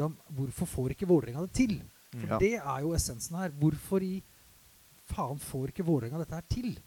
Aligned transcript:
spurte 0.00 0.04
om 0.04 0.16
hvorfor 0.36 0.66
får 0.66 0.90
ikke 0.94 1.06
Vålerenga 1.08 1.40
det 1.46 1.52
til. 1.52 1.82
For 2.12 2.26
Ja. 2.26 2.38
det 2.38 2.54
er 2.54 2.80
jo 2.80 2.94
essensen 2.94 3.36
her. 3.36 3.50
Hvorfor 3.50 4.00
i 4.02 4.22
faen 5.12 5.38
får 5.38 5.66
ikke 5.68 5.84
Vålerenga 5.84 6.18
dette 6.18 6.34
her 6.34 6.42
til? 6.48 6.78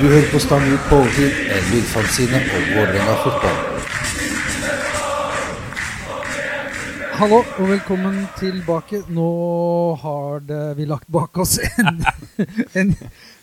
Du 0.00 0.08
hører 0.08 0.32
på 0.32 0.38
Stang 0.38 0.64
ut 0.72 0.80
på 0.88 0.96
overtid, 0.96 1.30
en 1.56 1.64
lydfanzine 1.72 2.36
om 2.56 2.62
Vålerenga 2.74 3.14
fotball. 3.24 3.71
Hallo 7.22 7.36
og 7.38 7.68
velkommen 7.70 8.16
tilbake. 8.34 8.98
Nå 9.14 9.24
har 10.02 10.40
det, 10.42 10.56
vi 10.74 10.88
lagt 10.90 11.06
bak 11.06 11.36
oss 11.38 11.52
en, 11.62 12.00
en, 12.80 12.88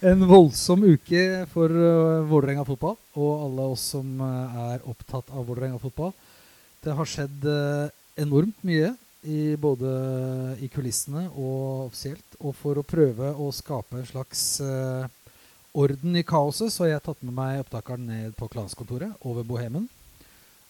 en 0.03 0.25
voldsom 0.27 0.81
uke 0.83 1.21
for 1.53 1.71
uh, 1.71 2.25
Vålerenga 2.27 2.65
fotball. 2.67 2.97
Og 3.15 3.45
alle 3.45 3.67
oss 3.71 3.85
som 3.93 4.19
uh, 4.19 4.57
er 4.73 4.83
opptatt 4.83 5.31
av 5.31 5.45
Vålerenga 5.47 5.79
fotball. 5.79 6.11
Det 6.83 6.91
har 6.97 7.07
skjedd 7.07 7.47
uh, 7.47 7.87
enormt 8.19 8.67
mye, 8.67 8.89
i, 9.23 9.55
både 9.55 9.93
i 10.59 10.67
kulissene 10.73 11.29
og 11.29 11.85
offisielt. 11.85 12.35
Og 12.43 12.57
for 12.59 12.81
å 12.81 12.83
prøve 12.83 13.31
å 13.31 13.47
skape 13.55 14.01
en 14.01 14.09
slags 14.11 14.43
orden 15.71 16.19
i 16.19 16.25
kaoset, 16.27 16.67
så 16.67 16.83
har 16.83 16.97
jeg 16.97 17.05
tatt 17.07 17.23
med 17.23 17.39
meg 17.39 17.63
opptakeren 17.63 18.11
ned 18.11 18.35
på 18.35 18.51
klanskontoret 18.51 19.15
over 19.23 19.47
Bohemen. 19.47 19.87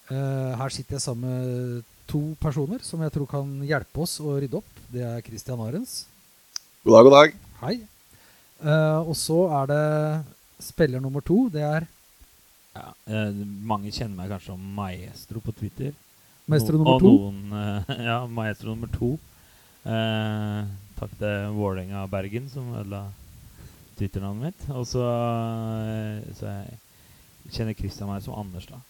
Eh, 0.10 0.52
her 0.58 0.74
sitter 0.74 0.98
jeg 0.98 1.06
sammen 1.06 1.30
med 1.30 1.84
to 2.10 2.22
personer 2.42 2.82
som 2.82 3.02
jeg 3.06 3.14
tror 3.14 3.30
kan 3.30 3.50
hjelpe 3.62 4.02
oss 4.02 4.18
å 4.24 4.40
rydde 4.42 4.58
opp. 4.58 4.82
Det 4.90 5.04
er 5.06 5.22
Christian 5.26 5.62
Arens. 5.62 6.02
God 6.82 6.96
dag, 6.96 7.06
god 7.06 7.16
dag. 7.16 7.40
Hei. 7.62 7.76
Uh, 8.60 9.06
og 9.06 9.14
så 9.16 9.38
er 9.62 9.70
det 9.70 9.84
spiller 10.66 11.00
nummer 11.04 11.24
to. 11.24 11.46
Det 11.54 11.64
er 11.64 11.86
Ja, 12.76 12.90
uh, 13.12 13.38
mange 13.70 13.92
kjenner 13.94 14.18
meg 14.18 14.34
kanskje 14.34 14.52
som 14.52 14.66
maestro 14.76 15.42
på 15.46 15.54
Twitter. 15.56 15.94
Maestro 16.50 16.80
nummer 16.80 16.98
og 16.98 17.04
to. 17.04 17.14
Noen, 17.14 17.54
eh, 17.54 18.04
ja, 18.10 18.20
maestro 18.26 18.74
nummer 18.74 18.90
to. 18.90 19.14
Eh, 19.86 20.70
takk 20.98 21.12
til 21.20 21.52
Vålerenga 21.54 22.08
Bergen 22.10 22.50
som 22.50 22.72
ødela 22.74 23.04
Twitter-navnet 24.00 24.50
mitt. 24.50 24.70
Og 24.74 24.88
så, 24.90 25.04
så 26.40 26.50
jeg 26.50 26.80
kjenner 27.54 27.78
Christian 27.78 28.10
meg 28.10 28.26
som 28.26 28.40
Anders, 28.40 28.66
da. 28.66 28.82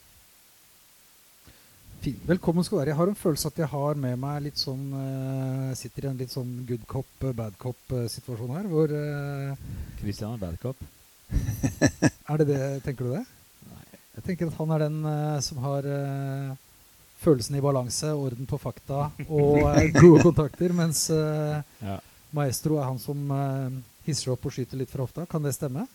Velkommen 1.99 2.63
skal 2.63 2.77
du 2.77 2.79
være. 2.79 2.91
Jeg 2.93 2.99
har 2.99 3.11
en 3.11 3.19
følelse 3.19 3.49
at 3.51 3.59
jeg 3.59 3.67
har 3.73 3.99
med 3.99 4.15
meg 4.21 4.45
litt 4.45 4.61
sånn 4.61 4.85
uh, 4.93 5.75
Sitter 5.75 6.07
i 6.07 6.09
en 6.13 6.21
litt 6.21 6.31
sånn 6.31 6.53
good 6.69 6.85
cop, 6.87 7.09
eh, 7.25 7.35
bad 7.35 7.57
cop-situasjon 7.59 8.55
her. 8.55 8.69
Hvor 8.71 8.93
Kristian 9.99 10.31
uh, 10.31 10.37
er 10.37 10.45
bad 10.45 10.57
cop. 10.63 10.79
Er 12.29 12.41
det 12.41 12.47
det, 12.49 12.63
tenker 12.85 13.07
du 13.07 13.13
det? 13.17 13.25
Nei. 13.67 13.99
Jeg 14.15 14.25
tenker 14.27 14.49
at 14.49 14.57
han 14.61 14.73
er 14.75 14.83
den 14.85 14.97
uh, 15.03 15.37
som 15.43 15.59
har 15.65 15.85
eh, 15.89 16.57
følelsen 17.19 17.57
i 17.57 17.61
balanse, 17.61 18.11
orden 18.13 18.47
på 18.47 18.59
fakta 18.61 19.09
og 19.27 19.59
eh, 19.73 19.91
gode 20.03 20.23
kontakter, 20.23 20.75
mens 20.75 21.09
eh, 21.13 21.59
Ja. 21.83 21.99
Maestro 22.31 22.75
er 22.77 22.85
han 22.85 22.99
som 23.01 23.31
eh, 23.33 23.79
hisser 24.05 24.35
opp 24.35 24.43
og 24.45 24.53
skyter 24.53 24.77
litt 24.77 24.91
fra 24.91 25.01
hofta. 25.01 25.23
Kan 25.25 25.41
det 25.41 25.55
stemme? 25.55 25.87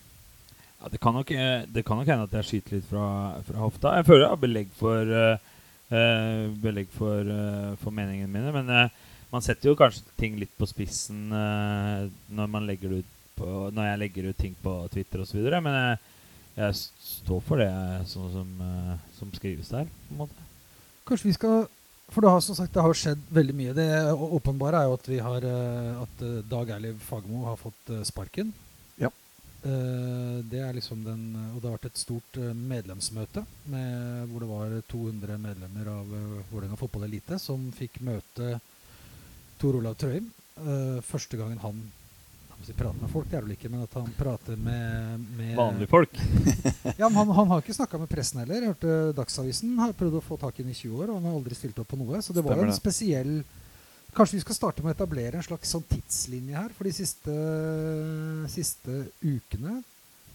Ja, 0.81 0.89
det, 0.91 0.99
kan 0.99 1.15
nok, 1.15 1.31
eh, 1.31 1.63
det 1.71 1.85
kan 1.87 2.01
nok 2.01 2.11
hende 2.11 2.27
at 2.27 2.35
jeg 2.41 2.49
skyter 2.49 2.81
litt 2.81 2.89
fra, 2.91 3.07
fra 3.47 3.61
hofta. 3.63 3.93
Jeg 4.01 4.09
føler 4.09 4.25
jeg 4.27 4.33
har 4.33 4.41
belegg 4.43 4.73
for 4.81 5.15
eh, 5.21 5.37
eh, 5.37 5.53
Belegg 6.63 6.89
for, 6.95 7.21
eh, 7.21 7.75
for 7.83 7.95
meningene 7.95 8.31
mine. 8.31 8.55
Men 8.55 8.71
eh, 8.71 9.03
man 9.35 9.43
setter 9.43 9.71
jo 9.71 9.79
kanskje 9.79 10.07
ting 10.21 10.39
litt 10.39 10.53
på 10.59 10.69
spissen 10.71 11.27
eh, 11.35 12.09
når, 12.31 12.51
man 12.51 12.67
legger 12.69 13.01
ut 13.01 13.13
på, 13.35 13.47
når 13.75 13.89
jeg 13.89 14.01
legger 14.03 14.29
ut 14.31 14.39
ting 14.39 14.57
på 14.63 14.75
Twitter 14.95 15.25
osv. 15.25 15.41
Men 15.59 15.79
jeg, 15.79 16.03
jeg 16.59 16.81
står 17.11 17.41
for 17.47 17.63
det 17.63 17.71
sånn 18.11 18.33
som, 18.35 18.53
eh, 18.69 18.93
som 19.19 19.33
skrives 19.35 19.73
der. 19.75 19.89
på 20.09 20.15
en 20.15 20.23
måte. 20.27 20.51
Kanskje 21.05 21.29
vi 21.29 21.39
skal 21.39 21.67
For 22.13 22.21
det 22.21 22.31
har 22.31 22.43
som 22.45 22.57
sagt 22.57 22.75
det 22.75 22.83
har 22.85 22.97
skjedd 22.97 23.23
veldig 23.33 23.55
mye. 23.57 23.75
Det 23.77 23.89
åpenbare 24.13 24.83
er 24.83 24.89
jo 24.89 24.97
at 24.99 25.09
vi 25.09 25.19
har 25.25 25.47
eh, 25.49 26.03
At 26.03 26.23
eh, 26.23 26.43
Dag 26.51 26.71
Erliv 26.77 27.01
Fagermo 27.03 27.47
har 27.49 27.57
fått 27.61 27.91
eh, 27.91 28.05
sparken. 28.07 28.53
Eh, 29.65 30.39
det 30.45 30.61
er 30.61 30.77
liksom 30.77 31.01
den 31.07 31.23
Og 31.55 31.61
det 31.63 31.69
har 31.71 31.77
vært 31.79 31.87
et 31.89 32.03
stort 32.03 32.37
eh, 32.37 32.53
medlemsmøte 32.53 33.45
med, 33.73 34.29
hvor 34.29 34.45
det 34.45 34.51
var 34.51 34.75
200 34.93 35.39
medlemmer 35.41 35.89
av 35.89 36.11
uh, 36.13 36.41
Vålerenga 36.51 36.77
fotball 36.77 37.07
elite 37.09 37.39
som 37.41 37.71
fikk 37.73 38.03
møte 38.05 38.59
Tor 39.61 39.79
Olav 39.81 39.97
Trøim. 39.97 40.27
Eh, 40.61 40.99
første 41.07 41.41
gangen 41.41 41.63
han 41.65 41.81
si 42.65 42.73
prater 42.73 42.97
med 42.97 43.11
folk, 43.13 43.27
det 43.29 43.37
er 43.37 43.43
vel 43.45 43.57
ikke, 43.59 43.69
men 43.69 43.83
at 43.85 43.97
han 43.99 44.13
prater 44.17 44.57
med, 44.57 45.25
med 45.37 45.57
Vanlige 45.59 45.91
folk. 45.91 46.15
ja, 47.01 47.09
men 47.11 47.19
han, 47.19 47.33
han 47.37 47.51
har 47.51 47.61
ikke 47.61 47.77
snakka 47.77 48.01
med 48.01 48.09
pressen 48.09 48.41
heller. 48.41 48.63
Jeg 48.63 48.73
hørte 48.73 49.17
Dagsavisen 49.19 49.75
har 49.83 49.93
prøvd 49.99 50.17
å 50.21 50.25
få 50.25 50.39
tak 50.41 50.57
i 50.57 50.65
ham 50.65 50.71
i 50.73 50.79
20 50.79 51.03
år, 51.03 51.11
og 51.11 51.19
han 51.19 51.29
har 51.29 51.37
aldri 51.37 51.59
stilt 51.59 51.81
opp 51.83 51.91
på 51.93 51.99
noe. 52.01 52.23
Så 52.25 52.37
det 52.37 52.45
var 52.45 52.57
jo 52.57 52.65
en 52.65 52.73
en 52.73 52.73
det. 52.73 53.43
Kanskje 54.15 54.39
vi 54.39 54.45
skal 54.45 54.57
starte 54.57 54.83
med 54.85 54.93
å 54.93 54.95
etablere 54.95 55.41
en 55.41 55.45
slags 55.47 55.73
sånn 55.75 55.85
tidslinje 55.91 56.55
her 56.55 56.71
for 56.77 56.87
de 56.87 56.93
siste, 56.95 57.35
siste 58.53 58.99
ukene. 59.25 59.81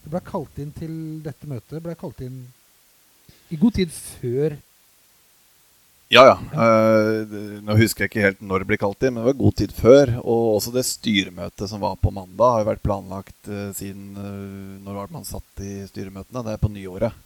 Det 0.04 0.12
ble 0.12 0.22
kalt 0.26 0.60
inn 0.60 0.74
til 0.76 0.96
dette 1.24 1.48
møtet 1.48 1.84
ble 1.84 1.96
kalt 2.00 2.20
inn 2.26 2.42
i 3.50 3.58
god 3.60 3.78
tid 3.80 3.94
før 3.94 4.58
Ja, 6.10 6.24
ja. 6.26 6.36
Uh, 6.54 7.62
nå 7.62 7.76
husker 7.78 8.06
jeg 8.06 8.12
ikke 8.12 8.24
helt 8.24 8.40
når 8.42 8.64
det 8.64 8.70
ble 8.72 8.80
kalt 8.82 9.04
inn, 9.06 9.14
men 9.14 9.22
det 9.22 9.30
var 9.30 9.40
god 9.44 9.58
tid 9.62 9.74
før. 9.78 10.12
Og 10.24 10.56
også 10.56 10.74
det 10.74 10.86
styremøtet 10.90 11.70
som 11.70 11.84
var 11.84 12.00
på 12.02 12.10
mandag, 12.10 12.56
har 12.56 12.64
jo 12.64 12.70
vært 12.72 12.86
planlagt 12.86 13.52
uh, 13.52 13.70
siden 13.78 14.18
uh, 14.18 14.80
Når 14.82 14.98
var 14.98 15.12
det 15.12 15.18
man 15.20 15.28
satt 15.30 15.62
i 15.62 15.76
styremøtene? 15.92 16.44
Det 16.48 16.56
er 16.56 16.64
på 16.64 16.72
nyåret. 16.74 17.26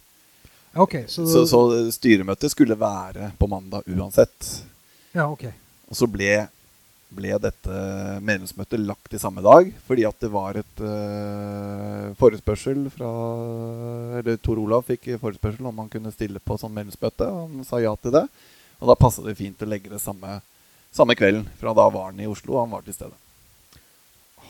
Ja, 0.74 0.84
ok. 0.84 0.98
Så, 1.08 1.24
Så, 1.32 1.46
så 1.48 1.64
styremøtet 1.96 2.52
skulle 2.52 2.76
være 2.76 3.32
på 3.40 3.48
mandag 3.48 3.88
uansett. 3.88 4.50
ja, 5.16 5.30
ok. 5.30 5.48
Og 5.94 5.98
så 6.00 6.08
ble, 6.10 6.26
ble 7.14 7.36
dette 7.38 7.74
medlemsmøtet 8.18 8.82
lagt 8.82 9.12
i 9.14 9.20
samme 9.22 9.44
dag, 9.46 9.68
fordi 9.86 10.02
at 10.08 10.16
det 10.18 10.30
var 10.34 10.56
et 10.58 10.80
uh, 10.82 12.08
forespørsel 12.18 12.88
fra 12.90 13.10
Eller 14.18 14.40
Tor 14.42 14.58
Olav 14.58 14.82
fikk 14.88 15.12
forespørsel 15.22 15.68
om 15.70 15.78
han 15.84 15.92
kunne 15.92 16.10
stille 16.10 16.42
på 16.42 16.56
sånn 16.58 16.74
medlemsmøte. 16.74 17.28
Han 17.30 17.62
sa 17.68 17.78
ja 17.78 17.92
til 17.94 18.16
det. 18.16 18.24
Og 18.80 18.90
da 18.90 18.96
passa 18.98 19.22
det 19.22 19.36
fint 19.38 19.62
å 19.62 19.70
legge 19.70 19.92
det 19.92 20.02
samme, 20.02 20.40
samme 20.90 21.14
kvelden, 21.14 21.46
for 21.60 21.70
da 21.70 21.86
var 21.94 22.10
han 22.10 22.18
i 22.18 22.26
Oslo, 22.26 22.56
og 22.56 22.64
han 22.64 22.74
var 22.74 22.82
til 22.82 22.98
stede. 22.98 23.14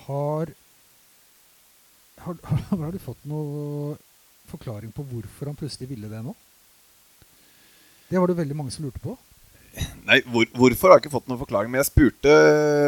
Har, 0.07 0.57
har, 2.25 2.41
har 2.73 2.89
du 2.89 3.01
fått 3.05 3.29
noe 3.29 3.99
forklaring 4.49 4.97
på 4.97 5.05
hvorfor 5.13 5.53
han 5.53 5.61
plutselig 5.61 5.93
ville 5.93 6.09
det 6.09 6.25
nå? 6.25 6.33
Det 8.09 8.17
var 8.17 8.33
det 8.33 8.41
veldig 8.41 8.61
mange 8.65 8.73
som 8.73 8.89
lurte 8.89 9.05
på. 9.05 9.19
Nei, 10.07 10.21
hvor, 10.31 10.47
Hvorfor 10.55 10.91
har 10.91 10.99
jeg 10.99 11.07
ikke 11.07 11.15
fått 11.17 11.31
noen 11.31 11.41
forklaring. 11.41 11.73
Men 11.73 11.83
jeg 11.83 11.91
spurte 11.91 12.33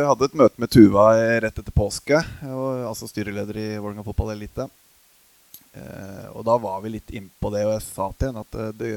Hadde 0.06 0.28
et 0.28 0.36
møte 0.38 0.62
med 0.62 0.70
Tuva 0.70 1.06
rett 1.42 1.58
etter 1.62 1.74
påske. 1.74 2.20
Og, 2.46 2.84
altså 2.92 3.08
styreleder 3.10 3.58
i 3.58 3.68
Vålerenga 3.76 4.06
fotball 4.06 4.34
elite. 4.36 4.68
Eh, 5.76 6.28
og 6.32 6.44
da 6.46 6.56
var 6.60 6.80
vi 6.84 6.94
litt 6.94 7.10
innpå 7.12 7.50
det, 7.52 7.66
og 7.66 7.74
jeg 7.74 7.84
sa 7.84 8.06
til 8.16 8.30
henne 8.30 8.44
at 8.46 8.56
eh, 8.62 8.70
det, 8.78 8.92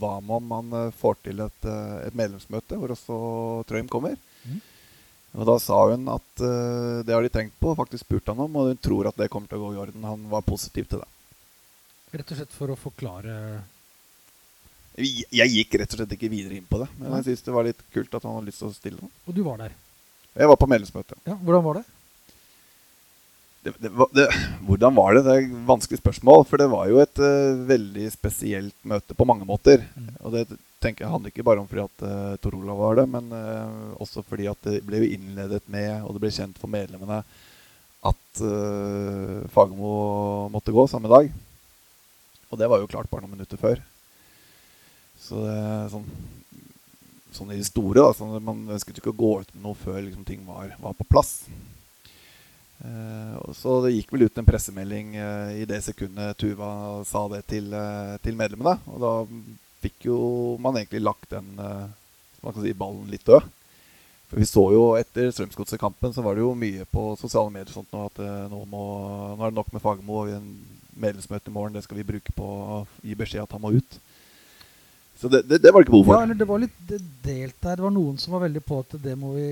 hva 0.00 0.18
med 0.20 0.36
om 0.36 0.50
man 0.50 0.74
eh, 0.76 0.96
får 0.96 1.16
til 1.24 1.40
et, 1.44 1.68
eh, 1.68 1.94
et 2.06 2.16
medlemsmøte 2.16 2.78
hvor 2.78 2.92
også 2.94 3.20
Trøim 3.68 3.88
kommer? 3.90 4.18
Mm. 4.44 4.60
Og 5.40 5.46
da 5.46 5.56
sa 5.62 5.78
hun 5.92 6.08
at 6.12 6.44
eh, 6.44 7.00
det 7.06 7.14
har 7.14 7.24
de 7.24 7.32
tenkt 7.32 7.56
på, 7.62 7.74
faktisk 7.78 8.04
spurt 8.04 8.28
han 8.32 8.42
om, 8.44 8.60
og 8.60 8.72
hun 8.72 8.82
tror 8.82 9.10
at 9.10 9.18
det 9.20 9.30
kommer 9.32 9.50
til 9.50 9.60
å 9.60 9.68
gå 9.68 9.74
i 9.76 9.82
orden. 9.86 10.06
Han 10.06 10.28
var 10.32 10.46
positiv 10.46 10.90
til 10.90 11.02
det. 11.02 11.10
Rett 12.10 12.32
og 12.34 12.40
slett 12.40 12.56
for 12.56 12.72
å 12.72 12.78
forklare 12.78 13.34
Jeg, 14.98 15.52
gikk 15.54 15.76
rett 15.80 15.94
og 15.94 16.00
slett 16.00 16.16
ikke 16.16 16.32
videre 16.32 16.58
inn 16.58 16.66
på 16.68 16.80
det, 16.82 16.88
men 16.98 17.14
jeg 17.20 17.30
syns 17.30 17.46
det 17.46 17.54
var 17.54 17.68
litt 17.68 17.80
kult 17.94 18.14
at 18.16 18.24
han 18.26 18.34
hadde 18.36 18.50
lyst 18.50 18.60
til 18.60 18.68
å 18.68 18.74
stille. 18.74 19.10
Og 19.28 19.36
du 19.36 19.40
var 19.46 19.60
der. 19.62 19.76
Jeg 20.34 20.50
var 20.50 20.58
på 20.58 20.68
medlemsmøte. 20.70 21.18
Ja, 21.26 21.36
Hvordan 21.38 21.64
var 21.66 21.80
det? 21.80 21.84
det, 23.62 23.72
det, 23.78 23.90
det, 24.12 24.26
hvordan 24.64 24.94
var 24.94 25.14
det? 25.14 25.22
Det 25.26 25.34
er 25.34 25.44
et 25.44 25.68
vanskelig 25.68 26.00
spørsmål. 26.00 26.44
For 26.48 26.60
det 26.60 26.70
var 26.72 26.88
jo 26.88 27.00
et 27.02 27.20
uh, 27.20 27.60
veldig 27.68 28.08
spesielt 28.12 28.76
møte 28.88 29.16
på 29.16 29.26
mange 29.28 29.46
måter. 29.48 29.84
Mm. 29.96 30.10
Og 30.24 30.34
det 30.36 30.46
tenker 30.80 31.04
jeg 31.04 31.12
handler 31.12 31.32
ikke 31.32 31.44
bare 31.44 31.60
om 31.60 31.68
fordi 31.68 31.84
at 31.84 32.06
uh, 32.06 32.38
Tor 32.40 32.56
Olav 32.56 32.80
var 32.80 33.00
det, 33.02 33.06
men 33.12 33.28
uh, 33.34 34.00
også 34.00 34.24
fordi 34.24 34.48
at 34.50 34.60
det 34.64 34.80
ble 34.86 35.02
innledet 35.10 35.62
med, 35.68 36.00
og 36.06 36.16
det 36.16 36.24
ble 36.24 36.32
kjent 36.32 36.60
for 36.60 36.72
medlemmene, 36.72 37.20
at 38.10 38.40
uh, 38.40 39.44
Fagermo 39.52 40.48
måtte 40.54 40.74
gå 40.74 40.86
samme 40.88 41.12
dag. 41.12 41.28
Og 42.50 42.58
det 42.58 42.68
var 42.70 42.80
jo 42.80 42.88
klart 42.90 43.10
bare 43.12 43.26
noen 43.26 43.36
minutter 43.36 43.60
før. 43.60 43.82
Så 45.30 45.46
det 45.46 45.56
er 45.56 45.88
sånn 45.94 46.12
Sånn 47.30 47.52
i 47.54 47.60
det 47.60 47.68
store, 47.68 48.02
da. 48.02 48.10
Sånn, 48.10 48.32
man 48.42 48.64
ønsket 48.74 48.96
ikke 48.98 49.12
å 49.12 49.20
gå 49.20 49.28
ut 49.44 49.50
med 49.54 49.62
noe 49.62 49.76
før 49.78 50.00
liksom, 50.02 50.24
ting 50.26 50.40
var, 50.42 50.72
var 50.82 50.96
på 50.98 51.06
plass. 51.06 51.44
Eh, 52.82 53.36
så 53.54 53.76
det 53.84 53.92
gikk 53.92 54.10
vel 54.10 54.24
ut 54.26 54.40
en 54.40 54.48
pressemelding 54.48 55.14
eh, 55.14 55.52
i 55.62 55.68
det 55.68 55.78
sekundet 55.84 56.40
Tuva 56.42 56.70
sa 57.06 57.26
det 57.30 57.44
til, 57.52 57.70
eh, 57.70 58.16
til 58.24 58.34
medlemmene. 58.34 58.80
Og 58.90 58.98
da 59.04 59.12
fikk 59.84 60.08
jo 60.08 60.18
man 60.58 60.80
egentlig 60.80 61.04
lagt 61.04 61.30
den 61.30 61.54
eh, 61.62 61.86
si, 62.58 62.74
ballen 62.74 63.06
litt 63.12 63.26
død. 63.30 63.46
For 64.30 64.42
Vi 64.42 64.50
så 64.50 64.66
jo 64.74 64.84
etter 64.98 65.30
Strømsgodset-kampen 65.30 66.14
så 66.14 66.26
var 66.26 66.34
det 66.34 66.44
jo 66.44 66.58
mye 66.58 66.86
på 66.90 67.12
sosiale 67.20 67.50
medier 67.54 67.72
sånt 67.74 67.94
nå 67.94 68.08
at 68.10 68.22
eh, 68.26 68.44
nå, 68.50 68.64
må, 68.70 68.84
nå 69.36 69.46
er 69.46 69.54
det 69.54 69.60
nok 69.62 69.70
med 69.74 69.86
Fagermo. 69.86 70.26
medlemsmøte 71.00 71.50
i 71.50 71.54
morgen, 71.54 71.78
det 71.78 71.86
skal 71.86 72.02
vi 72.02 72.10
bruke 72.10 72.32
på 72.34 72.44
å 72.44 72.86
gi 73.06 73.14
beskjed 73.14 73.46
at 73.46 73.54
han 73.54 73.62
må 73.62 73.76
ut. 73.78 74.00
Så 75.20 75.28
det, 75.28 75.42
det, 75.48 75.58
det 75.60 75.72
var 75.72 75.82
det 75.82 75.88
ikke 75.88 75.98
behov 75.98 76.14
Ja, 76.14 76.22
eller 76.24 76.38
det 76.40 76.48
var 76.48 76.62
litt 76.62 76.76
delt 76.88 77.56
der. 77.60 77.76
Det 77.76 77.84
var 77.84 77.92
noen 77.92 78.20
som 78.20 78.36
var 78.36 78.46
veldig 78.46 78.62
på 78.64 78.78
at 78.80 78.94
det 79.04 79.16
må 79.20 79.34
vi 79.36 79.48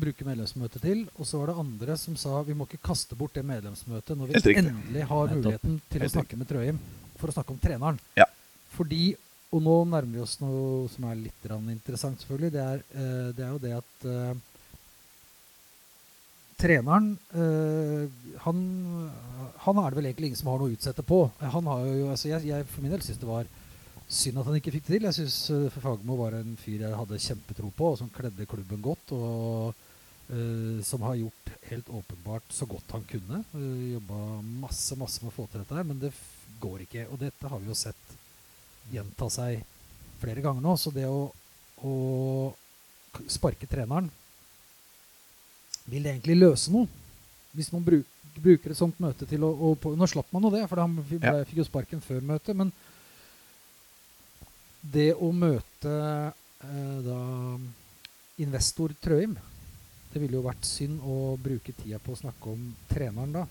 bruke 0.00 0.26
medlemsmøtet 0.26 0.84
til. 0.84 1.00
Og 1.18 1.26
så 1.26 1.40
var 1.40 1.50
det 1.50 1.62
andre 1.64 1.96
som 1.98 2.18
sa 2.18 2.42
vi 2.46 2.54
må 2.54 2.68
ikke 2.68 2.84
kaste 2.90 3.18
bort 3.18 3.34
det 3.34 3.42
medlemsmøtet 3.46 4.18
når 4.18 4.30
vi 4.30 4.54
endelig 4.54 5.08
har 5.10 5.34
muligheten 5.34 5.80
til 5.90 6.06
å 6.06 6.12
snakke 6.14 6.38
med 6.38 6.50
Trøim 6.50 6.78
for 7.18 7.32
å 7.32 7.34
snakke 7.34 7.54
om 7.54 7.58
treneren. 7.60 7.98
Ja. 8.18 8.28
Fordi, 8.76 9.10
og 9.50 9.64
nå 9.64 9.80
nærmer 9.90 10.20
vi 10.20 10.22
oss 10.22 10.38
noe 10.40 10.86
som 10.92 11.08
er 11.10 11.18
litt 11.18 11.50
interessant, 11.50 12.22
selvfølgelig. 12.22 12.52
Det 12.54 12.62
er, 12.62 12.86
eh, 12.94 13.28
det 13.36 13.44
er 13.44 13.50
jo 13.50 13.62
det 13.64 13.74
at 13.76 14.06
eh, 14.06 14.38
treneren 16.60 17.10
eh, 17.34 18.06
han, 18.44 18.60
han 19.66 19.80
er 19.82 19.90
det 19.90 19.98
vel 19.98 20.10
egentlig 20.12 20.30
ingen 20.30 20.40
som 20.40 20.52
har 20.52 20.62
noe 20.62 20.70
å 20.70 20.76
utsette 20.76 21.02
på. 21.02 21.24
Han 21.40 21.72
har 21.72 21.84
jo, 21.88 22.10
altså 22.14 22.30
jeg, 22.30 22.46
jeg 22.52 22.68
for 22.70 22.84
min 22.84 22.94
del 22.94 23.02
syns 23.04 23.20
det 23.20 23.28
var 23.28 23.50
synd 24.10 24.40
at 24.40 24.48
han 24.48 24.58
ikke 24.58 24.72
fikk 24.74 24.88
det 24.88 24.96
til. 24.96 25.06
Jeg 25.06 25.16
syns 25.20 25.38
Fagermo 25.76 26.18
var 26.18 26.36
en 26.40 26.56
fyr 26.60 26.82
jeg 26.82 26.98
hadde 26.98 27.22
kjempetro 27.22 27.70
på, 27.76 27.92
og 27.92 28.00
som 28.00 28.10
kledde 28.12 28.48
klubben 28.50 28.82
godt. 28.84 29.14
Og 29.14 29.70
uh, 30.32 30.78
som 30.86 31.06
har 31.06 31.18
gjort 31.20 31.52
helt 31.70 31.90
åpenbart 32.00 32.54
så 32.54 32.68
godt 32.70 32.96
han 32.96 33.06
kunne. 33.10 33.42
Uh, 33.54 33.96
Jobba 33.96 34.20
masse 34.66 34.98
masse 34.98 35.22
med 35.22 35.32
å 35.32 35.36
få 35.36 35.46
til 35.50 35.62
dette 35.62 35.78
her, 35.78 35.86
men 35.86 36.00
det 36.02 36.12
går 36.62 36.86
ikke. 36.86 37.06
Og 37.10 37.20
dette 37.22 37.52
har 37.52 37.62
vi 37.62 37.70
jo 37.70 37.78
sett 37.78 38.16
gjenta 38.90 39.30
seg 39.30 39.62
flere 40.20 40.42
ganger 40.44 40.64
nå. 40.64 40.74
Så 40.80 40.92
det 40.94 41.06
å, 41.08 41.28
å 41.86 41.94
sparke 43.30 43.68
treneren 43.70 44.10
vil 45.90 46.04
det 46.04 46.16
egentlig 46.16 46.38
løse 46.38 46.72
noe? 46.74 46.86
Hvis 47.56 47.72
man 47.74 47.82
bruk, 47.82 48.06
bruker 48.38 48.70
et 48.70 48.78
sånt 48.78 48.98
møte 49.02 49.26
til 49.26 49.42
å, 49.42 49.50
å 49.50 49.72
på, 49.78 49.94
Nå 49.98 50.06
slapp 50.10 50.28
man 50.34 50.44
jo 50.46 50.52
det, 50.54 50.62
for 50.70 50.82
han 50.82 50.98
fikk 51.02 51.56
jo 51.58 51.66
sparken 51.66 52.02
før 52.04 52.22
møtet. 52.22 52.54
Men 52.58 52.70
det 54.80 55.12
å 55.14 55.30
møte 55.32 55.94
eh, 56.64 56.98
da 57.04 57.20
investor 58.40 58.94
Trøim 59.04 59.36
Det 60.10 60.18
ville 60.18 60.38
jo 60.38 60.46
vært 60.46 60.64
synd 60.66 61.02
å 61.04 61.36
bruke 61.40 61.74
tida 61.76 62.00
på 62.02 62.14
å 62.14 62.18
snakke 62.18 62.50
om 62.50 62.70
treneren 62.90 63.34
da. 63.34 63.46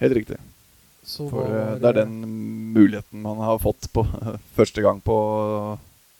Helt 0.00 0.16
riktig. 0.16 0.40
Så 1.04 1.28
For 1.30 1.46
eh, 1.46 1.54
var, 1.54 1.80
det 1.80 1.90
er 1.92 1.98
den 2.02 2.14
muligheten 2.74 3.22
man 3.22 3.42
har 3.44 3.60
fått 3.62 3.90
på 3.92 4.06
første 4.58 4.82
gang 4.82 5.02
på 5.04 5.16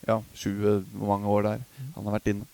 ja, 0.07 0.21
20 0.37 0.85
hvor 0.93 1.15
mange 1.15 1.33
år 1.33 1.47
det 1.47 1.55
er 1.57 1.65
han 1.95 2.05
har 2.05 2.19
vært 2.19 2.35
inne. 2.35 2.49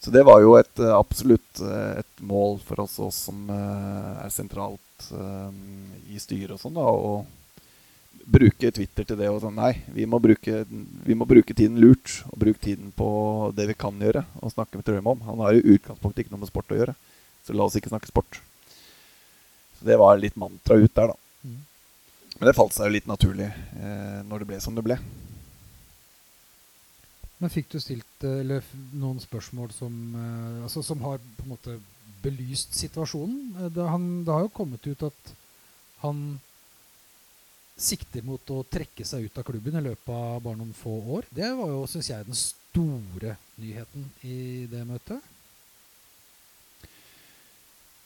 Så 0.00 0.10
det 0.10 0.22
var 0.24 0.40
jo 0.40 0.54
et 0.56 0.80
eh, 0.80 0.94
absolutt 0.96 1.60
eh, 1.60 2.00
et 2.00 2.22
mål 2.24 2.56
for 2.64 2.80
oss, 2.86 2.96
oss 3.04 3.18
som 3.28 3.42
eh, 3.52 4.12
er 4.24 4.32
sentralt 4.32 5.10
um, 5.12 5.90
i 6.08 6.20
styret 6.20 6.54
og 6.56 6.62
sånn, 6.62 6.78
da, 6.78 6.86
å 6.88 7.20
bruke 8.30 8.70
Twitter 8.74 9.06
til 9.06 9.18
det 9.18 9.28
og 9.30 9.40
sånn 9.42 9.56
Nei, 9.58 9.72
vi 9.94 10.06
må 10.08 10.20
bruke, 10.22 10.62
vi 11.06 11.16
må 11.18 11.26
bruke 11.28 11.56
tiden 11.56 11.80
lurt, 11.82 12.20
og 12.30 12.38
bruke 12.44 12.62
tiden 12.62 12.92
på 12.96 13.08
det 13.56 13.66
vi 13.72 13.78
kan 13.78 13.96
gjøre, 13.98 14.22
og 14.40 14.54
snakke 14.54 14.78
med 14.78 14.86
Trøim 14.86 15.10
om. 15.10 15.24
Han 15.26 15.42
har 15.44 15.56
i 15.56 15.64
utgangspunktet 15.74 16.24
ikke 16.24 16.34
noe 16.34 16.44
med 16.44 16.52
sport 16.52 16.70
å 16.70 16.78
gjøre, 16.78 16.94
så 17.46 17.56
la 17.56 17.66
oss 17.66 17.78
ikke 17.78 17.92
snakke 17.92 18.10
sport. 18.10 18.40
Så 19.78 19.88
det 19.88 19.98
var 20.00 20.20
litt 20.20 20.38
mantra 20.40 20.78
ut 20.78 20.94
der, 20.94 21.12
da. 21.12 21.16
Mm. 21.42 21.58
Men 22.36 22.50
det 22.50 22.56
falt 22.58 22.76
seg 22.76 22.88
jo 22.88 22.96
litt 22.98 23.10
naturlig 23.10 23.48
eh, 23.50 24.20
når 24.28 24.42
det 24.42 24.50
ble 24.52 24.60
som 24.62 24.76
det 24.78 24.86
ble. 24.86 25.00
Men 27.40 27.52
fikk 27.52 27.70
du 27.72 27.80
stilt 27.80 28.26
eh, 28.28 28.42
eller 28.42 28.64
noen 29.00 29.20
spørsmål 29.22 29.72
som, 29.72 29.96
eh, 30.12 30.62
altså, 30.66 30.84
som 30.84 31.00
har 31.06 31.18
på 31.38 31.46
en 31.46 31.54
måte 31.54 31.78
belyst 32.20 32.76
situasjonen? 32.76 33.56
Eh, 33.56 33.72
Det, 33.72 33.86
han, 33.88 34.08
det 34.26 34.34
har 34.34 34.44
jo 34.44 34.56
kommet 34.60 34.86
ut 34.86 35.06
at 35.08 35.34
han 36.04 36.38
sikter 37.80 38.24
mot 38.26 38.52
å 38.52 38.62
trekke 38.68 39.06
seg 39.08 39.26
ut 39.26 39.40
av 39.40 39.46
klubben 39.46 39.78
i 39.78 39.84
løpet 39.88 40.12
av 40.14 40.40
bare 40.44 40.58
noen 40.58 40.76
få 40.76 40.98
år. 41.16 41.28
Det 41.32 41.48
var 41.56 41.72
jo, 41.72 41.84
syns 41.88 42.10
jeg, 42.12 42.26
den 42.28 42.38
store 42.38 43.36
nyheten 43.60 44.08
i 44.26 44.66
det 44.70 44.84
møtet. 44.88 45.30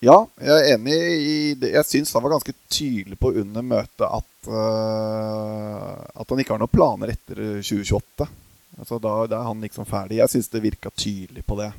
Ja, 0.05 0.19
jeg 0.37 0.53
er 0.53 0.75
enig 0.75 0.95
i 0.95 1.37
det. 1.57 1.71
Jeg 1.79 1.89
syns 1.89 2.13
han 2.13 2.25
var 2.25 2.35
ganske 2.35 2.53
tydelig 2.69 3.17
på 3.21 3.33
under 3.41 3.65
møtet 3.65 4.05
at, 4.05 4.49
uh, 4.53 6.03
at 6.13 6.29
han 6.29 6.43
ikke 6.43 6.53
har 6.55 6.61
noen 6.61 6.73
planer 6.73 7.15
etter 7.15 7.41
2028. 7.65 8.29
Altså 8.75 8.99
da, 9.01 9.15
da 9.31 9.39
er 9.39 9.49
han 9.49 9.65
liksom 9.65 9.89
ferdig. 9.89 10.19
Jeg 10.21 10.33
syns 10.35 10.51
det 10.53 10.65
virka 10.65 10.93
tydelig 10.93 11.45
på 11.47 11.57
det. 11.63 11.71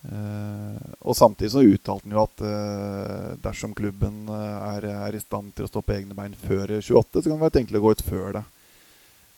Eh, 0.00 0.76
og 1.04 1.16
samtidig 1.16 1.50
så 1.52 1.60
uttalte 1.60 2.06
han 2.08 2.14
jo 2.16 2.22
at 2.24 2.42
eh, 2.48 3.32
dersom 3.44 3.74
klubben 3.76 4.22
eh, 4.32 4.62
er, 4.70 4.86
er 5.08 5.16
i 5.18 5.20
stand 5.20 5.52
til 5.56 5.66
å 5.66 5.68
stå 5.68 5.82
på 5.84 5.92
egne 5.98 6.16
bein 6.16 6.36
før 6.46 6.72
28, 6.78 7.20
så 7.20 7.26
kan 7.26 7.34
det 7.36 7.44
være 7.44 7.56
tenkelig 7.58 7.82
å 7.82 7.84
gå 7.84 7.92
ut 7.92 8.06
før 8.06 8.30
det. 8.38 8.42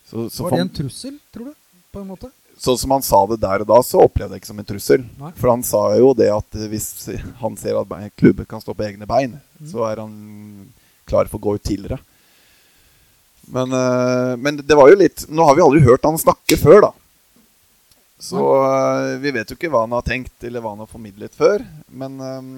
Så, 0.06 0.28
så 0.30 0.46
var 0.46 0.54
det 0.54 0.62
en 0.68 0.72
trussel, 0.78 1.18
tror 1.34 1.50
du? 1.50 1.58
På 1.92 2.04
en 2.04 2.12
måte? 2.14 2.30
sånn 2.62 2.76
som 2.78 2.92
han 2.94 3.02
sa 3.02 3.18
det 3.26 3.40
der 3.42 3.64
og 3.64 3.66
da, 3.66 3.78
så 3.82 4.04
opplevde 4.04 4.36
jeg 4.36 4.42
ikke 4.42 4.50
som 4.52 4.60
en 4.60 4.66
trussel. 4.68 5.04
Nei. 5.18 5.32
For 5.40 5.50
han 5.50 5.64
sa 5.66 5.80
jo 5.98 6.12
det 6.14 6.28
at 6.30 6.58
hvis 6.70 6.86
han 7.40 7.56
ser 7.58 7.80
at 7.80 7.94
klubben 8.20 8.46
kan 8.46 8.62
stå 8.62 8.76
på 8.76 8.86
egne 8.86 9.08
bein, 9.08 9.40
Mm. 9.62 9.68
så 9.70 9.84
er 9.86 10.00
han 10.02 10.14
klar 11.06 11.28
for 11.30 11.38
å 11.38 11.42
gå 11.42 11.52
ut 11.54 11.62
tidligere. 11.62 12.00
Men, 13.54 13.74
men 14.42 14.56
det 14.58 14.74
var 14.74 14.90
jo 14.90 14.96
litt 14.98 15.24
Nå 15.30 15.46
har 15.46 15.54
vi 15.54 15.62
aldri 15.62 15.82
hørt 15.86 16.02
han 16.06 16.18
snakke 16.18 16.58
før, 16.58 16.80
da. 16.82 16.90
Så 18.18 18.42
eh, 18.64 19.18
vi 19.22 19.32
vet 19.34 19.50
jo 19.50 19.56
ikke 19.58 19.70
hva 19.72 19.84
han 19.86 19.94
har 19.96 20.06
tenkt, 20.06 20.36
eller 20.44 20.62
hva 20.62 20.74
han 20.74 20.82
har 20.84 20.90
formidlet 20.90 21.34
før. 21.36 21.64
Men 21.88 22.18
eh, 22.20 22.50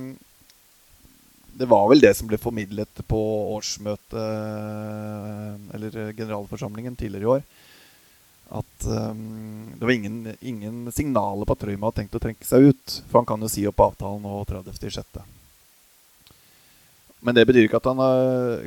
det 1.60 1.68
var 1.70 1.86
vel 1.90 2.02
det 2.02 2.14
som 2.18 2.30
ble 2.30 2.40
formidlet 2.40 3.04
på 3.10 3.20
årsmøtet, 3.54 4.16
eller 5.76 6.00
generalforsamlingen 6.18 6.96
tidligere 6.98 7.22
i 7.22 7.32
år. 7.36 7.44
At 8.58 8.82
det 8.84 9.86
var 9.86 9.92
ingen, 9.94 10.34
ingen 10.42 10.90
signaler 10.92 11.46
på 11.46 11.54
at 11.54 11.62
Trøim 11.62 11.86
hadde 11.86 12.00
tenkt 12.00 12.18
å 12.18 12.22
trekke 12.22 12.46
seg 12.46 12.72
ut. 12.72 12.96
For 13.06 13.20
han 13.20 13.28
kan 13.30 13.46
jo 13.46 13.52
si 13.54 13.62
opp 13.70 13.84
avtalen 13.86 14.26
nå 14.26 14.42
30.6. 14.50 15.22
Men 17.24 17.32
det 17.32 17.46
betyr 17.48 17.64
ikke 17.64 17.78
at 17.80 17.86
han 17.88 18.00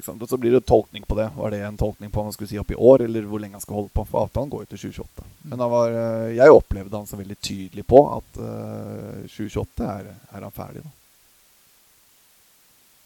sant? 0.02 0.24
Så 0.26 0.38
blir 0.42 0.56
det 0.56 0.64
tolkning 0.66 1.04
på 1.06 1.14
det. 1.20 1.28
Var 1.36 1.54
det 1.54 1.60
en 1.62 1.78
tolkning 1.78 2.10
på 2.10 2.24
om 2.24 2.30
han 2.32 2.34
skulle 2.34 2.50
si 2.50 2.58
opp 2.58 2.72
i 2.74 2.80
år, 2.90 3.04
eller 3.06 3.28
hvor 3.30 3.42
lenge 3.42 3.54
han 3.54 3.62
skal 3.62 3.78
holde 3.78 3.94
på? 3.94 4.06
For 4.10 4.26
avtalen 4.26 4.50
går 4.50 4.64
jo 4.64 4.70
til 4.72 4.82
2028. 4.88 5.26
Men 5.52 5.62
han 5.62 5.72
var, 5.76 5.98
eh, 6.00 6.32
jeg 6.40 6.56
opplevde 6.56 6.98
han 6.98 7.06
så 7.06 7.20
veldig 7.20 7.38
tydelig 7.38 7.86
på 7.86 8.02
at 8.16 8.40
eh, 8.42 9.28
2028 9.30 9.92
er, 9.92 10.10
er 10.34 10.48
han 10.48 10.56
ferdig. 10.56 10.82
Da. 10.82 10.94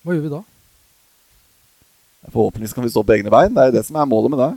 Hva 0.06 0.15
gjør 0.15 0.24
vi 0.24 0.33
da? 0.38 0.42
Forhåpentligvis 2.31 2.77
kan 2.77 2.88
vi 2.88 2.93
stå 2.93 3.03
på 3.03 3.17
egne 3.17 3.34
bein. 3.34 3.51
Det 3.51 3.65
er 3.65 3.74
jo 3.74 3.75
det 3.75 3.86
som 3.89 4.00
er 4.00 4.08
målet 4.08 4.31
med 4.31 4.43
det. 4.46 4.51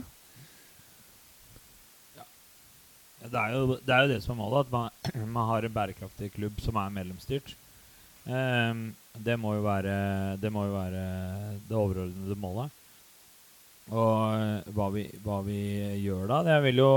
Det 3.25 3.41
er, 3.41 3.51
jo, 3.51 3.77
det 3.83 3.91
er 3.91 4.05
jo 4.05 4.13
det 4.13 4.23
som 4.23 4.35
er 4.35 4.41
målet, 4.45 4.63
at 4.63 4.71
man, 4.71 4.89
man 5.35 5.51
har 5.51 5.67
en 5.67 5.75
bærekraftig 5.75 6.31
klubb 6.37 6.63
som 6.63 6.79
er 6.79 6.97
medlemsstyrt. 7.01 7.55
Ehm, 8.25 8.87
det, 9.17 9.37
må 9.37 9.53
være, 9.63 10.37
det 10.41 10.51
må 10.53 10.65
jo 10.67 10.75
være 10.75 11.03
det 11.67 11.77
overordnede 11.77 12.37
målet. 12.39 12.81
Og 13.93 14.13
eh, 14.39 14.69
hva 14.73 14.89
vi, 14.93 15.05
hva 15.21 15.41
vi 15.45 15.59
gjør 16.01 16.25
da 16.31 16.39
det 16.47 16.55
vil 16.63 16.79
jo, 16.81 16.93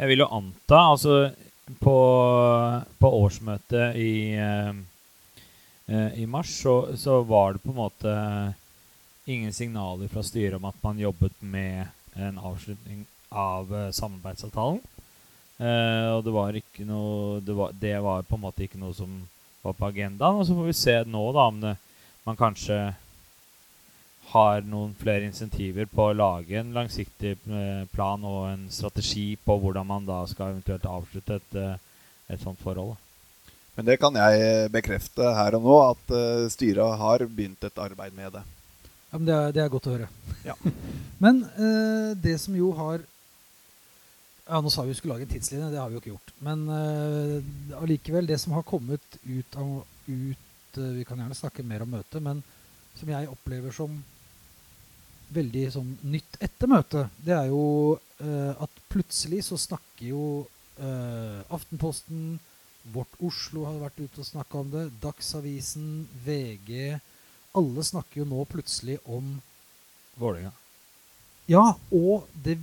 Jeg 0.00 0.08
vil 0.10 0.24
jo 0.24 0.26
anta 0.34 0.80
Altså, 0.90 1.12
på, 1.78 1.94
på 2.98 3.10
årsmøtet 3.20 3.94
i, 4.02 4.34
eh, 4.34 6.10
i 6.18 6.26
mars 6.26 6.56
så, 6.62 6.96
så 6.96 7.20
var 7.22 7.54
det 7.54 7.62
på 7.62 7.70
en 7.70 7.78
måte 7.78 8.14
ingen 9.28 9.52
signaler 9.52 10.08
fra 10.08 10.24
styret 10.24 10.56
om 10.56 10.64
at 10.64 10.82
man 10.82 10.98
jobbet 10.98 11.36
med 11.40 11.86
en 12.16 12.38
avslutning 12.38 13.04
av 13.28 13.74
eh, 13.74 13.90
samarbeidsavtalen. 13.92 14.80
Eh, 15.58 16.08
og 16.14 16.22
det 16.24 16.34
var 16.34 16.56
ikke 16.56 16.86
noe 16.88 17.40
det 17.44 17.56
var, 17.56 17.74
det 17.74 17.96
var 18.02 18.26
på 18.26 18.38
en 18.38 18.46
måte 18.46 18.64
ikke 18.64 18.80
noe 18.80 18.96
som 18.96 19.20
var 19.62 19.76
på 19.76 19.90
agendaen. 19.90 20.40
Og 20.40 20.46
så 20.46 20.56
får 20.56 20.70
vi 20.70 20.76
se 20.76 20.96
nå 21.06 21.24
da 21.36 21.46
om 21.50 21.60
det, 21.62 21.74
man 22.28 22.38
kanskje 22.38 22.78
har 24.28 24.64
noen 24.68 24.92
flere 24.98 25.24
insentiver 25.24 25.88
på 25.88 26.10
å 26.10 26.16
lage 26.16 26.58
en 26.60 26.74
langsiktig 26.76 27.34
eh, 27.48 27.84
plan 27.92 28.24
og 28.28 28.42
en 28.50 28.66
strategi 28.72 29.30
på 29.40 29.56
hvordan 29.62 29.88
man 29.88 30.08
da 30.08 30.20
skal 30.28 30.52
eventuelt 30.52 30.84
avslutte 30.84 31.38
et, 31.40 31.54
eh, 31.56 32.02
et 32.34 32.42
sånt 32.42 32.60
forhold. 32.60 32.98
Men 33.78 33.86
det 33.86 33.96
kan 34.02 34.16
jeg 34.18 34.68
bekrefte 34.74 35.32
her 35.36 35.56
og 35.56 35.64
nå, 35.64 35.78
at 35.94 36.14
eh, 36.18 36.46
styret 36.52 37.00
har 37.00 37.24
begynt 37.24 37.64
et 37.64 37.80
arbeid 37.80 38.16
med 38.16 38.34
det. 38.36 38.44
Ja, 39.08 39.16
men 39.16 39.28
det, 39.28 39.36
er, 39.36 39.52
det 39.56 39.62
er 39.62 39.72
godt 39.72 39.88
å 39.88 39.94
høre. 39.94 40.08
Ja. 40.44 40.56
men 41.24 41.44
eh, 41.54 42.10
det 42.20 42.36
som 42.42 42.56
jo 42.58 42.72
har 42.76 43.04
Ja, 44.48 44.60
Nå 44.64 44.70
sa 44.72 44.82
vi 44.82 44.94
vi 44.94 44.98
skulle 44.98 45.14
lage 45.14 45.26
en 45.28 45.32
tidslinje, 45.34 45.70
det 45.70 45.80
har 45.80 45.90
vi 45.90 45.98
jo 45.98 46.02
ikke 46.02 46.14
gjort. 46.14 46.30
Men 46.40 46.62
allikevel, 47.76 48.24
uh, 48.24 48.28
det 48.32 48.38
som 48.40 48.54
har 48.56 48.64
kommet 48.64 49.18
ut 49.24 49.56
av 49.60 49.82
ut, 50.08 50.78
uh, 50.78 50.92
Vi 50.96 51.04
kan 51.04 51.20
gjerne 51.20 51.36
snakke 51.36 51.62
mer 51.62 51.84
om 51.84 51.92
møtet, 51.92 52.22
men 52.24 52.40
som 52.96 53.10
jeg 53.12 53.28
opplever 53.28 53.74
som 53.74 53.98
veldig 55.34 55.64
sånn 55.72 55.90
nytt 56.08 56.38
etter 56.40 56.70
møtet, 56.70 57.12
det 57.20 57.34
er 57.36 57.50
jo 57.52 57.98
uh, 58.22 58.54
at 58.56 58.80
plutselig 58.88 59.44
så 59.50 59.58
snakker 59.60 60.06
jo 60.08 60.22
eh, 60.80 61.40
Aftenposten, 61.52 62.38
Vårt 62.88 63.18
Oslo 63.20 63.66
har 63.66 63.76
vært 63.82 63.98
ute 64.00 64.22
og 64.22 64.26
snakka 64.26 64.62
om 64.62 64.70
det. 64.72 64.86
Dagsavisen, 65.02 66.06
VG 66.24 66.96
Alle 67.58 67.84
snakker 67.84 68.22
jo 68.22 68.28
nå 68.30 68.46
plutselig 68.48 68.96
om 69.04 69.34
Vålerenga. 70.16 70.54
Ja, 71.48 71.64
og 71.94 72.26
det, 72.44 72.58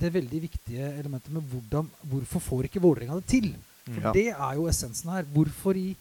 det 0.00 0.12
veldig 0.14 0.38
viktige 0.46 0.86
elementet 0.96 1.32
med 1.34 1.44
hvordan, 1.50 1.90
hvorfor 2.08 2.40
får 2.40 2.68
ikke 2.68 2.80
Vålerenga 2.82 3.18
det 3.20 3.26
til? 3.28 3.50
For 3.84 4.00
Ja. 4.00 4.12
det 4.16 4.28
er 4.30 4.54
jo 4.56 4.68
essensen 4.70 5.10
her. 5.12 5.26
Hvorfor 5.34 5.76
i 5.76 5.96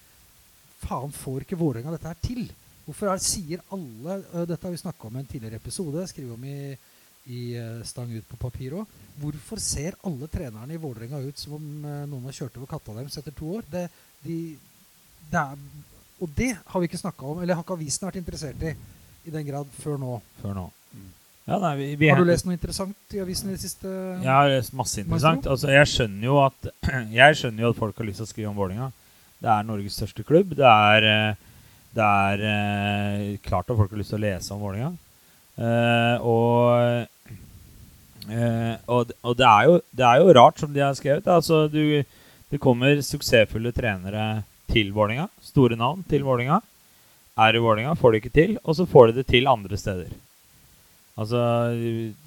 faen 0.80 1.12
får 1.12 1.44
ikke 1.44 1.60
Vålerenga 1.60 1.92
dette 1.96 2.08
her 2.08 2.22
til? 2.24 2.46
Hvorfor 2.86 3.12
er, 3.12 3.20
sier 3.22 3.60
alle 3.76 4.22
uh, 4.34 4.46
Dette 4.48 4.66
har 4.66 4.72
vi 4.72 4.82
snakka 4.82 5.08
om 5.08 5.18
i 5.18 5.20
en 5.20 5.28
tidligere 5.30 5.60
episode. 5.60 6.06
Skriver 6.08 6.34
om 6.34 6.46
i, 6.48 6.78
i 7.28 7.42
uh, 7.60 7.84
Stang 7.86 8.14
ut 8.16 8.30
på 8.30 8.40
papir 8.40 8.78
òg. 8.80 8.96
Hvorfor 9.20 9.60
ser 9.60 10.00
alle 10.08 10.30
trenerne 10.32 10.74
i 10.74 10.82
Vålerenga 10.82 11.20
ut 11.20 11.38
som 11.38 11.58
om 11.60 11.68
uh, 11.84 12.06
noen 12.08 12.30
har 12.30 12.38
kjørt 12.40 12.58
over 12.58 12.72
katta 12.72 12.96
deres 12.98 13.20
etter 13.20 13.36
to 13.36 13.52
år? 13.60 13.68
Det, 13.70 13.84
de, 14.24 14.40
det 15.30 15.44
er, 15.44 15.68
og 16.20 16.32
det 16.40 16.54
har 16.56 16.80
vi 16.80 16.88
ikke 16.88 17.04
snakka 17.04 17.28
om, 17.34 17.44
eller 17.44 17.60
har 17.60 17.68
ikke 17.68 17.78
avisen 17.78 18.08
vært 18.08 18.22
interessert 18.24 18.64
i 18.64 18.74
i 19.28 19.34
den 19.34 19.46
grad 19.48 19.70
før 19.82 20.00
nå. 20.02 20.18
Før 20.42 20.56
nå. 20.58 20.66
Mm. 20.96 21.10
Ja, 21.50 21.58
nei, 21.58 21.72
vi, 21.80 21.86
vi 21.98 22.10
Har 22.12 22.22
du 22.22 22.30
lest 22.30 22.46
noe 22.46 22.54
interessant 22.54 23.16
i 23.16 23.22
avisen 23.24 23.50
i 23.50 23.56
det 23.56 23.64
siste? 23.64 23.90
Jeg 23.90 24.30
har 24.30 24.52
lest 24.52 24.74
masse 24.78 25.02
interessant. 25.02 25.48
Altså, 25.50 25.72
jeg 25.74 25.90
skjønner 25.90 26.42
at 26.44 26.68
Jeg 27.20 27.38
skjønner 27.40 27.66
jo 27.66 27.72
at 27.74 27.80
folk 27.80 27.98
har 27.98 28.10
lyst 28.10 28.22
til 28.22 28.28
å 28.28 28.30
skrive 28.30 28.52
om 28.52 28.60
Vålinga. 28.60 28.92
Det 29.42 29.50
er 29.50 29.66
Norges 29.66 29.98
største 29.98 30.26
klubb. 30.28 30.54
Det 30.60 30.70
er, 30.70 31.08
eh, 31.10 31.72
det 31.98 32.06
er 32.06 32.46
eh, 32.52 33.26
klart 33.46 33.72
at 33.72 33.80
folk 33.80 33.96
har 33.96 34.02
lyst 34.02 34.14
til 34.14 34.20
å 34.20 34.26
lese 34.28 34.54
om 34.54 34.62
Vålinga. 34.62 34.92
Eh, 35.60 36.28
og 36.28 37.08
og, 38.30 39.10
og 39.26 39.34
det, 39.40 39.46
er 39.48 39.64
jo, 39.66 39.78
det 39.90 40.04
er 40.06 40.20
jo 40.22 40.34
rart, 40.38 40.60
som 40.62 40.70
de 40.70 40.84
har 40.86 40.94
skrevet. 40.94 41.26
Altså, 41.34 41.64
du, 41.66 42.04
det 42.52 42.62
kommer 42.62 43.02
suksessfulle 43.02 43.72
trenere 43.74 44.44
til 44.70 44.92
Vålinga. 44.94 45.26
Store 45.42 45.80
navn 45.80 46.06
til 46.06 46.28
Vålinga. 46.28 46.60
Er 47.42 47.58
i 47.58 47.62
Vålinga, 47.64 47.96
får 47.98 48.12
det 48.14 48.22
ikke 48.22 48.36
til. 48.36 48.58
Og 48.62 48.78
så 48.78 48.86
får 48.86 49.10
de 49.10 49.22
det 49.24 49.32
til 49.32 49.50
andre 49.50 49.80
steder. 49.82 50.14
Altså, 51.20 51.40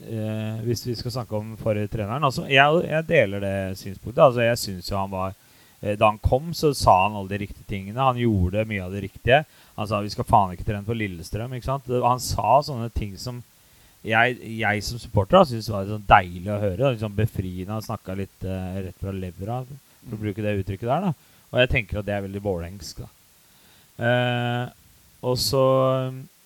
eh, 0.05 0.59
Hvis 0.67 0.85
vi 0.87 0.95
skal 0.99 1.15
snakke 1.15 1.39
om 1.39 1.55
forrige 1.57 1.89
treneren 1.93 2.25
altså, 2.29 2.45
jeg, 2.51 2.83
jeg 2.89 3.09
deler 3.09 3.41
det 3.41 3.55
synspunktet. 3.81 4.25
Altså, 4.25 4.43
jeg 4.45 4.59
synes 4.61 4.91
jo 4.91 4.99
han 4.99 5.13
var 5.13 5.33
eh, 5.81 5.97
Da 5.97 6.11
han 6.11 6.21
kom, 6.21 6.51
så 6.57 6.75
sa 6.77 6.99
han 7.07 7.17
alle 7.17 7.33
de 7.33 7.41
riktige 7.47 7.69
tingene. 7.69 8.01
Han 8.01 8.21
gjorde 8.21 8.67
mye 8.69 8.85
av 8.85 8.93
det 8.93 9.07
riktige. 9.07 9.45
Han 9.79 9.89
sa 9.89 10.03
vi 10.05 10.13
skal 10.13 10.29
faen 10.29 10.53
ikke 10.53 10.67
trene 10.69 10.85
på 10.85 10.97
Lillestrøm. 10.99 11.55
ikke 11.57 11.71
sant? 11.71 11.89
Han 12.05 12.21
sa 12.21 12.61
sånne 12.67 12.91
ting 12.93 13.17
som 13.21 13.41
jeg, 14.03 14.39
jeg 14.59 14.83
som 14.83 14.99
supporter 14.99 15.39
da, 15.39 15.45
det 15.47 15.63
var 15.71 15.87
sånn 15.87 16.07
deilig 16.09 16.51
å 16.51 16.61
høre. 16.61 16.81
da, 16.81 16.93
Liksom 16.93 17.17
befriende. 17.17 17.73
Han 17.73 17.87
snakka 17.87 18.19
litt 18.19 18.45
eh, 18.45 18.79
rett 18.89 18.99
fra 19.01 19.15
levra, 19.15 19.63
for 20.03 20.19
å 20.19 20.23
bruke 20.25 20.43
det 20.45 20.57
uttrykket 20.59 20.91
der. 20.91 21.09
da. 21.09 21.41
Og 21.53 21.61
jeg 21.63 21.71
tenker 21.71 22.01
at 22.01 22.09
det 22.09 22.17
er 22.17 22.25
veldig 22.27 22.43
vålengsk. 22.43 23.05
da. 23.05 23.11
Eh, 24.03 24.65
og 25.23 25.39
så 25.39 25.65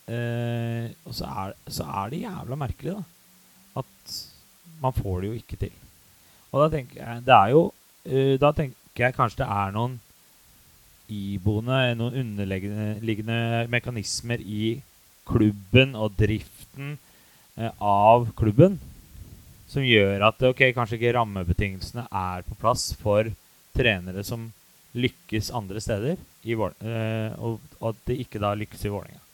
eh, 0.09 0.89
Og 1.07 1.15
så 1.17 1.29
er, 1.29 1.55
så 1.69 1.87
er 2.03 2.11
det 2.13 2.23
jævla 2.25 2.59
merkelig, 2.59 2.97
da. 2.97 3.83
At 3.83 4.17
man 4.83 4.97
får 4.97 5.21
det 5.21 5.31
jo 5.31 5.39
ikke 5.41 5.61
til. 5.61 5.77
Og 6.53 6.63
da 6.63 6.69
tenker 6.77 7.01
jeg 7.01 7.25
Det 7.27 7.35
er 7.37 7.55
jo 7.55 7.63
eh, 8.05 8.35
Da 8.41 8.53
tenker 8.57 9.07
jeg 9.07 9.17
kanskje 9.17 9.43
det 9.45 9.49
er 9.53 9.73
noen 9.77 10.01
iboende, 11.07 11.95
noen 11.95 12.17
underliggende 12.19 13.67
mekanismer 13.71 14.41
i 14.43 14.81
klubben 15.27 15.93
og 15.95 16.17
driften 16.19 16.97
eh, 17.55 17.71
av 17.79 18.27
klubben 18.39 18.81
som 19.71 19.85
gjør 19.87 20.25
at 20.29 20.43
ok, 20.49 20.63
kanskje 20.75 20.99
ikke 20.99 21.15
rammebetingelsene 21.17 22.07
er 22.11 22.43
på 22.47 22.57
plass 22.59 22.89
for 22.99 23.29
trenere 23.77 24.25
som 24.27 24.49
lykkes 24.97 25.51
andre 25.55 25.83
steder, 25.85 26.17
i 26.47 26.55
eh, 26.57 27.33
og, 27.37 27.61
og 27.81 27.89
at 27.91 28.03
det 28.09 28.21
ikke 28.23 28.41
da 28.41 28.55
lykkes 28.57 28.87
i 28.87 28.93
Vålerenga. 28.93 29.26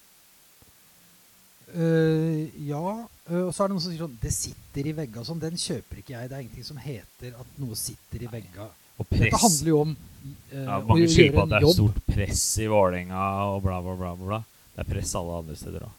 Eh, 1.73 2.69
ja, 2.69 3.09
Uh, 3.31 3.47
og 3.47 3.52
så 3.55 3.62
er 3.62 3.71
det 3.71 3.75
noen 3.76 3.83
som 3.85 3.93
sier 3.93 4.02
sånn 4.02 4.14
Det 4.19 4.33
sitter 4.35 4.87
i 4.91 4.93
vegga 4.97 5.21
og 5.23 5.26
sånn. 5.29 5.43
Den 5.43 5.59
kjøper 5.61 6.00
ikke 6.00 6.14
jeg. 6.17 6.29
Det 6.29 6.37
er 6.37 6.43
ingenting 6.43 6.67
som 6.67 6.81
heter 6.83 7.37
at 7.38 7.59
noe 7.62 7.76
sitter 7.79 8.25
i 8.26 8.31
vegga. 8.33 8.67
Og 8.99 9.12
Dette 9.14 9.38
handler 9.38 9.71
jo 9.71 9.79
om 9.87 9.93
uh, 9.95 10.57
Ja, 10.59 10.79
mange 10.88 11.07
skylder 11.09 11.37
på 11.37 11.45
at 11.45 11.52
det 11.52 11.59
er 11.61 11.67
jobb. 11.69 11.76
stort 11.79 12.00
press 12.09 12.43
i 12.59 12.67
Vålerenga 12.71 13.26
og 13.52 13.61
bla, 13.64 13.79
bla, 13.85 13.95
bla. 14.00 14.12
bla. 14.19 14.41
Det 14.75 14.83
er 14.83 14.91
press 14.91 15.14
alle 15.21 15.38
andre 15.38 15.57
steder 15.61 15.87
òg. 15.87 15.99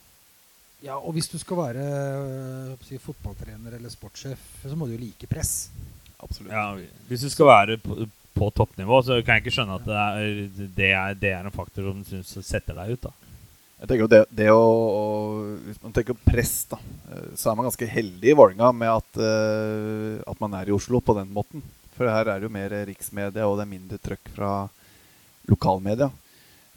Ja, 0.84 0.98
og 1.00 1.16
hvis 1.16 1.32
du 1.32 1.38
skal 1.40 1.62
være 1.62 1.84
si, 2.84 3.00
fotballtrener 3.00 3.78
eller 3.78 3.92
sportssjef, 3.94 4.42
så 4.66 4.76
må 4.76 4.90
du 4.90 4.98
jo 4.98 5.04
like 5.06 5.30
press. 5.32 5.70
Absolutt. 6.20 6.52
Ja, 6.52 6.74
hvis 7.08 7.24
du 7.24 7.30
skal 7.32 7.48
være 7.48 7.78
på, 7.80 8.04
på 8.36 8.50
toppnivå, 8.52 9.00
så 9.08 9.22
kan 9.24 9.40
jeg 9.40 9.46
ikke 9.46 9.54
skjønne 9.56 9.78
at 9.80 9.88
det 9.88 10.02
er, 10.02 10.68
det 10.76 10.90
er, 10.92 11.16
det 11.22 11.32
er 11.38 11.48
en 11.48 11.56
faktor 11.56 11.88
som 11.88 12.04
synes 12.10 12.50
setter 12.50 12.76
deg 12.82 12.98
ut. 12.98 13.08
da. 13.08 13.14
Jeg 13.84 13.90
tenker 13.90 14.08
det, 14.08 14.22
det 14.32 14.48
å, 14.48 14.64
Hvis 15.66 15.82
man 15.84 15.92
tenker 15.92 16.16
press, 16.16 16.56
da, 16.72 16.78
eh, 17.12 17.34
så 17.36 17.52
er 17.52 17.58
man 17.60 17.68
ganske 17.68 17.88
heldig 17.92 18.30
i 18.32 18.36
Vålerenga 18.40 18.70
med 18.72 18.92
at, 18.94 19.18
eh, 19.20 20.22
at 20.24 20.40
man 20.40 20.54
er 20.56 20.70
i 20.70 20.76
Oslo 20.76 21.02
på 21.04 21.16
den 21.18 21.28
måten. 21.36 21.60
For 21.98 22.08
her 22.08 22.30
er 22.32 22.40
det 22.40 22.48
jo 22.48 22.54
mer 22.54 22.72
riksmedia, 22.88 23.44
og 23.44 23.58
det 23.60 23.66
er 23.66 23.74
mindre 23.74 24.00
trøkk 24.00 24.30
fra 24.38 24.52
lokalmedia. 25.52 26.08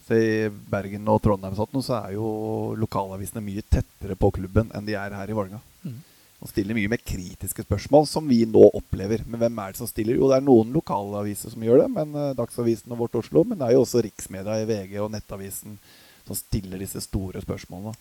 Så 0.03 0.19
I 0.19 0.51
Bergen 0.51 1.07
og 1.11 1.21
Trondheim 1.23 1.55
nå, 1.55 1.83
så 1.83 1.95
er 2.01 2.17
jo 2.17 2.75
lokalavisene 2.79 3.43
mye 3.43 3.63
tettere 3.63 4.19
på 4.19 4.33
klubben 4.35 4.73
enn 4.75 4.87
de 4.87 4.99
er 4.99 5.15
her 5.15 5.31
i 5.31 5.37
Vålerenga. 5.37 5.63
Mm. 5.87 6.01
Og 6.43 6.51
stiller 6.51 6.75
mye 6.75 6.91
mer 6.91 7.05
kritiske 7.07 7.63
spørsmål, 7.69 8.09
som 8.11 8.27
vi 8.27 8.41
nå 8.51 8.65
opplever. 8.77 9.23
Men 9.31 9.45
hvem 9.45 9.63
er 9.63 9.71
det 9.71 9.79
som 9.79 9.87
stiller? 9.87 10.19
Jo, 10.19 10.27
det 10.31 10.41
er 10.41 10.49
noen 10.49 10.75
lokalaviser 10.75 11.55
som 11.55 11.63
gjør 11.63 11.85
det, 11.85 11.89
men 12.01 12.19
eh, 12.19 12.35
Dagsavisen 12.35 12.91
og 12.91 13.05
Vårt 13.05 13.23
Oslo. 13.23 13.47
Men 13.47 13.63
det 13.63 13.71
er 13.71 13.79
jo 13.79 13.87
også 13.87 14.03
riksmedia 14.03 14.59
i 14.59 14.67
VG 14.67 14.99
og 15.07 15.15
Nettavisen 15.15 15.79
som 16.27 16.39
stiller 16.39 16.83
disse 16.83 17.01
store 17.05 17.43
spørsmålene. 17.45 17.95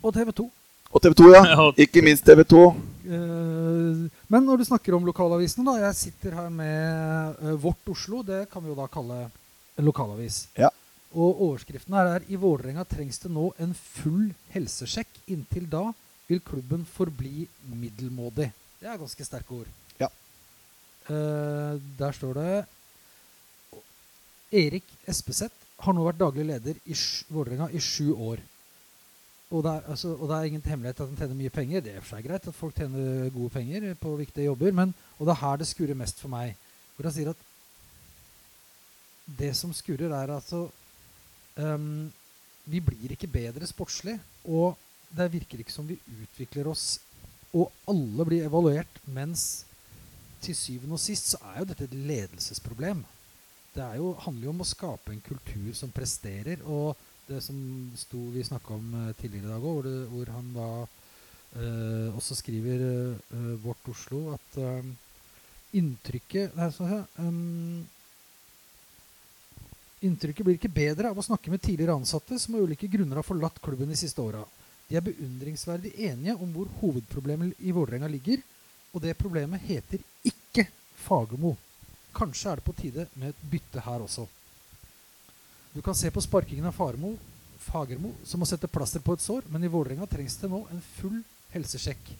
Og 0.00 0.14
TV 0.16 0.32
2. 0.32 0.46
Og 0.90 1.02
TV 1.02 1.14
2, 1.14 1.28
ja. 1.34 1.44
Ikke 1.84 2.02
minst 2.02 2.24
TV 2.26 2.42
2. 2.48 2.62
Eh, 3.10 4.00
men 4.32 4.46
når 4.46 4.60
du 4.60 4.66
snakker 4.66 4.96
om 4.96 5.06
lokalavisene, 5.06 5.66
da. 5.68 5.76
Jeg 5.86 5.98
sitter 5.98 6.34
her 6.38 6.48
med 6.50 7.42
eh, 7.44 7.56
Vårt 7.62 7.92
Oslo. 7.92 8.24
Det 8.26 8.46
kan 8.50 8.64
vi 8.64 8.72
jo 8.72 8.78
da 8.78 8.88
kalle 8.90 9.20
en 9.78 9.86
lokalavis. 9.86 10.48
Ja. 10.58 10.72
Og 11.10 11.42
overskriften 11.48 11.94
her 11.98 12.16
er 12.16 12.26
I 12.30 12.38
Vålerenga 12.38 12.84
trengs 12.88 13.18
det 13.22 13.30
nå 13.34 13.50
en 13.62 13.74
full 13.76 14.30
helsesjekk. 14.54 15.22
Inntil 15.34 15.68
da 15.70 15.88
vil 16.30 16.42
klubben 16.46 16.84
forbli 16.86 17.46
middelmådig. 17.70 18.50
Det 18.80 18.88
er 18.88 18.98
ganske 18.98 19.26
sterke 19.26 19.60
ord. 19.60 19.70
Ja. 20.00 20.10
Eh, 21.10 21.78
der 22.00 22.16
står 22.16 22.38
det 22.40 22.52
Erik 24.50 24.86
Espeseth 25.06 25.59
har 25.80 25.96
nå 25.96 26.04
vært 26.04 26.20
daglig 26.20 26.46
leder 26.48 26.80
i 26.84 26.96
Vålerenga 27.32 27.70
i 27.72 27.80
sju 27.82 28.12
år. 28.14 28.40
Og 29.50 29.64
det, 29.66 29.70
er, 29.72 29.86
altså, 29.90 30.12
og 30.14 30.28
det 30.30 30.36
er 30.36 30.48
ingen 30.48 30.62
hemmelighet 30.62 31.00
at 31.00 31.08
han 31.08 31.18
tjener 31.18 31.38
mye 31.38 31.52
penger. 31.54 31.82
Det 31.82 31.94
er 31.96 32.02
for 32.04 32.14
seg 32.14 32.26
greit 32.28 32.46
at 32.46 32.54
folk 32.56 32.76
tjener 32.76 33.32
gode 33.34 33.50
penger 33.54 33.86
på 33.98 34.12
viktige 34.20 34.46
jobber, 34.46 34.74
men, 34.76 34.92
og 35.18 35.26
det 35.26 35.34
er 35.34 35.40
her 35.40 35.58
det 35.58 35.66
skurrer 35.70 35.98
mest 35.98 36.22
for 36.22 36.30
meg. 36.30 36.54
Hvor 36.94 37.08
han 37.08 37.16
sier 37.16 37.32
at 37.32 37.46
det 39.40 39.50
som 39.58 39.74
skurrer, 39.74 40.12
er 40.14 40.34
altså 40.34 40.64
um, 41.56 42.10
Vi 42.70 42.80
blir 42.84 43.14
ikke 43.14 43.30
bedre 43.30 43.66
sportslig, 43.66 44.16
og 44.44 44.78
det 45.10 45.30
virker 45.32 45.62
ikke 45.62 45.74
som 45.74 45.88
vi 45.88 45.98
utvikler 46.22 46.70
oss, 46.70 47.00
og 47.50 47.72
alle 47.90 48.26
blir 48.28 48.46
evaluert, 48.46 49.00
mens 49.10 49.64
til 50.40 50.54
syvende 50.54 50.94
og 50.94 51.02
sist 51.02 51.32
så 51.32 51.40
er 51.50 51.58
jo 51.58 51.70
dette 51.72 51.88
et 51.88 51.96
ledelsesproblem. 51.96 53.02
Det 53.74 53.86
jo, 54.00 54.14
handler 54.24 54.48
jo 54.48 54.54
om 54.54 54.64
å 54.64 54.66
skape 54.66 55.14
en 55.14 55.22
kultur 55.22 55.70
som 55.78 55.92
presterer, 55.94 56.62
og 56.66 56.98
det 57.28 57.38
som 57.44 57.58
sto, 57.98 58.24
vi 58.34 58.42
snakka 58.42 58.74
om 58.74 58.88
eh, 59.04 59.12
tidligere 59.20 59.46
i 59.46 59.52
dag 59.52 59.62
òg, 59.62 59.84
hvor, 59.84 60.00
hvor 60.10 60.32
han 60.34 60.48
da 60.56 60.70
eh, 60.82 62.18
også 62.18 62.34
skriver 62.40 62.82
eh, 62.82 63.54
Vårt 63.62 63.92
Oslo 63.92 64.32
at 64.34 64.58
eh, 64.58 64.90
inntrykket 65.78 66.58
nei, 66.58 66.70
så 66.74 66.88
se, 66.90 67.00
ehm, 67.22 67.86
Inntrykket 70.00 70.46
blir 70.46 70.56
ikke 70.56 70.72
bedre 70.72 71.10
av 71.12 71.18
å 71.20 71.22
snakke 71.22 71.50
med 71.52 71.60
tidligere 71.60 71.92
ansatte 71.98 72.38
som 72.40 72.54
av 72.56 72.64
ulike 72.64 72.88
grunner 72.88 73.18
har 73.20 73.26
forlatt 73.26 73.58
klubben 73.60 73.90
de 73.92 73.98
siste 74.00 74.22
åra. 74.24 74.40
De 74.88 74.96
er 74.96 75.04
beundringsverdig 75.04 75.92
enige 76.08 76.38
om 76.40 76.54
hvor 76.54 76.70
hovedproblemet 76.80 77.60
i 77.60 77.74
Vålerenga 77.76 78.08
ligger, 78.08 78.40
og 78.94 79.04
det 79.04 79.12
problemet 79.20 79.60
heter 79.68 80.00
ikke 80.24 80.64
Fagermo. 81.04 81.52
Kanskje 82.16 82.52
er 82.52 82.60
det 82.60 82.66
på 82.66 82.76
tide 82.76 83.06
med 83.14 83.32
et 83.32 83.42
bytte 83.52 83.82
her 83.84 84.04
også. 84.04 84.26
Du 85.72 85.82
kan 85.82 85.94
se 85.94 86.10
på 86.10 86.22
sparkingen 86.22 86.66
av 86.66 86.74
Farmo, 86.74 87.14
Fagermo 87.60 88.14
som 88.26 88.42
å 88.42 88.48
sette 88.48 88.70
plaster 88.70 89.02
på 89.04 89.14
et 89.14 89.22
sår, 89.22 89.44
men 89.52 89.64
i 89.64 89.70
Vålerenga 89.70 90.08
trengs 90.10 90.38
det 90.40 90.50
nå 90.50 90.64
en 90.72 90.82
full 90.96 91.20
helsesjekk. 91.54 92.10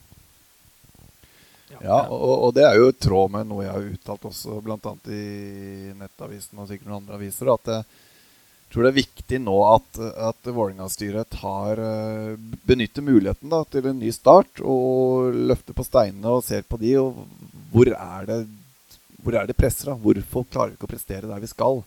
Ja, 1.79 2.03
og, 2.11 2.31
og 2.47 2.53
det 2.55 2.65
er 2.67 2.77
jo 2.77 2.89
i 2.91 2.95
tråd 2.99 3.31
med 3.31 3.47
noe 3.47 3.65
jeg 3.65 3.73
har 3.73 3.91
uttalt 3.95 4.25
også, 4.27 4.59
bl.a. 4.63 4.95
i 5.07 5.91
Nettavisen 5.97 6.59
og 6.59 6.67
sikkert 6.69 6.89
noen 6.89 7.01
andre 7.01 7.19
aviser, 7.19 7.51
at 7.53 7.69
jeg 7.71 8.75
tror 8.75 8.85
det 8.85 8.91
er 8.91 8.99
viktig 9.01 9.39
nå 9.43 9.55
at, 9.67 10.01
at 10.31 10.47
Vålerenga-styret 10.47 11.35
eh, 11.43 12.35
benytter 12.67 13.03
muligheten 13.03 13.51
da, 13.51 13.65
til 13.67 13.89
en 13.89 13.99
ny 13.99 14.11
start 14.15 14.61
og 14.63 15.35
løfter 15.35 15.75
på 15.75 15.83
steinene 15.83 16.37
og 16.37 16.45
ser 16.47 16.63
på 16.63 16.79
de. 16.79 16.93
Og 17.01 17.25
hvor 17.73 17.91
er 17.91 18.29
det 18.29 18.37
hvor 19.23 19.37
er 19.37 19.49
det 19.49 19.57
presser? 19.57 19.91
da? 19.91 19.97
Hvorfor 19.97 20.47
klarer 20.49 20.73
vi 20.73 20.79
ikke 20.79 20.89
å 20.89 20.93
prestere 20.93 21.29
der 21.29 21.43
vi 21.43 21.49
skal? 21.51 21.83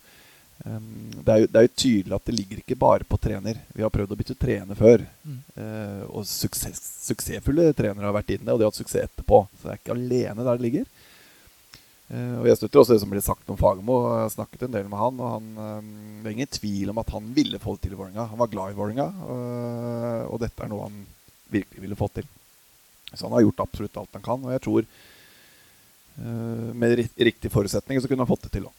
Um, 0.63 1.11
det, 1.19 1.33
er 1.33 1.41
jo, 1.43 1.49
det 1.51 1.59
er 1.59 1.67
jo 1.67 1.73
tydelig 1.83 2.15
at 2.17 2.29
det 2.29 2.35
ligger 2.37 2.61
ikke 2.61 2.79
bare 2.79 3.07
på 3.09 3.19
trener. 3.21 3.59
Vi 3.75 3.83
har 3.85 3.93
prøvd 3.93 4.15
å 4.15 4.19
bytte 4.19 4.37
trener 4.39 4.79
før. 4.79 5.03
Mm. 5.27 5.41
Uh, 5.59 6.03
og 6.11 6.29
suksess, 6.31 6.81
suksessfulle 7.09 7.73
trenere 7.77 8.07
har 8.07 8.15
vært 8.17 8.37
inne, 8.37 8.53
og 8.53 8.61
de 8.61 8.67
har 8.67 8.73
hatt 8.73 8.79
suksess 8.79 9.09
etterpå. 9.09 9.45
Så 9.59 9.67
det 9.67 9.75
er 9.75 9.83
ikke 9.83 9.97
alene 9.97 10.47
der 10.47 10.53
det 10.53 10.67
ligger. 10.67 10.87
Uh, 12.05 12.37
og 12.43 12.49
Jeg 12.49 12.61
støtter 12.61 12.83
også 12.83 12.95
det 12.95 13.03
som 13.03 13.13
ble 13.13 13.25
sagt 13.25 13.51
om 13.51 13.59
Fagermo. 13.61 13.99
Jeg 14.13 14.23
har 14.27 14.37
snakket 14.37 14.67
en 14.67 14.77
del 14.77 14.93
med 14.93 15.01
han. 15.01 15.19
Og 15.21 15.35
han, 15.35 15.51
um, 15.59 15.91
Det 16.23 16.31
er 16.31 16.37
ingen 16.39 16.55
tvil 16.59 16.95
om 16.95 17.03
at 17.03 17.13
han 17.17 17.35
ville 17.37 17.61
få 17.63 17.77
det 17.77 17.87
til 17.87 17.97
i 17.97 17.99
Vålerenga. 17.99 18.29
Han 18.31 18.43
var 18.45 18.53
glad 18.53 18.73
i 18.73 18.79
Vålerenga, 18.79 19.09
uh, 19.25 20.23
og 20.31 20.41
dette 20.45 20.65
er 20.65 20.71
noe 20.73 20.87
han 20.87 21.03
virkelig 21.55 21.83
ville 21.83 21.99
fått 21.99 22.21
til. 22.21 22.31
Så 23.13 23.27
han 23.27 23.35
har 23.37 23.45
gjort 23.45 23.67
absolutt 23.67 23.99
alt 24.01 24.17
han 24.17 24.25
kan, 24.25 24.43
og 24.43 24.55
jeg 24.55 24.63
tror 24.65 24.87
med 26.17 27.09
riktige 27.19 27.51
forutsetninger 27.51 28.03
så 28.03 28.09
kunne 28.11 28.23
han 28.23 28.31
fått 28.31 28.47
det 28.47 28.53
til 28.55 28.69
òg. 28.69 28.75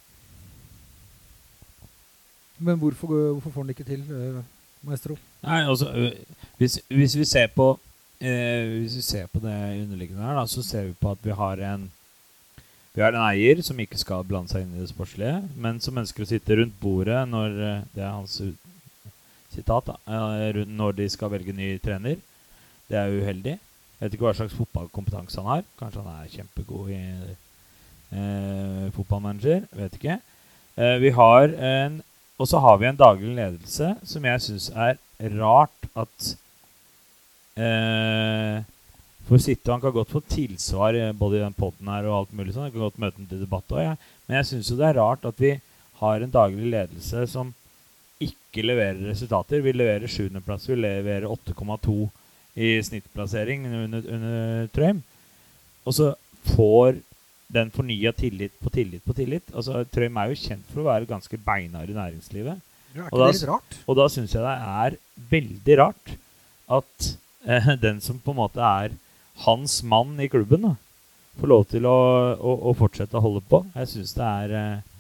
Men 2.58 2.78
hvorfor, 2.80 3.08
hvorfor, 3.08 3.50
får 3.50 3.62
han 3.62 3.68
det 3.68 3.76
ikke 3.76 3.90
til, 3.90 4.04
uh, 4.08 4.40
maestro? 4.88 5.18
Nei, 5.44 5.60
altså, 5.68 5.90
hvis, 6.58 6.80
hvis, 6.88 7.18
vi 7.20 7.26
ser 7.28 7.50
på 7.52 7.74
eh, 8.22 8.80
Hvis 8.80 8.96
vi 8.96 9.02
ser 9.04 9.28
på 9.28 9.42
det 9.44 9.56
underliggende 9.82 10.24
her, 10.24 10.38
da, 10.40 10.46
så 10.48 10.64
ser 10.64 10.88
vi 10.88 10.96
på 11.02 11.12
at 11.12 11.26
vi 11.26 11.36
har 11.36 11.64
en 11.74 11.90
vi 12.96 13.04
har 13.04 13.12
en 13.12 13.26
eier 13.28 13.60
som 13.60 13.80
ikke 13.84 14.00
skal 14.00 14.24
blande 14.24 14.48
seg 14.48 14.64
inn 14.64 14.78
i 14.78 14.80
det 14.80 14.88
sportslige, 14.88 15.42
men 15.60 15.82
som 15.84 15.98
ønsker 16.00 16.24
å 16.24 16.30
sitte 16.30 16.56
rundt 16.56 16.78
bordet 16.80 17.26
når 17.28 17.58
Det 17.92 18.00
er 18.00 18.14
hans 18.14 18.38
sitat, 19.52 19.90
da. 19.90 19.98
Når 20.64 20.96
de 21.02 21.10
skal 21.12 21.34
velge 21.34 21.52
ny 21.52 21.74
trener. 21.84 22.22
Det 22.88 22.96
er 22.96 23.12
uheldig. 23.12 23.58
Jeg 23.96 24.06
vet 24.06 24.18
ikke 24.18 24.28
hva 24.28 24.36
slags 24.36 24.56
fotballkompetanse 24.58 25.40
han 25.40 25.52
har. 25.54 25.68
Kanskje 25.80 26.04
han 26.04 26.24
er 26.26 26.32
kjempegod 26.34 26.90
i 26.92 27.02
eh, 28.12 28.88
fotballmanager. 28.96 29.64
Vet 29.80 29.96
ikke. 30.00 30.20
Eh, 30.76 30.98
vi 31.04 31.14
har 31.16 31.56
en 31.56 32.02
og 32.36 32.50
så 32.52 32.60
har 32.60 32.80
vi 32.82 32.88
en 32.90 32.98
daglig 33.00 33.32
ledelse 33.38 33.94
som 34.04 34.26
jeg 34.28 34.42
syns 34.44 34.66
er 34.76 34.98
rart 35.38 35.86
at 35.96 36.32
eh, 37.56 38.58
For 39.26 39.40
sitte 39.40 39.72
Han 39.72 39.80
kan 39.80 39.96
godt 39.96 40.12
få 40.12 40.20
tilsvar 40.28 40.98
både 41.16 41.40
i 41.40 41.46
den 41.46 41.56
poden 41.56 41.88
her 41.88 42.10
og 42.10 42.18
alt 42.18 42.34
mulig 42.36 42.54
sånn. 42.54 42.68
Jeg 42.68 42.76
kan 42.76 42.84
godt 42.84 43.00
møte 43.02 43.22
ham 43.22 43.30
til 43.30 43.46
debatt 43.46 43.72
også, 43.72 43.86
ja. 43.86 43.96
Men 44.28 44.42
jeg 44.42 44.50
syns 44.52 44.74
jo 44.74 44.78
det 44.82 44.90
er 44.90 45.00
rart 45.00 45.24
at 45.26 45.40
vi 45.40 45.54
har 46.02 46.22
en 46.22 46.36
daglig 46.36 46.74
ledelse 46.74 47.24
som 47.32 47.54
ikke 48.22 48.66
leverer 48.68 49.00
resultater. 49.08 49.64
Vi 49.64 49.74
leverer 49.74 50.12
sjuendeplass, 50.12 50.68
vi 50.70 50.78
leverer 50.78 51.32
8,2 51.32 51.96
i 52.56 52.76
snittplassering 52.84 53.68
under, 53.68 54.06
under 54.16 54.70
Trøim. 54.76 55.02
Og 55.86 55.98
så 55.98 56.14
får 56.56 57.02
den 57.56 57.72
fornya 57.74 58.12
tillit 58.16 58.56
på 58.64 58.72
tillit 58.74 59.04
på 59.06 59.14
tillit. 59.14 59.52
Altså, 59.54 59.84
Trøim 59.92 60.18
er 60.18 60.32
jo 60.32 60.40
kjent 60.40 60.72
for 60.72 60.84
å 60.84 60.88
være 60.90 61.10
ganske 61.10 61.40
beinhard 61.46 61.92
i 61.92 61.98
næringslivet. 61.98 62.64
Ja, 62.96 63.10
og 63.12 63.20
da, 63.20 63.30
rart? 63.52 63.78
Og 63.86 64.00
da 64.00 64.08
syns 64.12 64.34
jeg 64.34 64.46
det 64.46 64.56
er 64.56 64.98
veldig 65.32 65.78
rart 65.82 66.16
at 66.80 67.12
eh, 67.44 67.70
den 67.86 68.02
som 68.04 68.22
på 68.24 68.34
en 68.34 68.40
måte 68.40 68.64
er 68.64 68.96
hans 69.44 69.82
mann 69.84 70.16
i 70.24 70.30
klubben, 70.32 70.64
da, 70.64 70.76
får 71.42 71.52
lov 71.52 71.66
til 71.68 71.88
å, 71.92 71.98
å, 72.40 72.58
å 72.72 72.76
fortsette 72.80 73.20
å 73.20 73.24
holde 73.26 73.44
på. 73.50 73.66
Jeg 73.76 73.92
syns 73.92 74.16
det 74.16 74.30
er 74.32 74.56
eh, 74.56 74.92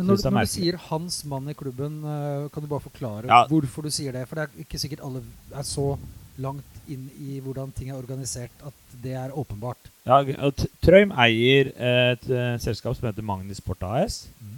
men 0.00 0.06
når, 0.08 0.20
når 0.30 0.46
du 0.46 0.48
sier 0.48 0.76
'hans 0.80 1.16
mann 1.28 1.50
i 1.50 1.52
klubben', 1.52 1.98
uh, 2.00 2.48
kan 2.48 2.62
du 2.62 2.68
bare 2.70 2.80
forklare 2.80 3.28
ja. 3.28 3.42
hvorfor 3.50 3.84
du 3.84 3.90
sier 3.92 4.14
det? 4.16 4.22
For 4.28 4.38
det 4.38 4.46
er 4.46 4.62
ikke 4.62 4.78
sikkert 4.80 5.02
alle 5.04 5.20
er 5.52 5.66
så 5.66 5.98
langt 6.40 6.79
inn 6.94 7.08
i 7.20 7.38
hvordan 7.42 7.70
ting 7.74 7.90
er 7.90 7.98
organisert, 7.98 8.52
at 8.66 8.94
det 9.02 9.14
er 9.16 9.34
åpenbart. 9.36 9.90
Ja, 10.08 10.20
og 10.46 10.64
Trøim 10.84 11.12
eier 11.22 11.70
et, 11.74 12.24
uh, 12.30 12.56
selskap 12.62 12.96
som 12.96 13.08
heter 13.08 13.26
Magni 13.26 13.54
Sport 13.56 13.84
AS. 13.86 14.22
Mm. 14.40 14.56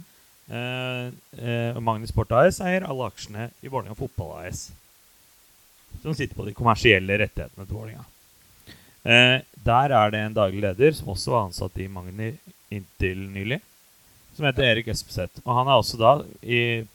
Uh, 0.53 1.09
uh, 1.39 1.69
og 1.77 1.83
Magni 1.85 2.09
Sport 2.09 2.33
AS 2.39 2.61
eier 2.63 2.87
alle 2.87 3.09
aksjene 3.11 3.49
i 3.61 3.69
Vålerenga 3.69 3.97
Fotball 3.99 4.39
AS. 4.43 4.65
Som 6.01 6.15
sitter 6.17 6.35
på 6.35 6.47
de 6.47 6.55
kommersielle 6.57 7.19
rettighetene 7.21 7.67
til 7.67 7.77
Vålerenga. 7.77 8.09
der 9.63 9.91
er 9.91 10.11
det 10.11 10.19
en 10.23 10.35
daglig 10.35 10.61
leder 10.63 10.91
som 10.95 11.09
også 11.11 11.31
var 11.31 11.45
ansatt 11.49 11.77
i 11.77 11.89
Magni 11.91 12.31
inntil 12.71 13.19
nylig. 13.33 13.59
Som 14.35 14.45
heter 14.47 14.63
Erik 14.63 14.87
Espeseth. 14.87 15.41
Og 15.43 15.57
han 15.57 15.67
er 15.67 15.77
også 15.77 15.99
da, 15.99 16.13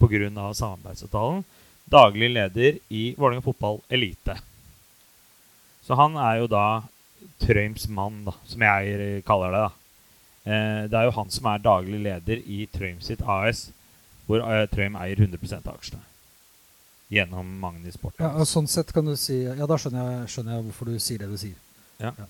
pga. 0.00 0.52
samarbeidsavtalen, 0.56 1.44
daglig 1.84 2.30
leder 2.32 2.78
i 2.88 3.14
Vålerenga 3.16 3.44
Fotball 3.44 3.80
Elite. 3.88 4.38
Så 5.88 5.96
han 5.96 6.16
er 6.20 6.42
jo 6.42 6.48
da 6.52 6.66
Trøims 7.40 7.86
mann, 7.88 8.20
da, 8.26 8.34
som 8.46 8.62
jeg 8.62 9.22
kaller 9.26 9.54
det. 9.54 9.60
da. 9.64 9.70
Eh, 10.48 10.82
det 10.88 10.98
er 10.98 11.08
jo 11.08 11.14
han 11.16 11.32
som 11.32 11.48
er 11.48 11.64
daglig 11.64 12.00
leder 12.04 12.42
i 12.44 12.66
Trøim 12.72 13.00
sitt 13.04 13.22
AS, 13.24 13.70
hvor 14.28 14.44
eh, 14.44 14.66
Trøim 14.68 14.98
eier 15.00 15.16
100% 15.16 15.64
av 15.64 15.78
aksjene. 15.78 16.04
Gjennom 17.12 17.48
Magni 17.62 17.92
Sport. 17.92 18.20
Ja, 18.20 18.44
sånn 18.44 18.68
sett 18.68 18.92
kan 18.92 19.06
du 19.08 19.14
si 19.16 19.38
Ja, 19.46 19.64
da 19.64 19.78
skjønner 19.80 20.10
jeg, 20.10 20.28
skjønner 20.34 20.58
jeg 20.58 20.66
hvorfor 20.66 20.90
du 20.90 20.98
sier 21.00 21.22
det 21.22 21.30
du 21.30 21.38
sier. 21.40 21.56
Ja. 22.02 22.12
ja. 22.12 22.26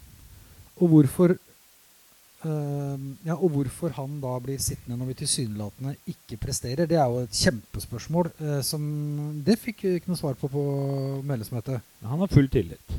Og 0.78 0.92
hvorfor 0.92 1.34
øh, 1.34 3.06
ja, 3.26 3.34
og 3.34 3.50
hvorfor 3.56 3.96
han 3.98 4.20
da 4.22 4.36
blir 4.44 4.62
sittende 4.62 5.00
når 5.00 5.10
vi 5.10 5.18
tilsynelatende 5.24 5.96
ikke 6.14 6.38
presterer, 6.46 6.86
det 6.86 6.98
er 6.98 7.10
jo 7.10 7.26
et 7.26 7.42
kjempespørsmål. 7.42 8.30
øh, 8.38 8.62
som 8.62 8.86
Det 9.42 9.58
fikk 9.58 9.82
vi 9.82 9.96
ikke 9.98 10.14
noe 10.14 10.22
svar 10.22 10.38
på 10.38 10.50
på 10.50 10.64
medlemsmøtet. 11.26 11.82
Han 12.06 12.22
har 12.22 12.30
full 12.30 12.50
tillit. 12.54 12.98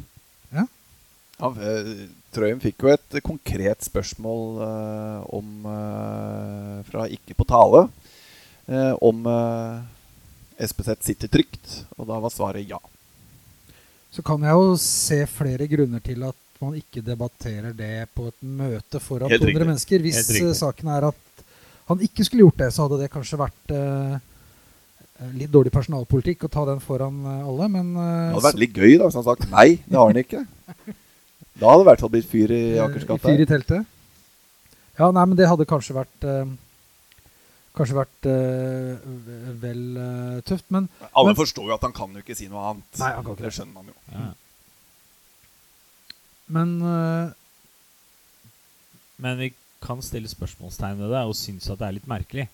Ja. 1.39 1.51
ja 1.55 2.07
Trøim 2.29 2.59
fikk 2.61 2.85
jo 2.85 2.91
et 2.93 3.15
konkret 3.25 3.85
spørsmål 3.87 4.43
uh, 4.61 5.21
om 5.33 5.63
uh, 5.65 6.75
fra 6.85 7.07
ikke 7.09 7.33
på 7.33 7.47
tale 7.49 7.87
uh, 7.87 8.93
om 9.01 9.25
uh, 9.25 9.79
SPZ 10.59 10.99
sitter 11.07 11.31
trygt, 11.31 11.79
og 11.97 12.05
da 12.11 12.19
var 12.21 12.33
svaret 12.33 12.69
ja. 12.69 12.77
Så 14.13 14.21
kan 14.25 14.43
jeg 14.45 14.53
jo 14.53 14.75
se 14.83 15.23
flere 15.31 15.65
grunner 15.71 16.03
til 16.05 16.21
at 16.27 16.37
man 16.61 16.75
ikke 16.77 17.01
debatterer 17.05 17.73
det 17.73 18.09
på 18.13 18.27
et 18.29 18.39
møte 18.43 18.99
foran 19.01 19.31
200 19.31 19.63
mennesker. 19.63 20.01
Hvis 20.03 20.59
saken 20.59 20.89
er 20.91 21.07
at 21.09 21.43
han 21.89 22.01
ikke 22.03 22.25
skulle 22.27 22.43
gjort 22.43 22.59
det, 22.59 22.73
så 22.75 22.85
hadde 22.85 22.99
det 22.99 23.13
kanskje 23.13 23.39
vært 23.39 23.73
litt 25.35 25.51
dårlig 25.51 25.71
personalpolitikk 25.73 26.47
å 26.47 26.51
ta 26.51 26.63
den 26.69 26.81
foran 26.83 27.19
eh, 27.25 27.45
alle, 27.49 27.67
men 27.71 27.91
uh, 27.97 28.03
Det 28.03 28.37
hadde 28.37 28.47
vært 28.47 28.63
litt 28.63 28.77
gøy 28.77 28.91
da, 28.95 29.07
hvis 29.07 29.17
han 29.17 29.25
hadde 29.25 29.35
sagt 29.35 29.51
nei. 29.51 29.67
Det 29.85 29.99
har 29.99 30.11
han 30.11 30.21
ikke. 30.23 30.45
Da 31.57 31.69
hadde 31.69 31.81
det 31.81 31.85
i 31.85 31.89
hvert 31.89 32.03
fall 32.03 32.11
blitt 32.13 32.29
fyr 32.29 32.53
i 32.55 32.63
Akersgata. 32.83 33.25
Fyr 33.25 33.43
i 33.43 33.47
teltet. 33.49 33.95
Ja, 34.99 35.09
nei, 35.15 35.23
men 35.23 35.37
det 35.39 35.47
hadde 35.47 35.67
kanskje 35.67 35.95
vært 35.95 36.27
eh, 36.27 36.51
Kanskje 37.77 37.95
vært 37.95 38.27
eh, 38.27 39.09
vel 39.61 39.83
tøft, 40.47 40.65
men 40.73 40.89
Alle 41.13 41.31
men, 41.31 41.37
forstår 41.37 41.69
jo 41.69 41.75
at 41.77 41.85
han 41.85 41.95
kan 41.95 42.15
jo 42.17 42.23
ikke 42.23 42.35
si 42.35 42.49
noe 42.51 42.63
annet. 42.73 42.89
Nei, 42.99 43.11
han 43.15 43.23
kan 43.23 43.37
ikke 43.37 43.47
det 43.47 43.55
skjønner 43.55 43.75
man 43.77 43.91
jo. 43.91 43.97
Ja. 44.15 44.29
Men 46.49 46.69
Men 49.21 49.39
vi 49.39 49.51
kan 49.85 50.01
stille 50.03 50.27
spørsmålstegn 50.27 50.99
ved 50.99 51.13
det 51.13 51.21
og 51.29 51.37
synes 51.37 51.69
at 51.71 51.79
det 51.79 51.87
er 51.87 51.95
litt 51.99 52.09
merkelig 52.09 52.49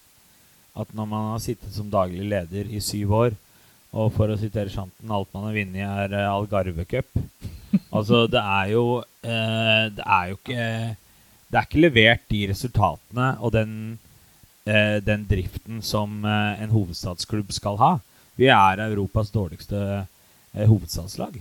at 0.75 0.91
når 0.95 1.08
man 1.08 1.29
har 1.31 1.41
sittet 1.43 1.71
som 1.73 1.89
daglig 1.91 2.25
leder 2.27 2.67
i 2.67 2.81
syv 2.84 3.13
år, 3.15 3.36
og 3.95 4.10
for 4.15 4.31
å 4.31 4.39
sitere 4.39 4.71
Shanten, 4.71 5.12
alt 5.12 5.31
man 5.31 5.47
har 5.47 5.55
vunnet, 5.55 5.86
er 5.88 6.15
uh, 6.17 6.34
Algarve 6.34 6.84
Cup 6.89 7.08
Altså, 7.91 8.25
det 8.31 8.41
er 8.41 8.71
jo 8.73 8.85
uh, 9.01 9.83
Det 9.95 10.05
er 10.05 10.31
jo 10.31 10.39
ikke 10.39 10.63
Det 11.49 11.59
er 11.59 11.67
ikke 11.67 11.83
levert 11.83 12.25
de 12.31 12.41
resultatene 12.51 13.29
og 13.39 13.53
den, 13.55 13.99
uh, 14.67 14.97
den 15.05 15.27
driften 15.29 15.81
som 15.85 16.25
en 16.25 16.73
hovedstadsklubb 16.73 17.51
skal 17.55 17.77
ha. 17.79 17.91
Vi 18.35 18.49
er 18.51 18.81
Europas 18.89 19.29
dårligste 19.31 20.05
hovedstadslag. 20.55 21.38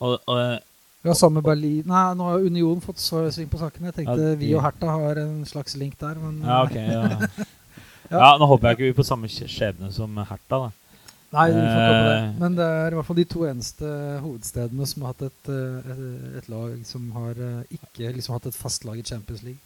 Og, 0.00 0.18
og 0.26 0.58
ja, 1.04 1.14
sammen 1.14 1.38
med 1.38 1.46
Berlin 1.46 1.86
Nei, 1.86 2.02
nå 2.18 2.26
har 2.26 2.42
Union 2.46 2.80
fått 2.82 3.02
sving 3.02 3.50
på 3.50 3.60
sakene. 3.60 3.90
Jeg 3.90 4.00
tenkte 4.00 4.32
ja, 4.32 4.34
vi 4.40 4.50
og 4.54 4.64
Herta 4.64 4.90
har 4.90 5.20
en 5.22 5.44
slags 5.46 5.76
link 5.78 5.98
der, 6.00 6.18
men 6.22 6.42
Ja, 6.42 6.64
ok, 6.64 6.76
ja. 6.78 7.46
Ja. 8.08 8.28
Nå 8.40 8.46
håper 8.48 8.70
jeg 8.70 8.78
ikke 8.78 8.86
vi 8.86 8.96
får 8.96 9.04
samme 9.10 9.28
skjebne 9.28 9.90
som 9.92 10.14
Herta. 10.16 10.62
da 10.64 10.87
Nei, 11.28 11.48
vi 11.52 11.60
får 11.60 11.66
ikke 11.68 11.88
håpe 11.88 12.04
det. 12.08 12.18
Eh. 12.18 12.28
Men 12.40 12.54
det 12.56 12.66
er 12.74 12.94
i 12.94 12.96
hvert 12.96 13.08
fall 13.08 13.18
de 13.18 13.24
to 13.28 13.42
eneste 13.44 13.88
hovedstedene 14.24 14.86
som 14.88 15.04
har 15.04 15.12
hatt 15.12 15.26
et, 15.26 15.50
eh, 15.52 15.90
et, 15.92 16.04
et 16.40 16.46
lag 16.48 16.70
som 16.88 17.10
har 17.18 17.42
eh, 17.44 17.74
ikke 17.76 18.12
liksom 18.16 18.36
hatt 18.38 18.48
et 18.48 18.56
fast 18.56 18.86
lag 18.88 18.96
i 18.96 19.04
Champions 19.04 19.42
League. 19.44 19.60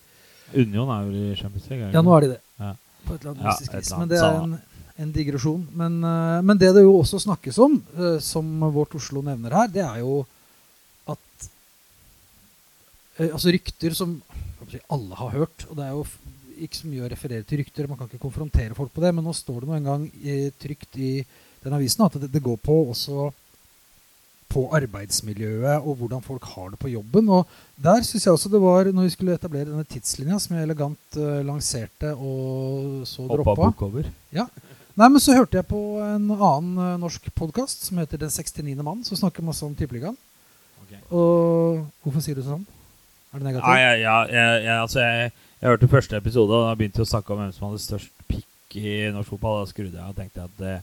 Union 0.53 0.90
er 0.90 1.07
jo 1.07 1.12
i 1.20 1.37
Champions 1.38 1.68
League? 1.70 1.92
Ja, 1.94 2.03
nå 2.03 2.16
er 2.16 2.27
de 2.27 2.33
det. 2.33 2.40
Ja. 2.59 2.72
På 3.07 3.14
et 3.14 3.22
eller 3.22 3.37
annet 3.37 3.46
ja, 3.46 3.79
vis. 3.79 3.92
Men 3.94 4.11
det 4.11 4.18
er 4.18 4.40
en, 4.40 4.57
en 5.07 5.14
digresjon. 5.14 5.62
Men, 5.79 6.01
men, 6.03 6.59
det 6.59 6.72
det 6.75 6.83
jo 6.83 6.96
også 6.98 7.22
snakkes 7.22 7.61
om, 7.62 7.79
som 8.22 8.51
vårt 8.75 8.98
Oslo 8.98 9.22
nevner 9.27 9.55
her, 9.55 9.70
det 9.70 9.87
er 9.87 10.03
jo 10.03 10.22
at 11.11 11.48
Altså 13.22 13.53
rykter 13.53 13.92
som 13.94 14.16
alle 14.90 15.16
har 15.18 15.35
hørt, 15.35 15.66
og 15.68 15.77
det 15.77 15.85
er 15.85 15.90
jo 15.92 16.05
ikke 16.64 16.79
så 16.79 16.88
mye 16.88 17.05
å 17.05 17.11
referere 17.12 17.46
til 17.46 17.61
rykter. 17.61 17.88
Man 17.90 17.98
kan 18.01 18.09
ikke 18.09 18.22
konfrontere 18.22 18.77
folk 18.77 18.92
på 18.94 19.03
det. 19.05 19.11
Men 19.14 19.27
nå 19.27 19.35
står 19.37 19.62
det 19.62 19.68
nå 19.68 19.77
engang 19.79 20.07
trygt 20.62 20.98
i 20.98 21.12
den 21.62 21.77
avisen 21.77 22.05
at 22.07 22.18
det, 22.20 22.31
det, 22.33 22.42
går 22.42 22.59
på 22.62 22.79
også 22.92 23.31
på 24.53 24.66
arbeidsmiljøet 24.77 25.81
og 25.81 25.96
hvordan 26.01 26.25
folk 26.25 26.44
har 26.55 26.72
det 26.72 26.81
på 26.83 26.90
jobben. 26.92 27.31
Og 27.33 27.48
der 27.81 28.05
syns 28.05 28.27
jeg 28.27 28.35
også 28.35 28.51
det 28.53 28.61
var, 28.62 28.90
når 28.92 29.09
vi 29.09 29.14
skulle 29.14 29.37
etablere 29.38 29.70
denne 29.70 29.87
tidslinja 29.88 30.38
som 30.42 30.57
jeg 30.57 30.66
elegant 30.66 31.16
uh, 31.16 31.40
lanserte 31.46 32.12
og 32.12 33.07
så 33.09 33.25
Hoppa 33.31 33.57
droppa 33.72 34.05
Ja. 34.35 34.46
Nei, 34.92 35.09
men 35.09 35.22
så 35.25 35.33
hørte 35.33 35.57
jeg 35.57 35.64
på 35.70 35.81
en 36.05 36.29
annen 36.35 36.75
uh, 36.77 36.98
norsk 37.01 37.31
podkast 37.33 37.87
som 37.87 38.03
heter 38.03 38.20
Den 38.20 38.31
69. 38.31 38.77
mann, 38.85 39.01
som 39.05 39.16
snakker 39.16 39.46
masse 39.46 39.64
om 39.64 39.72
Tippeligaen. 39.75 40.18
Okay. 40.85 41.01
Og 41.09 41.87
hvorfor 42.05 42.20
sier 42.20 42.37
du 42.37 42.44
sånn? 42.44 42.66
Er 43.33 43.40
det 43.40 43.46
negativt? 43.48 43.72
Ja, 43.72 43.81
ja, 43.81 43.94
ja, 43.96 44.16
jeg, 44.29 44.64
jeg, 44.66 44.77
altså 44.77 45.01
jeg, 45.01 45.33
jeg 45.62 45.72
hørte 45.72 45.88
første 45.88 46.20
episode, 46.20 46.53
og 46.53 46.68
da 46.68 46.77
begynte 46.77 47.01
vi 47.01 47.07
å 47.07 47.12
snakke 47.14 47.33
om 47.33 47.40
hvem 47.40 47.53
som 47.57 47.70
hadde 47.70 47.81
størst 47.81 48.27
pikk 48.29 48.77
i 48.77 48.96
norsk 49.14 49.33
fotball. 49.33 49.62
Da 49.62 49.70
skrudde 49.72 49.96
jeg 49.96 50.12
og 50.12 50.18
tenkte 50.18 50.44
at 50.44 50.61
det 50.61 50.75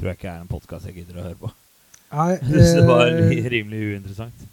tror 0.00 0.12
jeg 0.12 0.20
ikke 0.20 0.30
er 0.32 0.40
en 0.40 0.48
podkast 0.50 0.88
jeg 0.88 1.02
gidder 1.02 1.20
å 1.20 1.26
høre 1.28 1.38
på. 1.40 1.50
Nei, 2.10 2.30
Så 2.70 2.80
det 2.80 2.86
var 2.88 3.10
eh, 3.12 3.50
rimelig 3.52 3.82
uinteressant. 3.92 4.46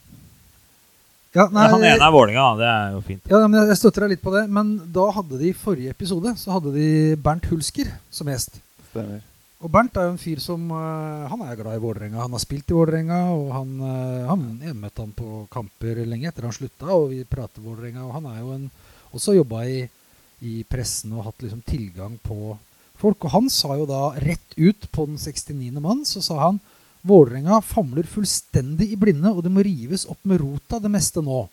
ja, 1.33 1.47
nei, 1.53 1.65
han 1.71 1.85
ene 1.87 2.03
er 2.09 2.13
Vålinga. 2.13 2.45
Det 2.59 2.67
er 2.73 2.91
jo 2.97 3.01
fint. 3.07 3.31
Ja, 3.31 3.39
men 3.47 3.71
Jeg 3.71 3.79
støtter 3.79 4.05
deg 4.05 4.15
litt 4.15 4.25
på 4.25 4.33
det. 4.35 4.43
Men 4.51 4.75
da 4.93 5.07
hadde 5.15 5.39
de 5.39 5.49
i 5.49 5.55
forrige 5.57 5.95
episode 5.95 6.35
Så 6.39 6.53
hadde 6.53 6.73
de 6.75 6.89
Bernt 7.23 7.47
Hulsker 7.49 7.89
som 8.13 8.29
gjest. 8.31 8.59
Stemmer. 8.91 9.23
Og 9.57 9.71
Bernt 9.73 9.95
er 9.97 10.05
jo 10.05 10.13
en 10.13 10.21
fyr 10.21 10.41
som 10.43 10.67
eh, 10.69 11.27
Han 11.31 11.41
er 11.47 11.57
glad 11.57 11.79
i 11.79 11.81
Vålerenga. 11.81 12.21
Han 12.25 12.35
har 12.37 12.43
spilt 12.43 12.69
i 12.69 12.77
Vålerenga, 12.77 13.23
og 13.33 13.49
han, 13.55 13.73
eh, 13.81 14.27
han 14.29 14.45
Jeg 14.67 14.77
møtte 14.77 15.05
han 15.05 15.15
på 15.17 15.45
kamper 15.53 16.03
lenge 16.05 16.29
etter 16.29 16.45
han 16.45 16.53
slutta, 16.55 16.91
og 16.93 17.09
vi 17.15 17.23
prater 17.25 17.65
Vålerenga. 17.65 18.05
Og 18.05 18.17
han 18.19 18.29
er 18.33 18.43
jo 18.43 18.53
en 18.57 18.69
også 19.17 19.33
jobba 19.37 19.63
i, 19.65 19.81
i 20.45 20.59
pressen 20.69 21.15
og 21.15 21.29
hatt 21.29 21.41
liksom 21.41 21.63
tilgang 21.65 22.19
på 22.21 22.51
folk. 23.01 23.25
Og 23.25 23.33
han 23.33 23.51
sa 23.53 23.75
jo 23.77 23.85
da 23.89 24.09
rett 24.23 24.57
ut 24.57 24.87
på 24.91 25.07
den 25.09 25.19
69. 25.21 25.77
mann, 25.81 26.03
så 26.07 26.23
sa 26.23 26.39
han 26.47 26.59
Vålerenga 27.07 27.61
famler 27.63 28.07
fullstendig 28.09 28.89
i 28.91 28.97
blinde, 28.99 29.29
og 29.31 29.45
det 29.45 29.51
må 29.53 29.63
rives 29.63 30.03
opp 30.09 30.19
med 30.27 30.41
rota 30.41 30.79
det 30.83 30.91
meste 30.91 31.21
nå. 31.23 31.45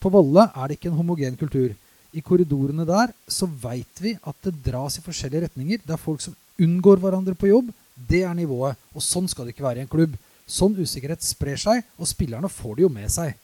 På 0.00 0.12
Valle 0.14 0.46
er 0.54 0.68
det 0.68 0.78
ikke 0.78 0.88
en 0.92 1.00
homogen 1.00 1.36
kultur. 1.36 1.74
I 2.16 2.22
korridorene 2.24 2.86
der 2.88 3.12
så 3.28 3.48
veit 3.60 4.00
vi 4.00 4.14
at 4.16 4.36
det 4.46 4.54
dras 4.64 4.96
i 4.96 5.04
forskjellige 5.04 5.48
retninger. 5.48 5.82
Det 5.84 5.92
er 5.92 6.00
folk 6.00 6.22
som 6.24 6.36
unngår 6.62 7.02
hverandre 7.02 7.36
på 7.36 7.50
jobb. 7.50 7.72
Det 7.96 8.22
er 8.24 8.32
nivået. 8.38 8.78
Og 8.94 9.04
sånn 9.04 9.28
skal 9.28 9.44
det 9.44 9.56
ikke 9.56 9.66
være 9.66 9.82
i 9.82 9.84
en 9.84 9.92
klubb. 9.92 10.16
Sånn 10.46 10.78
usikkerhet 10.78 11.24
sprer 11.26 11.60
seg, 11.60 11.82
og 11.98 12.08
spillerne 12.08 12.48
får 12.48 12.78
det 12.78 12.86
jo 12.86 12.92
med 12.92 13.12
seg. 13.12 13.34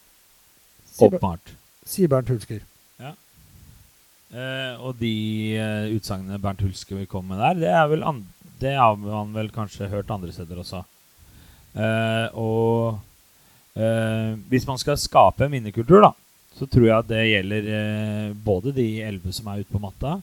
Åpenbart. 1.02 1.56
sier 1.84 2.08
Bernt 2.08 2.30
Hulsker. 2.30 2.62
Eh, 4.32 4.80
og 4.80 4.96
de 4.96 5.12
uh, 5.60 5.90
utsagnene 5.92 6.40
Bernt 6.40 6.62
Hulske 6.64 6.96
vil 6.96 7.08
komme 7.10 7.34
med 7.34 7.42
der, 7.42 7.58
det, 7.60 7.72
er 7.76 7.88
vel 7.90 8.04
det 8.62 8.72
har 8.78 8.96
man 8.96 9.34
vel 9.36 9.50
kanskje 9.52 9.90
hørt 9.92 10.10
andre 10.14 10.32
steder 10.32 10.62
også. 10.62 10.84
Uh, 11.76 12.28
og 12.36 13.00
hvis 14.52 14.66
man 14.68 14.76
skal 14.76 14.98
skape 15.00 15.46
en 15.46 15.54
vinnerkultur, 15.54 16.02
da, 16.04 16.10
så 16.52 16.66
tror 16.68 16.84
jeg 16.84 16.92
at 16.92 17.06
det 17.08 17.22
gjelder 17.24 18.34
både 18.44 18.74
de 18.76 18.84
elleve 19.00 19.32
som 19.32 19.48
er 19.48 19.62
ute 19.62 19.72
på 19.72 19.80
matta, 19.80 20.18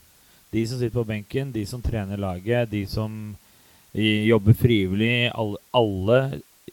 de 0.53 0.61
som 0.69 0.77
sitter 0.77 0.93
på 0.93 1.07
benken, 1.09 1.49
de 1.55 1.63
som 1.65 1.81
trener 1.81 2.21
laget, 2.21 2.69
de 2.69 2.83
som 2.85 3.33
jobber 3.97 4.53
frivillig, 4.53 5.31
alle, 5.33 5.57
alle 5.73 6.19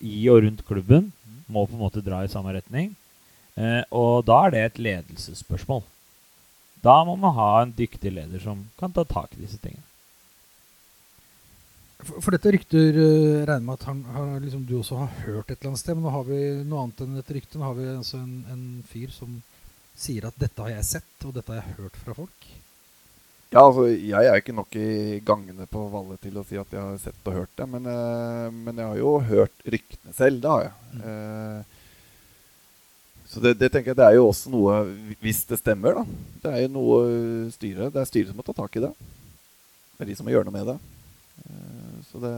i 0.04 0.20
og 0.28 0.44
rundt 0.44 0.60
klubben 0.68 1.08
må 1.48 1.64
på 1.64 1.78
en 1.78 1.84
måte 1.86 2.04
dra 2.04 2.20
i 2.26 2.28
samme 2.28 2.52
retning. 2.52 2.92
Og 3.96 4.20
da 4.28 4.42
er 4.44 4.52
det 4.52 4.64
et 4.66 4.82
ledelsesspørsmål. 4.90 5.80
Da 6.86 6.96
må 7.06 7.16
man 7.18 7.34
ha 7.34 7.50
en 7.62 7.74
dyktig 7.74 8.12
leder 8.14 8.42
som 8.42 8.62
kan 8.78 8.94
ta 8.94 9.04
tak 9.08 9.34
i 9.34 9.42
disse 9.42 9.58
tingene. 9.62 9.82
For, 11.96 12.20
for 12.20 12.36
dette 12.36 12.52
rykter 12.54 12.98
uh, 13.00 13.46
regner 13.48 13.64
med 13.64 13.78
at 13.78 13.86
han, 13.88 14.02
han, 14.14 14.36
liksom, 14.44 14.66
du 14.68 14.76
også 14.78 15.00
har 15.00 15.14
hørt 15.24 15.50
et 15.50 15.56
eller 15.58 15.72
annet 15.72 15.82
sted. 15.82 15.96
Men 15.96 16.06
nå 16.06 16.14
har 16.14 16.28
vi 16.28 16.40
noe 16.68 16.84
annet 16.84 17.02
enn 17.02 17.22
et 17.22 17.32
rykte. 17.38 17.58
Nå 17.58 17.66
har 17.66 17.78
vi 17.78 17.88
altså 17.96 18.20
en, 18.20 18.36
en 18.52 18.66
fyr 18.86 19.10
som 19.14 19.40
sier 19.96 20.28
at 20.28 20.36
'dette 20.36 20.60
har 20.60 20.74
jeg 20.74 20.88
sett', 20.92 21.24
og 21.24 21.34
'dette 21.34 21.54
har 21.54 21.62
jeg 21.62 21.76
hørt 21.80 21.98
fra 22.04 22.14
folk'. 22.18 22.48
Ja, 23.54 23.62
altså, 23.62 23.86
jeg 23.88 24.26
er 24.26 24.40
ikke 24.40 24.56
nok 24.56 24.74
i 24.76 25.20
gangene 25.24 25.68
på 25.70 25.86
Valle 25.88 26.18
til 26.20 26.34
å 26.36 26.42
si 26.44 26.58
at 26.60 26.72
jeg 26.74 26.82
har 26.82 26.98
sett 27.00 27.30
og 27.30 27.38
hørt 27.38 27.52
det. 27.56 27.66
Men, 27.72 27.86
eh, 27.88 28.48
men 28.52 28.82
jeg 28.82 28.90
har 28.90 28.98
jo 29.00 29.12
hørt 29.30 29.64
ryktene 29.64 30.14
selv. 30.16 30.42
Det 30.42 30.50
har 30.50 30.64
jeg. 30.66 30.74
Eh, 31.00 31.75
så 33.30 33.42
det, 33.42 33.56
det 33.58 33.70
tenker 33.72 33.92
jeg 33.92 33.98
det 33.98 34.06
er 34.06 34.16
jo 34.18 34.28
også 34.28 34.50
noe 34.52 34.82
Hvis 35.22 35.42
det 35.48 35.58
stemmer, 35.58 35.98
da. 35.98 36.04
Det 36.44 36.52
er 36.52 36.66
jo 36.66 36.74
noe 36.76 36.98
styret 37.54 37.94
Det 37.94 38.02
er 38.02 38.10
styret 38.10 38.30
som 38.30 38.38
må 38.38 38.46
ta 38.46 38.54
tak 38.56 38.78
i 38.78 38.84
det. 38.84 38.92
Det 39.96 40.04
er 40.04 40.10
de 40.12 40.16
som 40.18 40.28
må 40.28 40.34
gjøre 40.34 40.46
noe 40.46 40.54
med 40.54 40.68
det. 40.70 40.76
Eh, 41.46 41.94
så 42.10 42.20
det, 42.22 42.32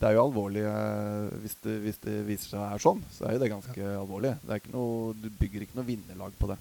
det 0.00 0.08
er 0.08 0.16
jo 0.16 0.24
alvorlig 0.26 0.64
eh, 0.68 1.30
hvis 1.42 1.56
det, 1.64 1.76
hvis 1.84 2.02
det 2.04 2.16
viser 2.28 2.52
seg 2.52 2.64
er 2.66 2.82
sånn. 2.82 3.00
Så 3.14 3.24
er 3.24 3.36
jo 3.36 3.42
det 3.42 3.52
ganske 3.52 3.92
alvorlig. 4.02 4.34
Det 4.44 4.52
er 4.52 4.62
ikke 4.62 4.74
noe, 4.74 5.14
du 5.16 5.28
bygger 5.40 5.64
ikke 5.64 5.80
noe 5.80 5.88
vinnerlag 5.88 6.36
på 6.40 6.50
det. 6.52 6.58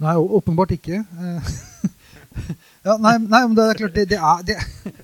Nei, 0.00 0.16
åpenbart 0.16 0.72
ikke. 0.78 1.02
Eh, 1.04 1.54
ja, 2.86 2.96
nei, 2.96 3.18
nei, 3.20 3.42
men 3.44 3.56
det 3.58 3.66
er 3.66 3.80
klart 3.82 3.96
det, 3.98 4.06
det, 4.14 4.20
er, 4.32 4.44
det, 4.48 4.58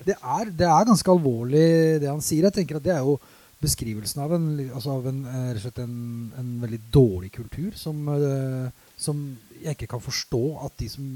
det, 0.08 0.16
er, 0.16 0.52
det 0.62 0.68
er 0.70 0.88
ganske 0.88 1.12
alvorlig, 1.12 1.66
det 2.00 2.08
han 2.08 2.24
sier. 2.24 2.48
Jeg 2.48 2.56
tenker 2.62 2.80
at 2.80 2.86
det 2.88 2.96
er 2.96 3.04
jo 3.04 3.18
beskrivelsen 3.62 4.22
av 4.22 4.34
en, 4.36 4.46
altså 4.68 4.98
av 4.98 5.08
en, 5.08 5.24
eh, 5.30 5.66
en, 5.80 5.96
en 6.38 6.52
veldig 6.62 6.80
dårlig 6.92 7.32
kultur 7.38 7.72
som, 7.78 8.02
eh, 8.12 8.70
som 9.00 9.22
jeg 9.62 9.76
ikke 9.76 9.94
kan 9.94 10.04
forstå 10.04 10.42
at 10.66 10.76
de 10.80 10.88
som 10.92 11.10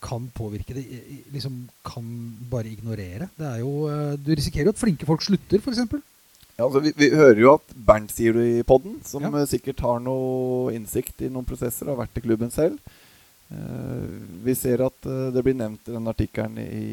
kan 0.00 0.30
påvirke 0.34 0.74
det, 0.74 0.84
liksom 1.32 1.68
kan 1.84 2.06
bare 2.50 2.72
ignorere. 2.72 3.28
Det 3.36 3.46
er 3.46 3.60
jo, 3.60 3.74
eh, 3.90 4.16
du 4.16 4.32
risikerer 4.32 4.70
jo 4.70 4.74
at 4.74 4.80
flinke 4.80 5.06
folk 5.06 5.22
slutter, 5.22 5.60
f.eks. 5.60 5.84
Ja, 6.56 6.66
altså, 6.66 6.80
vi, 6.84 6.92
vi 6.96 7.10
hører 7.14 7.40
jo 7.40 7.52
at 7.54 7.76
Bernt 7.86 8.12
sier 8.12 8.34
det 8.36 8.46
i 8.58 8.64
podden, 8.66 8.98
som 9.04 9.22
Ja. 9.24 9.44
sikkert 9.48 9.80
har 9.80 10.00
noe 10.00 10.72
innsikt 10.74 11.22
i 11.22 11.30
noen 11.32 11.46
prosesser, 11.48 11.88
har 11.88 12.00
vært 12.00 12.18
i 12.18 12.24
klubben 12.24 12.50
selv. 12.52 12.80
Uh, 13.50 14.06
vi 14.44 14.54
ser 14.54 14.78
at 14.84 15.06
uh, 15.10 15.32
det 15.34 15.42
blir 15.42 15.56
nevnt 15.58 15.88
i 15.88 15.94
den 15.96 16.06
artikkelen 16.06 16.58
i, 16.62 16.84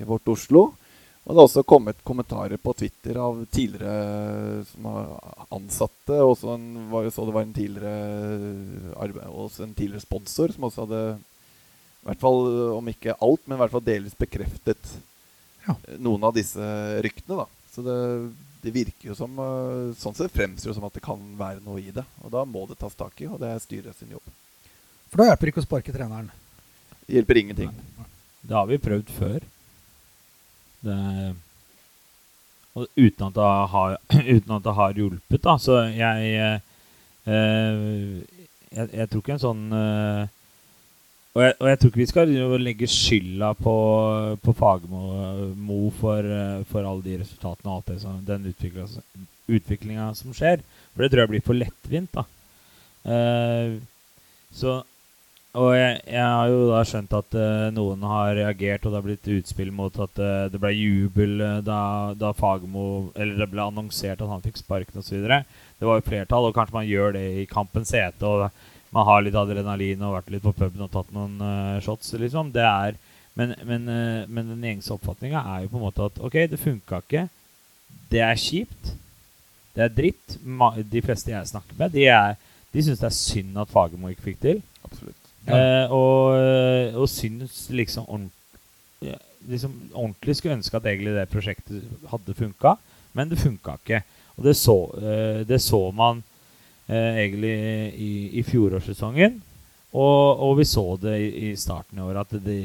i 0.00 0.04
Vårt 0.04 0.26
Oslo. 0.28 0.74
Og 1.24 1.30
det 1.32 1.38
har 1.40 1.46
også 1.48 1.62
kommet 1.64 2.02
kommentarer 2.04 2.60
på 2.60 2.74
Twitter 2.76 3.16
av 3.16 3.38
tidligere 3.48 4.64
som 4.68 4.88
har 4.90 5.46
ansatte. 5.56 6.18
Og 6.20 6.34
så 6.36 6.56
det 6.58 7.32
var 7.32 7.46
en 7.46 7.54
tidligere 7.56 7.94
arbeid, 9.00 9.30
også 9.32 9.64
en 9.64 9.72
tidligere 9.76 10.04
sponsor 10.04 10.52
som 10.52 10.66
også 10.68 10.84
hadde 10.84 11.00
i 12.04 12.08
hvert 12.10 12.20
fall, 12.20 12.42
om 12.76 12.88
ikke 12.92 13.14
alt, 13.24 13.40
men 13.48 13.56
i 13.56 13.60
hvert 13.62 13.72
fall 13.72 13.84
delvis 13.86 14.16
bekreftet 14.20 14.90
Ja. 15.64 15.72
eh, 15.88 15.96
noen 15.96 16.26
av 16.28 16.34
disse 16.36 16.60
ryktene. 17.00 17.38
da. 17.40 17.46
Så 17.72 17.80
det, 17.80 17.96
det 18.60 18.74
virker 18.74 19.08
jo 19.08 19.14
som 19.16 19.32
eh, 19.40 19.94
Sånn 19.96 20.12
sett 20.14 20.34
fremstår 20.34 20.74
det 20.74 20.76
som 20.76 20.84
at 20.84 20.92
det 20.92 21.02
kan 21.06 21.22
være 21.40 21.64
noe 21.64 21.80
i 21.80 21.88
det. 21.96 22.04
Og 22.20 22.30
da 22.36 22.44
må 22.44 22.66
det 22.68 22.76
tas 22.82 22.92
tak 22.94 23.16
i, 23.24 23.30
og 23.32 23.40
det 23.40 23.48
er 23.48 23.64
styret 23.64 23.96
sin 23.96 24.12
jobb. 24.12 24.28
For 25.08 25.22
da 25.22 25.30
hjelper 25.30 25.48
det 25.48 25.54
ikke 25.54 25.64
å 25.64 25.68
sparke 25.70 25.96
treneren. 25.96 26.28
Det 27.06 27.16
hjelper 27.16 27.40
ingenting. 27.40 27.72
Det 28.44 28.52
har 28.60 28.68
vi 28.68 28.76
prøvd 28.84 29.08
før. 29.16 29.40
Det, 30.84 31.00
og 32.74 32.86
uten 32.98 33.26
at 33.28 33.34
det 33.36 33.50
har, 33.74 33.98
at 34.58 34.64
det 34.68 34.78
har 34.78 34.96
hjulpet, 34.98 35.42
da. 35.44 35.58
Så 35.62 35.80
jeg 35.94 36.30
eh, 36.36 36.56
eh, 37.30 38.40
jeg, 38.74 38.88
jeg 38.90 39.10
tror 39.10 39.22
ikke 39.22 39.36
en 39.36 39.44
sånn 39.44 39.64
eh, 39.78 40.32
og, 41.34 41.40
jeg, 41.42 41.54
og 41.58 41.68
jeg 41.68 41.78
tror 41.78 41.90
ikke 41.90 42.00
vi 42.00 42.06
skal 42.10 42.34
legge 42.62 42.88
skylda 42.90 43.48
på, 43.58 43.74
på 44.38 44.52
Fagermo 44.54 45.00
Mo 45.58 45.78
for, 45.98 46.22
eh, 46.22 46.60
for 46.70 46.86
alle 46.86 47.02
de 47.02 47.16
resultatene 47.24 47.72
og 47.72 47.80
alt 47.80 47.90
det 47.90 47.96
som, 48.04 48.20
den 48.22 48.46
utviklinga 49.50 50.12
som 50.14 50.36
skjer. 50.36 50.62
For 50.94 51.02
det 51.02 51.10
tror 51.10 51.24
jeg 51.24 51.32
blir 51.32 51.46
for 51.48 51.58
lettvint, 51.58 52.14
da. 52.14 52.22
Eh, 53.10 53.74
så 54.54 54.76
og 55.54 55.70
jeg, 55.76 55.98
jeg 56.10 56.24
har 56.24 56.48
jo 56.50 56.62
da 56.66 56.80
skjønt 56.82 57.12
at 57.14 57.36
uh, 57.38 57.68
noen 57.70 58.02
har 58.10 58.32
reagert, 58.34 58.82
og 58.82 58.90
det 58.90 58.98
har 58.98 59.04
blitt 59.06 59.28
utspill 59.36 59.70
mot 59.74 59.94
at 60.02 60.18
uh, 60.18 60.46
det 60.50 60.58
ble 60.58 60.72
jubel 60.74 61.44
eh, 61.46 61.60
da, 61.62 61.78
da 62.18 62.32
Fagermo 62.34 63.12
Eller 63.14 63.38
det 63.38 63.48
ble 63.52 63.62
annonsert 63.62 64.18
at 64.18 64.32
han 64.32 64.42
fikk 64.42 64.58
sparken 64.58 64.98
osv. 64.98 65.22
Det 65.22 65.86
var 65.86 66.00
jo 66.00 66.06
flertall, 66.08 66.48
og 66.48 66.56
kanskje 66.56 66.78
man 66.80 66.88
gjør 66.90 67.14
det 67.14 67.24
i 67.44 67.46
kampens 67.46 67.94
hete. 67.94 68.26
Og 68.26 68.48
man 68.94 69.06
har 69.06 69.22
litt 69.22 69.38
adrenalin 69.38 70.02
og 70.02 70.16
vært 70.16 70.34
litt 70.34 70.42
på 70.42 70.56
puben 70.58 70.82
og 70.88 70.90
tatt 70.90 71.14
noen 71.14 71.38
uh, 71.38 71.78
shots, 71.84 72.16
liksom. 72.18 72.50
Det 72.54 72.66
er 72.66 72.98
Men, 73.34 73.50
men, 73.66 73.88
men 74.30 74.50
den 74.52 74.62
gjengse 74.62 74.92
oppfatninga 74.94 75.40
er 75.56 75.64
jo 75.64 75.72
på 75.72 75.80
en 75.80 75.82
måte 75.88 76.04
at 76.06 76.20
ok, 76.22 76.36
det 76.52 76.60
funka 76.62 77.00
ikke. 77.02 77.24
Det 78.12 78.20
er 78.22 78.38
kjipt. 78.38 78.92
Det 79.74 79.82
er 79.82 79.90
dritt. 79.90 80.36
De 80.92 81.02
fleste 81.02 81.34
jeg 81.34 81.50
snakker 81.50 81.74
med, 81.80 81.90
de, 81.94 82.06
er, 82.06 82.38
de 82.70 82.86
syns 82.86 83.02
det 83.02 83.10
er 83.10 83.18
synd 83.18 83.58
at 83.58 83.74
Fagermo 83.74 84.14
ikke 84.14 84.28
fikk 84.30 84.40
til. 84.46 84.62
Absolutt. 84.86 85.23
Eh, 85.44 85.92
og, 85.92 86.96
og 86.96 87.08
syns 87.12 87.66
liksom, 87.68 88.06
ordent, 88.08 88.32
liksom 89.50 89.74
ordentlig 89.92 90.38
skulle 90.38 90.56
ønske 90.56 90.78
at 90.78 90.86
egentlig 90.88 91.16
det 91.18 91.26
prosjektet 91.32 92.06
hadde 92.08 92.36
funka, 92.38 92.76
men 93.12 93.28
det 93.30 93.42
funka 93.42 93.76
ikke. 93.80 94.00
Og 94.38 94.46
det 94.48 94.56
så, 94.58 94.78
eh, 94.98 95.42
det 95.46 95.60
så 95.62 95.82
man 95.94 96.22
eh, 96.88 97.20
egentlig 97.26 97.54
i, 98.00 98.12
i 98.40 98.46
fjorårssesongen, 98.46 99.36
og, 99.94 100.40
og 100.42 100.56
vi 100.58 100.66
så 100.66 100.86
det 101.02 101.18
i, 101.20 101.28
i 101.50 101.54
starten 101.60 102.00
i 102.00 102.02
år 102.02 102.24
at 102.24 102.34
det, 102.42 102.58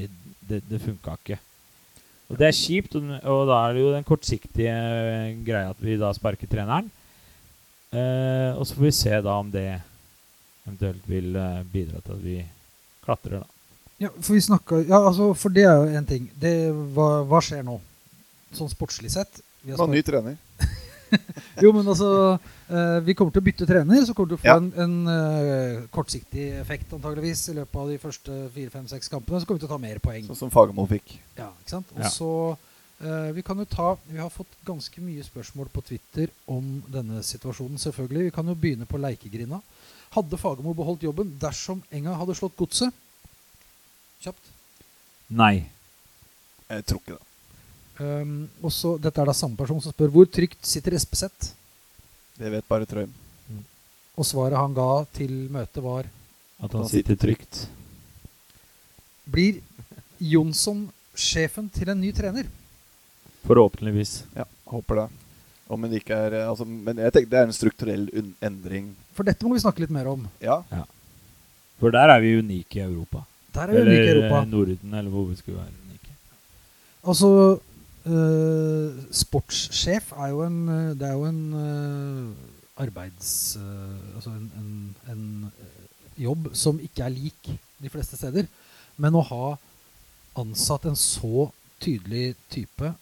det, 0.49 0.63
det 0.69 0.81
funka 0.81 1.17
ikke. 1.19 1.37
Og 2.29 2.37
det 2.37 2.47
er 2.47 2.57
kjipt, 2.57 2.95
og, 2.97 3.11
og 3.25 3.43
da 3.49 3.59
er 3.65 3.75
det 3.75 3.83
jo 3.83 3.91
den 3.93 4.07
kortsiktige 4.07 4.73
eh, 4.73 5.35
greia 5.45 5.73
at 5.73 5.83
vi 5.83 5.97
da 5.99 6.13
sparker 6.13 6.49
treneren. 6.49 6.89
Eh, 7.89 8.53
og 8.53 8.67
så 8.67 8.77
får 8.77 8.85
vi 8.85 8.91
se 8.93 9.21
da 9.25 9.37
om 9.41 9.49
det 9.53 9.67
eventuelt 10.67 11.05
vil 11.09 11.35
eh, 11.35 11.61
bidra 11.73 12.01
til 12.05 12.17
at 12.17 12.23
vi 12.23 12.37
klatrer, 13.09 13.41
da. 13.43 13.47
Ja, 13.99 14.09
for 14.23 14.31
vi 14.37 14.41
snakka 14.45 14.77
ja, 14.87 15.01
altså, 15.09 15.33
for 15.35 15.51
det 15.51 15.65
er 15.67 15.75
jo 15.81 15.97
en 15.99 16.05
ting. 16.07 16.29
Det, 16.39 16.53
hva, 16.95 17.09
hva 17.27 17.41
skjer 17.43 17.65
nå? 17.67 17.79
Sånn 18.55 18.69
sportslig 18.71 19.11
sett. 19.11 19.41
Vi 19.65 19.75
har 19.75 19.89
ny 19.91 19.99
trener. 20.07 20.37
Jo, 21.59 21.71
men 21.73 21.87
altså 21.89 22.07
eh, 22.69 22.99
Vi 23.01 23.15
kommer 23.17 23.33
til 23.33 23.41
å 23.41 23.45
bytte 23.47 23.65
trener, 23.65 24.03
så 24.05 24.13
kommer 24.13 24.29
du 24.29 24.35
til 24.35 24.37
å 24.37 24.41
få 24.43 24.47
Ja. 24.51 24.57
en, 24.61 24.67
en 24.77 25.09
eh, 25.09 25.79
kortsiktig 25.89 26.43
effekt 26.61 26.91
antageligvis 26.93 27.47
i 27.49 27.55
løpet 27.57 27.79
av 27.81 27.89
de 27.89 27.97
første 27.97 28.35
fire-fem-seks 28.53 29.09
kampene. 29.09 29.41
Så 29.41 29.49
kommer 29.49 29.57
vi 29.57 29.63
til 29.65 29.71
å 29.71 29.73
ta 29.73 29.81
mer 29.81 29.97
poeng. 30.03 30.27
Sånn 30.29 30.37
som 30.43 30.51
Fagermo 30.53 30.85
fikk. 30.91 31.15
Ja, 31.39 31.49
ikke 31.63 31.73
sant? 31.73 31.89
Og 31.97 32.03
Ja. 32.05 32.11
så 32.13 32.29
eh, 33.01 33.31
Vi 33.33 33.41
kan 33.47 33.57
jo 33.57 33.65
ta 33.65 33.87
Vi 34.05 34.21
har 34.21 34.29
fått 34.29 34.53
ganske 34.69 35.01
mye 35.01 35.25
spørsmål 35.25 35.73
på 35.73 35.81
Twitter 35.89 36.29
om 36.47 36.83
denne 36.93 37.23
situasjonen, 37.25 37.81
selvfølgelig. 37.81 38.29
Vi 38.29 38.35
kan 38.37 38.45
jo 38.53 38.55
begynne 38.55 38.85
på 38.85 39.01
Leikegrinda. 39.01 39.63
Hadde 40.15 40.39
Fagermo 40.41 40.73
beholdt 40.73 41.05
jobben 41.05 41.31
dersom 41.41 41.83
Enga 41.93 42.15
hadde 42.17 42.35
slått 42.37 42.57
Godset? 42.57 42.93
Kjapt. 44.23 44.51
Nei. 45.29 45.69
Jeg 46.69 46.85
tror 46.89 47.01
ikke 47.03 47.17
det. 47.17 47.25
Um, 47.99 48.35
og 48.63 48.71
så, 48.71 48.93
Dette 49.01 49.21
er 49.21 49.27
da 49.27 49.35
samme 49.35 49.59
person 49.59 49.81
som 49.83 49.93
spør 49.93 50.11
hvor 50.13 50.29
trygt 50.31 50.61
sitter 50.65 50.95
Espeseth. 50.95 51.51
Det 52.39 52.51
vet 52.53 52.67
bare 52.69 52.87
Trøim. 52.87 53.11
Og 54.19 54.27
svaret 54.27 54.59
han 54.59 54.75
ga 54.75 55.03
til 55.15 55.33
møtet, 55.51 55.81
var 55.83 56.07
At 56.59 56.73
han 56.75 56.87
sitter 56.91 57.15
trygt. 57.19 57.65
Blir 59.29 59.61
Jonsson 60.19 60.87
sjefen 61.15 61.69
til 61.71 61.91
en 61.91 61.99
ny 62.01 62.11
trener? 62.15 62.47
Forhåpentligvis. 63.47 64.23
Ja, 64.35 64.47
håper 64.67 65.03
det. 65.03 65.07
Om 65.69 65.85
det 65.85 66.01
ikke 66.01 66.17
er 66.17 66.35
eh, 66.39 66.49
altså, 66.49 66.65
Men 66.65 66.97
jeg 66.97 67.13
tenker 67.13 67.31
det 67.31 67.39
er 67.39 67.49
en 67.49 67.55
strukturell 67.55 68.07
un 68.17 68.31
endring. 68.45 68.91
For 69.13 69.27
dette 69.27 69.45
må 69.45 69.53
vi 69.53 69.63
snakke 69.63 69.83
litt 69.83 69.93
mer 69.93 70.09
om. 70.09 70.25
Ja. 70.41 70.61
For 71.79 71.93
der 71.93 72.11
er 72.11 72.23
vi 72.23 72.37
unike 72.39 72.81
i 72.81 72.85
Europa. 72.85 73.23
Der 73.55 73.69
er 73.69 73.75
vi 73.75 73.83
unike 73.85 74.05
i 74.05 74.13
Europa. 74.15 74.41
Eller 74.41 74.53
Norden, 74.53 74.93
eller 74.93 75.13
hvor 75.13 75.27
vi 75.29 75.37
skulle 75.39 75.59
være 75.59 75.73
unike. 75.85 76.15
Altså 77.05 77.29
øh, 78.09 79.03
Sportssjef 79.21 80.11
er 80.17 80.31
jo 80.33 80.43
en 80.47 80.59
Det 80.99 81.07
er 81.07 81.13
jo 81.13 81.25
en 81.25 81.41
øh, 81.53 82.31
arbeids... 82.79 83.57
øh, 83.59 84.15
altså 84.15 84.29
en, 84.29 84.51
en, 84.57 84.95
en 85.13 85.51
jobb 86.17 86.49
som 86.53 86.79
ikke 86.79 87.03
er 87.03 87.13
lik 87.13 87.51
de 87.79 87.89
fleste 87.89 88.17
steder. 88.17 88.49
Men 88.97 89.15
å 89.15 89.23
ha 89.29 89.53
ansatt 90.39 90.89
en 90.89 90.97
så 90.99 91.49
tydelig 91.79 92.33
type 92.51 92.93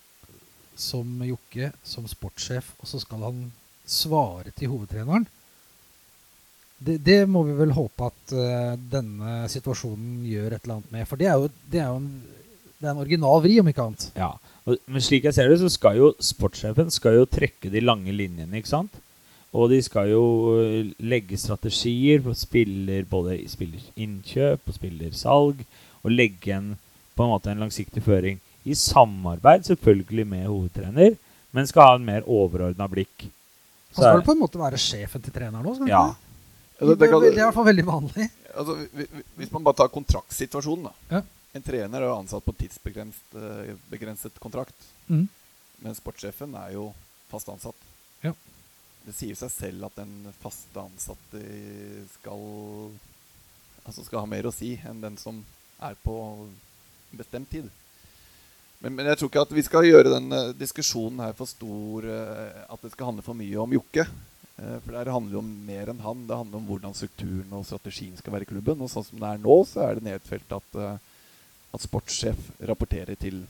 som 0.78 1.24
Jokke 1.26 1.72
som 1.86 2.08
sportssjef, 2.10 2.74
og 2.82 2.90
så 2.90 3.02
skal 3.02 3.26
han 3.26 3.48
svare 3.88 4.54
til 4.56 4.72
hovedtreneren 4.74 5.28
det, 6.78 6.98
det 7.06 7.22
må 7.30 7.44
vi 7.48 7.56
vel 7.58 7.74
håpe 7.76 8.10
at 8.12 8.36
uh, 8.38 8.74
denne 8.92 9.40
situasjonen 9.52 10.22
gjør 10.28 10.54
et 10.54 10.62
eller 10.62 10.78
annet 10.78 10.94
med. 10.94 11.08
For 11.10 11.20
det 11.20 11.30
er 11.30 11.42
jo, 11.42 11.50
det 11.72 11.82
er 11.82 11.90
jo 11.90 12.02
en, 12.02 12.12
det 12.78 12.86
er 12.86 12.94
en 12.94 13.04
original 13.04 13.42
vri, 13.46 13.58
om 13.62 13.72
ikke 13.72 13.88
annet. 13.88 14.08
Ja, 14.18 14.32
Men 14.68 15.04
slik 15.04 15.26
jeg 15.26 15.38
ser 15.38 15.50
det, 15.50 15.60
så 15.64 15.72
skal 15.74 15.98
jo 15.98 16.14
sportssjefen 16.22 16.94
skal 16.94 17.22
jo 17.22 17.30
trekke 17.30 17.72
de 17.74 17.84
lange 17.84 18.14
linjene, 18.14 18.52
ikke 18.60 18.76
sant? 18.76 19.04
Og 19.58 19.72
de 19.72 19.80
skal 19.82 20.12
jo 20.12 20.24
øh, 20.60 20.90
legge 21.00 21.40
strategier 21.40 22.20
på 22.22 22.36
spiller, 22.38 23.08
både 23.10 23.40
spillerinnkjøp 23.50 24.68
og 24.68 24.76
spillersalg, 24.76 25.64
og 26.04 26.14
legge 26.14 26.54
en, 26.54 26.76
på 27.16 27.26
en 27.26 27.32
måte 27.32 27.50
en 27.50 27.64
langsiktig 27.64 28.04
føring. 28.06 28.42
I 28.68 28.76
samarbeid 28.76 29.64
selvfølgelig 29.70 30.26
med 30.28 30.46
hovedtrener, 30.50 31.16
men 31.56 31.68
skal 31.70 31.88
ha 31.88 31.96
en 31.98 32.06
mer 32.08 32.26
overordna 32.28 32.88
blikk. 32.92 33.28
Han 33.28 33.96
Så 33.96 34.02
skal 34.04 34.20
du 34.22 34.26
på 34.28 34.36
en 34.36 34.42
måte 34.44 34.60
være 34.62 34.78
sjefen 34.82 35.24
til 35.24 35.34
treneren 35.34 35.66
han 35.66 35.88
Ja. 35.88 36.04
Det, 36.80 36.98
det? 37.00 37.08
kan, 37.10 37.22
Det, 37.24 37.32
er 37.34 37.40
i 37.40 37.46
hvert 37.48 37.56
fall 37.56 37.66
veldig 37.72 37.86
vanlig. 37.88 38.28
Altså, 38.54 38.76
vi- 38.94 39.08
vi- 39.12 39.24
hvis 39.38 39.52
man 39.52 39.64
bare 39.64 39.76
tar 39.80 39.88
kontraktsituasjonen, 39.90 40.84
da. 40.84 40.94
Ja. 41.16 41.22
En 41.56 41.64
trener 41.64 42.02
er 42.04 42.12
ansatt 42.14 42.44
på 42.46 42.54
tidsbegrenset 42.54 43.34
eh, 43.36 43.76
begrenset 43.90 44.36
kontrakt. 44.40 44.76
Mm. 45.10 45.28
Men 45.82 45.96
sportssjefen 45.96 46.54
er 46.56 46.74
jo 46.74 46.94
fast 47.32 47.48
ansatt. 47.50 47.76
Ja. 48.24 48.34
Det 49.08 49.16
sier 49.16 49.36
seg 49.36 49.50
selv 49.50 49.86
at 49.86 49.96
den 49.96 50.34
faste 50.42 50.78
ansatte 50.84 51.42
skal 52.20 52.92
Altså 53.88 54.04
skal 54.04 54.20
ha 54.20 54.26
mer 54.28 54.44
å 54.44 54.52
si 54.54 54.74
enn 54.84 55.00
den 55.02 55.16
som 55.18 55.46
er 55.82 55.96
på 56.04 56.14
bestemt 57.16 57.50
tid. 57.50 57.70
Men, 58.84 58.94
men 58.94 59.10
jeg 59.10 59.18
tror 59.20 59.32
ikke 59.32 59.44
at 59.48 59.54
vi 59.58 59.66
skal 59.66 59.88
gjøre 59.88 60.14
den 60.14 60.34
eh, 60.38 60.56
diskusjonen 60.58 61.24
her 61.26 61.36
for 61.38 61.50
stor 61.50 62.06
eh, 62.06 62.66
At 62.70 62.84
det 62.84 62.92
skal 62.94 63.10
handle 63.10 63.26
for 63.26 63.38
mye 63.38 63.58
om 63.64 63.74
Jokke. 63.74 64.06
Eh, 64.06 64.78
for 64.84 64.94
det 64.94 65.14
handler 65.16 65.38
jo 65.40 65.42
om 65.42 65.52
mer 65.66 65.90
enn 65.94 66.04
han. 66.06 66.26
Det 66.30 66.38
handler 66.38 66.62
om 66.62 66.68
hvordan 66.70 66.98
strukturen 66.98 67.56
og 67.58 67.66
strategien 67.66 68.18
skal 68.20 68.36
være 68.36 68.46
i 68.46 68.52
klubben. 68.52 68.84
Og 68.86 68.92
sånn 68.94 69.08
som 69.08 69.22
det 69.24 69.32
er 69.32 69.42
nå, 69.42 69.58
så 69.70 69.88
er 69.88 69.98
det 69.98 70.10
nedfelt 70.12 70.58
at, 70.60 70.82
at 71.74 71.88
sportssjef 71.88 72.52
rapporterer 72.70 73.18
til 73.18 73.42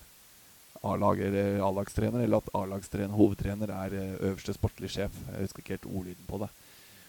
A-lagstrener, 0.86 2.22
eller 2.22 2.40
at 2.40 2.52
A-lagstrener, 2.56 3.18
hovedtrener, 3.18 3.74
er 3.74 3.96
øverste 4.30 4.56
sportlig 4.56 4.94
sjef. 4.94 5.16
Jeg 5.34 5.48
husker 5.48 5.64
ikke 5.64 5.76
helt 5.76 5.90
ordlyden 5.90 6.28
på 6.30 6.40
det. 6.46 6.52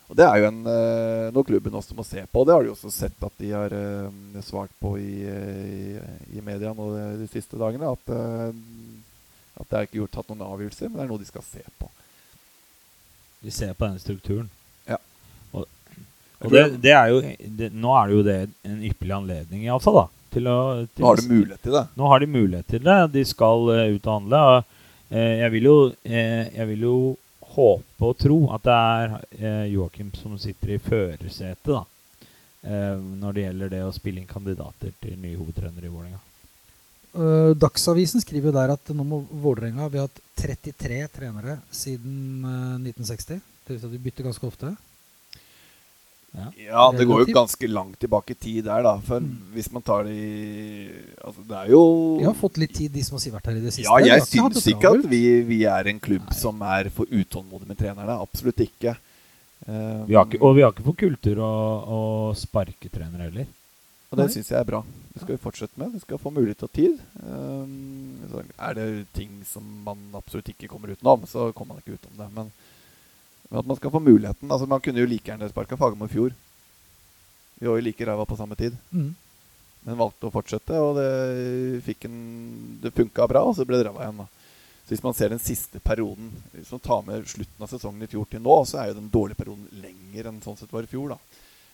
Og 0.09 0.16
Det 0.16 0.25
er 0.25 0.40
jo 0.40 0.49
en, 0.49 0.61
eh, 0.73 1.29
noe 1.37 1.44
klubben 1.44 1.75
også 1.77 1.97
må 1.97 2.05
se 2.07 2.23
på. 2.33 2.44
Det 2.44 2.55
har 2.55 2.64
de 2.64 2.73
også 2.73 2.90
sett 2.92 3.25
at 3.25 3.35
de 3.37 3.51
har 3.53 3.75
eh, 3.77 4.42
svart 4.44 4.73
på 4.81 4.94
i, 4.97 5.21
eh, 5.29 5.64
i, 5.68 6.38
i 6.38 6.44
media 6.44 6.73
nå 6.73 6.88
de, 7.21 7.29
siste 7.29 7.61
dagene. 7.61 7.92
At, 7.92 8.14
at 9.61 9.68
det 9.68 9.77
er 9.77 9.88
ikke 9.88 10.01
gjort 10.01 10.16
tatt 10.16 10.33
noen 10.33 10.47
avgjørelser, 10.49 10.88
men 10.88 10.97
det 10.97 11.05
er 11.05 11.11
noe 11.12 11.21
de 11.21 11.29
skal 11.29 11.44
se 11.44 11.64
på. 11.77 11.90
De 13.44 13.53
ser 13.53 13.77
på 13.77 13.85
denne 13.85 14.01
strukturen. 14.01 14.49
Ja. 14.88 14.97
Og, 15.53 15.68
og 16.40 16.57
det, 16.57 16.64
det 16.83 16.94
er 16.97 17.12
jo 17.12 17.21
det, 17.61 17.68
Nå 17.77 17.92
er 17.94 18.09
det 18.09 18.16
jo 18.16 18.25
det 18.27 18.38
en 18.66 18.81
ypperlig 18.88 19.16
anledning, 19.21 19.68
iallfall, 19.68 20.01
da. 20.01 20.09
Til 20.33 20.49
å, 20.51 20.59
til 20.88 21.05
Nå 21.05 21.09
har 21.09 21.21
de 21.21 21.29
mulighet 21.29 21.62
til 21.64 21.77
det. 21.77 21.87
Nå 21.97 22.09
har 22.11 22.21
de 22.21 22.33
mulighet 22.33 22.68
til 22.68 22.83
det. 22.85 22.99
De 23.14 23.23
skal 23.29 23.71
uh, 23.71 23.87
ut 23.92 24.09
og 24.09 24.12
handle. 24.12 24.42
Eh, 25.09 25.38
jeg, 25.40 25.53
vil 25.55 25.68
jo, 25.68 25.77
uh, 25.88 26.42
jeg 26.53 26.66
vil 26.73 26.85
jo 26.85 26.97
håpe 27.59 28.09
og 28.09 28.16
tro 28.18 28.38
at 28.55 28.64
det 28.66 28.79
er 28.79 29.14
eh, 29.38 29.64
Joakim 29.75 30.12
som 30.16 30.38
sitter 30.40 30.77
i 30.77 30.81
førersetet 30.83 31.73
da, 31.73 31.83
eh, 32.62 32.97
når 32.97 33.37
det 33.37 33.44
gjelder 33.47 33.75
det 33.75 33.85
å 33.87 33.94
spille 33.94 34.23
inn 34.23 34.31
kandidater 34.31 34.94
til 35.03 35.18
ny 35.21 35.35
hovedtrener 35.35 35.85
i 35.85 35.92
Vålerenga. 35.92 36.23
Uh, 37.18 37.55
Dagsavisen 37.57 38.21
skriver 38.23 38.51
jo 38.51 38.59
der 38.59 38.75
at 38.75 38.90
nå 38.94 39.03
må 39.03 39.23
Vålerenga 39.42 39.87
Vi 39.88 39.97
har 39.97 40.11
hatt 40.11 40.18
33 40.38 40.99
trenere 41.11 41.57
siden 41.75 42.44
uh, 42.44 42.77
1960. 42.77 43.40
Det 43.64 43.73
vil 43.73 43.81
si 43.81 43.88
at 43.88 43.94
vi 43.94 44.03
bytter 44.05 44.29
ganske 44.29 44.47
ofte. 44.47 44.75
Ja. 46.36 46.50
Ja, 46.60 46.82
det 46.92 47.06
går 47.08 47.22
jo 47.24 47.32
ganske 47.34 47.68
langt 47.72 47.96
tilbake 47.98 48.34
i 48.34 48.38
tid 48.38 48.64
der, 48.68 48.82
da. 48.84 48.98
For 49.00 49.18
Mm. 49.20 49.38
hvis 49.54 49.70
man 49.72 49.82
tar 49.82 50.04
det 50.04 50.12
i 50.12 50.90
Altså, 51.24 51.40
det 51.48 51.56
er 51.56 51.70
jo 51.72 51.80
Vi 52.18 52.24
har 52.28 52.34
fått 52.34 52.58
litt 52.58 52.74
tid, 52.74 52.92
de 52.92 53.02
som 53.02 53.16
har 53.18 53.40
vært 53.40 53.46
her 53.46 53.56
i 53.56 53.60
det 53.64 53.72
siste. 53.72 53.88
Ja, 53.88 53.98
jeg 54.04 54.22
syns 54.28 54.66
ikke 54.68 54.92
at 54.98 55.06
vi, 55.08 55.22
vi 55.42 55.64
er 55.64 55.88
en 55.88 55.98
klubb 56.00 56.26
Nei. 56.28 56.36
som 56.36 56.60
er 56.62 56.90
for 56.90 57.06
utålmodig 57.06 57.66
med 57.66 57.78
trenerne. 57.80 58.20
Absolutt 58.20 58.60
ikke. 58.60 58.96
Um, 59.66 60.06
Vi 60.06 60.14
har 60.14 60.24
ikke, 60.28 60.40
og 60.40 60.54
vi 60.56 60.62
har 60.62 60.72
ikke 60.72 60.84
for 60.84 60.94
kultur 61.00 61.40
å, 61.42 61.52
å 61.88 62.00
sparke 62.36 62.88
trenere 62.92 63.30
heller. 63.30 63.46
og 64.12 64.18
det 64.18 64.30
syns 64.32 64.48
jeg 64.52 64.60
er 64.60 64.64
bra. 64.64 64.84
Det 65.12 65.22
skal 65.24 65.34
vi 65.34 65.42
fortsette 65.42 65.76
med. 65.80 65.92
Vi 65.92 65.98
skal 66.04 66.18
få 66.22 66.30
mulighet 66.30 66.62
og 66.62 66.72
tid. 66.72 67.00
Um, 67.24 68.20
så 68.30 68.44
er 68.68 68.74
det 68.78 69.06
ting 69.16 69.42
som 69.48 69.64
man 69.84 69.98
absolutt 70.14 70.48
ikke 70.54 70.68
kommer 70.68 70.92
utenom, 70.94 71.24
så 71.26 71.52
kommer 71.52 71.74
man 71.74 71.82
ikke 71.82 71.98
utenom 71.98 72.20
det. 72.20 72.28
Men, 72.36 72.52
men 73.48 73.61
at 73.61 73.68
man 73.68 73.78
skal 73.78 73.92
få 73.94 74.00
muligheten. 74.00 74.50
Altså, 74.50 74.66
Man 74.68 74.80
kunne 74.84 75.00
jo 75.00 75.08
like 75.08 75.30
gjerne 75.30 75.48
sparka 75.48 75.76
Fagermo 75.76 76.04
i 76.04 76.12
fjor. 76.12 76.34
Vi 77.58 77.66
var 77.66 77.78
jo 77.78 77.84
like 77.84 78.06
ræva 78.06 78.26
på 78.26 78.37
samme 78.37 78.54
tid. 78.54 78.76
Mm. 78.90 79.14
Men 79.87 79.98
valgte 79.98 80.28
å 80.28 80.34
fortsette, 80.34 80.80
og 80.82 80.98
det, 80.98 81.82
fikk 81.87 82.04
en, 82.08 82.18
det 82.82 82.92
funka 82.94 83.26
bra, 83.30 83.44
og 83.46 83.56
så 83.56 83.64
ble 83.64 83.80
det 83.80 83.88
ræva 83.88 84.04
igjen. 84.04 84.20
da. 84.20 84.28
Så 84.84 84.94
Hvis 84.94 85.04
man 85.04 85.16
ser 85.16 85.32
den 85.32 85.42
siste 85.42 85.80
perioden, 85.80 86.30
hvis 86.52 86.70
man 86.72 86.84
tar 86.84 87.02
med 87.06 87.26
slutten 87.28 87.64
av 87.64 87.70
sesongen 87.72 88.04
i 88.04 88.11
fjor 88.11 88.28
til 88.28 88.42
nå, 88.44 88.56
så 88.68 88.82
er 88.82 88.90
jo 88.90 89.00
den 89.00 89.11
dårlige 89.12 89.40
perioden 89.40 89.68
lenger 89.82 90.28
enn 90.28 90.42
sånn 90.44 90.58
sett 90.61 90.72
var 90.72 90.84
i 90.84 90.90
fjor. 90.90 91.14
da. 91.14 91.18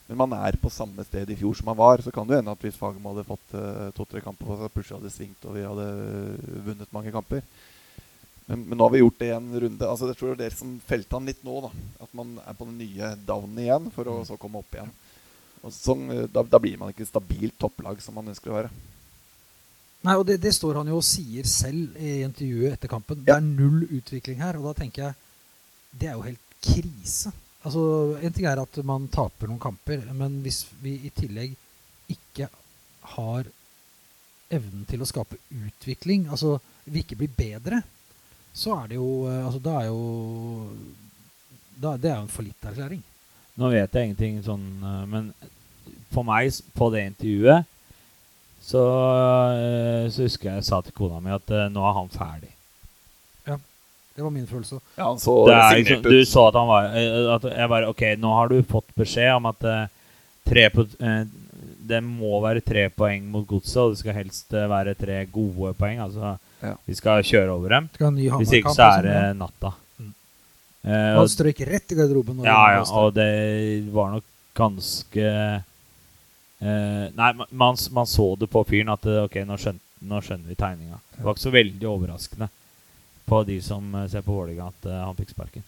Men 0.06 0.20
man 0.20 0.34
er 0.36 0.58
på 0.60 0.72
samme 0.72 1.04
sted 1.06 1.30
i 1.30 1.36
fjor 1.38 1.54
som 1.56 1.68
man 1.70 1.78
var. 1.78 2.02
Så 2.04 2.12
kan 2.12 2.28
det 2.28 2.40
hende 2.40 2.52
at 2.52 2.64
hvis 2.64 2.76
Fagermo 2.78 3.14
hadde 3.14 3.28
fått 3.28 3.54
uh, 3.56 3.90
to-tre 3.96 4.20
kamper 4.24 4.50
på 4.50 4.58
seg, 4.60 4.72
plutselig 4.74 4.98
hadde 4.98 5.14
svingt 5.14 5.46
og 5.48 5.56
vi 5.56 5.64
hadde 5.64 5.86
eh, 5.88 6.58
vunnet 6.66 6.92
mange 6.92 7.12
kamper. 7.14 7.44
Men, 8.46 8.64
men 8.68 8.76
nå 8.76 8.84
har 8.84 8.92
vi 8.92 9.00
gjort 9.00 9.18
det 9.22 9.30
i 9.30 9.36
en 9.36 9.60
runde. 9.60 9.88
Altså 9.88 10.10
Jeg 10.10 10.18
tror 10.20 10.32
det 10.32 10.34
er 10.36 10.42
dere 10.44 10.58
som 10.58 10.74
felte 10.84 11.16
han 11.16 11.28
litt 11.30 11.44
nå. 11.46 11.60
da. 11.64 11.70
At 12.04 12.16
man 12.16 12.34
er 12.44 12.56
på 12.58 12.68
den 12.68 12.80
nye 12.82 13.14
downen 13.26 13.62
igjen, 13.62 13.90
for 13.94 14.10
å 14.12 14.18
så 14.28 14.36
komme 14.40 14.60
opp 14.60 14.76
igjen. 14.76 14.92
Og 15.64 15.72
sånn, 15.72 16.04
eh, 16.12 16.26
da, 16.28 16.44
da 16.44 16.60
blir 16.60 16.76
man 16.80 16.92
ikke 16.92 17.08
stabilt 17.08 17.56
topplag 17.60 18.02
som 18.04 18.18
man 18.18 18.28
ønsker 18.34 18.52
å 18.52 18.58
være. 18.58 18.72
Nei, 20.04 20.18
og 20.20 20.26
det, 20.28 20.36
det 20.42 20.52
står 20.52 20.82
han 20.82 20.90
jo 20.92 20.98
og 21.00 21.06
sier 21.06 21.48
selv 21.48 21.96
i 21.96 22.18
intervjuet 22.26 22.76
etter 22.76 22.92
kampen. 22.92 23.22
Det 23.24 23.32
er 23.32 23.44
null 23.44 23.86
utvikling 23.86 24.42
her. 24.44 24.60
Og 24.60 24.68
da 24.68 24.74
tenker 24.82 25.06
jeg 25.06 25.20
det 25.94 26.10
er 26.10 26.18
jo 26.18 26.26
helt 26.26 26.54
krise. 26.64 27.32
Altså, 27.64 27.82
En 28.20 28.34
ting 28.34 28.44
er 28.50 28.60
at 28.60 28.80
man 28.84 29.08
taper 29.08 29.48
noen 29.48 29.62
kamper, 29.62 30.04
men 30.12 30.42
hvis 30.44 30.66
vi 30.82 30.98
i 31.08 31.12
tillegg 31.16 31.54
ikke 32.12 32.50
har 33.14 33.48
evnen 34.52 34.84
til 34.88 35.00
å 35.00 35.08
skape 35.08 35.38
utvikling, 35.48 36.26
altså 36.28 36.58
vi 36.84 37.00
ikke 37.00 37.16
blir 37.22 37.32
bedre, 37.32 37.80
så 38.54 38.76
er 38.78 38.92
det 38.92 39.00
jo 39.00 39.10
eh, 39.28 39.42
Altså, 39.42 39.60
da 39.62 39.80
er 39.80 39.90
jo 39.90 40.68
da, 41.74 41.96
det 41.98 42.06
er 42.06 42.16
jo 42.20 42.22
en 42.22 42.30
fallitterklæring. 42.30 43.00
Nå 43.58 43.68
vet 43.72 43.96
jeg 43.96 44.08
ingenting 44.08 44.36
sånn, 44.46 44.64
eh, 44.78 45.00
men 45.10 45.30
for 46.14 46.26
meg 46.26 46.54
på 46.78 46.88
det 46.94 47.02
intervjuet 47.10 47.66
så, 48.64 48.82
eh, 49.58 50.04
så 50.14 50.24
husker 50.24 50.52
jeg 50.52 50.62
jeg 50.62 50.68
sa 50.70 50.78
til 50.80 50.94
kona 50.96 51.18
mi 51.20 51.34
at 51.34 51.50
nå 51.74 51.82
er 51.84 51.96
han 51.98 52.12
ferdig. 52.14 52.52
Ja. 53.44 53.58
Det 54.14 54.22
var 54.22 54.32
min 54.32 54.46
følelse. 54.48 54.78
Ja, 54.94 55.10
han 55.10 55.18
så 55.20 55.34
Det 55.50 55.58
er 55.58 55.80
liksom, 55.80 56.06
du 56.06 56.18
så 56.30 56.46
at 56.48 56.60
han 56.60 56.70
var 56.70 56.88
at 57.34 57.48
Jeg 57.50 57.72
bare 57.74 57.90
OK, 57.90 58.04
nå 58.22 58.32
har 58.38 58.54
du 58.54 58.62
fått 58.62 58.94
beskjed 58.96 59.34
om 59.34 59.50
at 59.50 59.66
tre 60.46 60.68
på, 60.70 60.86
det 61.84 62.00
må 62.06 62.38
være 62.40 62.62
tre 62.64 62.86
poeng 62.94 63.26
mot 63.34 63.44
godset, 63.48 63.82
og 63.82 63.92
det 63.92 64.00
skal 64.00 64.16
helst 64.22 64.54
være 64.54 64.94
tre 64.96 65.24
gode 65.34 65.74
poeng. 65.76 66.00
Altså, 66.06 66.36
Ja. 66.64 66.74
vi 66.88 66.94
skal 66.96 67.24
kjøre 67.26 67.52
over 67.52 67.74
dem. 67.76 67.88
Hvis 68.40 68.54
ikke 68.60 68.72
så 68.72 68.86
er 68.88 69.06
det 69.06 69.16
natta. 69.36 69.74
Mm. 70.00 70.12
Eh, 70.84 70.90
Han 70.90 71.22
og, 71.22 71.30
strøyk 71.32 71.60
rett 71.68 71.92
i 71.92 71.98
garderoben. 71.98 72.40
ja, 72.46 72.60
ja, 72.78 72.82
og 72.88 73.14
det 73.16 73.28
var 73.92 74.14
nok 74.16 74.24
ganske 74.56 75.26
eh, 76.64 77.06
Nei, 77.14 77.30
man, 77.50 77.76
man, 77.92 78.06
så 78.08 78.30
det 78.40 78.48
på 78.52 78.64
fyren 78.68 78.92
at 78.94 79.04
eh, 79.10 79.24
OK, 79.26 79.40
nå 79.44 79.58
skjønte, 79.60 79.82
nå 80.08 80.20
skjønner 80.24 80.48
vi 80.48 80.56
tegninga. 80.60 81.00
Det 81.16 81.24
var 81.26 81.36
ikke 81.36 81.46
så 81.46 81.54
veldig 81.54 81.88
overraskende 81.90 82.48
på 83.28 83.40
de 83.48 83.60
som 83.64 83.94
eh, 83.94 84.08
ser 84.12 84.24
på 84.24 84.36
Vålerenga, 84.36 84.70
at 84.72 84.88
eh, 84.88 85.00
han 85.04 85.16
fikk 85.18 85.34
sparken. 85.34 85.64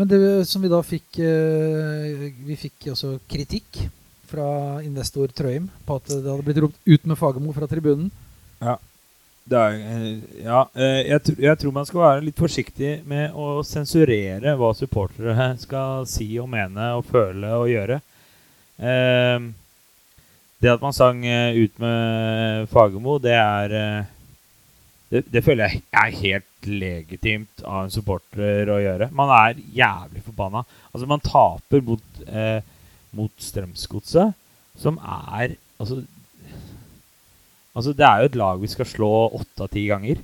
Men 0.00 0.08
det 0.08 0.20
som 0.48 0.62
vi 0.64 0.70
da 0.72 0.78
fikk 0.80 1.18
Vi 1.20 2.54
fikk 2.56 2.86
også 2.94 3.10
kritikk 3.28 3.82
fra 4.24 4.46
investor 4.80 5.28
Trøim 5.36 5.66
på 5.84 5.98
at 6.00 6.08
det 6.08 6.24
hadde 6.24 6.46
blitt 6.46 6.62
ropt 6.64 6.78
'ut 6.88 7.04
med 7.04 7.18
Fagermo' 7.20 7.52
fra 7.52 7.68
tribunen. 7.68 8.08
Det 8.62 8.78
er, 9.50 9.74
eh, 9.74 10.44
ja, 10.44 10.60
eh, 10.74 11.00
jeg, 11.08 11.34
jeg 11.42 11.58
tror 11.58 11.74
man 11.74 11.86
skal 11.88 12.02
være 12.02 12.24
litt 12.26 12.38
forsiktig 12.38 12.92
med 13.08 13.34
å 13.34 13.62
sensurere 13.66 14.54
hva 14.58 14.70
supportere 14.76 15.48
skal 15.60 16.06
si 16.06 16.28
og 16.38 16.48
mene 16.52 16.92
og 16.98 17.08
føle 17.08 17.50
og 17.56 17.70
gjøre. 17.72 17.98
Eh, 18.78 19.48
det 20.62 20.70
at 20.70 20.82
man 20.82 20.94
sang 20.94 21.24
eh, 21.26 21.58
'Ut 21.58 21.78
med 21.82 22.68
Fagermo', 22.70 23.18
det 23.18 23.34
er 23.34 24.06
det, 25.10 25.24
det 25.28 25.44
føler 25.44 25.68
jeg 25.68 25.82
er 25.92 26.20
helt 26.22 26.66
legitimt 26.66 27.64
av 27.66 27.84
en 27.84 27.90
supporter 27.90 28.70
å 28.70 28.78
gjøre. 28.80 29.10
Man 29.12 29.28
er 29.28 29.58
jævlig 29.74 30.22
forbanna. 30.24 30.62
Altså, 30.94 31.06
man 31.10 31.20
taper 31.20 31.82
mot, 31.84 32.22
mot 33.12 33.32
Strømsgodset, 33.36 34.32
som 34.78 34.96
er 35.02 35.58
Altså 35.82 36.04
Altså, 37.72 37.94
det 37.96 38.04
er 38.04 38.20
jo 38.20 38.28
et 38.30 38.36
lag 38.36 38.60
vi 38.60 38.68
skal 38.68 38.88
slå 38.88 39.10
åtte 39.38 39.64
av 39.64 39.72
ti 39.72 39.86
ganger. 39.88 40.20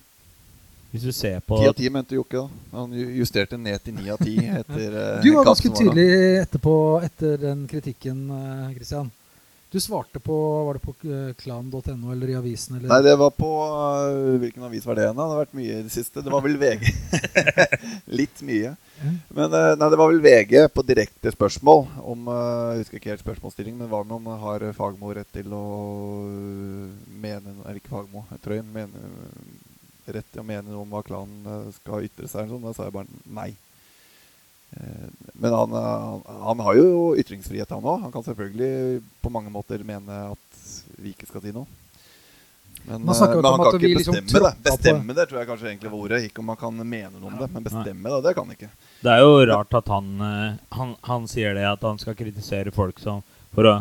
Hvis 0.90 1.04
du 1.04 1.12
ser 1.12 1.40
på 1.44 1.58
Ti 1.60 1.68
av 1.68 1.74
ti 1.76 1.88
mente 1.92 2.16
Jokke. 2.16 2.40
da 2.40 2.80
Han 2.80 2.92
justerte 2.96 3.58
ned 3.60 3.82
til 3.84 3.96
ni 3.98 4.08
av 4.08 4.20
ti 4.24 4.38
etter 4.60 4.94
eh, 4.96 5.22
Du 5.24 5.34
var 5.34 5.50
ganske 5.50 5.68
tydelig 5.68 6.08
etterpå 6.46 6.74
etter 7.04 7.36
den 7.42 7.66
kritikken, 7.68 8.22
eh, 8.32 8.70
Christian. 8.76 9.10
Du 9.70 9.80
svarte 9.80 10.18
på 10.18 10.64
Var 10.64 10.74
det 10.74 10.80
på 10.80 10.94
eh, 11.12 11.34
klan.no 11.34 12.12
eller 12.12 12.28
i 12.28 12.36
avisen? 12.38 12.76
Eller? 12.76 12.88
Nei, 12.88 13.02
det 13.04 13.16
var 13.20 13.30
på 13.36 13.50
øh, 13.68 14.38
Hvilken 14.40 14.64
avis 14.64 14.86
var 14.86 14.96
det 14.96 15.04
igjen? 15.04 15.18
Det 15.18 15.26
har 15.28 15.42
vært 15.42 15.58
mye 15.58 15.74
i 15.74 15.82
det 15.84 15.92
siste. 15.92 16.24
Det 16.24 16.32
var 16.32 16.44
vel 16.44 16.56
VG. 16.60 16.88
Litt 18.20 18.40
mye. 18.48 18.72
Men 19.28 19.52
øh, 19.52 19.74
nei, 19.76 19.90
det 19.92 20.00
var 20.00 20.08
vel 20.08 20.24
VG 20.24 20.56
på 20.72 20.86
direkte 20.88 21.32
spørsmål 21.34 21.84
om 22.00 22.32
Jeg 22.32 22.82
husker 22.82 23.00
ikke 23.00 23.12
helt 23.12 23.26
spørsmålsstillingen, 23.26 23.84
men 23.84 23.92
var 23.92 24.06
det 24.06 24.12
noen 24.14 24.32
om 24.32 24.42
har 24.46 24.64
Fagmo 24.76 25.12
rett 25.14 25.30
til 25.36 25.52
å 25.54 25.64
mene 27.20 27.54
Eller 27.60 27.82
ikke 27.82 27.92
Fagmo, 27.92 28.24
Trøyen. 28.44 28.72
Mene, 28.72 29.06
rett 30.08 30.32
til 30.32 30.40
å 30.40 30.48
mene 30.48 30.70
noe 30.70 30.86
om 30.86 30.96
hva 30.96 31.04
klanen 31.04 31.72
skal 31.76 32.08
ytre 32.08 32.24
seg, 32.24 32.46
eller 32.46 32.56
sånn. 32.56 32.64
Da 32.70 32.72
sa 32.72 32.88
jeg 32.88 32.96
bare 32.96 33.24
nei. 33.28 33.52
Eh, 34.76 35.08
Men 35.32 35.52
han, 35.54 35.72
han, 35.72 36.22
han 36.42 36.60
har 36.66 36.78
jo 36.78 37.14
ytringsfrihet, 37.18 37.70
han 37.70 37.84
òg. 37.84 38.00
Han 38.06 38.12
kan 38.14 38.24
selvfølgelig 38.26 39.02
på 39.22 39.32
mange 39.32 39.52
måter 39.54 39.84
mene 39.86 40.24
at 40.32 40.64
vi 40.98 41.14
ikke 41.14 41.28
skal 41.30 41.44
si 41.44 41.52
noe. 41.54 41.66
Men, 42.88 43.02
eh, 43.02 43.20
men 43.34 43.44
han 43.44 43.60
kan 43.60 43.76
ikke 43.76 43.98
liksom 43.98 44.14
bestemme 44.16 44.44
det. 44.48 44.54
Bestemme 44.64 45.16
det 45.18 45.26
tror 45.28 45.40
jeg 45.42 45.48
kanskje 45.50 45.68
egentlig 45.72 45.92
var 45.92 45.98
ordet. 45.98 46.22
Ikke 46.28 46.42
om 46.42 46.52
han 46.52 46.60
kan 46.60 46.80
mene 46.80 47.14
noe 47.18 47.30
om 47.32 47.38
det, 47.40 47.50
men 47.52 47.66
bestemme 47.66 48.14
det, 48.14 48.22
det 48.24 48.34
kan 48.36 48.48
han 48.48 48.56
ikke. 48.56 48.70
Det 49.04 49.12
er 49.12 49.22
jo 49.24 49.36
rart 49.52 49.78
at 49.80 49.92
han, 49.92 50.08
eh, 50.24 50.58
han, 50.78 50.96
han 51.10 51.28
sier 51.30 51.54
det, 51.58 51.66
at 51.68 51.84
han 51.84 52.00
skal 52.00 52.16
kritisere 52.18 52.72
folk 52.74 53.00
som 53.02 53.22
for 53.54 53.68
å, 53.68 53.76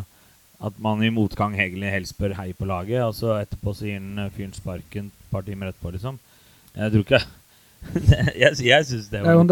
at 0.67 0.77
man 0.81 1.03
i 1.05 1.11
motgang 1.13 1.55
egentlig 1.55 1.91
helst 1.93 2.17
bør 2.17 2.35
heie 2.39 2.55
på 2.57 2.67
laget, 2.67 3.03
og 3.05 3.13
så 3.15 3.35
etterpå 3.41 3.73
så 3.77 3.87
gir 3.89 3.99
han 3.99 4.25
eh, 4.25 4.31
fyren 4.33 4.55
sparken 4.55 5.11
et 5.11 5.31
par 5.31 5.45
timer 5.47 5.71
etterpå, 5.71 5.93
liksom. 5.95 6.19
Jeg 6.77 6.93
tror 6.93 7.05
ikke 7.05 7.23
Jeg, 8.41 8.53
jeg 8.63 8.85
syns 8.87 9.07
det 9.11 9.21
Det 9.21 9.29
er 9.29 9.35
jo 9.37 9.43
en 9.43 9.51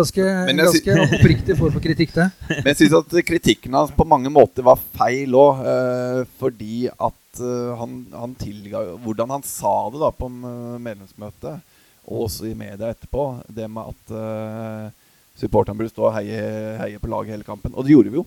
ganske, 0.61 0.95
oppriktig 1.05 1.57
form 1.59 1.73
for 1.75 1.83
kritikk, 1.83 2.13
det. 2.15 2.27
Men 2.63 2.71
jeg 2.71 2.79
syns 2.83 2.97
at 2.99 3.15
kritikken 3.27 3.77
hans 3.77 3.93
på 3.95 4.07
mange 4.07 4.31
måter 4.33 4.65
var 4.65 4.81
feil 4.97 5.35
òg, 5.37 5.63
eh, 5.71 6.19
fordi 6.39 6.85
at 6.93 7.41
eh, 7.41 7.71
han, 7.79 7.97
han 8.13 8.35
tilga 8.39 8.83
Hvordan 9.03 9.35
han 9.37 9.45
sa 9.47 9.73
det 9.93 10.03
da 10.03 10.11
på 10.15 10.29
eh, 10.29 10.77
medlemsmøtet, 10.77 11.73
og 12.05 12.27
også 12.27 12.49
i 12.51 12.57
media 12.57 12.91
etterpå, 12.93 13.25
det 13.49 13.65
med 13.71 13.89
at 13.89 14.11
uh, 14.13 14.91
supporterne 15.39 15.79
burde 15.79 15.89
stå 15.89 16.03
og 16.05 16.13
heie, 16.19 16.41
heie 16.77 16.99
på 17.01 17.09
laget 17.09 17.33
hele 17.33 17.47
kampen. 17.47 17.73
Og 17.73 17.81
det 17.81 17.95
gjorde 17.95 18.11
vi 18.13 18.19
jo. 18.19 18.25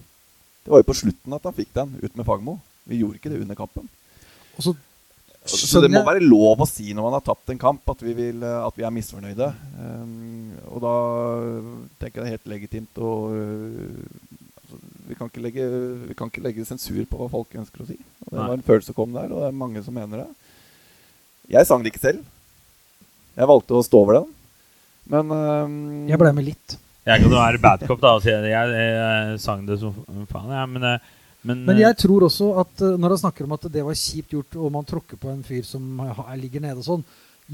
Det 0.65 0.73
var 0.73 0.83
jo 0.83 0.89
på 0.89 0.97
slutten 0.99 1.37
at 1.37 1.47
han 1.47 1.55
fikk 1.55 1.71
den 1.77 1.93
ut 2.03 2.17
med 2.19 2.27
Fagmo. 2.27 2.57
Vi 2.91 2.99
gjorde 2.99 3.21
ikke 3.21 3.31
det 3.31 3.39
under 3.45 3.55
kampen. 3.55 3.87
Og 4.59 4.67
så 4.67 4.75
Så 5.49 5.81
det 5.83 5.91
må 5.93 6.03
være 6.07 6.25
lov 6.25 6.61
å 6.63 6.69
si 6.69 6.93
når 6.93 7.07
man 7.07 7.17
har 7.17 7.25
tapt 7.25 7.53
en 7.53 7.61
kamp, 7.61 7.83
at 7.93 8.03
vi, 8.05 8.15
vil, 8.17 8.43
eh, 8.45 8.59
at 8.67 8.77
vi 8.77 8.85
er 8.87 8.95
misfornøyde. 8.95 9.49
Um, 9.79 10.57
og 10.69 10.83
da 10.85 10.95
tenker 12.03 12.21
jeg 12.21 12.25
det 12.25 12.27
er 12.27 12.37
helt 12.37 12.51
legitimt 12.53 13.01
å 13.01 13.13
øh, 13.33 14.01
altså, 14.63 14.81
vi, 15.09 15.17
kan 15.19 15.31
ikke 15.31 15.45
legge, 15.45 15.69
vi 16.11 16.17
kan 16.19 16.33
ikke 16.33 16.45
legge 16.45 16.67
sensur 16.69 17.01
på 17.09 17.21
hva 17.21 17.31
folk 17.33 17.57
ønsker 17.61 17.85
å 17.85 17.89
si. 17.89 17.99
Og 18.27 18.33
det 18.33 18.41
Nei. 18.41 18.49
var 18.49 18.59
en 18.59 18.67
følelse 18.67 18.93
som 18.93 18.99
kom 18.99 19.15
der, 19.17 19.31
og 19.33 19.45
det 19.45 19.51
er 19.51 19.63
mange 19.65 19.85
som 19.87 19.97
mener 19.97 20.25
det. 20.25 20.29
Jeg 21.55 21.69
sang 21.69 21.85
det 21.85 21.95
ikke 21.95 22.05
selv. 22.05 22.27
Jeg 23.39 23.49
valgte 23.49 23.79
å 23.79 23.87
stå 23.87 24.03
over 24.05 24.21
den. 24.21 24.29
Men 25.09 25.33
um, 25.33 25.79
Jeg 26.11 26.21
ble 26.21 26.35
med 26.37 26.51
litt. 26.51 26.77
Jeg 27.09 27.23
kan 27.23 27.33
jo 27.33 27.39
være 27.41 27.61
bad 27.63 27.85
cop, 27.89 28.01
da, 28.03 28.19
og 28.19 28.25
si 28.25 28.33
at 28.35 28.45
jeg, 28.45 28.73
jeg, 28.77 28.97
jeg 28.99 29.39
sang 29.41 29.63
det 29.65 29.79
som 29.81 29.95
faen, 30.29 30.51
jeg, 30.53 30.69
men, 30.75 30.85
eh, 30.85 31.15
men, 31.47 31.65
Men 31.65 31.77
eh, 31.77 31.85
jeg 31.85 31.99
tror 32.03 32.27
også 32.27 32.51
at 32.63 32.85
eh, 32.85 32.99
når 32.99 33.15
han 33.15 33.23
snakker 33.23 33.47
om 33.47 33.57
at 33.57 33.67
det 33.73 33.85
var 33.87 33.99
kjipt 33.99 34.35
gjort, 34.35 34.59
og 34.59 34.73
man 34.75 34.87
tråkker 34.89 35.21
på 35.21 35.31
en 35.33 35.43
fyr 35.47 35.65
som 35.67 36.03
ligger 36.41 36.65
nede 36.65 36.81
og 36.83 36.87
sånn 36.87 37.05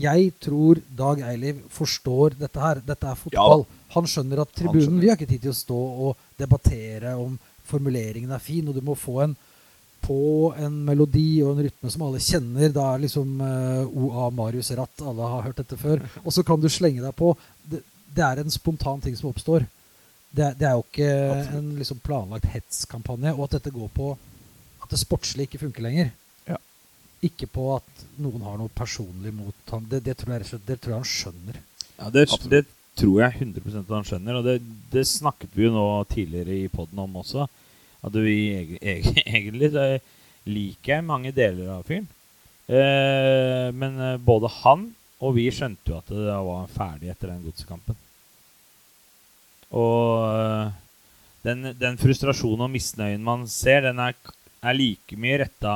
Jeg 0.01 0.33
tror 0.42 0.81
Dag 0.88 1.20
Eiliv 1.23 1.61
forstår 1.70 2.38
dette 2.40 2.61
her. 2.61 2.81
Dette 2.83 3.11
er 3.11 3.18
fotball. 3.18 3.66
Han 3.94 4.09
skjønner 4.11 4.42
at 4.42 4.55
tribunen 4.57 4.83
skjønner. 4.83 5.03
Vi 5.05 5.11
har 5.11 5.18
ikke 5.20 5.31
tid 5.31 5.44
til 5.44 5.53
å 5.53 5.59
stå 5.59 5.81
og 6.07 6.25
debattere 6.40 7.14
om 7.20 7.37
formuleringen 7.64 8.33
er 8.35 8.42
fin, 8.42 8.66
og 8.68 8.75
du 8.75 8.83
må 8.85 8.97
få 8.99 9.20
en 9.25 9.37
på 10.05 10.53
en 10.61 10.75
melodi 10.85 11.40
og 11.42 11.55
en 11.55 11.64
rytme 11.64 11.90
som 11.92 12.03
alle 12.07 12.20
kjenner. 12.20 12.73
Da 12.75 12.90
er 12.92 13.05
liksom 13.07 13.38
uh, 13.40 13.87
OA 13.88 14.29
Marius 14.37 14.73
Ratt. 14.77 15.01
Alle 15.01 15.31
har 15.33 15.47
hørt 15.47 15.62
dette 15.62 15.79
før. 15.81 16.03
Og 16.27 16.35
så 16.35 16.44
kan 16.47 16.61
du 16.61 16.68
slenge 16.68 17.01
deg 17.01 17.14
på. 17.16 17.33
Det, 17.64 17.81
det 18.14 18.27
er 18.27 18.42
en 18.42 18.53
spontan 18.53 19.01
ting 19.05 19.16
som 19.16 19.31
oppstår. 19.31 19.64
Det, 20.35 20.44
er- 20.49 20.55
det 20.59 20.66
er 20.68 20.75
jo 20.75 20.85
ikke 20.85 21.09
Absolutt. 21.31 21.57
en 21.61 21.68
liksom 21.79 22.01
planlagt 22.05 22.49
hetskampanje. 22.55 23.33
Og 23.37 23.44
at 23.47 23.57
dette 23.59 23.70
går 23.75 23.90
på 23.94 24.12
at 24.83 24.90
det 24.90 24.99
sportslige 25.01 25.47
ikke 25.49 25.62
funker 25.66 25.87
lenger. 25.87 26.11
Ja. 26.51 26.57
Ikke 27.25 27.47
på 27.49 27.68
at 27.77 28.07
noen 28.20 28.42
har 28.44 28.59
noe 28.61 28.73
personlig 28.75 29.33
mot 29.35 29.55
han. 29.73 29.87
Det, 29.90 30.03
det, 30.05 30.16
tror, 30.20 30.35
jeg, 30.38 30.49
slett- 30.51 30.66
det 30.68 30.81
tror 30.83 30.94
jeg 30.97 31.03
han 31.05 31.12
skjønner. 31.12 31.61
Ja, 32.01 32.11
det, 32.11 32.25
det 32.51 32.64
tror 32.99 33.20
jeg 33.23 33.38
100 33.40 33.79
at 33.85 33.94
han 33.94 34.09
skjønner. 34.11 34.40
Og 34.40 34.44
det, 34.49 34.57
det 34.92 35.07
snakket 35.09 35.55
vi 35.55 35.68
jo 35.68 35.73
nå 35.77 35.87
tidligere 36.11 36.59
i 36.64 36.68
poden 36.73 36.99
om 37.07 37.16
også. 37.23 37.47
At 38.05 38.18
vi 38.20 38.37
eg- 38.59 38.77
eg- 38.83 39.23
egentlig 39.38 39.70
så 39.77 39.87
liker 40.51 40.97
jeg 40.99 41.07
mange 41.09 41.31
deler 41.33 41.70
av 41.79 41.87
fyren. 41.88 42.11
Eh, 42.68 43.68
men 43.77 43.99
eh, 44.01 44.16
både 44.25 44.49
han 44.62 44.87
og 45.25 45.35
vi 45.37 45.47
skjønte 45.53 45.92
jo 45.92 45.99
at 46.03 46.09
det 46.12 46.37
var 46.49 46.66
ferdig 46.75 47.11
etter 47.12 47.31
den 47.33 47.42
godsekampen. 47.47 47.97
Og 49.75 50.31
eh, 50.31 50.73
den, 51.45 51.73
den 51.81 51.99
frustrasjonen 52.01 52.67
og 52.69 52.73
misnøyen 52.73 53.25
man 53.27 53.47
ser, 53.51 53.83
den 53.89 53.99
er, 54.01 54.15
er 54.65 54.77
like 54.79 55.19
mye 55.21 55.41
retta 55.45 55.75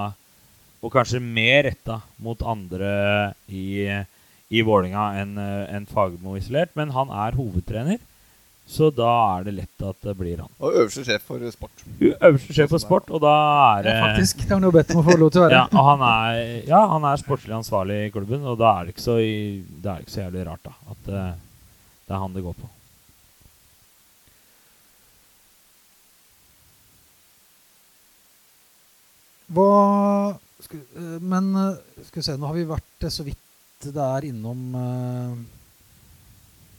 og 0.79 0.93
kanskje 0.95 1.19
mer 1.21 1.65
retta 1.67 1.97
mot 2.23 2.39
andre 2.47 2.93
i, 3.51 3.89
i 4.55 4.61
Vålinga 4.63 5.09
enn 5.19 5.33
en 5.43 5.89
Fagermo 5.91 6.37
isolert. 6.39 6.71
Men 6.79 6.93
han 6.95 7.11
er 7.11 7.35
hovedtrener, 7.35 7.99
så 8.69 8.91
da 8.95 9.09
er 9.41 9.49
det 9.49 9.55
lett 9.57 9.83
at 9.91 9.99
det 10.07 10.15
blir 10.21 10.39
han. 10.45 10.53
Og 10.63 10.77
øverste 10.85 11.03
sjef 11.09 11.25
for 11.27 11.43
sport. 11.51 11.83
Øverste 11.99 12.55
sjef 12.61 12.71
for 12.71 12.83
sport, 12.85 13.11
og 13.11 13.23
da 13.27 13.35
er 13.81 13.89
det 13.89 13.95
Ja, 13.97 14.07
faktisk. 14.07 14.45
Det 14.45 14.49
har 14.53 14.61
han 14.61 14.69
jo 14.69 14.73
bedt 14.79 14.95
om 14.95 15.03
å 15.03 15.07
få 15.11 15.19
lov 15.19 15.35
til 15.35 15.43
å 15.43 15.47
være. 15.49 15.59
ja, 15.59 15.67
og 15.73 15.87
han 15.91 16.07
er, 16.13 16.41
ja, 16.71 16.81
han 16.95 17.09
er 17.11 17.21
sportslig 17.25 17.57
ansvarlig 17.59 17.99
i 18.07 18.11
klubben, 18.15 18.47
og 18.47 18.61
da 18.63 18.75
er 18.79 18.87
det 18.87 18.95
ikke 18.95 19.07
så, 19.09 19.19
i- 19.19 19.65
det 19.83 19.91
er 19.97 20.05
ikke 20.07 20.15
så 20.15 20.23
jævlig 20.29 20.47
rart 20.53 20.63
da, 20.71 20.77
at 20.95 21.09
eh, 21.11 21.31
det 22.07 22.15
er 22.15 22.23
han 22.23 22.37
det 22.39 22.45
går 22.47 22.55
på. 22.63 22.71
Hva 29.49 30.39
skal, 30.61 30.81
eh, 30.97 31.21
Men 31.21 31.55
eh, 31.57 31.77
skal 32.07 32.21
vi 32.21 32.27
se, 32.27 32.37
nå 32.37 32.49
har 32.49 32.57
vi 32.57 32.67
vært 32.69 33.07
eh, 33.07 33.13
så 33.13 33.25
vidt 33.27 33.45
der 33.79 34.25
innom 34.27 34.73
uh, 34.75 35.37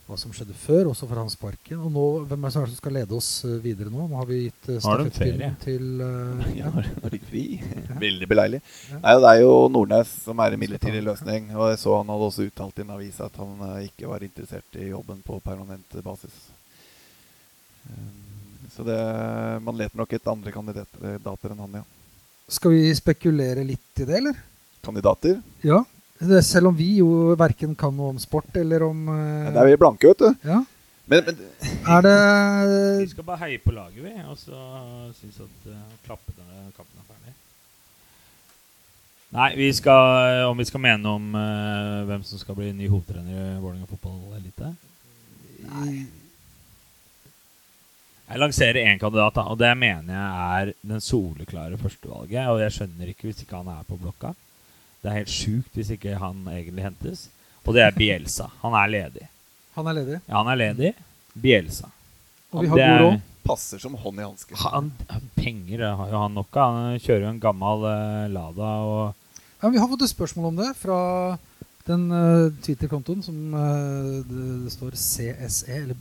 hva 0.03 0.17
som 0.19 0.33
skjedde 0.35 0.51
før, 0.57 0.89
også 0.89 1.07
for 1.07 1.21
hans 1.21 1.37
Parken. 1.39 1.77
Og 1.79 1.93
nå, 1.95 2.01
hvem 2.27 2.43
er 2.43 2.51
det 2.51 2.55
som 2.57 2.73
skal 2.75 2.97
lede 2.97 3.15
oss 3.15 3.29
videre 3.63 3.87
nå? 3.87 4.03
Nå 4.11 4.17
har 4.19 4.27
vi 4.27 4.39
gitt 4.41 4.67
stafettpinnen 4.83 5.55
til 5.63 6.03
uh, 6.03 6.43
Ja, 6.59 6.73
når 6.73 7.13
de 7.13 7.21
fri. 7.23 7.43
Veldig 8.03 8.27
beleilig. 8.27 8.59
Ja. 8.89 8.99
Nei, 9.05 9.13
det 9.23 9.31
er 9.31 9.43
jo 9.45 9.53
Nordnes 9.71 10.11
som 10.25 10.43
er 10.43 10.57
en 10.57 10.59
midlertidig 10.65 11.05
løsning. 11.05 11.53
Og 11.55 11.69
jeg 11.71 11.79
så 11.85 11.95
han 12.01 12.11
hadde 12.11 12.27
også 12.27 12.49
uttalt 12.49 12.81
i 12.81 12.83
en 12.83 12.91
avis 12.97 13.21
at 13.23 13.39
han 13.39 13.53
uh, 13.63 13.77
ikke 13.85 14.11
var 14.11 14.27
interessert 14.27 14.81
i 14.81 14.89
jobben 14.89 15.23
på 15.23 15.39
permanent 15.45 16.01
basis. 16.03 16.35
Um, 17.87 18.25
Så 18.75 18.83
det, 18.83 18.99
man 19.63 19.79
leter 19.79 19.97
nok 19.97 20.11
etter 20.13 20.35
andre 20.35 20.51
kandidater 20.53 21.55
enn 21.55 21.63
han, 21.63 21.79
ja. 21.79 21.87
Skal 22.49 22.73
vi 22.73 22.89
spekulere 22.97 23.63
litt 23.65 24.01
i 24.01 24.05
det, 24.07 24.17
eller? 24.17 24.37
Kandidater? 24.85 25.37
Ja. 25.61 25.83
Det, 26.19 26.41
selv 26.43 26.71
om 26.71 26.75
vi 26.75 26.97
jo 26.99 27.35
verken 27.39 27.75
kan 27.79 27.93
noe 27.95 28.11
om 28.11 28.19
sport 28.19 28.57
eller 28.59 28.83
om 28.89 29.05
eh, 29.13 29.45
Ja, 29.45 29.53
det 29.55 29.61
er 29.61 29.69
vi 29.69 29.79
blanke, 29.79 30.11
vet 30.11 30.25
du. 30.25 30.49
ja. 30.49 30.63
Men, 31.09 31.23
men 31.25 31.37
Er 31.89 32.03
det 32.05 32.17
Vi 33.01 33.07
skal 33.15 33.25
bare 33.25 33.41
heie 33.45 33.61
på 33.63 33.71
laget, 33.73 34.01
vi, 34.03 34.11
og 34.29 34.35
så 34.37 34.57
synes 35.17 35.39
at 35.41 35.71
uh, 35.71 35.77
klappe 36.05 36.35
når 36.37 36.67
kampen 36.77 36.99
er 36.99 37.07
ferdig. 37.07 37.33
Nei, 39.33 39.49
vi 39.57 39.71
skal, 39.73 40.43
om 40.51 40.57
vi 40.57 40.67
skal 40.69 40.83
mene 40.83 41.09
om 41.09 41.33
uh, 41.33 42.05
hvem 42.09 42.25
som 42.27 42.41
skal 42.41 42.57
bli 42.59 42.69
ny 42.77 42.91
hovedtrener 42.91 43.33
i 43.33 43.57
Vålerenga 43.57 43.89
fotballelite 43.89 44.73
Jeg 48.29 48.37
lanserer 48.43 48.77
én 48.85 48.99
kandidat, 49.01 49.33
da, 49.39 49.43
og 49.49 49.57
det 49.57 49.71
mener 49.77 50.13
jeg 50.13 50.61
er 50.69 50.71
den 50.85 51.01
soleklare 51.01 51.77
førstevalget. 51.81 52.45
Og 52.51 52.59
jeg 52.61 52.75
skjønner 52.75 53.09
ikke 53.09 53.25
hvis 53.29 53.39
ikke 53.41 53.57
han 53.57 53.71
er 53.73 53.87
på 53.87 53.97
blokka. 53.97 54.35
Det 55.01 55.09
er 55.09 55.17
helt 55.21 55.31
sjukt 55.33 55.77
hvis 55.79 55.89
ikke 55.95 56.17
han 56.21 56.43
egentlig 56.51 56.83
hentes. 56.85 57.23
Og 57.65 57.73
det 57.73 57.81
er 57.87 57.95
Bielsa. 57.95 58.49
Han 58.61 58.75
er 58.77 58.91
ledig. 58.93 59.25
Han 59.75 59.87
er 59.89 59.97
ledig, 59.97 60.19
Ja, 60.27 60.35
han 60.43 60.51
er 60.51 60.59
ledig. 60.59 60.91
Bielsa. 61.39 61.89
og 62.51 62.61
vi 62.63 62.67
har 62.69 62.77
Det 62.77 62.85
god 62.89 63.01
råd. 63.05 63.19
passer 63.45 63.79
som 63.81 63.93
hånd 63.97 64.19
i 64.19 64.23
hanske. 64.25 64.55
Han, 64.61 64.91
han 65.09 65.29
penger 65.35 65.83
har 65.95 66.09
jo 66.11 66.21
han 66.21 66.33
nok 66.37 66.57
av. 66.57 66.75
Han 66.75 66.99
kjører 66.99 67.25
jo 67.25 67.31
en 67.33 67.39
gammel 67.41 67.85
uh, 67.85 68.27
Lada 68.33 68.69
og 68.85 69.15
Ja, 69.61 69.69
vi 69.69 69.77
har 69.81 69.89
fått 69.91 70.05
et 70.05 70.13
spørsmål 70.13 70.51
om 70.53 70.55
det 70.61 70.69
fra 70.79 70.99
den 71.89 72.05
uh, 72.13 72.51
Twitter-kontoen 72.63 73.23
som 73.25 73.39
uh, 73.53 74.21
det, 74.29 74.45
det 74.65 74.71
står 74.75 74.93
CSE, 74.95 75.81
eller 75.81 75.97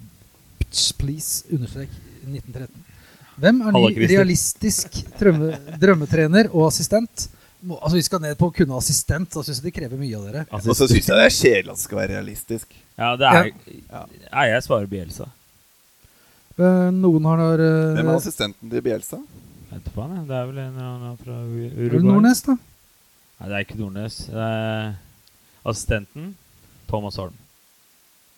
bitch 0.60 0.92
please, 1.00 1.44
understrek 1.52 1.88
1913. 2.28 2.86
Hvem 3.38 3.58
er 3.62 3.76
ny 3.76 4.06
realistisk 4.10 4.96
drømme, 5.18 5.52
drømmetrener 5.78 6.48
og 6.50 6.68
assistent? 6.68 7.28
Må, 7.62 7.76
altså 7.82 7.96
Vi 7.98 8.04
skal 8.06 8.22
ned 8.22 8.38
på 8.38 8.48
å 8.50 8.54
kunne 8.54 8.76
assistent. 8.78 9.30
Da 9.34 9.42
syns 9.46 9.60
jeg 9.60 9.68
det 9.68 9.74
krever 9.78 9.98
mye 9.98 10.18
av 10.18 10.28
dere. 10.28 10.44
Og 10.54 10.62
så 10.66 10.86
syns 10.86 11.08
jeg 11.10 11.18
det 11.18 11.26
er 11.26 11.34
kjedelig 11.34 11.72
at 11.74 11.80
det 11.80 11.86
skal 11.86 12.00
være 12.00 12.14
realistisk. 12.16 12.78
Ja, 12.98 13.12
det 13.18 13.30
er 13.30 13.50
Ja. 13.50 14.04
Nei, 14.32 14.46
jeg 14.52 14.64
svarer 14.66 14.90
Bielsa. 14.90 15.28
Eh, 16.58 16.88
noen 16.94 17.28
har 17.30 17.62
eh, 17.62 17.92
Hvem 17.98 18.08
er 18.08 18.16
assistenten 18.18 18.70
til 18.72 18.82
Bielsa? 18.82 19.20
Vet 19.70 19.84
du 19.84 19.90
faen. 19.94 20.16
Det 20.26 20.34
er 20.34 20.48
vel 20.48 20.58
en 20.62 20.72
eller 20.72 20.88
annen 20.96 21.18
fra 21.20 21.36
det 21.46 21.68
Uruguay. 21.76 22.06
Nordnes, 22.08 22.42
da. 22.46 22.56
Nei, 23.38 23.50
det 23.50 23.54
er 23.58 23.66
ikke 23.66 23.78
Nordnes. 23.78 24.16
Det 24.32 24.48
er 24.48 24.96
assistenten 25.68 26.32
Thomas 26.90 27.18
Holm. 27.20 27.36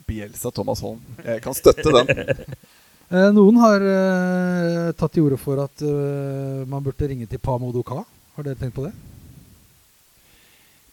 Bielsa 0.08 0.52
Thomas 0.52 0.82
Holm. 0.84 1.00
Jeg 1.24 1.40
kan 1.44 1.56
støtte 1.56 1.96
den. 1.96 2.44
Eh, 3.10 3.30
noen 3.34 3.56
har 3.58 3.82
eh, 3.82 4.88
tatt 4.94 5.16
til 5.16 5.24
orde 5.26 5.36
for 5.42 5.58
at 5.58 5.82
eh, 5.82 6.60
man 6.70 6.82
burde 6.84 7.08
ringe 7.10 7.26
til 7.26 7.40
Pa 7.42 7.56
Modoka. 7.58 8.04
Har 8.36 8.46
dere 8.46 8.58
tenkt 8.60 8.76
på 8.76 8.84
det? 8.84 8.92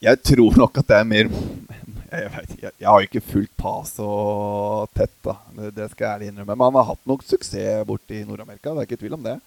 Jeg 0.01 0.17
tror 0.25 0.57
nok 0.57 0.79
at 0.81 0.89
det 0.89 0.97
er 0.97 1.07
mer 1.09 1.29
Jeg, 1.29 2.31
vet, 2.33 2.51
jeg, 2.61 2.71
jeg 2.81 2.87
har 2.87 3.01
jo 3.01 3.07
ikke 3.07 3.21
fulgt 3.25 3.53
Pa 3.57 3.75
så 3.85 4.09
tett, 4.97 5.13
da. 5.25 5.37
Det, 5.59 5.69
det 5.77 5.91
skal 5.91 6.07
jeg 6.07 6.15
ærlig 6.15 6.31
innrømme. 6.31 6.57
Men 6.57 6.65
han 6.71 6.79
har 6.79 6.89
hatt 6.89 7.05
nok 7.05 7.27
suksess 7.27 7.85
borte 7.85 8.17
i 8.17 8.25
Nord-Amerika. 8.25 8.73
Det 8.73 8.81
er 8.81 8.89
ikke 8.89 9.01
tvil 9.03 9.19
om 9.19 9.29
det. 9.29 9.37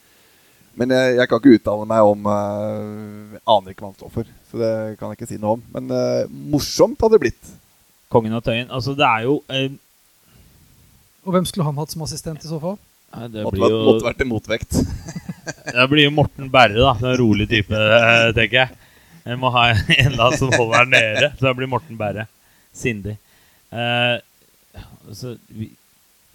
Men 0.78 0.94
jeg, 0.94 1.18
jeg 1.18 1.26
kan 1.26 1.42
ikke 1.42 1.58
uttale 1.58 1.90
meg 1.90 2.06
om 2.06 2.28
uh, 2.30 3.38
Aner 3.50 3.72
ikke 3.72 3.82
hva 3.82 3.90
han 3.90 3.98
står 3.98 4.14
for. 4.14 4.34
Så 4.46 4.62
det 4.62 4.74
kan 5.00 5.10
jeg 5.10 5.18
ikke 5.18 5.32
si 5.32 5.42
noe 5.42 5.58
om. 5.58 5.66
Men 5.74 5.90
morsomt 6.54 7.02
hadde 7.02 7.18
det 7.18 7.24
blitt. 7.26 7.54
Kongen 8.14 8.38
av 8.38 8.46
Tøyen. 8.46 8.70
Altså, 8.70 8.94
det 8.94 9.08
er 9.10 9.26
jo 9.26 9.40
Og 11.26 11.34
hvem 11.34 11.46
skulle 11.48 11.66
han 11.66 11.78
hatt 11.80 11.92
som 11.92 12.04
assistent 12.06 12.44
i 12.44 12.48
så 12.50 12.60
fall? 12.62 12.78
nei, 13.16 13.26
Det 13.28 13.42
Måtte, 13.44 13.56
blir 13.56 13.64
vært- 13.64 13.74
jo 13.74 13.86
måtte 13.88 14.06
vært 14.08 14.22
en 14.24 14.30
motvekt. 14.30 14.72
Det 15.74 15.88
blir 15.90 16.04
jo 16.06 16.12
Morten 16.14 16.48
Berre, 16.50 16.78
da. 16.78 16.92
En 17.10 17.16
rolig 17.18 17.48
type, 17.50 17.74
eh, 17.74 18.30
tenker 18.36 18.56
jeg. 18.62 18.70
Jeg 19.26 19.38
må 19.38 19.50
ha 19.52 19.66
en 19.72 20.16
da 20.16 20.30
som 20.36 20.50
holder 20.54 20.86
den 20.86 20.94
nede. 20.96 21.28
Så 21.36 21.46
det 21.46 21.56
blir 21.58 21.68
Morten 21.70 21.98
Berre. 21.98 22.26
Sindig. 22.74 23.16
Uh, 23.70 24.16
altså, 25.08 25.34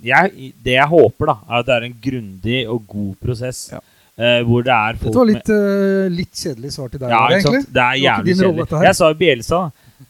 jeg, 0.04 0.52
det 0.64 0.76
jeg 0.78 0.88
håper, 0.92 1.32
da, 1.32 1.36
er 1.50 1.60
at 1.60 1.68
det 1.70 1.76
er 1.76 1.88
en 1.88 1.98
grundig 2.06 2.62
og 2.72 2.86
god 2.92 3.16
prosess. 3.24 3.66
Ja. 3.74 3.82
Uh, 4.16 4.42
hvor 4.48 4.64
det 4.64 4.72
er 4.72 4.96
folk 5.00 5.10
Dette 5.12 5.20
var 5.20 5.28
litt, 5.32 5.50
uh, 5.52 6.06
litt 6.16 6.40
kjedelig 6.40 6.72
svar 6.76 6.92
til 6.94 7.02
deg, 7.02 7.12
ja, 7.12 7.24
egentlig. 7.36 7.64
Det 7.68 7.84
er 7.84 7.98
jævlig 8.00 8.38
kjedelig. 8.40 8.68
Jeg 8.88 8.96
sa 9.00 9.10
jo 9.12 9.18
Bielsa. 9.20 9.62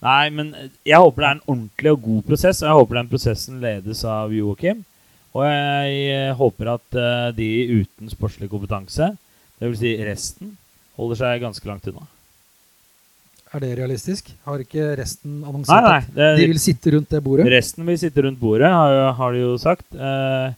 Nei, 0.03 0.29
men 0.33 0.51
jeg 0.85 0.99
håper 1.01 1.21
det 1.23 1.27
er 1.29 1.37
en 1.37 1.45
ordentlig 1.47 1.91
og 1.95 2.01
god 2.03 2.25
prosess, 2.27 2.61
og 2.61 2.67
jeg 2.69 2.79
håper 2.79 2.99
den 2.99 3.11
prosessen 3.13 3.61
ledes 3.63 4.03
av 4.09 4.33
Joakim. 4.35 4.83
Og 5.35 5.43
jeg 5.43 5.95
eh, 6.15 6.33
håper 6.39 6.73
at 6.77 6.97
eh, 6.99 7.29
de 7.35 7.47
uten 7.81 8.11
sportslig 8.11 8.49
kompetanse, 8.51 9.09
dvs. 9.59 9.79
Si 9.81 9.95
resten, 10.07 10.53
holder 10.99 11.19
seg 11.19 11.41
ganske 11.43 11.67
langt 11.67 11.87
unna. 11.91 12.05
Er 13.55 13.63
det 13.63 13.73
realistisk? 13.77 14.31
Har 14.47 14.59
ikke 14.59 14.93
resten 14.99 15.37
annonsert 15.47 15.85
nei. 15.85 15.99
nei, 16.01 16.13
Det, 16.15 16.29
de 16.41 16.47
vil 16.51 16.59
sitte 16.59 16.91
rundt 16.95 17.11
det 17.13 17.21
bordet? 17.23 17.47
resten 17.53 17.87
vil 17.87 17.99
sitte 17.99 18.23
rundt 18.25 18.39
bordet, 18.41 18.67
har, 18.71 19.13
har 19.15 19.35
de 19.35 19.43
jo 19.45 19.55
sagt. 19.61 19.87
Eh, 19.95 20.55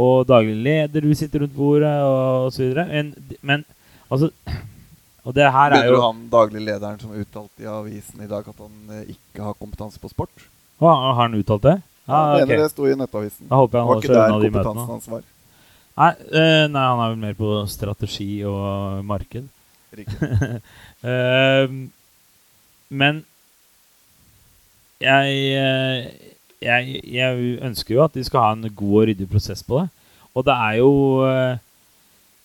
og 0.00 0.26
daglig 0.30 0.54
leder 0.62 1.06
vil 1.06 1.16
sitte 1.18 1.42
rundt 1.42 1.54
bordet, 1.56 1.90
og, 2.06 2.50
osv. 2.50 2.74
Men, 2.90 3.14
men 3.42 3.64
altså 4.10 4.30
Og 5.24 5.34
det 5.36 5.44
her 5.52 5.70
er 5.70 5.76
Mener 5.76 5.90
jo 5.90 5.96
du 5.98 6.04
han 6.06 6.20
daglig 6.32 6.62
lederen 6.64 7.00
som 7.02 7.12
uttalte 7.12 7.62
i 7.64 7.68
avisen 7.68 8.22
i 8.24 8.28
dag 8.30 8.46
at 8.48 8.56
han 8.62 8.94
eh, 8.96 9.10
ikke 9.14 9.44
har 9.44 9.58
kompetanse 9.60 10.00
på 10.00 10.08
sport? 10.12 10.46
Å, 10.80 10.86
Har 10.88 11.18
han 11.26 11.36
uttalt 11.36 11.66
det? 11.66 11.76
Ja, 12.08 12.14
Ah, 12.16 12.38
mener 12.40 12.64
det 12.64 12.70
sto 12.72 12.86
i 12.88 12.94
Nettavisen. 12.98 13.46
Da 13.46 13.58
håper 13.60 13.78
jeg 13.78 13.84
han 13.84 13.88
Var 13.90 13.98
holder 14.00 14.08
seg 14.08 14.32
unna 14.32 14.38
de 14.42 14.50
møtene. 14.56 14.86
hans 14.88 15.08
var? 15.12 15.26
Nei, 16.00 16.10
eh, 16.40 16.64
nei, 16.72 16.84
han 16.88 17.02
er 17.04 17.10
vel 17.12 17.20
mer 17.22 17.36
på 17.38 17.50
strategi 17.70 18.28
og 18.48 19.04
marked. 19.06 19.48
Riktig. 19.94 20.60
Ehm, 21.10 21.76
men 22.90 23.22
jeg, 25.00 25.36
eh, 25.56 26.32
jeg, 26.60 27.00
jeg 27.08 27.54
ønsker 27.64 27.94
jo 27.94 28.02
at 28.04 28.16
de 28.18 28.24
skal 28.26 28.44
ha 28.44 28.50
en 28.56 28.66
god 28.76 28.96
og 29.00 29.06
ryddig 29.08 29.28
prosess 29.30 29.62
på 29.64 29.80
det. 29.80 29.86
Og 30.34 30.44
det 30.46 30.56
er 30.56 30.74
jo 30.80 30.90
eh, 31.24 31.62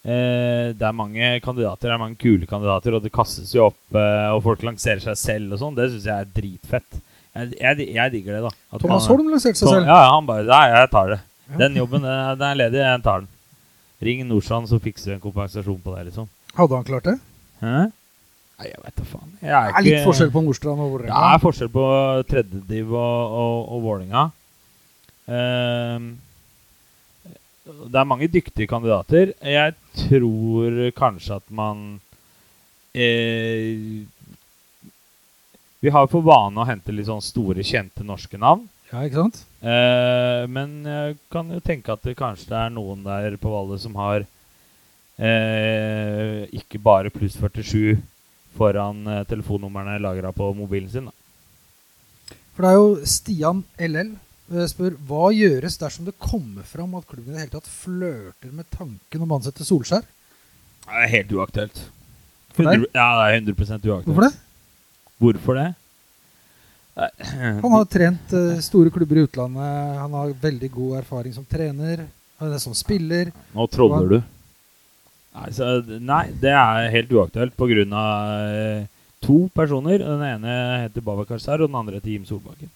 Det 0.06 0.86
er 0.86 0.94
mange 0.94 1.30
kandidater, 1.42 1.88
det 1.88 1.94
er 1.96 2.02
mange 2.02 2.20
kule 2.22 2.46
kandidater, 2.46 2.94
og 2.94 3.02
det 3.02 3.10
kastes 3.16 3.54
jo 3.56 3.72
opp, 3.72 3.80
eh, 3.98 4.28
og 4.36 4.44
folk 4.46 4.62
lanserer 4.68 5.02
seg 5.02 5.18
selv 5.18 5.56
og 5.56 5.62
sånn. 5.64 5.78
Det 5.78 5.88
syns 5.90 6.06
jeg 6.06 6.26
er 6.26 6.34
dritfett. 6.36 7.00
Jeg, 7.36 7.56
jeg, 7.60 7.88
jeg 7.98 8.14
digger 8.14 8.38
det, 8.38 8.44
da. 8.46 8.52
At 8.72 8.84
Thomas 8.84 9.08
Holm 9.12 9.32
lanserte 9.34 9.60
seg 9.60 9.72
selv. 9.72 9.90
Ja, 9.90 10.14
han 10.14 10.28
bare 10.30 10.46
Nei, 10.48 10.64
jeg 10.72 10.92
tar 10.94 11.10
det. 11.16 11.20
Den 11.60 11.76
jobben 11.82 12.06
den 12.06 12.46
er, 12.46 12.58
ledig, 12.58 12.80
jeg 12.84 13.02
tar 13.06 13.26
den. 13.26 13.32
Ring 14.06 14.22
Nordstrand, 14.30 14.70
så 14.70 14.80
fikser 14.84 15.12
vi 15.12 15.18
en 15.18 15.24
kompensasjon 15.24 15.82
på 15.82 15.96
det, 15.98 16.08
liksom. 16.12 16.30
Hadde 16.56 16.80
han 16.80 16.88
klart 16.88 17.10
det? 17.10 17.18
Hæ? 17.64 17.76
Nei, 18.56 18.70
jeg 18.70 18.80
vet 18.86 18.96
da 19.02 19.06
faen. 19.10 19.32
Jeg 19.42 19.52
Det 19.52 19.80
er 19.82 19.86
litt 19.90 20.08
forskjell 20.08 20.32
på 20.32 20.44
Nordstrand 20.46 20.84
og 20.86 21.02
Det 21.04 21.12
er 21.12 21.42
forskjell 21.44 21.72
på 21.74 21.86
tredjediv 22.30 22.94
og, 22.94 23.36
og, 23.42 23.58
og 23.76 23.84
Vålinga. 23.90 24.24
Ehm, 25.28 26.08
det 27.66 27.98
er 27.98 28.08
mange 28.08 28.30
dyktige 28.30 28.70
kandidater. 28.70 29.34
Jeg 29.42 29.74
tror 30.06 30.78
kanskje 30.98 31.40
at 31.40 31.48
man 31.50 32.00
eh, 32.94 34.06
Vi 35.82 35.94
har 35.94 36.08
for 36.10 36.26
vane 36.26 36.62
å 36.62 36.68
hente 36.68 36.94
litt 36.94 37.10
sånn 37.10 37.24
store, 37.26 37.66
kjente 37.66 38.06
norske 38.06 38.38
navn. 38.42 38.68
Ja, 38.92 39.02
ikke 39.02 39.26
sant? 39.26 39.42
Eh, 39.66 40.46
men 40.50 40.78
jeg 40.86 41.18
kan 41.34 41.50
jo 41.52 41.62
tenke 41.66 41.94
at 41.94 42.06
det 42.06 42.18
kanskje 42.20 42.52
det 42.54 42.60
er 42.62 42.74
noen 42.74 43.02
der 43.06 43.38
på 43.42 43.52
Valle 43.54 43.80
som 43.82 43.98
har 43.98 44.26
eh, 45.18 46.46
ikke 46.54 46.82
bare 46.82 47.14
pluss 47.14 47.38
47 47.42 47.98
foran 48.56 49.02
eh, 49.10 49.24
telefonnumrene 49.30 49.98
lagra 50.04 50.32
på 50.36 50.52
mobilen 50.58 50.92
sin. 50.92 51.10
Da. 51.10 52.38
For 52.56 52.64
det 52.64 52.72
er 52.72 52.78
jo 52.80 53.10
Stian 53.10 53.66
LL 53.82 54.14
spør 54.70 54.98
hva 55.08 55.30
gjøres 55.34 55.80
dersom 55.82 56.06
det 56.06 56.14
kommer 56.22 56.66
fram 56.68 56.94
at 57.00 57.08
klubben 57.10 57.34
i 57.34 57.38
det 57.38 57.46
hele 57.46 57.56
tatt 57.56 57.70
flørter 57.72 58.52
med 58.54 58.68
tanken 58.74 59.24
om 59.26 59.32
å 59.32 59.40
ansette 59.40 59.66
Solskjær? 59.66 60.06
Det 60.86 61.00
er 61.02 61.14
helt 61.16 61.34
uaktuelt. 61.34 61.80
100, 62.56 62.86
ja, 62.94 63.08
det 63.18 63.26
er 63.26 63.40
100% 63.42 63.90
uaktuelt. 63.90 64.06
Hvorfor 64.06 64.28
det? 64.28 64.36
Hvorfor 65.24 65.60
det? 65.60 65.72
Han 66.96 67.74
har 67.74 67.88
trent 67.92 68.36
eh, 68.38 68.62
store 68.64 68.92
klubber 68.94 69.20
i 69.20 69.26
utlandet. 69.26 69.98
Han 70.00 70.14
har 70.16 70.38
veldig 70.46 70.70
god 70.72 71.00
erfaring 71.02 71.34
som 71.36 71.48
trener. 71.50 72.06
Han 72.40 72.54
er 72.54 72.62
som 72.64 72.76
spiller. 72.78 73.34
Nå 73.56 73.68
troller 73.72 74.14
du. 74.14 74.18
Nei, 75.36 75.50
så, 75.52 75.74
nei, 75.84 76.24
det 76.40 76.54
er 76.56 76.94
helt 76.94 77.12
uaktuelt 77.12 77.58
pga. 77.60 78.06
Eh, 78.48 78.86
to 79.26 79.50
personer. 79.56 80.00
Den 80.00 80.24
ene 80.24 80.56
heter 80.86 81.04
Babakar 81.04 81.42
Sar, 81.44 81.60
og 81.60 81.72
den 81.72 81.80
andre 81.82 82.00
heter 82.00 82.14
Jim 82.14 82.28
Solbakken. 82.30 82.72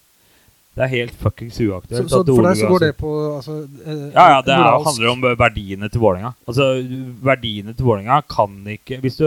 Det 0.79 0.85
er 0.85 0.91
helt 0.93 1.15
fuckings 1.19 1.57
uaktuelt. 1.59 2.07
så 2.07 2.21
at 2.23 2.29
for 2.31 2.45
deg 2.47 2.55
så 2.55 2.67
går 2.71 2.83
det 2.85 2.93
på 2.95 3.09
altså, 3.35 3.55
eh, 3.83 4.03
Ja, 4.13 4.25
ja, 4.31 4.37
det 4.47 4.53
er, 4.55 4.77
handler 4.85 5.09
om 5.11 5.25
verdiene 5.41 5.89
til 5.91 5.99
Vålerenga. 5.99 6.31
Altså, 6.47 6.67
verdiene 7.19 7.73
til 7.75 7.83
Vålerenga 7.89 8.21
kan 8.31 8.53
ikke 8.71 9.01
hvis 9.03 9.19
du, 9.19 9.25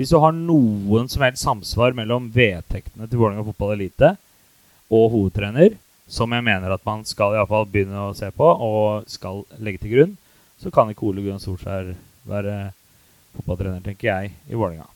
hvis 0.00 0.14
du 0.14 0.16
har 0.22 0.32
noen 0.32 1.10
som 1.12 1.26
helst 1.26 1.44
samsvar 1.44 1.92
mellom 1.98 2.30
vedtektene 2.32 3.04
til 3.04 3.20
Vålerenga 3.20 3.44
fotball 3.50 3.74
elite 3.76 4.14
og 4.88 5.10
hovedtrener, 5.12 5.76
som 6.08 6.32
jeg 6.32 6.46
mener 6.48 6.72
at 6.72 6.88
man 6.88 7.04
skal 7.04 7.34
i 7.34 7.38
hvert 7.42 7.52
fall 7.52 7.68
begynne 7.68 8.08
å 8.08 8.16
se 8.16 8.32
på 8.32 8.48
og 8.48 9.04
skal 9.12 9.44
legge 9.60 9.84
til 9.84 9.92
grunn, 9.92 10.16
så 10.56 10.72
kan 10.72 10.88
ikke 10.88 11.04
Ole 11.10 11.20
Gunnar 11.20 11.44
Solskjær 11.44 11.92
være 12.32 12.56
fotballtrener, 13.36 13.84
tenker 13.84 14.08
jeg, 14.08 14.32
i 14.48 14.56
Vålerenga. 14.56 14.88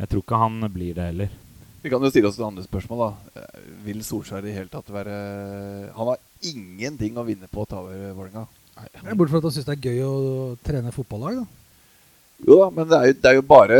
Jeg 0.00 0.08
tror 0.08 0.24
ikke 0.24 0.40
han 0.40 0.60
blir 0.72 0.96
det 0.96 1.10
heller. 1.12 1.40
Vi 1.82 1.90
kan 1.90 2.02
jo 2.02 2.10
stille 2.12 2.28
oss 2.30 2.38
et 2.38 2.46
andre 2.46 2.62
spørsmål. 2.62 3.00
da. 3.02 3.40
Eh, 3.42 3.62
Vil 3.86 4.02
Solskjær 4.06 4.44
i 4.46 4.54
hele 4.54 4.70
tatt 4.70 4.90
være 4.92 5.16
Han 5.96 6.12
har 6.12 6.20
ingenting 6.42 7.16
å 7.18 7.26
vinne 7.26 7.48
på 7.50 7.64
å 7.64 7.68
ta 7.68 7.80
over 7.82 8.12
Vålerenga. 8.14 8.46
Bortsett 9.14 9.30
fra 9.30 9.38
at 9.42 9.48
han 9.48 9.54
syns 9.56 9.66
det 9.68 9.74
er 9.76 9.90
gøy 9.90 10.00
å 10.06 10.14
trene 10.64 10.94
fotballag. 10.94 11.42
da. 11.42 11.46
Jo 12.42 12.56
da, 12.58 12.70
men 12.74 12.88
det 12.90 12.96
er 12.98 13.06
jo, 13.06 13.16
det 13.22 13.28
er 13.30 13.36
jo 13.36 13.42
bare 13.46 13.76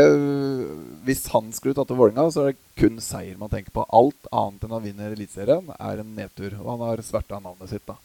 Hvis 1.03 1.25
han 1.33 1.49
skulle 1.51 1.75
tatt 1.75 1.91
over 1.91 2.05
Vålerenga, 2.05 2.31
så 2.31 2.43
er 2.43 2.51
det 2.53 2.61
kun 2.79 2.99
seier 3.03 3.39
man 3.39 3.51
tenker 3.51 3.71
på. 3.75 3.87
Alt 3.91 4.29
annet 4.31 4.63
enn 4.63 4.75
han 4.75 4.83
vinner 4.83 5.15
Eliteserien, 5.15 5.73
er 5.79 5.99
en 6.03 6.15
nedtur. 6.15 6.55
Og 6.61 6.69
han 6.75 6.87
har 6.89 7.03
sverta 7.03 7.39
navnet 7.43 7.71
sitt, 7.71 7.85
da. 7.87 7.97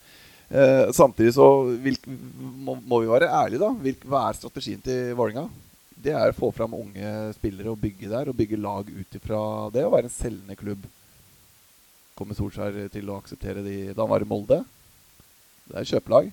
Eh, 0.49 0.89
samtidig 0.97 1.35
så 1.37 1.47
vil, 1.85 1.99
må, 2.65 2.79
må 2.81 3.03
vi 3.03 3.11
være 3.11 3.29
ærlige, 3.29 3.61
da. 3.61 3.71
Vil, 3.85 3.99
hva 4.09 4.29
er 4.29 4.39
strategien 4.39 4.81
til 4.83 5.13
Vålerenga? 5.19 5.49
Det 5.99 6.15
er 6.15 6.31
å 6.31 6.37
få 6.37 6.53
fram 6.55 6.77
unge 6.79 7.13
spillere 7.35 7.73
og 7.73 7.81
bygge 7.83 8.11
der, 8.11 8.31
og 8.31 8.37
bygge 8.39 8.59
lag 8.63 8.87
ut 8.87 9.17
ifra 9.19 9.41
det. 9.75 9.85
å 9.87 9.93
være 9.93 10.07
en 10.07 10.15
selgende 10.15 10.57
klubb. 10.59 10.85
Kommer 12.19 12.39
Solskjær 12.39 12.77
til 12.93 13.11
å 13.11 13.19
akseptere 13.19 13.63
de 13.63 13.77
da 13.93 14.03
han 14.05 14.11
var 14.11 14.23
i 14.23 14.29
Molde? 14.29 14.61
Det 15.69 15.81
er 15.81 15.91
kjøpelag. 15.91 16.31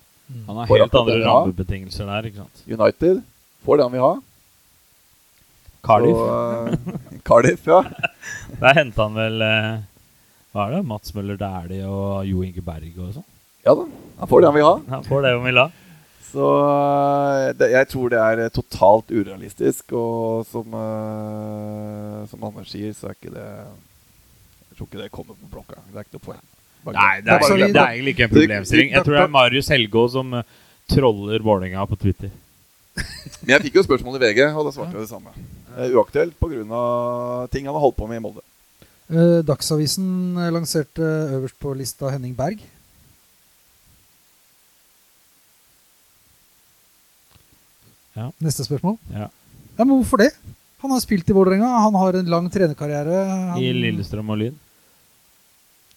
Han 0.48 0.58
har 0.58 0.70
Får 0.70 0.82
helt 0.82 0.96
andre 1.02 1.18
rammebetingelser 1.22 2.08
der. 2.10 2.30
ikke 2.30 2.44
sant? 2.46 2.64
United 2.66 3.22
får 3.66 3.78
det 3.78 3.86
han 3.86 3.94
vil 3.94 4.06
ha. 4.06 4.14
Cardiff. 5.86 6.18
Så, 6.18 6.30
uh, 6.66 7.20
Cardiff, 7.28 7.68
ja. 7.70 7.84
Der 8.62 8.80
henta 8.80 9.06
han 9.06 9.18
vel 9.18 9.44
uh, 9.46 9.76
Hva 10.56 10.66
er 10.66 10.78
det? 10.78 10.82
Mats 10.90 11.14
Møller 11.14 11.38
Dæhlie 11.38 11.86
og 11.86 12.26
Jo 12.26 12.42
Inge 12.46 12.64
Berg 12.66 12.98
og 12.98 13.12
sånn. 13.20 13.28
Ja 13.66 13.74
da, 13.78 13.86
han 14.22 14.30
får 14.30 14.42
det 14.42 14.50
han 14.50 14.56
vil 14.58 14.66
ha. 14.66 14.76
Han 14.94 15.06
får 15.06 15.26
det 15.26 15.34
han 15.36 15.46
vil 15.46 15.60
ha. 15.62 15.68
Så 16.36 16.48
øh, 16.52 17.54
det, 17.56 17.70
jeg 17.72 17.88
tror 17.88 18.12
det 18.12 18.20
er 18.20 18.44
øh, 18.46 18.52
totalt 18.52 19.12
urealistisk. 19.16 19.94
Og 19.96 20.46
som, 20.50 20.68
uh, 20.76 22.26
som 22.28 22.44
Anders 22.44 22.74
sier, 22.74 22.92
så 22.96 23.12
er 23.12 23.16
ikke 23.16 23.32
det 23.32 23.46
Jeg 23.46 24.78
tror 24.78 24.90
ikke 24.90 25.04
det 25.06 25.12
kommer 25.16 25.38
på 25.40 25.52
blokka. 25.54 25.80
Det 25.88 25.96
er 25.96 26.04
ikke 26.04 26.18
noe 26.18 26.28
poeng. 26.28 26.42
Bare 26.86 26.96
Nei, 26.98 27.22
det 27.24 27.32
er, 27.32 27.40
bare 27.42 27.60
det 27.62 27.82
er 27.82 27.94
egentlig 27.96 28.14
ikke 28.14 28.28
en 28.28 28.34
problemstilling. 28.34 28.92
Jeg 28.94 29.06
tror 29.06 29.16
det 29.16 29.22
er 29.24 29.32
Marius 29.34 29.70
Helgå 29.74 30.04
som 30.12 30.34
eh, 30.38 30.58
troller 30.92 31.46
Vålerenga 31.46 31.86
på 31.90 31.98
Twitter. 32.04 32.34
Men 33.42 33.56
jeg 33.56 33.64
fikk 33.64 33.80
jo 33.80 33.86
spørsmål 33.88 34.20
i 34.20 34.22
VG, 34.26 34.42
og 34.52 34.68
da 34.68 34.74
svarte 34.76 34.94
jeg 34.94 35.08
det 35.08 35.10
samme. 35.10 35.34
Uaktuelt 35.96 36.36
pga. 36.40 36.84
ting 37.52 37.66
han 37.66 37.74
har 37.74 37.82
holdt 37.82 37.98
på 37.98 38.12
med 38.12 38.20
i 38.20 38.26
Molde. 38.28 38.44
Eh, 39.10 39.40
Dagsavisen 39.48 40.38
eh, 40.38 40.52
lanserte 40.54 41.10
øverst 41.40 41.58
på 41.64 41.74
lista 41.80 42.12
Henning 42.12 42.36
Berg. 42.38 42.62
Ja. 48.16 48.30
Neste 48.44 48.66
spørsmål. 48.68 48.98
Ja. 49.14 49.28
Ja, 49.76 49.84
men 49.84 49.96
hvorfor 49.98 50.24
det? 50.24 50.32
Han 50.84 50.92
har 50.94 51.02
spilt 51.04 51.30
i 51.30 51.34
Vålerenga, 51.36 51.68
han 51.84 51.96
har 52.00 52.20
en 52.20 52.30
lang 52.32 52.48
trenerkarriere. 52.52 53.24
Han... 53.52 53.60
I 53.60 53.74
Lillestrøm 53.76 54.30
og 54.30 54.40
Lyn. 54.40 54.60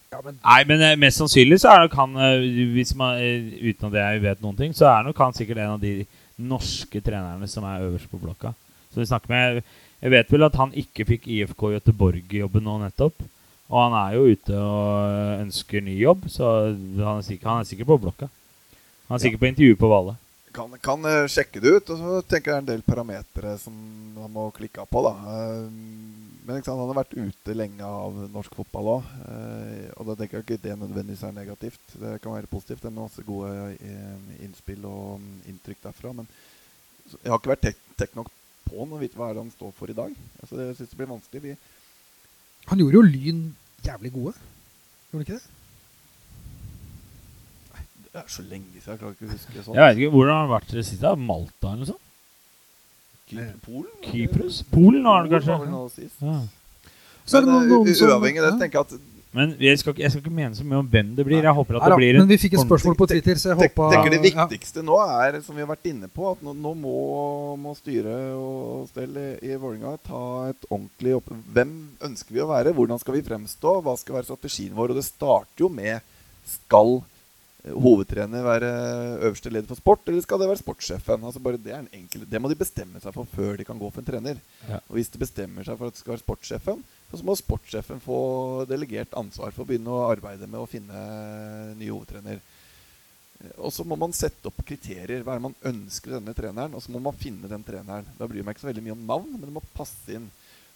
Ja, 0.09 0.21
men 0.25 0.39
Nei, 0.41 0.61
men 0.65 0.81
eh, 0.81 0.95
mest 0.97 1.21
sannsynlig 1.21 1.59
så 1.61 1.69
er 1.69 1.83
nok 1.85 1.97
han, 1.99 2.15
eh, 2.25 2.45
hvis 2.73 2.95
man, 2.97 3.19
eh, 3.21 3.51
uten 3.69 3.91
at 3.91 3.99
jeg 3.99 4.23
vet 4.23 4.41
noen 4.41 4.57
ting, 4.57 4.73
så 4.73 4.87
er 4.89 5.05
nok 5.05 5.21
han 5.21 5.35
sikkert 5.37 5.61
en 5.61 5.75
av 5.75 5.83
de 5.83 5.93
norske 6.39 7.01
trenerne 7.05 7.45
som 7.51 7.67
er 7.69 7.83
øverst 7.85 8.09
på 8.09 8.19
blokka. 8.21 8.55
Så 8.89 9.03
vi 9.03 9.09
snakker 9.09 9.29
med 9.29 9.61
Jeg 9.99 10.11
vet 10.13 10.29
vel 10.31 10.45
at 10.47 10.55
han 10.55 10.71
ikke 10.79 11.03
fikk 11.03 11.25
IFK 11.27 11.63
Göteborg-jobben 11.73 12.63
nå 12.63 12.77
nettopp. 12.79 13.25
Og 13.67 13.77
han 13.83 13.95
er 13.99 14.13
jo 14.15 14.29
ute 14.31 14.55
og 14.55 15.41
ønsker 15.43 15.83
ny 15.83 15.97
jobb, 15.99 16.23
så 16.31 16.71
han 16.71 17.19
er 17.19 17.25
sikkert, 17.27 17.49
han 17.49 17.59
er 17.59 17.67
sikkert 17.67 17.89
på 17.91 17.97
blokka. 18.05 18.29
Han 19.09 19.17
er 19.17 19.21
sikkert 19.25 19.43
på 19.43 19.49
intervju 19.49 19.75
på 19.75 19.89
Valle. 19.91 20.15
Kan, 20.53 20.73
kan 20.81 21.05
øh, 21.05 21.27
sjekke 21.29 21.61
det 21.61 21.71
ut, 21.77 21.89
og 21.93 21.99
så 22.01 22.21
tenker 22.25 22.51
jeg 22.51 22.55
det 22.55 22.57
er 22.57 22.63
en 22.63 22.69
del 22.71 22.85
parametere 22.85 23.53
som 23.61 23.73
han 24.17 24.31
må 24.33 24.47
klikke 24.55 24.85
på. 24.89 25.03
da. 25.05 25.13
Eh, 25.33 25.65
Men 26.49 26.63
sant, 26.65 26.79
han 26.79 26.89
har 26.89 26.97
vært 26.97 27.13
ute 27.13 27.53
lenge 27.53 27.85
av 27.85 28.15
norsk 28.33 28.55
fotball 28.57 28.87
òg. 28.95 29.09
Og 29.99 30.07
da 30.07 30.15
tenker 30.17 30.39
jeg 30.39 30.45
ikke 30.47 30.63
det 30.63 30.77
nødvendigvis 30.79 31.21
er 31.27 31.35
negativt. 31.35 31.83
Det 31.93 32.15
kan 32.23 32.33
være 32.33 32.49
positivt. 32.49 32.81
Det 32.81 32.89
er 32.89 32.95
masse 32.95 33.21
gode 33.27 33.51
eh, 33.77 34.31
innspill 34.47 34.87
og 34.89 35.19
mm, 35.21 35.35
inntrykk 35.51 35.83
derfra. 35.83 36.15
Men 36.17 36.25
jeg 37.11 37.29
har 37.29 37.37
ikke 37.37 37.53
vært 37.53 37.69
tek 38.01 38.17
nok 38.17 38.31
på 38.65 38.79
han 38.79 38.95
og 38.97 39.03
vite 39.03 39.17
hva 39.19 39.29
er 39.29 39.37
det 39.37 39.43
han 39.43 39.53
står 39.53 39.75
for 39.77 39.93
i 39.93 39.97
dag. 39.97 40.17
Altså, 40.41 40.57
jeg 40.63 40.79
syns 40.79 40.89
det 40.89 40.97
blir 40.97 41.11
vanskelig. 41.13 41.43
Vi, 41.43 41.55
han 42.71 42.81
gjorde 42.81 42.97
jo 42.97 43.05
Lyn 43.05 43.45
jævlig 43.85 44.11
gode. 44.17 44.33
Gjorde 45.11 45.19
han 45.19 45.27
ikke 45.27 45.37
det? 45.37 45.58
Det 48.13 48.21
er 48.23 48.29
så 48.33 48.41
lenge 48.41 48.65
siden, 48.73 48.93
jeg 48.95 48.99
klarer 48.99 49.13
ikke 49.15 49.27
å 49.27 49.33
huske 49.33 49.63
sånn. 49.65 49.75
Jeg 49.77 49.83
vet 49.89 49.99
ikke 50.01 50.13
hvordan 50.15 50.33
har 50.33 50.45
han 50.45 50.53
vært 50.55 50.71
det 50.73 50.85
siste. 50.87 51.15
Malta 51.29 51.73
eller 51.73 51.83
noe 51.83 51.91
sånt? 51.93 52.05
Polen? 53.61 53.91
Kypros? 54.01 54.63
Polen 54.71 55.05
har 55.05 55.19
han 55.21 55.29
Polen 55.29 55.43
kanskje? 55.45 55.71
var 55.75 55.89
sist. 55.93 56.21
Ja. 56.21 56.39
Så 57.29 57.37
er 57.37 57.41
det 57.41 57.47
Men 57.51 57.55
noen- 57.69 57.85
noen 57.85 57.95
som- 57.95 58.09
uavhengig 58.09 58.41
av 58.41 58.51
det, 58.51 58.59
tenker 58.59 58.79
jeg 58.79 58.85
at 58.89 58.99
Men 59.31 59.55
jeg 59.59 59.77
skal, 59.77 59.93
ikke, 59.93 60.01
jeg 60.01 60.09
skal 60.11 60.21
ikke 60.23 60.33
mene 60.33 60.55
så 60.55 60.63
mye 60.65 60.79
om 60.79 60.87
hvem 60.89 61.15
det 61.15 61.23
blir. 61.23 61.43
Jeg 61.43 61.53
håper 61.53 61.75
at 61.77 61.81
Nei 61.83 61.89
det 61.89 61.97
blir 61.97 62.13
blir 62.13 62.17
men 62.17 62.27
vi 62.27 62.37
fikk 62.37 62.53
et 62.53 62.65
spørsmål 62.65 62.95
på 62.97 63.07
Twitter, 63.07 63.35
så 63.35 63.49
jeg 63.53 63.57
håpa 63.59 63.91
tenker 63.93 64.09
det 64.09 64.33
ja. 64.33 64.47
viktigste 64.47 64.81
nå 64.81 64.97
er, 64.97 65.39
som 65.41 65.53
vi 65.55 65.61
har 65.61 65.69
vært 65.69 65.85
inne 65.85 66.07
på, 66.09 66.31
at 66.31 66.41
nå, 66.41 66.55
nå 66.57 66.73
må, 66.73 67.55
må 67.55 67.75
styre 67.77 68.33
og 68.33 68.87
stell 68.89 69.13
i, 69.15 69.37
i 69.45 69.55
Vålerenga 69.55 69.99
ta 70.01 70.49
et 70.49 70.65
ordentlig 70.71 71.13
opp... 71.17 71.29
Hvem 71.53 71.89
ønsker 72.01 72.33
vi 72.33 72.39
å 72.41 72.47
være? 72.49 72.73
Hvordan 72.73 72.97
skal 72.99 73.13
vi 73.13 73.21
fremstå? 73.21 73.83
Hva 73.85 73.95
skal 73.99 74.15
være 74.15 74.25
strategien 74.31 74.73
vår? 74.73 74.89
Og 74.89 74.95
det 74.95 75.05
starter 75.05 75.59
jo 75.61 75.69
med 75.69 76.01
Skal 76.49 76.95
eh, 76.97 77.18
hovedtrener 77.67 78.45
være 78.45 78.69
øverste 79.27 79.51
leder 79.51 79.67
for 79.67 79.79
sport, 79.79 80.05
eller 80.07 80.23
skal 80.23 80.39
det 80.39 80.47
være 80.47 80.61
sportssjefen? 80.61 81.25
Altså 81.27 81.41
bare 81.43 81.59
Det 81.59 81.73
er 81.73 81.81
en 81.81 81.91
enkel, 81.93 82.23
det 82.29 82.39
må 82.41 82.47
de 82.47 82.55
bestemme 82.55 83.01
seg 83.03 83.13
for 83.13 83.27
før 83.27 83.57
de 83.59 83.65
kan 83.67 83.79
gå 83.79 83.89
for 83.91 83.99
en 83.99 84.07
trener. 84.07 84.39
Ja. 84.69 84.79
Og 84.87 84.95
hvis 84.95 85.11
de 85.11 85.19
bestemmer 85.19 85.67
seg 85.67 85.77
for 85.77 85.91
at 85.91 85.97
det 85.97 85.99
skal 85.99 86.15
være 86.15 86.23
sportssjefen, 86.23 86.85
så 87.11 87.25
må 87.25 87.35
sportssjefen 87.35 87.99
få 88.03 88.19
delegert 88.69 89.13
ansvar 89.17 89.51
for 89.51 89.65
å 89.65 89.69
begynne 89.69 89.91
å 89.91 90.07
arbeide 90.07 90.47
med 90.47 90.61
å 90.61 90.69
finne 90.69 91.03
ny 91.75 91.89
hovedtrener. 91.91 92.39
Og 93.57 93.71
så 93.71 93.85
må 93.87 93.95
man 93.99 94.15
sette 94.15 94.49
opp 94.49 94.59
kriterier. 94.67 95.23
Hva 95.23 95.35
er 95.35 95.39
det 95.39 95.47
man 95.47 95.59
ønsker 95.71 96.17
denne 96.17 96.35
treneren? 96.35 96.75
Og 96.75 96.83
så 96.83 96.91
må 96.91 96.99
man 97.03 97.15
finne 97.17 97.47
den 97.51 97.63
treneren. 97.63 98.07
Da 98.19 98.27
bryr 98.27 98.41
jeg 98.41 98.47
meg 98.47 98.55
ikke 98.55 98.65
så 98.65 98.71
veldig 98.71 98.85
mye 98.87 98.95
om 98.97 99.05
navn, 99.07 99.35
men 99.35 99.47
det 99.47 99.55
må 99.55 99.63
passe 99.75 100.15
inn. 100.15 100.27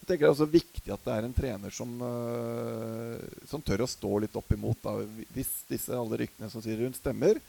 Jeg 0.04 0.10
tenker 0.10 0.26
Det 0.26 0.28
er 0.28 0.34
også 0.34 0.52
viktig 0.52 0.90
at 0.92 1.04
det 1.06 1.12
er 1.14 1.24
en 1.24 1.32
trener 1.32 1.72
som, 1.72 1.92
øh, 2.04 3.22
som 3.48 3.62
tør 3.64 3.86
å 3.86 3.88
stå 3.88 4.18
litt 4.20 4.34
opp 4.36 4.52
imot. 4.52 4.76
Da. 4.84 4.98
Hvis 5.32 5.62
disse 5.70 5.96
alle 5.96 6.18
ryktene 6.20 6.50
som 6.52 6.60
sier 6.60 6.76
rundt, 6.82 6.98
stemmer, 7.00 7.40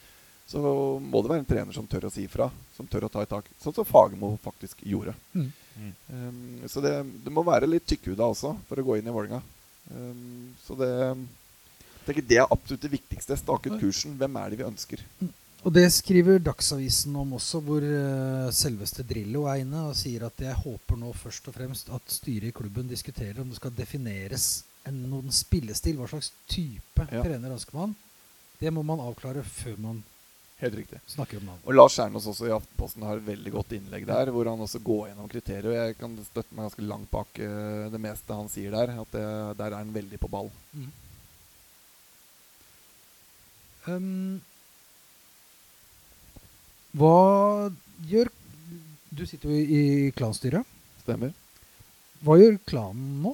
så 0.48 0.62
må 1.04 1.20
det 1.20 1.34
være 1.34 1.44
en 1.44 1.50
trener 1.50 1.76
som 1.76 1.88
tør 1.90 2.08
å 2.08 2.14
si 2.16 2.24
ifra. 2.30 2.48
Som 2.78 2.88
tør 2.88 3.10
å 3.10 3.12
ta 3.12 3.26
i 3.26 3.28
tak. 3.28 3.50
Sånn 3.60 3.76
som 3.76 3.88
Fagermo 3.90 4.38
faktisk 4.40 4.86
gjorde. 4.88 5.18
Mm. 5.36 5.52
Mm. 5.76 5.94
Um, 6.08 6.68
så 6.72 6.80
det, 6.80 6.96
det 7.26 7.36
må 7.36 7.44
være 7.44 7.68
litt 7.68 7.90
tykkhuda 7.92 8.32
også 8.32 8.54
for 8.70 8.80
å 8.80 8.88
gå 8.88 9.02
inn 9.02 9.12
i 9.12 9.16
Vålerenga. 9.18 9.42
Um, 9.92 10.54
så 10.64 10.80
det 10.80 10.94
jeg 10.96 12.08
tenker 12.08 12.30
Det 12.30 12.38
er 12.40 12.54
absolutt 12.56 12.88
det 12.88 12.96
viktigste. 12.96 13.36
Stake 13.36 13.74
ut 13.74 13.82
kursen. 13.84 14.16
Hvem 14.16 14.40
er 14.40 14.54
det 14.54 14.62
vi 14.62 14.70
ønsker? 14.70 15.04
Og 15.66 15.74
det 15.74 15.88
skriver 15.90 16.38
Dagsavisen 16.46 17.16
om 17.18 17.32
også, 17.40 17.60
hvor 17.66 17.82
uh, 17.82 18.52
selveste 18.54 19.02
Drillo 19.08 19.48
er 19.50 19.64
inne 19.64 19.88
og 19.90 19.96
sier 19.98 20.28
at 20.28 20.44
jeg 20.46 20.54
håper 20.62 21.00
nå 21.02 21.10
først 21.18 21.50
og 21.50 21.56
fremst 21.58 21.90
at 21.96 22.14
styret 22.14 22.52
i 22.52 22.54
klubben 22.54 22.86
diskuterer 22.92 23.42
om 23.42 23.50
det 23.50 23.58
skal 23.58 23.74
defineres 23.74 24.46
en, 24.86 25.00
noen 25.10 25.34
spillestil. 25.34 25.98
Hva 25.98 26.12
slags 26.12 26.30
type 26.52 27.08
Ja. 27.10 27.24
trener 27.26 27.58
ønsker 27.58 27.80
man? 27.80 27.98
Det 28.62 28.70
må 28.72 28.86
man 28.86 29.02
avklare 29.02 29.42
før 29.42 29.82
man 29.88 30.04
Helt 30.62 30.78
riktig. 30.78 31.02
snakker 31.10 31.42
om 31.42 31.50
navn. 31.50 31.66
Og 31.66 31.74
Lars 31.74 31.98
Kjernås 31.98 32.30
også 32.30 32.46
i 32.48 32.54
Aftenposten 32.54 33.04
har 33.04 33.18
et 33.18 33.28
veldig 33.28 33.52
godt 33.58 33.74
innlegg 33.76 34.06
der, 34.08 34.32
hvor 34.32 34.46
han 34.48 34.62
også 34.62 34.80
går 34.86 35.08
gjennom 35.10 35.28
kriterier. 35.34 35.68
Og 35.74 35.80
jeg 35.82 35.98
kan 35.98 36.14
støtte 36.30 36.54
meg 36.54 36.70
ganske 36.70 36.86
langt 36.94 37.10
bak 37.12 37.42
uh, 37.42 37.90
det 37.90 38.06
meste 38.06 38.38
han 38.38 38.54
sier 38.54 38.72
der. 38.78 39.00
At 39.02 39.18
det, 39.18 39.30
der 39.58 39.72
er 39.74 39.82
han 39.82 39.98
veldig 39.98 40.22
på 40.22 40.30
ball. 40.30 40.54
Mm. 40.78 40.92
Um, 43.90 44.42
hva 46.96 47.72
gjør 48.08 48.32
Du 49.16 49.24
sitter 49.24 49.48
jo 49.48 49.56
i 49.56 50.12
klanstyret. 50.16 50.68
Stemmer? 51.00 51.32
Hva 52.26 52.36
gjør 52.40 52.58
klanen 52.68 53.22
nå 53.24 53.32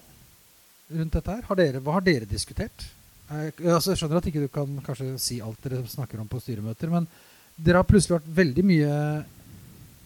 rundt 0.92 1.16
dette 1.16 1.34
her? 1.34 1.46
Har 1.48 1.58
dere, 1.58 1.80
hva 1.82 1.96
har 1.96 2.04
dere 2.06 2.28
diskutert? 2.30 2.84
Jeg, 3.32 3.54
altså, 3.64 3.94
jeg 3.94 4.02
skjønner 4.02 4.20
at 4.20 4.28
ikke 4.30 4.44
du 4.44 4.52
kan 4.52 4.76
kanskje 4.86 5.14
si 5.24 5.40
alt 5.42 5.62
dere 5.64 5.80
snakker 5.88 6.20
om 6.22 6.30
på 6.30 6.42
styremøter, 6.44 6.92
men 6.92 7.08
dere 7.56 7.80
har 7.80 7.88
plutselig 7.88 8.18
vært 8.18 8.30
veldig 8.42 8.66
mye 8.68 8.96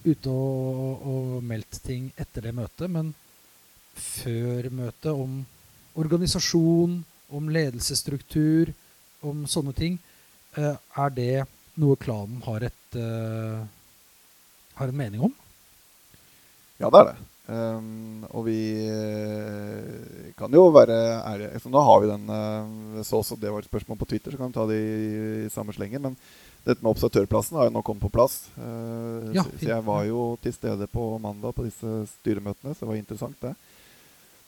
ute 0.06 0.32
og, 0.32 1.08
og 1.10 1.44
meldt 1.50 1.82
ting 1.84 2.08
etter 2.22 2.46
det 2.46 2.54
møtet. 2.56 2.88
Men 2.94 3.12
før 3.98 4.70
møtet 4.70 5.12
om 5.12 5.42
organisasjon, 5.98 7.00
om 7.36 7.52
ledelsesstruktur, 7.52 8.72
om 9.26 9.46
sånne 9.50 9.74
ting. 9.76 9.98
Eh, 10.56 10.76
er 10.76 11.16
det 11.16 11.46
noe 11.82 12.00
klanen 12.00 12.42
har, 12.46 12.66
et, 12.68 12.98
uh, 13.00 13.64
har 14.80 14.92
en 14.92 15.00
mening 15.00 15.26
om? 15.28 15.34
Ja, 16.80 16.90
det 16.90 17.02
er 17.02 17.10
det. 17.12 17.16
Um, 17.46 18.24
og 18.34 18.48
vi 18.48 18.58
eh, 18.90 20.32
kan 20.34 20.50
jo 20.50 20.64
være 20.74 20.96
ærlige. 21.22 21.60
Så 21.62 21.70
nå 21.70 21.84
har 21.86 22.00
vi 22.02 22.08
den 22.10 22.24
uh, 22.26 23.04
Så 23.06 23.20
også 23.20 23.38
det 23.38 23.52
var 23.54 23.62
et 23.62 23.70
spørsmål 23.70 24.00
på 24.02 24.08
Twitter, 24.10 24.34
så 24.34 24.40
kan 24.40 24.50
vi 24.50 24.58
ta 24.58 24.66
det 24.72 24.80
i, 24.82 25.46
i 25.46 25.52
samme 25.54 25.76
slenge. 25.76 26.02
Men 26.02 26.18
dette 26.66 26.82
med 26.82 26.90
observatørplassen 26.96 27.60
har 27.60 27.70
jo 27.70 27.76
nå 27.76 27.86
kommet 27.86 28.08
på 28.08 28.14
plass. 28.18 28.48
Uh, 28.58 29.30
Ja, 29.36 29.46
så, 29.46 29.54
så 29.62 29.70
jeg 29.76 29.86
var 29.86 30.04
jo 30.10 30.26
til 30.42 30.58
stede 30.58 30.90
på 30.90 31.06
mandag 31.22 31.54
på 31.54 31.68
disse 31.68 32.02
styremøtene, 32.16 32.74
så 32.74 32.84
det 32.84 32.92
var 32.92 33.02
interessant, 33.04 33.38
det. 33.46 33.54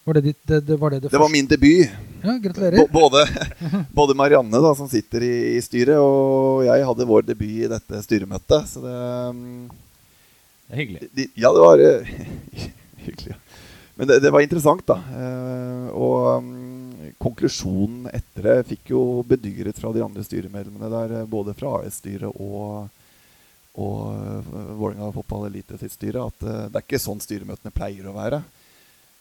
Var 0.08 0.16
det 0.16 0.22
ditt, 0.24 0.39
det, 0.47 0.62
det, 0.64 0.76
var 0.80 0.93
det, 0.93 0.99
det 1.03 1.10
Det 1.12 1.20
var 1.20 1.30
min 1.30 1.47
debut. 1.47 1.89
Ja, 2.24 2.38
gratulerer. 2.39 2.78
B 2.78 2.86
både, 2.95 3.26
både 3.99 4.14
Marianne, 4.16 4.62
da, 4.64 4.72
som 4.76 4.88
sitter 4.88 5.26
i, 5.28 5.34
i 5.58 5.62
styret, 5.62 5.99
og 5.99 6.64
jeg 6.64 6.86
hadde 6.88 7.08
vår 7.10 7.26
debut 7.28 7.49
i 7.66 7.68
dette 7.68 7.99
styremøtet. 8.05 8.70
Så 8.72 8.84
det 8.86 8.93
um, 9.34 9.41
Det 10.68 10.72
er 10.78 10.80
hyggelig. 10.80 11.10
de, 11.12 11.28
Ja, 11.36 11.51
det 11.51 11.66
var 11.66 11.84
eh, 11.84 12.14
hyggelig. 13.10 13.36
Men 13.99 14.08
det, 14.08 14.20
det 14.24 14.32
var 14.32 14.45
interessant, 14.45 14.86
da. 14.88 14.95
Eh, 15.20 15.88
og 15.91 16.39
um, 16.39 17.12
konklusjonen 17.20 18.08
etter 18.14 18.47
det 18.47 18.58
fikk 18.72 18.93
jo 18.93 19.01
bedyret 19.28 19.80
fra 19.82 19.91
de 19.91 20.03
andre 20.05 20.24
styremedlemmene 20.24 20.91
der, 20.93 21.16
eh, 21.20 21.28
både 21.28 21.55
fra 21.58 21.82
AS-styret 21.82 22.32
og, 22.32 22.88
og 23.76 23.97
uh, 24.08 24.53
Vålerenga 24.78 25.12
fotball 25.16 25.49
elite 25.49 25.80
sitt 25.82 25.97
styre, 25.99 26.30
at 26.32 26.47
eh, 26.47 26.68
det 26.72 26.80
er 26.80 26.88
ikke 26.88 27.01
sånn 27.01 27.20
styremøtene 27.24 27.76
pleier 27.76 28.08
å 28.08 28.16
være. 28.16 28.41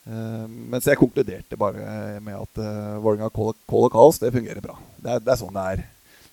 Uh, 0.06 0.46
mens 0.70 0.86
jeg 0.86 0.98
konkluderte 1.00 1.58
bare 1.58 1.82
med 2.22 2.36
at 2.38 2.60
uh, 2.62 2.98
Vålerenga 3.02 3.30
kål 3.34 3.88
og 3.88 3.92
kaos, 3.94 4.20
det 4.22 4.30
fungerer 4.34 4.62
bra. 4.62 4.76
Det 5.02 5.16
er, 5.16 5.24
det 5.24 5.32
er 5.34 5.40
sånn 5.40 5.56
det 5.56 5.64
er. 5.72 5.84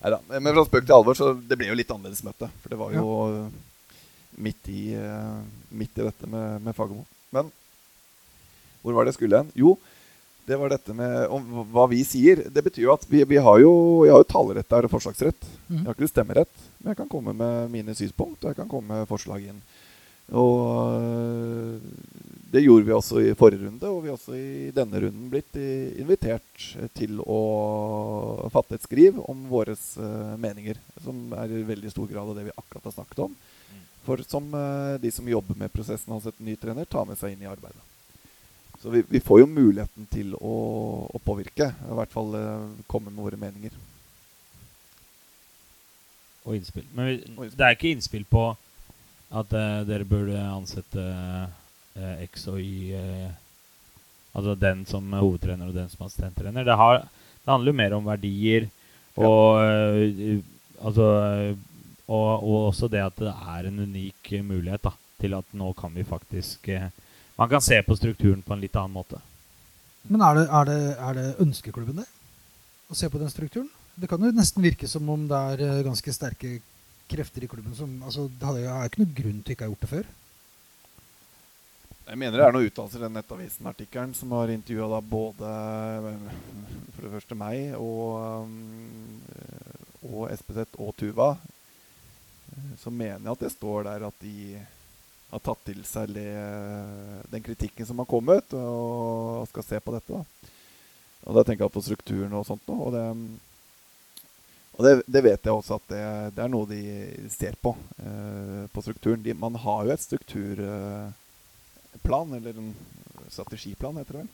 Neida. 0.03 0.19
Men 0.35 0.51
fra 0.51 0.65
spøk 0.67 0.85
til 0.85 0.97
alvor, 0.97 1.17
så 1.17 1.31
det 1.33 1.57
ble 1.57 1.71
jo 1.71 1.79
litt 1.79 1.91
annerledes 1.93 2.25
møte. 2.27 2.49
For 2.61 2.73
det 2.73 2.79
var 2.79 2.93
jo 2.93 3.07
ja. 3.31 3.41
midt, 4.45 4.69
i, 4.69 4.83
uh, 4.99 5.41
midt 5.73 5.97
i 5.97 6.05
dette 6.05 6.29
med, 6.29 6.61
med 6.65 6.77
Fagermo. 6.77 7.05
Men 7.33 7.49
hvor 8.83 8.97
var 8.97 9.05
det 9.05 9.13
jeg 9.13 9.21
skulle 9.21 9.39
hen? 9.41 9.51
Jo, 9.55 9.77
det 10.45 10.57
var 10.59 10.73
dette 10.73 10.93
med 10.95 11.31
om 11.31 11.63
hva 11.71 11.85
vi 11.87 12.01
sier. 12.05 12.43
Det 12.51 12.65
betyr 12.65 12.83
jo 12.83 12.93
at 12.93 13.05
vi, 13.07 13.23
vi 13.27 13.39
har 13.39 13.61
jo, 13.63 13.71
jeg 14.03 14.11
har 14.11 14.23
jo 14.25 14.27
talerett 14.27 14.69
der 14.69 14.87
og 14.87 14.91
forslagsrett. 14.91 15.47
Mm. 15.69 15.77
Jeg 15.77 15.85
har 15.87 15.95
ikke 15.95 16.11
stemmerett, 16.11 16.65
men 16.81 16.91
jeg 16.91 16.99
kan 16.99 17.11
komme 17.11 17.35
med 17.37 17.71
mine 17.71 17.95
synspunkt, 17.95 18.41
og 18.43 18.51
jeg 18.51 18.59
kan 18.59 18.69
komme 18.71 18.99
med 18.99 19.09
forslag 19.09 19.47
inn. 19.47 19.61
Og 20.33 20.97
øh, 20.97 21.77
det 22.53 22.61
gjorde 22.61 22.85
vi 22.85 22.93
også 22.93 23.21
i 23.21 23.33
forrige 23.37 23.67
runde, 23.67 23.89
og 23.89 24.01
vi 24.01 24.09
har 24.09 24.17
også 24.17 24.35
i 24.37 24.71
denne 24.73 25.01
runden 25.01 25.29
blitt 25.29 25.57
invitert 25.57 26.65
til 26.97 27.21
å 27.21 28.49
fatte 28.53 28.77
et 28.77 28.85
skriv 28.85 29.19
om 29.21 29.45
våre 29.49 29.75
øh, 29.77 30.33
meninger, 30.41 30.77
som 31.05 31.33
er 31.37 31.53
i 31.53 31.63
veldig 31.67 31.93
stor 31.93 32.09
grad 32.09 32.29
av 32.29 32.37
det 32.37 32.47
vi 32.49 32.55
akkurat 32.57 32.89
har 32.89 32.95
snakket 32.97 33.23
om. 33.27 33.37
For 34.05 34.21
som 34.27 34.49
øh, 34.57 34.97
de 35.01 35.13
som 35.13 35.29
jobber 35.29 35.57
med 35.57 35.73
prosessen 35.73 36.13
hos 36.13 36.27
et 36.29 36.41
ny 36.45 36.57
trener, 36.61 36.89
tar 36.89 37.05
med 37.09 37.17
seg 37.21 37.33
inn 37.33 37.45
i 37.45 37.49
arbeidet. 37.49 37.89
Så 38.81 38.91
vi, 38.91 39.03
vi 39.07 39.21
får 39.23 39.43
jo 39.43 39.47
muligheten 39.47 40.09
til 40.11 40.33
å, 40.35 40.55
å 41.13 41.23
påvirke, 41.23 41.69
i 41.71 41.97
hvert 42.01 42.11
fall 42.11 42.33
komme 42.91 43.13
med 43.13 43.21
våre 43.23 43.39
meninger. 43.39 43.77
Og 46.43 46.57
innspill. 46.57 46.89
Men 46.91 47.21
det 47.53 47.63
er 47.63 47.77
ikke 47.77 47.93
innspill 47.93 48.25
på 48.27 48.49
at 49.33 49.55
uh, 49.57 49.81
dere 49.87 50.07
burde 50.07 50.37
ansette 50.37 51.03
uh, 51.03 52.15
X 52.27 52.47
og 52.51 52.59
Y 52.61 52.93
uh, 52.97 53.31
Altså 54.33 54.55
den 54.57 54.79
som 54.89 55.11
hovedtrener 55.13 55.67
og 55.69 55.75
den 55.75 55.91
som 55.91 56.07
assistenttrener. 56.07 56.65
Det, 56.65 56.73
har, 56.73 57.03
det 57.05 57.51
handler 57.51 57.69
jo 57.69 57.77
mer 57.77 57.93
om 57.93 58.07
verdier 58.07 58.65
og 59.21 59.59
eh, 59.61 60.39
Altså 60.81 61.05
og, 62.09 62.29
og 62.41 62.55
også 62.71 62.89
det 62.89 63.03
at 63.03 63.19
det 63.21 63.29
er 63.29 63.67
en 63.69 63.77
unik 63.85 64.31
mulighet 64.41 64.81
da, 64.83 64.91
til 65.21 65.37
at 65.37 65.53
nå 65.53 65.69
kan 65.77 65.93
vi 65.93 66.03
faktisk 66.03 66.65
Man 67.37 67.51
kan 67.51 67.61
se 67.61 67.77
på 67.85 67.95
strukturen 67.95 68.41
på 68.41 68.57
en 68.57 68.65
litt 68.65 68.75
annen 68.75 68.97
måte. 68.97 69.21
Men 70.09 70.25
er 70.25 70.35
det, 70.35 70.47
er, 70.49 70.65
det, 70.67 70.81
er 70.97 71.13
det 71.19 71.27
ønskeklubben 71.45 72.01
det? 72.01 72.09
Å 72.89 72.97
se 72.97 73.09
på 73.09 73.21
den 73.21 73.31
strukturen? 73.31 73.69
Det 73.95 74.09
kan 74.09 74.21
jo 74.21 74.33
nesten 74.33 74.65
virke 74.65 74.89
som 74.89 75.07
om 75.13 75.29
det 75.29 75.39
er 75.53 75.85
ganske 75.85 76.13
sterke 76.13 76.57
krefter 77.13 77.45
i 77.45 77.49
klubben 77.51 77.75
som 77.77 77.95
altså, 78.03 78.27
Det 78.27 78.49
hadde 78.49 78.67
er 78.67 78.89
ikke 78.89 79.03
noe 79.03 79.17
grunn 79.21 79.39
til 79.41 79.55
ikke 79.55 79.65
å 79.65 79.69
ha 79.69 79.73
gjort 79.73 79.85
det 79.85 79.91
før. 79.93 80.11
Jeg 82.03 82.19
mener 82.19 82.35
det 82.35 82.45
er 82.45 82.55
noen 82.55 82.67
uttalelser 82.67 82.99
i 82.99 83.05
den 83.05 83.13
Nettavisen-artikkelen 83.15 84.13
som 84.17 84.33
har 84.35 84.51
intervjua 84.51 84.99
både 85.07 85.51
eh, 86.11 86.39
for 86.91 87.05
det 87.05 87.11
første 87.13 87.37
meg 87.39 87.77
og, 87.77 88.43
um, 88.43 89.21
og 90.09 90.25
SPZ 90.35 90.75
og 90.83 90.91
Tuva. 90.99 91.29
Eh, 92.51 92.73
Så 92.81 92.91
mener 92.91 93.23
jeg 93.23 93.37
at 93.37 93.45
det 93.45 93.53
står 93.55 93.87
der 93.87 94.07
at 94.09 94.19
de 94.19 94.35
har 95.31 95.41
tatt 95.47 95.63
til 95.65 95.79
seg 95.87 96.11
le, 96.13 96.27
den 97.31 97.45
kritikken 97.45 97.87
som 97.87 98.03
har 98.03 98.09
kommet, 98.09 98.51
og 98.53 99.47
skal 99.49 99.65
se 99.65 99.79
på 99.81 99.95
dette. 99.95 100.19
da. 100.19 100.51
Og 101.23 101.37
da 101.37 101.43
tenker 101.47 101.65
jeg 101.65 101.73
på 101.73 101.83
strukturen 101.87 102.35
og 102.37 102.45
sånt 102.45 102.67
nå. 102.67 102.75
Og 102.83 102.93
det, 102.93 103.05
og 104.73 104.81
det, 104.85 104.93
det 105.05 105.21
vet 105.21 105.45
jeg 105.45 105.53
også 105.53 105.75
at 105.77 105.87
det, 105.93 106.03
det 106.37 106.41
er 106.43 106.49
noe 106.51 106.65
de 106.69 106.81
ser 107.33 107.55
på. 107.61 107.71
Eh, 108.01 108.63
på 108.73 108.81
strukturen. 108.81 109.23
De, 109.23 109.33
man 109.37 109.55
har 109.61 109.79
jo 109.85 109.91
et 109.93 110.01
strukturplan, 110.01 111.13
eller 112.39 112.53
en 112.57 112.71
strategiplan, 113.29 113.97
heter 114.01 114.13
det 114.13 114.23
vel. 114.23 114.31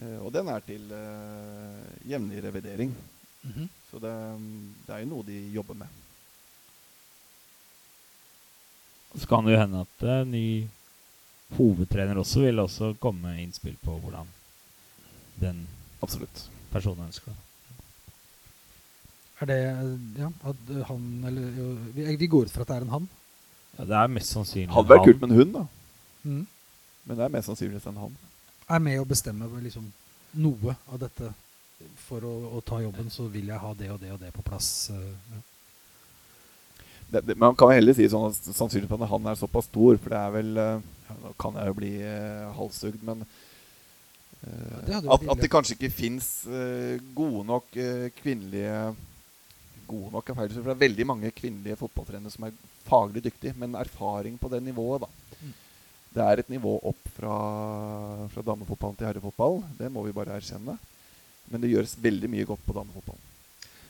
Eh, 0.00 0.18
og 0.24 0.32
den 0.34 0.46
er 0.50 0.60
til 0.66 0.90
eh, 0.92 1.84
jevnlig 2.10 2.42
revidering. 2.44 2.90
Så 3.90 4.00
det, 4.02 4.14
det 4.86 4.94
er 4.94 5.04
jo 5.04 5.12
noe 5.12 5.26
de 5.26 5.38
jobber 5.54 5.78
med. 5.78 5.88
Så 9.14 9.28
kan 9.30 9.46
det 9.46 9.54
jo 9.54 9.60
hende 9.62 9.84
at 9.86 10.02
eh, 10.04 10.26
ny 10.28 10.46
hovedtrener 11.56 12.18
også 12.18 12.42
vil 12.42 12.58
også 12.58 12.94
komme 13.00 13.30
med 13.30 13.44
innspill 13.44 13.78
på 13.84 13.94
hvordan 14.02 14.28
den 15.40 15.66
Absolutt. 16.02 16.48
personen 16.72 17.06
ønsker 17.06 17.30
det. 17.30 17.45
Er 19.40 19.48
det 19.50 19.56
ja, 20.16 20.30
at 20.48 20.68
han 20.88 21.08
eller 21.28 21.56
jo, 21.60 21.70
vi, 21.94 22.06
vi 22.16 22.28
går 22.32 22.48
ut 22.48 22.52
fra 22.54 22.64
at 22.64 22.70
det 22.70 22.76
er 22.78 22.86
en 22.86 22.94
han. 22.94 23.08
Ja, 23.76 23.84
det 23.84 23.96
er 24.00 24.12
mest 24.14 24.32
sannsynlig 24.32 24.72
Hadde 24.72 24.88
vært 24.88 25.02
han. 25.02 25.08
kult 25.10 25.20
med 25.20 25.30
en 25.30 25.40
hund, 25.40 25.56
da. 25.58 25.64
Mm. 26.24 26.44
Men 27.04 27.18
det 27.18 27.24
er 27.26 27.34
mest 27.34 27.50
sannsynlig 27.50 27.82
en 27.90 27.98
han. 28.06 28.14
Er 28.72 28.80
med 28.82 29.02
å 29.02 29.08
bestemme 29.08 29.48
liksom, 29.62 29.90
noe 30.40 30.76
av 30.88 31.02
dette. 31.02 31.32
For 32.06 32.24
å, 32.24 32.32
å 32.56 32.62
ta 32.64 32.78
jobben 32.80 33.10
så 33.12 33.26
vil 33.28 33.50
jeg 33.52 33.60
ha 33.60 33.74
det 33.76 33.90
og 33.92 34.00
det 34.00 34.14
og 34.14 34.22
det 34.22 34.30
på 34.32 34.44
plass. 34.46 34.88
eh, 34.94 35.34
ja. 35.34 35.42
Det, 37.10 37.20
det, 37.28 37.36
man 37.38 37.54
kan 37.54 37.70
heller 37.76 37.94
si 37.94 38.06
sånn 38.10 38.30
at 38.30 38.38
sannsynligvis 38.48 38.96
at 38.96 39.10
han 39.12 39.28
er 39.30 39.36
såpass 39.38 39.68
stor, 39.68 39.98
for 40.00 40.14
det 40.14 40.22
er 40.22 40.32
vel 40.34 40.56
eh, 40.62 40.86
ja, 41.06 41.16
Nå 41.22 41.34
kan 41.38 41.58
jeg 41.60 41.68
jo 41.68 41.76
bli 41.76 41.92
eh, 42.02 42.48
halshugd, 42.56 43.04
men 43.06 43.20
eh, 44.40 44.80
det 44.88 45.02
at, 45.04 45.28
at 45.36 45.44
det 45.44 45.52
kanskje 45.52 45.76
ikke 45.76 45.92
fins 45.94 46.30
gode 47.14 47.44
nok 47.46 47.76
eh, 47.78 48.08
kvinnelige 48.16 48.80
Gode 49.86 50.10
nok 50.14 50.30
er 50.30 50.38
feil, 50.40 50.50
for 50.54 50.66
det 50.66 50.74
er 50.74 50.82
veldig 50.86 51.06
mange 51.06 51.30
kvinnelige 51.36 51.78
fotballtrenere 51.80 52.32
som 52.34 52.48
er 52.48 52.56
faglig 52.86 53.22
dyktige, 53.24 53.54
men 53.58 53.78
erfaring 53.78 54.36
på 54.40 54.50
det 54.52 54.62
nivået, 54.64 55.06
da. 55.06 55.38
Mm. 55.40 55.54
Det 56.16 56.24
er 56.24 56.40
et 56.40 56.50
nivå 56.50 56.78
opp 56.88 57.08
fra, 57.12 57.36
fra 58.32 58.44
damefotballen 58.46 58.96
til 58.96 59.08
herrefotball. 59.10 59.60
Det 59.76 59.90
må 59.92 60.04
vi 60.06 60.14
bare 60.16 60.38
erkjenne. 60.38 60.78
Men 61.50 61.62
det 61.62 61.70
gjøres 61.70 61.96
veldig 62.02 62.30
mye 62.32 62.46
godt 62.48 62.62
på 62.66 62.74
damefotballen. 62.76 63.32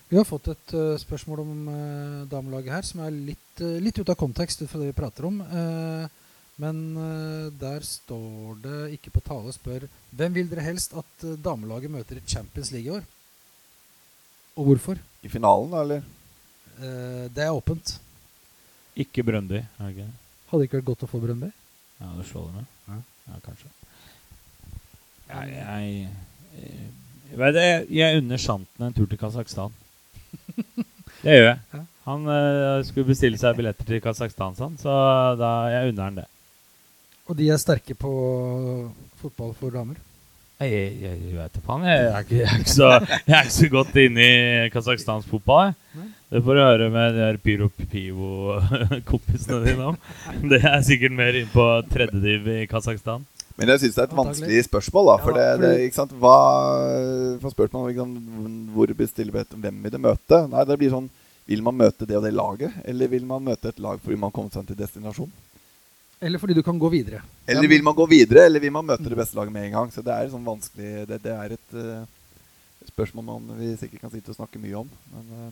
Vi 0.06 0.18
har 0.18 0.26
fått 0.26 0.52
et 0.52 0.74
uh, 0.76 0.94
spørsmål 1.02 1.42
om 1.42 1.54
uh, 1.66 2.26
damelaget 2.30 2.74
her 2.74 2.86
som 2.86 3.02
er 3.02 3.14
litt, 3.14 3.62
uh, 3.62 3.78
litt 3.82 3.98
ute 3.98 4.12
av 4.12 4.18
kontekst 4.20 4.62
ut 4.62 4.70
fra 4.70 4.78
det 4.82 4.92
vi 4.92 4.98
prater 5.00 5.26
om. 5.30 5.42
Men 6.56 6.78
der 7.60 7.82
står 7.84 8.54
det 8.62 8.76
ikke 8.94 9.10
på 9.12 9.20
tale 9.20 9.50
spør 9.52 9.82
Hvem 10.16 10.38
vil 10.38 10.46
dere 10.48 10.62
helst 10.64 10.94
at 10.96 11.26
damelaget 11.44 11.92
møter 11.92 12.16
i 12.16 12.22
Champions 12.24 12.70
League 12.72 12.88
i 12.88 12.94
år? 12.96 13.04
Og 14.56 14.70
hvorfor? 14.70 15.02
I 15.26 15.30
finalen, 15.30 15.72
da, 15.72 15.82
eller? 15.82 16.04
Eh, 16.78 17.24
det 17.34 17.42
er 17.42 17.54
åpent. 17.54 17.96
Ikke 18.96 19.24
Brøndby, 19.26 19.58
er 19.58 19.82
det 19.82 19.94
ikke 19.94 20.06
det? 20.06 20.14
Hadde 20.50 20.66
ikke 20.68 20.78
vært 20.78 20.90
godt 20.92 21.02
å 21.06 21.10
få 21.10 21.20
Brøndby? 21.22 21.50
Ja, 21.98 22.12
du 22.14 22.22
slår 22.28 22.46
det 22.46 22.60
med? 22.60 22.68
Ja. 22.86 22.98
Ja, 23.26 23.40
kanskje. 23.42 23.72
Jeg, 25.26 25.56
jeg, 25.56 26.08
jeg, 26.60 27.38
vet 27.40 27.56
det, 27.56 27.66
jeg 27.98 28.20
unner 28.20 28.38
Shanten 28.38 28.86
en 28.86 28.94
tur 28.94 29.08
til 29.10 29.18
Kasakhstan. 29.18 29.74
Det 31.24 31.34
gjør 31.34 31.48
jeg. 31.48 31.58
Ja. 31.74 31.82
Han 32.06 32.28
eh, 32.30 32.84
skulle 32.86 33.08
bestille 33.08 33.40
seg 33.40 33.56
billetter 33.58 33.88
til 33.88 34.02
Kasakhstan, 34.04 34.54
sånn, 34.54 34.76
så 34.78 34.92
da 35.40 35.52
jeg 35.72 35.90
unner 35.90 36.06
han 36.06 36.20
det. 36.20 36.26
Og 37.26 37.34
de 37.40 37.48
er 37.50 37.58
sterke 37.58 37.96
på 37.98 38.12
fotball 39.18 39.56
for 39.58 39.74
damer? 39.74 39.98
Jeg, 40.56 40.72
jeg, 40.72 40.92
jeg, 41.02 41.16
jeg 41.28 41.36
vet 41.36 41.56
da 41.56 41.62
faen. 41.66 41.82
Jeg, 41.84 42.04
er 42.08 42.22
ikke, 42.24 42.36
jeg, 42.38 42.48
er 42.48 42.60
ikke 42.62 42.72
så, 42.72 42.90
jeg 43.28 43.34
er 43.36 43.42
ikke 43.44 43.56
så 43.58 43.68
godt 43.74 43.98
inne 44.00 44.26
i 44.26 44.68
Kasakhstans 44.72 45.26
fotball. 45.28 45.66
jeg. 45.68 46.06
Det 46.32 46.40
får 46.42 46.56
du 46.56 46.60
høre 46.64 46.86
med 46.90 47.12
de 47.12 47.20
der 47.22 47.36
Pyro 47.44 47.68
Pivo-kompisene 47.76 49.58
dine 49.66 49.90
om. 49.92 49.98
Det 50.48 50.62
er 50.64 50.80
sikkert 50.86 51.14
mer 51.14 51.36
inn 51.38 51.50
på 51.52 51.66
tredjediv 51.92 52.48
i 52.54 52.64
Kasakhstan. 52.70 53.26
Men 53.56 53.72
jeg 53.72 53.84
syns 53.84 53.98
det 53.98 54.02
er 54.02 54.08
et 54.08 54.16
vanskelig 54.16 54.64
spørsmål. 54.66 55.10
da 55.10 55.16
For 55.22 55.36
det, 55.36 55.44
det, 55.62 55.70
ikke 55.86 55.96
sant 55.96 56.10
Hva 56.20 56.34
For 57.40 57.54
spørsmål 57.54 57.88
ikke 57.88 58.04
sant, 58.04 58.18
Hvor 58.74 58.90
bestiller 58.98 59.32
vi 59.32 59.62
Hvem 59.62 59.78
vil 59.80 59.94
det 59.94 60.00
møte? 60.02 60.42
Nei, 60.52 60.64
det 60.68 60.76
blir 60.82 60.92
sånn 60.92 61.06
Vil 61.48 61.62
man 61.64 61.78
møte 61.78 62.04
det 62.04 62.18
og 62.18 62.26
det 62.26 62.34
laget, 62.36 62.74
eller 62.84 63.08
vil 63.08 63.24
man 63.24 63.46
møte 63.46 63.72
et 63.72 63.80
lag 63.80 64.02
fordi 64.02 64.18
man 64.18 64.28
har 64.28 64.36
kommet 64.36 64.58
seg 64.58 64.66
til 64.68 64.76
destinasjon? 64.76 65.30
Eller 66.20 66.40
fordi 66.40 66.54
du 66.56 66.62
kan 66.64 66.78
gå 66.80 66.88
videre. 66.88 67.20
Eller 67.46 67.68
vil 67.68 67.82
man 67.84 67.94
gå 67.94 68.06
videre, 68.08 68.46
eller 68.48 68.60
vil 68.62 68.72
man 68.72 68.86
møte 68.88 69.04
det 69.08 69.18
beste 69.18 69.36
laget 69.36 69.52
med 69.52 69.66
en 69.68 69.74
gang? 69.74 69.90
Så 69.92 70.02
det 70.02 70.14
er 70.14 70.30
sånn 70.32 70.46
vanskelig 70.46 71.06
Det, 71.10 71.18
det 71.22 71.32
er 71.34 71.52
et 71.58 71.74
uh, 71.76 72.06
spørsmål 72.88 73.24
man 73.26 73.50
vi 73.58 73.74
sikkert 73.76 74.00
kan 74.06 74.12
sitte 74.14 74.32
og 74.32 74.38
snakke 74.38 74.58
mye 74.62 74.80
om. 74.84 74.88
Men 75.12 75.32
uh, 75.36 75.50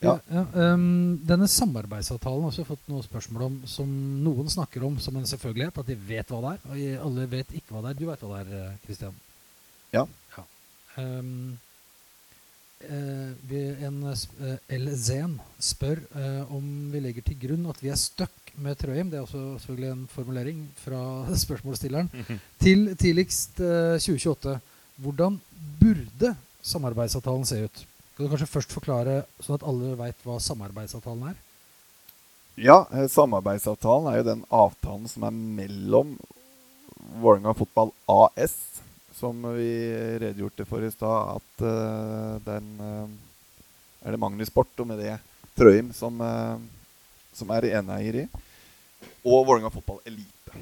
Ja. 0.00 0.14
ja. 0.32 0.44
ehm, 0.56 1.18
denne 1.28 1.44
samarbeidsavtalen 1.50 2.46
har 2.46 2.54
vi 2.56 2.64
fått 2.64 2.86
noen 2.88 3.02
spørsmål 3.04 3.42
om 3.44 3.56
som 3.68 3.90
noen 4.24 4.46
snakker 4.48 4.84
om 4.86 4.94
som 5.02 5.16
en 5.18 5.26
selvfølgelighet, 5.28 5.76
at 5.82 5.90
de 5.90 5.96
vet 6.08 6.30
hva 6.32 6.38
det 6.40 6.52
er. 6.54 6.62
Og 6.70 7.08
alle 7.08 7.26
vet 7.34 7.52
ikke 7.58 7.74
hva 7.74 7.82
det 7.84 7.90
er. 7.90 7.98
Du 7.98 8.06
vet 8.08 8.22
hva 8.24 8.38
det 8.46 8.60
er, 8.62 8.78
Kristian. 8.86 9.18
Ja. 9.92 10.06
ja. 10.38 10.44
eh, 10.96 11.20
vi- 11.20 11.58
en 12.88 14.02
uh, 14.08 14.54
L. 14.72 14.88
Spør 15.60 16.00
eh, 16.16 16.52
om 16.54 16.64
vi 16.92 17.02
legger 17.04 17.24
til 17.26 17.36
grunn 17.42 17.68
at 17.68 17.80
vi 17.82 17.90
er 17.92 17.98
stuck 18.00 18.54
med 18.56 18.78
Trøim. 18.80 19.10
Det 19.10 19.18
er 19.18 19.26
også 19.26 19.58
selvfølgelig 19.60 19.90
en 19.92 20.06
formulering 20.08 20.62
fra 20.80 21.02
spørsmålsstilleren. 21.44 22.10
Til 22.60 22.96
tidligst 22.96 23.60
eh, 23.60 24.00
2028. 24.00 24.56
Hvordan 25.00 25.38
burde 25.80 26.34
samarbeidsavtalen 26.62 27.46
se 27.48 27.62
ut? 27.64 27.84
Kan 28.16 28.26
du 28.26 28.32
kanskje 28.32 28.50
først 28.52 28.72
forklare, 28.74 29.22
sånn 29.40 29.56
at 29.56 29.64
alle 29.64 29.94
veit 29.96 30.26
hva 30.26 30.40
samarbeidsavtalen 30.44 31.30
er? 31.30 31.38
Ja, 32.60 32.82
eh, 32.92 33.08
samarbeidsavtalen 33.08 34.10
er 34.10 34.20
jo 34.20 34.28
den 34.32 34.44
avtalen 34.52 35.08
som 35.08 35.24
er 35.28 35.36
mellom 35.36 36.16
Vålerenga 37.20 37.54
Fotball 37.56 37.94
AS, 38.12 38.56
som 39.20 39.44
vi 39.56 39.70
redegjorde 40.22 40.64
for 40.68 40.84
i 40.84 40.90
stad, 40.92 41.36
at 41.36 41.64
uh, 41.66 42.40
den 42.46 42.70
uh, 42.80 43.08
er 44.00 44.14
det 44.16 44.20
Magnus 44.22 44.48
Sport, 44.48 44.72
og 44.80 44.88
med 44.88 45.02
det 45.04 45.18
Trøim, 45.58 45.90
som, 45.96 46.16
uh, 46.24 46.56
som 47.36 47.52
er 47.52 47.68
eneeier 47.76 48.22
i, 48.22 48.26
og 49.20 49.44
Vålerenga 49.44 49.70
Fotball 49.74 50.00
Elite. 50.08 50.56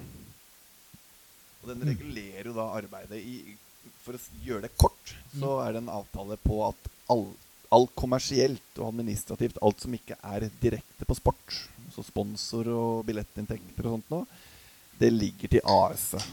Og 1.62 1.70
den 1.70 1.82
Mm. 1.84 1.88
regulerer 1.92 2.46
jo 2.50 2.54
da 2.56 2.68
arbeidet 2.78 3.18
i 3.22 3.56
For 4.02 4.16
å 4.16 4.20
gjøre 4.40 4.64
det 4.64 4.76
kort, 4.80 5.10
så 5.36 5.58
er 5.60 5.74
det 5.74 5.82
en 5.82 5.90
avtale 5.92 6.38
på 6.40 6.62
at 6.64 6.86
all, 7.12 7.26
alt 7.74 7.90
kommersielt 7.98 8.78
og 8.78 8.86
administrativt, 8.88 9.58
alt 9.60 9.82
som 9.84 9.92
ikke 9.92 10.16
er 10.24 10.46
direkte 10.62 11.04
på 11.04 11.16
sport, 11.18 11.58
så 11.92 12.04
sponsor 12.06 12.70
og 12.72 13.04
billettinntekter 13.04 13.84
og 13.84 13.98
sånt 13.98 14.10
noe, 14.14 14.24
det 14.98 15.10
ligger 15.12 15.52
til 15.52 15.60
AS-et. 15.68 16.24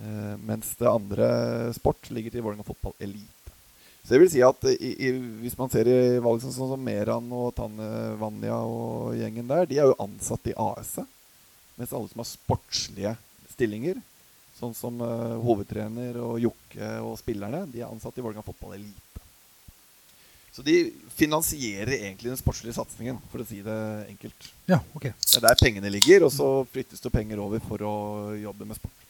Eh, 0.00 0.36
mens 0.46 0.72
det 0.78 0.88
andre 0.88 1.28
sport 1.76 2.10
ligger 2.10 2.32
til 2.32 2.44
Vålerenga 2.44 2.64
Fotball 2.64 2.94
Elite. 2.98 3.52
Så 4.02 4.14
det 4.14 4.20
vil 4.22 4.30
si 4.32 4.40
at 4.40 4.64
i, 4.72 4.92
i, 4.96 5.10
hvis 5.42 5.58
man 5.58 5.68
ser 5.72 5.88
i 5.90 5.96
valg 6.24 6.40
sånn 6.40 6.54
som 6.56 6.80
Meran 6.80 7.26
og 7.36 7.52
Tanne 7.58 8.16
Vanja 8.20 8.56
og 8.64 9.12
gjengen 9.18 9.50
der, 9.50 9.68
de 9.68 9.76
er 9.76 9.90
jo 9.90 9.98
ansatt 10.00 10.48
i 10.48 10.56
AS-et. 10.56 11.18
Mens 11.76 11.92
alle 11.96 12.08
som 12.10 12.22
har 12.22 12.28
sportslige 12.28 13.12
stillinger, 13.52 14.00
sånn 14.56 14.74
som 14.76 14.98
uh, 15.00 15.36
hovedtrener 15.40 16.18
og 16.20 16.40
Jokke 16.42 16.90
og 17.04 17.14
spillerne, 17.20 17.62
de 17.72 17.80
er 17.80 17.88
ansatt 17.88 18.18
i 18.18 18.24
Vålerenga 18.24 18.44
Fotball 18.44 18.74
Elite. 18.76 19.24
Så 20.52 20.64
de 20.66 20.74
finansierer 21.16 21.94
egentlig 22.00 22.32
den 22.32 22.40
sportslige 22.40 22.76
satsingen, 22.76 23.20
for 23.32 23.44
å 23.44 23.48
si 23.48 23.60
det 23.64 23.78
enkelt. 24.10 24.48
Ja, 24.68 24.80
ok. 24.96 25.12
Det 25.12 25.38
er 25.38 25.46
der 25.46 25.60
pengene 25.60 25.92
ligger, 25.92 26.26
og 26.26 26.34
så 26.34 26.48
flyttes 26.72 27.04
det 27.04 27.14
penger 27.14 27.40
over 27.44 27.62
for 27.64 27.84
å 27.86 27.94
jobbe 28.40 28.68
med 28.68 28.80
sport. 28.80 29.06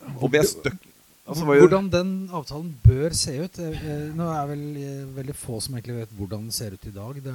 Jeg 0.00 0.40
er 0.40 0.48
stuck 0.48 0.78
altså, 1.26 1.44
hva 1.44 1.54
gjør- 1.56 1.66
hvordan 1.68 1.90
den 1.92 2.12
avtalen 2.32 2.70
bør 2.84 3.14
se 3.14 3.34
ut 3.44 3.58
eh, 3.58 3.76
eh, 3.84 4.06
Nå 4.16 4.26
er 4.34 4.46
vel 4.50 4.62
eh, 4.80 5.04
veldig 5.18 5.36
få 5.36 5.60
som 5.60 5.76
egentlig 5.76 6.00
vet 6.02 6.14
hvordan 6.18 6.46
den 6.48 6.52
ser 6.56 6.72
ut 6.74 6.86
i 6.86 6.94
dag. 6.94 7.22
Det, 7.22 7.34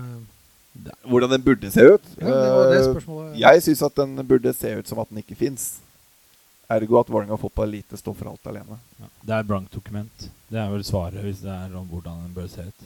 Hvordan 1.07 1.29
den 1.31 1.41
burde 1.45 1.71
se 1.71 1.85
ut? 1.87 2.07
ja, 2.19 2.27
det 2.71 2.81
det. 2.95 3.39
Jeg 3.39 3.61
syns 3.63 3.81
at 3.87 3.95
den 3.95 4.15
burde 4.27 4.51
se 4.53 4.73
ut 4.75 4.87
som 4.87 4.99
at 4.99 5.09
den 5.09 5.21
ikke 5.23 5.37
fins. 5.39 5.77
Ergo 6.69 6.97
at 6.99 7.07
Vålerenga 7.13 7.37
Fotball 7.37 7.69
lite 7.69 7.97
står 7.97 8.15
for 8.17 8.31
alt 8.33 8.47
alene. 8.49 8.79
Ja, 8.99 9.07
det 9.29 9.35
er 9.37 9.43
blankt 9.43 9.71
dokument. 9.71 10.29
Det 10.49 10.57
er 10.59 10.69
vel 10.73 10.83
svaret 10.83 11.21
hvis 11.23 11.43
det 11.45 11.53
er 11.53 11.75
om 11.77 11.85
hvordan 11.87 12.23
den 12.25 12.33
bør 12.33 12.47
se 12.49 12.65
ut. 12.65 12.85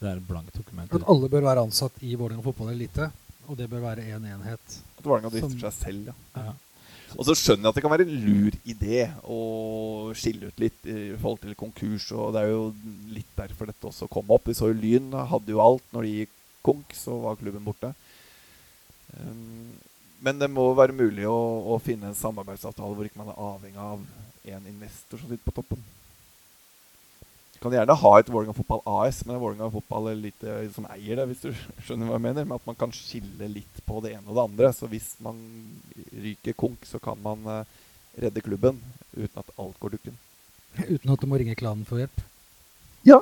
Det 0.00 0.08
er 0.10 0.20
blankt 0.26 0.56
dokument. 0.58 0.92
At 0.92 1.06
alle 1.08 1.28
bør 1.30 1.44
være 1.46 1.62
ansatt 1.68 2.02
i 2.02 2.14
Vålerenga 2.16 2.42
fotball 2.42 2.72
elite, 2.74 3.10
og 3.46 3.56
det 3.56 3.68
bør 3.70 3.80
være 3.84 4.04
én 4.10 4.26
enhet. 4.34 4.76
At 4.98 5.04
Vålerenga 5.06 5.30
drifter 5.30 5.54
Som- 5.54 5.60
seg 5.70 5.72
selv, 5.72 6.10
ja. 6.10 6.14
Ja. 6.36 6.52
Og 7.16 7.26
så 7.26 7.34
skjønner 7.34 7.66
jeg 7.66 7.72
at 7.72 7.78
det 7.78 7.82
kan 7.84 7.92
være 7.92 8.06
en 8.06 8.24
lur 8.24 8.56
idé 8.70 9.00
å 9.26 9.40
skille 10.16 10.50
ut 10.50 10.62
litt 10.62 10.86
i 10.86 11.16
forhold 11.16 11.40
til 11.42 11.56
konkurs. 11.58 12.06
Og 12.14 12.34
det 12.34 12.44
er 12.44 12.52
jo 12.52 12.64
litt 13.10 13.30
derfor 13.38 13.70
dette 13.70 13.90
også 13.90 14.08
kom 14.12 14.30
opp. 14.30 14.46
Vi 14.46 14.56
så 14.58 14.70
jo 14.70 14.78
Lyn 14.78 15.10
hadde 15.32 15.54
jo 15.54 15.62
alt. 15.64 15.86
Når 15.94 16.06
de 16.06 16.16
gikk 16.20 16.34
konk, 16.66 16.94
så 16.94 17.16
var 17.22 17.38
klubben 17.40 17.66
borte. 17.66 17.92
Um, 19.16 19.72
men 20.20 20.38
det 20.38 20.50
må 20.52 20.68
være 20.76 20.94
mulig 20.94 21.24
å, 21.26 21.38
å 21.72 21.80
finne 21.82 22.10
en 22.10 22.18
samarbeidsavtale 22.18 22.94
hvor 22.94 23.08
ikke 23.08 23.22
man 23.22 23.32
er 23.32 23.40
avhengig 23.40 23.80
av 23.80 24.04
én 24.50 24.68
investor 24.68 25.20
som 25.20 25.30
sitter 25.30 25.46
på 25.46 25.56
toppen. 25.56 25.80
Kan 27.60 27.74
gjerne 27.76 27.96
ha 28.00 28.12
et 28.16 28.30
Vålerenga 28.32 28.56
Fotball 28.56 28.80
AS, 28.88 29.18
men 29.26 29.34
er 29.36 29.42
Vålerenga 29.42 29.68
Fotball 29.74 30.14
litt 30.16 30.46
som 30.72 30.86
eier 30.94 31.20
det, 31.20 31.26
hvis 31.28 31.42
du 31.44 31.50
skjønner 31.84 32.08
hva 32.08 32.16
jeg 32.16 32.24
mener. 32.30 32.46
Men 32.48 32.56
at 32.56 32.70
man 32.70 32.78
kan 32.80 32.94
skille 32.96 33.50
litt 33.52 33.82
på 33.84 34.00
det 34.04 34.14
ene 34.16 34.24
og 34.30 34.38
det 34.38 34.46
andre. 34.46 34.72
Så 34.76 34.88
hvis 34.88 35.12
man 35.24 35.36
ryker 36.24 36.56
konk, 36.56 36.88
så 36.88 37.02
kan 37.02 37.20
man 37.20 37.44
uh, 37.44 37.84
redde 38.16 38.44
klubben 38.44 38.80
uten 39.12 39.42
at 39.42 39.54
alt 39.60 39.76
går 39.82 39.98
dukken. 39.98 40.16
Uten 40.94 41.12
at 41.12 41.20
du 41.20 41.26
må 41.28 41.38
ringe 41.40 41.56
klanen 41.58 41.84
for 41.84 42.00
hjelp. 42.00 42.22
Ja, 43.06 43.18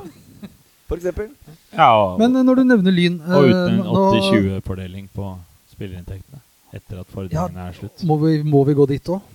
for 0.88 0.98
eksempel. 0.98 1.30
Ja, 1.72 1.88
og, 1.96 2.18
Men 2.20 2.36
eh, 2.36 2.44
når 2.44 2.60
du 2.60 2.62
nevner 2.66 2.94
Lyn 2.94 3.18
og 3.20 3.46
eh, 3.46 3.50
uten 3.52 3.78
en 3.78 3.88
80-20-fordeling 3.88 5.08
på 5.14 5.32
spillerinntektene 5.72 6.40
etter 6.76 7.00
at 7.00 7.10
fordringene 7.12 7.66
er 7.70 7.76
slutt. 7.76 8.04
Må 8.08 8.18
vi, 8.22 8.38
må 8.44 8.62
vi 8.68 8.76
gå 8.76 8.86
dit 8.90 9.10
òg? 9.12 9.34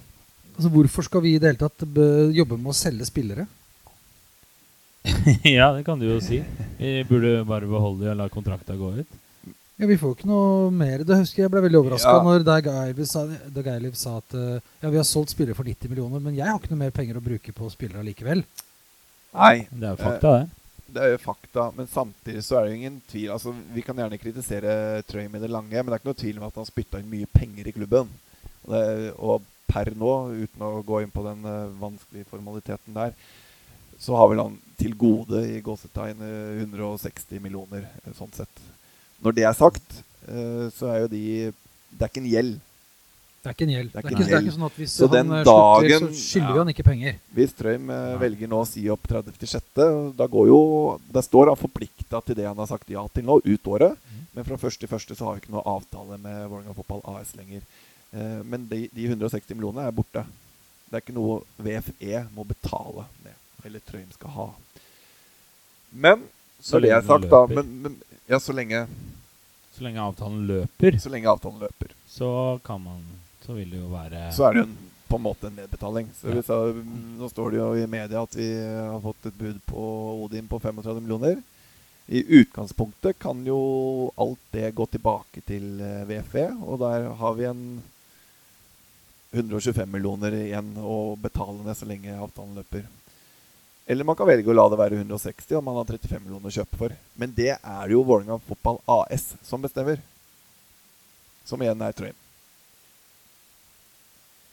Altså, 0.53 0.69
hvorfor 0.73 1.05
skal 1.07 1.23
vi 1.25 1.33
i 1.33 1.39
det 1.41 1.49
hele 1.49 1.61
tatt 1.61 1.85
jobbe 2.37 2.59
med 2.59 2.73
å 2.73 2.77
selge 2.77 3.07
spillere? 3.09 3.47
ja, 5.43 5.71
det 5.75 5.83
kan 5.85 5.99
du 5.99 6.05
jo 6.07 6.19
si. 6.23 6.39
Vi 6.79 7.03
burde 7.09 7.41
bare 7.47 7.67
beholde 7.67 8.05
de 8.05 8.11
og 8.13 8.17
la 8.21 8.29
kontrakta 8.31 8.75
gå 8.79 8.91
ut. 9.01 9.19
Ja, 9.81 9.87
Vi 9.89 9.97
får 9.99 10.13
ikke 10.15 10.29
noe 10.29 10.69
mer. 10.71 11.01
Det 11.03 11.17
husker 11.17 11.43
Jeg 11.43 11.51
ble 11.51 11.63
veldig 11.65 11.79
overraska 11.81 12.11
Ja. 12.13 12.23
når 12.23 12.43
Dag 12.47 12.67
Eiliv 12.71 13.05
sa, 13.09 13.23
Dag 13.55 13.67
Eilev 13.73 13.95
sa 13.99 14.17
at 14.21 14.35
eh, 14.37 14.59
ja, 14.83 14.89
vi 14.93 14.99
har 15.01 15.07
solgt 15.09 15.33
spillere 15.33 15.57
for 15.57 15.67
90 15.67 15.89
millioner, 15.91 16.21
men 16.23 16.35
jeg 16.37 16.45
har 16.47 16.59
ikke 16.59 16.71
noe 16.71 16.83
mer 16.85 16.93
penger 16.95 17.17
å 17.19 17.23
bruke 17.25 17.51
på 17.57 17.69
spillere 17.73 18.05
likevel. 18.05 18.43
Nei, 19.33 19.67
Det 19.71 19.87
er 19.89 19.95
jo 19.95 20.01
fakta, 20.03 20.33
det. 20.37 20.91
det 20.93 21.01
er 21.03 21.11
jo 21.15 21.21
fakta. 21.25 21.65
Men 21.75 21.89
samtidig 21.89 22.43
så 22.45 22.59
er 22.59 22.67
det 22.67 22.71
jo 22.75 22.79
ingen 22.83 22.99
tvil. 23.09 23.31
Altså, 23.33 23.55
Vi 23.73 23.81
kan 23.81 23.97
gjerne 23.97 24.21
kritisere 24.21 24.75
Trøim 25.09 25.35
i 25.35 25.41
det 25.41 25.49
lange, 25.51 25.73
men 25.73 25.89
det 25.89 25.97
er 25.97 26.03
ikke 26.03 26.11
noe 26.13 26.21
tvil 26.21 26.37
om 26.39 26.47
at 26.47 26.61
han 26.61 26.69
spytta 26.69 27.01
inn 27.01 27.09
mye 27.11 27.31
penger 27.33 27.67
i 27.67 27.75
klubben. 27.75 28.13
Og, 28.63 28.69
det, 28.77 28.83
og 29.17 29.41
per 29.73 29.89
nå, 29.97 30.13
uten 30.45 30.61
å 30.69 30.75
gå 30.85 31.01
inn 31.01 31.11
på 31.11 31.25
den 31.25 31.41
eh, 31.49 31.73
vanskelige 31.81 32.29
formaliteten 32.29 32.93
der, 33.01 33.17
så 34.01 34.17
har 34.17 34.29
vel 34.31 34.41
han 34.43 34.59
til 34.79 34.95
gode 34.97 35.43
i 35.47 35.61
gåsetegn 35.63 36.21
eh, 36.25 36.61
160 36.65 37.41
millioner, 37.43 37.87
eh, 38.03 38.13
sånn 38.17 38.33
sett. 38.35 38.63
Når 39.23 39.37
det 39.37 39.47
er 39.47 39.57
sagt, 39.57 39.99
eh, 40.27 40.69
så 40.75 40.91
er 40.91 41.03
jo 41.03 41.11
de 41.13 41.25
Det 41.93 42.01
er 42.01 42.09
ikke 42.09 42.23
en 42.23 42.31
gjeld. 42.31 42.53
Det 43.43 43.49
er 43.49 43.55
ikke 43.57 43.65
en 43.67 43.71
gjeld. 43.73 43.89
Det 43.91 43.97
er 43.97 44.01
Det 44.01 44.07
er 44.07 44.13
ikke 44.15 44.23
ikke, 44.23 44.29
det 44.29 44.35
er 44.37 44.45
ikke 44.45 44.55
sånn 44.55 44.65
at 44.69 44.77
hvis 44.79 44.91
Så 44.95 45.07
han 45.11 45.31
eh, 45.35 45.43
slutter, 45.43 45.93
så 45.99 46.19
skylder 46.23 46.47
vi 46.47 46.57
ja. 46.57 46.63
han 46.63 46.69
ikke 46.71 46.85
penger. 46.87 47.15
Hvis 47.35 47.55
Trøim 47.59 47.89
eh, 47.91 48.13
velger 48.21 48.51
nå 48.53 48.59
å 48.63 48.67
si 48.69 48.83
opp 48.93 49.09
30.6., 49.11 49.81
da 50.15 50.27
går 50.31 50.47
jo 50.47 50.59
Da 51.11 51.23
står 51.25 51.51
han 51.51 51.59
forplikta 51.59 52.21
til 52.23 52.37
det 52.39 52.47
han 52.47 52.61
har 52.63 52.69
sagt 52.71 52.93
ja 52.93 53.03
til 53.11 53.27
nå, 53.27 53.41
ut 53.43 53.67
året. 53.67 53.99
Mm. 53.99 54.21
Men 54.37 54.47
fra 54.47 54.55
1.1. 54.55 55.11
så 55.11 55.27
har 55.27 55.35
vi 55.35 55.43
ikke 55.43 55.53
noe 55.57 55.65
avtale 55.75 56.17
med 56.23 56.39
Vålerenga 56.47 56.77
Fotball 56.77 57.03
AS 57.13 57.35
lenger. 57.35 57.67
Eh, 58.15 58.39
men 58.47 58.63
de, 58.71 58.87
de 58.95 59.09
160 59.11 59.57
millionene 59.57 59.89
er 59.89 59.99
borte. 59.99 60.23
Det 60.87 60.95
er 60.95 61.03
ikke 61.03 61.17
noe 61.19 61.41
VFE 61.59 62.23
må 62.31 62.47
betale 62.47 63.03
med, 63.25 63.35
eller 63.65 63.79
Trøim 63.87 64.09
skal 64.11 64.29
ha. 64.37 64.47
Men 65.91 66.23
Så 66.63 66.79
det 66.81 66.91
er 66.95 67.01
sagt, 67.05 67.29
da 67.29 67.45
men, 67.47 67.69
men, 67.83 67.97
Ja, 68.27 68.39
så 68.39 68.53
lenge, 68.55 68.85
Så 69.75 69.83
lenge 69.83 69.99
avtalen 70.01 70.45
løper, 70.47 70.97
så 70.99 71.09
lenge 71.11 71.27
avtalen 71.29 71.59
løper. 71.59 71.91
så 72.07 72.59
kan 72.63 72.81
man 72.81 73.01
Så 73.45 73.53
vil 73.53 73.69
det 73.69 73.79
jo 73.81 73.89
være 73.91 74.31
Så 74.33 74.45
er 74.47 74.53
det 74.53 74.63
en, 74.67 74.77
på 75.09 75.15
en 75.19 75.21
måte 75.27 75.47
en 75.47 75.55
nedbetaling. 75.55 76.07
Så 76.17 76.29
Ja. 76.29 76.35
vi 76.35 76.41
sa, 76.41 76.55
nå 77.19 77.29
står 77.29 77.51
det 77.51 77.57
jo 77.59 77.73
i 77.75 77.87
media 77.87 78.21
at 78.23 78.35
vi 78.35 78.47
har 78.55 79.01
fått 79.03 79.25
et 79.27 79.37
bud 79.37 79.59
på 79.67 79.83
Odin 80.23 80.47
på 80.47 80.59
35 80.59 81.01
millioner. 81.01 81.41
I 82.07 82.23
utgangspunktet 82.41 83.19
kan 83.19 83.45
jo 83.45 84.11
alt 84.17 84.39
det 84.51 84.73
gå 84.75 84.85
tilbake 84.91 85.41
til 85.47 85.79
eh, 85.81 86.03
VFE, 86.09 86.49
og 86.65 86.79
der 86.79 87.05
har 87.19 87.33
vi 87.37 87.45
en 87.45 87.61
125 89.33 89.89
millioner 89.89 90.33
igjen 90.37 90.73
å 90.77 91.15
betale 91.17 91.63
ned 91.65 91.77
så 91.77 91.87
lenge 91.89 92.13
avtalen 92.21 92.55
løper. 92.59 92.83
Eller 93.87 94.07
man 94.07 94.15
kan 94.15 94.29
velge 94.29 94.47
å 94.47 94.55
la 94.55 94.65
det 94.71 94.79
være 94.79 94.99
160 95.01 95.57
om 95.59 95.65
man 95.67 95.81
har 95.81 95.87
35 95.89 96.21
millioner 96.23 96.51
å 96.51 96.55
kjøpe 96.55 96.79
for. 96.79 96.93
Men 97.19 97.33
det 97.35 97.51
er 97.57 97.91
jo 97.91 98.03
Vålerenga 98.07 98.39
Fotball 98.47 98.79
AS 98.87 99.33
som 99.43 99.63
bestemmer. 99.63 99.99
Som 101.43 101.63
igjen 101.63 101.81
er 101.83 101.95
Trøim. 101.97 102.15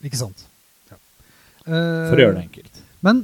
Ikke 0.03 0.19
sant? 0.19 0.43
Ja. 0.89 0.97
For 1.63 2.17
å 2.17 2.25
gjøre 2.25 2.39
det 2.39 2.47
enkelt. 2.49 2.83
Men 3.05 3.23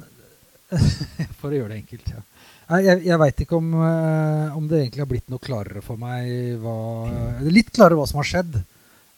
For 1.40 1.52
å 1.52 1.56
gjøre 1.56 1.74
det 1.74 1.82
enkelt, 1.82 2.10
ja. 2.12 2.24
Jeg 2.68 3.06
jeg 3.08 3.20
veit 3.22 3.42
ikke 3.46 3.56
om, 3.56 3.68
eh, 3.80 4.56
om 4.58 4.66
det 4.68 4.82
egentlig 4.82 5.04
har 5.04 5.08
blitt 5.08 5.30
noe 5.32 5.44
klarere 5.44 5.80
for 5.84 6.00
meg 6.00 6.58
hva 6.60 6.74
Litt 7.58 7.72
klarere 7.72 8.00
hva 8.00 8.08
som 8.10 8.20
har 8.20 8.28
skjedd, 8.28 8.58
eh, 8.60 8.66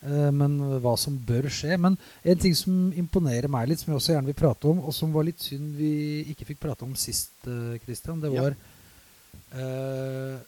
men 0.02 0.54
hva 0.80 0.94
som 0.98 1.18
bør 1.28 1.50
skje. 1.52 1.76
Men 1.78 1.98
en 2.24 2.38
ting 2.40 2.54
som 2.56 2.92
imponerer 2.96 3.50
meg 3.52 3.68
litt, 3.68 3.82
som 3.82 3.92
jeg 3.92 4.00
også 4.00 4.14
gjerne 4.14 4.30
vil 4.32 4.38
prate 4.40 4.70
om, 4.72 4.80
og 4.88 4.94
som 4.96 5.12
var 5.12 5.26
litt 5.28 5.42
synd 5.44 5.74
vi 5.76 5.90
ikke 6.32 6.48
fikk 6.54 6.62
prate 6.64 6.86
om 6.88 6.94
sist, 6.96 7.34
eh, 7.48 7.76
Christian, 7.84 8.22
det 8.24 8.32
Ja. 8.34 8.42
var 8.48 8.56
eh, 9.60 10.40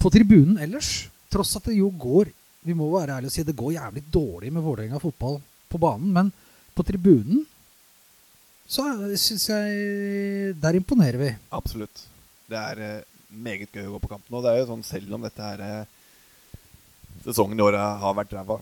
På 0.00 0.10
tribunen 0.12 0.58
ellers, 0.62 1.08
tross 1.30 1.56
at 1.56 1.64
det 1.68 1.76
jo 1.76 1.90
går 1.90 2.30
Vi 2.64 2.74
må 2.76 2.90
være 2.92 3.16
ærlige 3.18 3.30
og 3.30 3.32
si 3.32 3.42
det 3.42 3.56
går 3.56 3.72
jævlig 3.74 4.02
dårlig 4.12 4.52
med 4.52 4.62
Vålerenga 4.62 4.98
fotball 5.00 5.40
på 5.70 5.78
banen, 5.80 6.12
men 6.12 6.32
på 6.76 6.84
tribunen 6.84 7.46
så 8.70 8.84
syns 9.18 9.48
jeg 9.50 10.54
Der 10.60 10.76
imponerer 10.78 11.18
vi. 11.18 11.30
Absolutt. 11.52 12.04
Det 12.48 12.56
er 12.58 12.78
eh, 12.84 13.02
meget 13.32 13.72
gøy 13.72 13.86
å 13.88 13.94
gå 13.96 14.00
på 14.04 14.10
kamp 14.12 14.28
nå. 14.30 14.42
Det 14.44 14.50
er 14.52 14.58
jo 14.60 14.68
sånn 14.74 14.84
Selv 14.86 15.14
om 15.16 15.22
dette 15.26 15.42
her 15.42 15.60
eh, 15.64 15.84
sesongen 17.24 17.58
i 17.58 17.62
året 17.62 17.80
har 18.02 18.14
vært 18.16 18.32
ræva, 18.36 18.56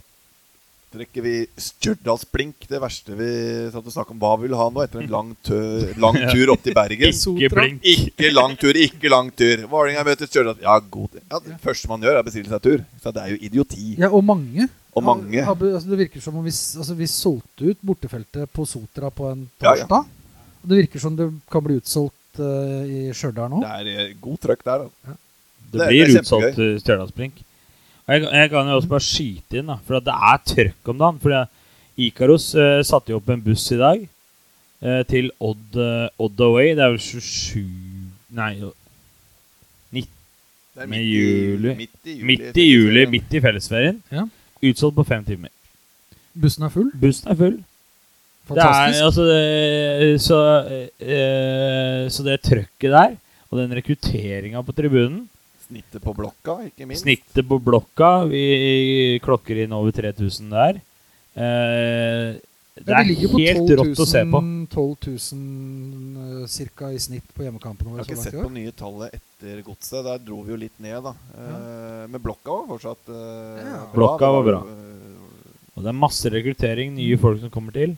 trekker 0.89 1.21
vi 1.25 1.33
Stjørdalsblink, 1.61 2.65
det 2.71 2.79
verste 2.81 3.13
vi 3.19 3.27
satt 3.73 3.85
og 3.85 3.93
snakket 3.93 4.15
om. 4.15 4.21
Hva 4.23 4.31
vi 4.41 4.47
vil 4.49 4.57
ha 4.57 4.69
nå 4.73 4.81
etter 4.87 5.03
en 5.03 5.11
lang, 5.13 5.33
tø 5.45 5.59
lang 6.01 6.17
tur 6.33 6.53
opp 6.55 6.63
til 6.65 6.77
Bergen? 6.79 7.13
Ikke 7.13 7.51
blink. 7.53 7.83
Ikke 7.93 8.31
lang 8.33 8.55
tur, 8.61 8.79
ikke 8.81 9.11
lang 9.13 9.29
tur. 9.37 9.67
Vålerenga 9.69 10.05
møter 10.09 10.31
Stjørdal. 10.31 10.57
Ja, 10.65 10.79
god 10.81 11.19
ja, 11.21 11.41
Det 11.45 11.59
første 11.65 11.91
man 11.93 12.01
gjør, 12.07 12.17
er 12.17 12.23
å 12.25 12.27
bestille 12.31 12.49
seg 12.53 12.63
tur. 12.65 12.85
Så 13.05 13.13
det 13.13 13.25
er 13.27 13.35
jo 13.35 13.41
idioti. 13.51 13.91
Ja, 14.01 14.09
og 14.09 14.25
mange. 14.25 14.69
Og 14.97 15.05
mange. 15.05 15.43
Har- 15.45 15.61
altså, 15.61 15.91
det 15.93 15.99
virker 16.07 16.25
som 16.25 16.39
om 16.41 16.47
vi, 16.49 16.55
altså, 16.57 16.97
vi 16.99 17.07
solgte 17.13 17.69
ut 17.69 17.85
bortefeltet 17.85 18.49
på 18.57 18.65
Sotra 18.67 19.13
på 19.15 19.29
en 19.31 19.45
Ja, 19.61 19.75
ja. 19.77 19.85
torsdag. 19.85 20.09
Og 20.65 20.73
det 20.73 20.81
virker 20.87 21.05
som 21.05 21.15
det 21.21 21.29
kan 21.53 21.63
bli 21.69 21.77
utsolgt 21.79 22.41
uh, 22.41 22.81
i 22.89 23.05
Stjørdal 23.15 23.53
nå. 23.53 23.61
Det 23.63 23.77
er 23.77 23.93
eh, 24.09 24.17
god 24.25 24.41
trøkk 24.43 24.65
der. 24.67 24.89
Da. 24.89 25.13
Det 25.69 25.79
Det- 25.85 25.91
blir 25.93 26.09
det 26.09 26.23
utsolgt 26.25 26.57
til 26.57 26.81
Stjørdalsblink. 26.81 27.45
Jeg, 28.09 28.25
jeg 28.25 28.51
kan 28.51 28.69
jo 28.71 28.77
også 28.79 28.89
bare 28.89 29.05
skyte 29.05 29.61
inn, 29.61 29.69
da, 29.69 29.77
for 29.85 29.99
at 29.99 30.07
det 30.07 30.15
er 30.17 30.39
trøkk 30.49 30.93
om 30.93 31.01
dagen. 31.03 31.21
For 31.21 32.03
Ikaros 32.09 32.47
eh, 32.57 32.81
satte 32.87 33.13
jo 33.13 33.19
opp 33.21 33.29
en 33.35 33.43
buss 33.45 33.67
i 33.75 33.79
dag 33.81 34.03
eh, 34.07 35.03
til 35.11 35.29
Odd, 35.45 35.77
eh, 35.77 36.09
Odd 36.25 36.45
Away. 36.47 36.73
Det 36.79 36.85
er 36.87 36.95
vel 36.95 37.03
27 37.03 37.65
Nei, 38.39 38.51
jo, 38.61 38.73
Det 39.93 40.85
er 40.85 40.91
Med 40.93 41.01
midt 41.01 41.05
i 41.05 41.09
juli. 41.11 41.71
Midt 41.75 42.05
i 42.07 42.13
juli, 42.15 42.27
midt 42.31 42.59
i 42.63 42.67
juli, 42.69 43.07
midt 43.11 43.33
i 43.35 43.41
fellesferien. 43.43 43.97
Ja. 44.15 44.29
Utsolgt 44.69 44.95
på 44.95 45.05
fem 45.09 45.25
timer. 45.27 45.51
Bussen 46.39 46.67
er 46.69 46.71
full. 46.71 46.93
Bussen 46.95 47.33
er 47.33 47.39
full. 47.39 47.57
Det 47.59 48.55
Fantastisk. 48.55 49.01
er, 49.01 49.07
altså, 49.09 49.25
det, 49.29 50.21
så, 50.25 50.39
eh, 51.03 52.05
så 52.15 52.25
det 52.25 52.39
trøkket 52.47 52.95
der, 52.95 53.17
og 53.51 53.59
den 53.59 53.75
rekrutteringa 53.77 54.63
på 54.65 54.73
tribunen 54.77 55.27
Snittet 55.69 56.01
på 56.03 56.15
blokka, 56.17 56.55
ikke 56.71 56.87
minst. 56.89 57.03
Snittet 57.05 57.45
på 57.49 57.59
blokka 57.61 58.25
Vi 58.31 59.19
klokker 59.23 59.65
inn 59.65 59.73
over 59.77 59.93
3000 59.93 60.49
der. 60.51 60.81
Eh, 61.37 62.39
det 62.79 62.95
Ja, 62.95 63.01
er 63.01 63.09
helt 63.11 63.67
12 63.67 63.77
rått 63.81 64.01
å 64.01 64.07
se 64.07 64.23
på. 64.31 64.41
000, 64.41 64.67
12 64.71 64.97
000 65.35 66.43
ca. 66.45 66.47
cirka 66.49 66.91
i 66.95 66.99
snitt 67.03 67.27
på 67.35 67.43
hjemmekampene 67.45 67.91
Jeg 67.91 67.99
har 67.99 68.07
ikke 68.07 68.23
sett 68.23 68.39
på 68.39 68.53
nye 68.55 68.73
tallet 68.73 69.17
etter 69.19 69.63
godset. 69.67 70.05
Der 70.07 70.19
dro 70.23 70.43
vi 70.47 70.53
jo 70.55 70.59
litt 70.63 70.79
ned, 70.81 71.03
da. 71.03 71.13
Eh, 71.37 72.07
Men 72.09 72.23
blokka 72.23 72.55
var 72.55 72.67
fortsatt 72.71 73.09
eh, 73.11 73.65
Ja. 73.67 73.81
bra. 73.93 73.95
Blokka 73.95 74.31
var 74.39 74.45
bra. 74.47 74.61
eh, 74.63 75.77
Og 75.77 75.83
det 75.85 75.89
er 75.93 75.99
masse 75.99 76.31
rekruttering, 76.31 76.95
nye 76.95 77.17
folk 77.19 77.41
som 77.41 77.51
kommer 77.51 77.73
til. 77.73 77.97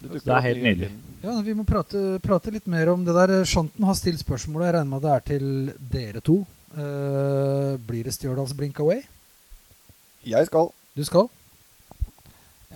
det 0.00 0.24
Det 0.24 0.32
er 0.32 0.40
helt 0.40 0.62
nydelig. 0.62 0.90
Ja, 1.22 1.40
Vi 1.42 1.52
må 1.54 1.66
prate, 1.66 2.18
prate 2.22 2.50
litt 2.50 2.66
mer 2.66 2.88
om 2.88 3.04
det 3.04 3.12
der. 3.14 3.44
Shanten 3.44 3.84
har 3.84 3.94
stilt 3.94 4.18
spørsmål, 4.24 4.62
jeg 4.64 4.74
regner 4.74 4.88
med 4.88 5.04
at 5.04 5.04
det 5.04 5.12
er 5.12 5.38
til 5.38 5.74
dere 5.90 6.20
to. 6.22 6.46
Eh, 6.70 7.76
blir 7.86 8.04
det 8.06 8.12
Stjørdals 8.14 8.52
blink 8.54 8.78
away? 8.80 9.00
Jeg 10.26 10.46
skal. 10.46 10.68
Du 10.96 11.02
skal? 11.04 11.26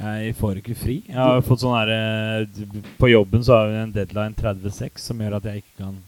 Jeg 0.01 0.35
får 0.35 0.59
ikke 0.59 0.75
fri. 0.75 0.97
Jeg 1.07 1.15
har 1.21 1.43
fått 1.47 1.61
sånn 1.63 1.77
her 1.77 1.91
eh, 1.95 2.65
På 2.99 3.07
jobben 3.07 3.45
så 3.47 3.61
har 3.61 3.69
vi 3.71 3.77
en 3.85 3.93
deadline 3.95 4.35
36 4.35 4.99
som 5.05 5.21
gjør 5.23 5.37
at 5.39 5.45
jeg 5.47 5.63
ikke 5.63 5.77
kan 5.85 6.01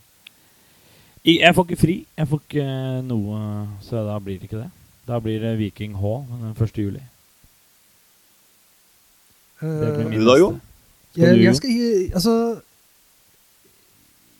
Jeg 1.27 1.55
får 1.55 1.69
ikke 1.69 1.79
fri. 1.85 1.95
Jeg 2.19 2.29
får 2.33 2.41
ikke 2.43 2.65
eh, 2.67 2.99
noe 3.07 3.39
Så 3.87 4.03
da 4.09 4.17
blir 4.19 4.41
det 4.41 4.49
ikke 4.51 4.65
det. 4.65 4.71
Da 5.07 5.21
blir 5.23 5.39
det 5.45 5.55
Viking 5.61 5.95
H 6.03 6.17
den 6.33 6.57
1. 6.59 6.81
juli. 6.83 7.05
Det 9.61 9.93
blir 9.95 10.03
Eh, 10.03 10.11
min 10.11 10.19
Du 10.19 10.25
da, 10.27 10.35
neste. 10.35 10.41
Jon? 10.43 10.61
Skal 11.13 11.23
jeg, 11.23 11.37
du, 11.37 11.41
jeg 11.41 11.47
Jon? 11.47 11.55
skal 11.61 11.71
gi 11.71 12.11
Altså 12.13 12.35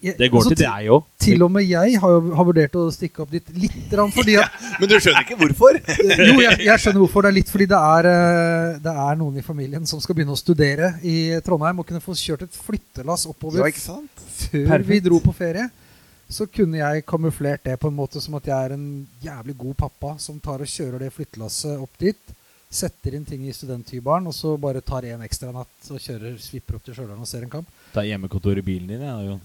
jeg, 0.07 0.17
Det 0.19 0.29
går 0.33 0.43
altså, 0.43 0.55
til 0.55 0.63
deg 0.63 0.91
òg. 0.97 1.07
Til 1.27 1.45
og 1.47 1.53
med 1.55 1.67
jeg 1.69 2.01
har, 2.03 2.29
har 2.39 2.49
vurdert 2.49 2.77
å 2.81 2.85
stikke 2.95 3.25
opp 3.25 3.33
dit 3.35 3.49
litt, 3.57 3.79
fordi 4.15 4.37
at 4.43 4.61
Men 4.81 4.91
du 4.91 4.97
skjønner 4.99 5.25
ikke 5.27 5.39
hvorfor? 5.41 5.81
Jo, 6.29 6.37
jeg, 6.43 6.61
jeg 6.67 6.83
skjønner 6.85 7.01
hvorfor. 7.05 7.27
Det 7.27 7.33
er 7.33 7.39
litt 7.41 7.51
fordi 7.53 7.67
det 7.73 7.81
er, 7.95 8.11
eh, 8.13 8.77
det 8.85 8.95
er 9.07 9.19
noen 9.23 9.41
i 9.41 9.47
familien 9.47 9.89
som 9.91 10.03
skal 10.03 10.19
begynne 10.19 10.37
å 10.37 10.41
studere 10.41 10.95
i 11.07 11.17
Trondheim 11.47 11.83
og 11.83 11.89
kunne 11.89 12.05
få 12.05 12.15
kjørt 12.19 12.47
et 12.47 12.61
flyttelass 12.67 13.27
oppover 13.31 13.63
Ja, 13.65 13.71
ikke 13.73 13.83
sant? 13.83 14.25
før 14.53 14.87
vi 14.87 15.01
dro 15.05 15.21
på 15.25 15.35
ferie. 15.37 15.69
Så 16.29 16.49
kunne 16.51 16.81
jeg 16.81 17.05
kamuflert 17.07 17.63
det 17.65 17.77
på 17.79 17.87
en 17.87 17.95
måte 17.95 18.19
som 18.23 18.35
at 18.35 18.49
jeg 18.49 18.57
er 18.57 18.73
en 18.75 18.87
jævlig 19.23 19.55
god 19.61 19.77
pappa 19.85 20.17
som 20.19 20.41
tar 20.43 20.65
og 20.65 20.71
kjører 20.71 21.05
det 21.05 21.13
flyttelasset 21.15 21.79
opp 21.79 22.01
dit. 22.03 22.33
Setter 22.67 23.15
inn 23.15 23.25
ting 23.25 23.45
i 23.47 23.53
studenthybelen, 23.55 24.27
og 24.27 24.35
så 24.35 24.57
bare 24.59 24.83
tar 24.83 25.07
en 25.07 25.23
ekstra 25.23 25.53
natt 25.55 25.91
og 25.95 26.01
kjører, 26.03 26.35
svipper 26.43 26.81
opp 26.81 26.83
til 26.89 26.97
Stjørdal 26.97 27.23
og 27.23 27.29
ser 27.31 27.45
en 27.47 27.53
kamp. 27.53 27.69
Ta 27.95 28.03
hjemmekontor 28.03 28.59
i 28.59 28.65
bilen 28.67 28.91
din, 28.91 29.05
ja, 29.07 29.15
Jon. 29.23 29.39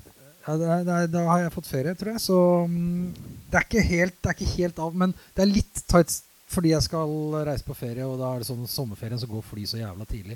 Ja, 0.48 0.56
det 0.58 0.70
er, 0.74 0.84
det 0.88 0.94
er, 0.98 1.10
da 1.14 1.22
har 1.28 1.44
jeg 1.44 1.54
fått 1.54 1.70
ferie, 1.70 1.94
tror 1.98 2.12
jeg. 2.16 2.22
Så 2.24 2.38
mm, 2.72 3.12
det, 3.52 3.58
er 3.60 3.66
ikke 3.68 3.84
helt, 3.86 4.16
det 4.22 4.32
er 4.32 4.38
ikke 4.38 4.56
helt 4.56 4.80
av. 4.82 4.96
Men 5.04 5.14
det 5.36 5.44
er 5.46 5.52
litt 5.52 5.84
tight 5.92 6.16
fordi 6.52 6.74
jeg 6.74 6.84
skal 6.84 7.12
reise 7.48 7.64
på 7.64 7.76
ferie, 7.78 8.04
og 8.04 8.18
da 8.20 8.34
er 8.34 8.42
det 8.42 8.50
sånn 8.50 8.66
sommerferien 8.68 9.20
så 9.22 9.30
går 9.30 9.44
fly 9.48 9.62
så 9.70 9.78
jævla 9.80 10.04
tidlig. 10.10 10.36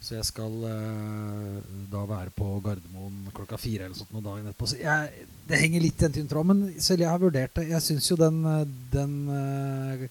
Så 0.00 0.14
jeg 0.16 0.24
skal 0.26 0.54
eh, 0.64 1.58
da 1.92 2.00
være 2.08 2.32
på 2.32 2.46
Gardermoen 2.64 3.28
klokka 3.36 3.58
fire 3.60 3.84
eller 3.84 3.98
sånt 3.98 4.12
noen 4.14 4.24
dagen 4.24 4.46
etterpå. 4.48 4.66
Så 4.72 4.78
jeg, 4.80 5.26
det 5.46 5.60
henger 5.60 5.84
litt 5.84 6.00
i 6.00 6.06
en 6.08 6.14
tynn 6.16 6.30
tråd, 6.30 6.46
men 6.48 6.62
selv 6.80 7.04
jeg 7.04 7.12
har 7.12 7.20
vurdert 7.20 7.52
det. 7.60 7.66
Jeg 7.74 7.82
syns 7.84 8.08
jo 8.08 8.16
den, 8.18 8.38
eh, 8.48 8.64
den 8.94 9.12
eh, 9.36 10.08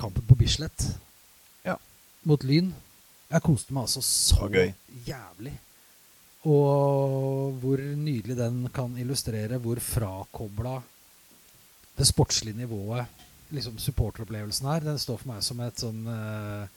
kampen 0.00 0.24
på 0.26 0.34
Bislett 0.40 0.80
Ja. 1.68 1.76
mot 2.26 2.42
Lyn 2.42 2.72
Jeg 3.28 3.44
koste 3.44 3.74
meg 3.76 3.84
altså 3.84 4.00
så 4.02 4.48
jævlig. 4.48 5.52
Og 6.46 7.56
hvor 7.58 7.80
nydelig 7.98 8.36
den 8.38 8.68
kan 8.74 8.94
illustrere 9.00 9.58
hvor 9.58 9.80
frakobla 9.82 10.76
det 11.98 12.06
sportslige 12.06 12.56
nivået 12.60 13.06
liksom 13.54 13.78
supporteropplevelsen 13.78 14.68
her. 14.68 14.84
Den 14.84 14.98
står 14.98 15.18
for 15.22 15.32
meg 15.32 15.42
som 15.44 15.60
et 15.64 15.80
sånn 15.80 16.04
eh, 16.12 16.68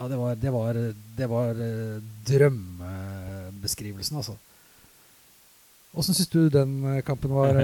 Ja, 0.00 0.06
det 0.08 0.16
var, 0.16 0.36
det 0.40 0.52
var, 0.54 0.78
det 1.16 1.26
var 1.28 1.58
eh, 1.60 1.98
drømmebeskrivelsen, 2.28 4.20
altså. 4.22 4.36
Åssen 5.90 6.14
syns 6.14 6.30
du 6.30 6.48
den 6.52 6.76
eh, 6.86 7.02
kampen 7.04 7.34
var? 7.34 7.58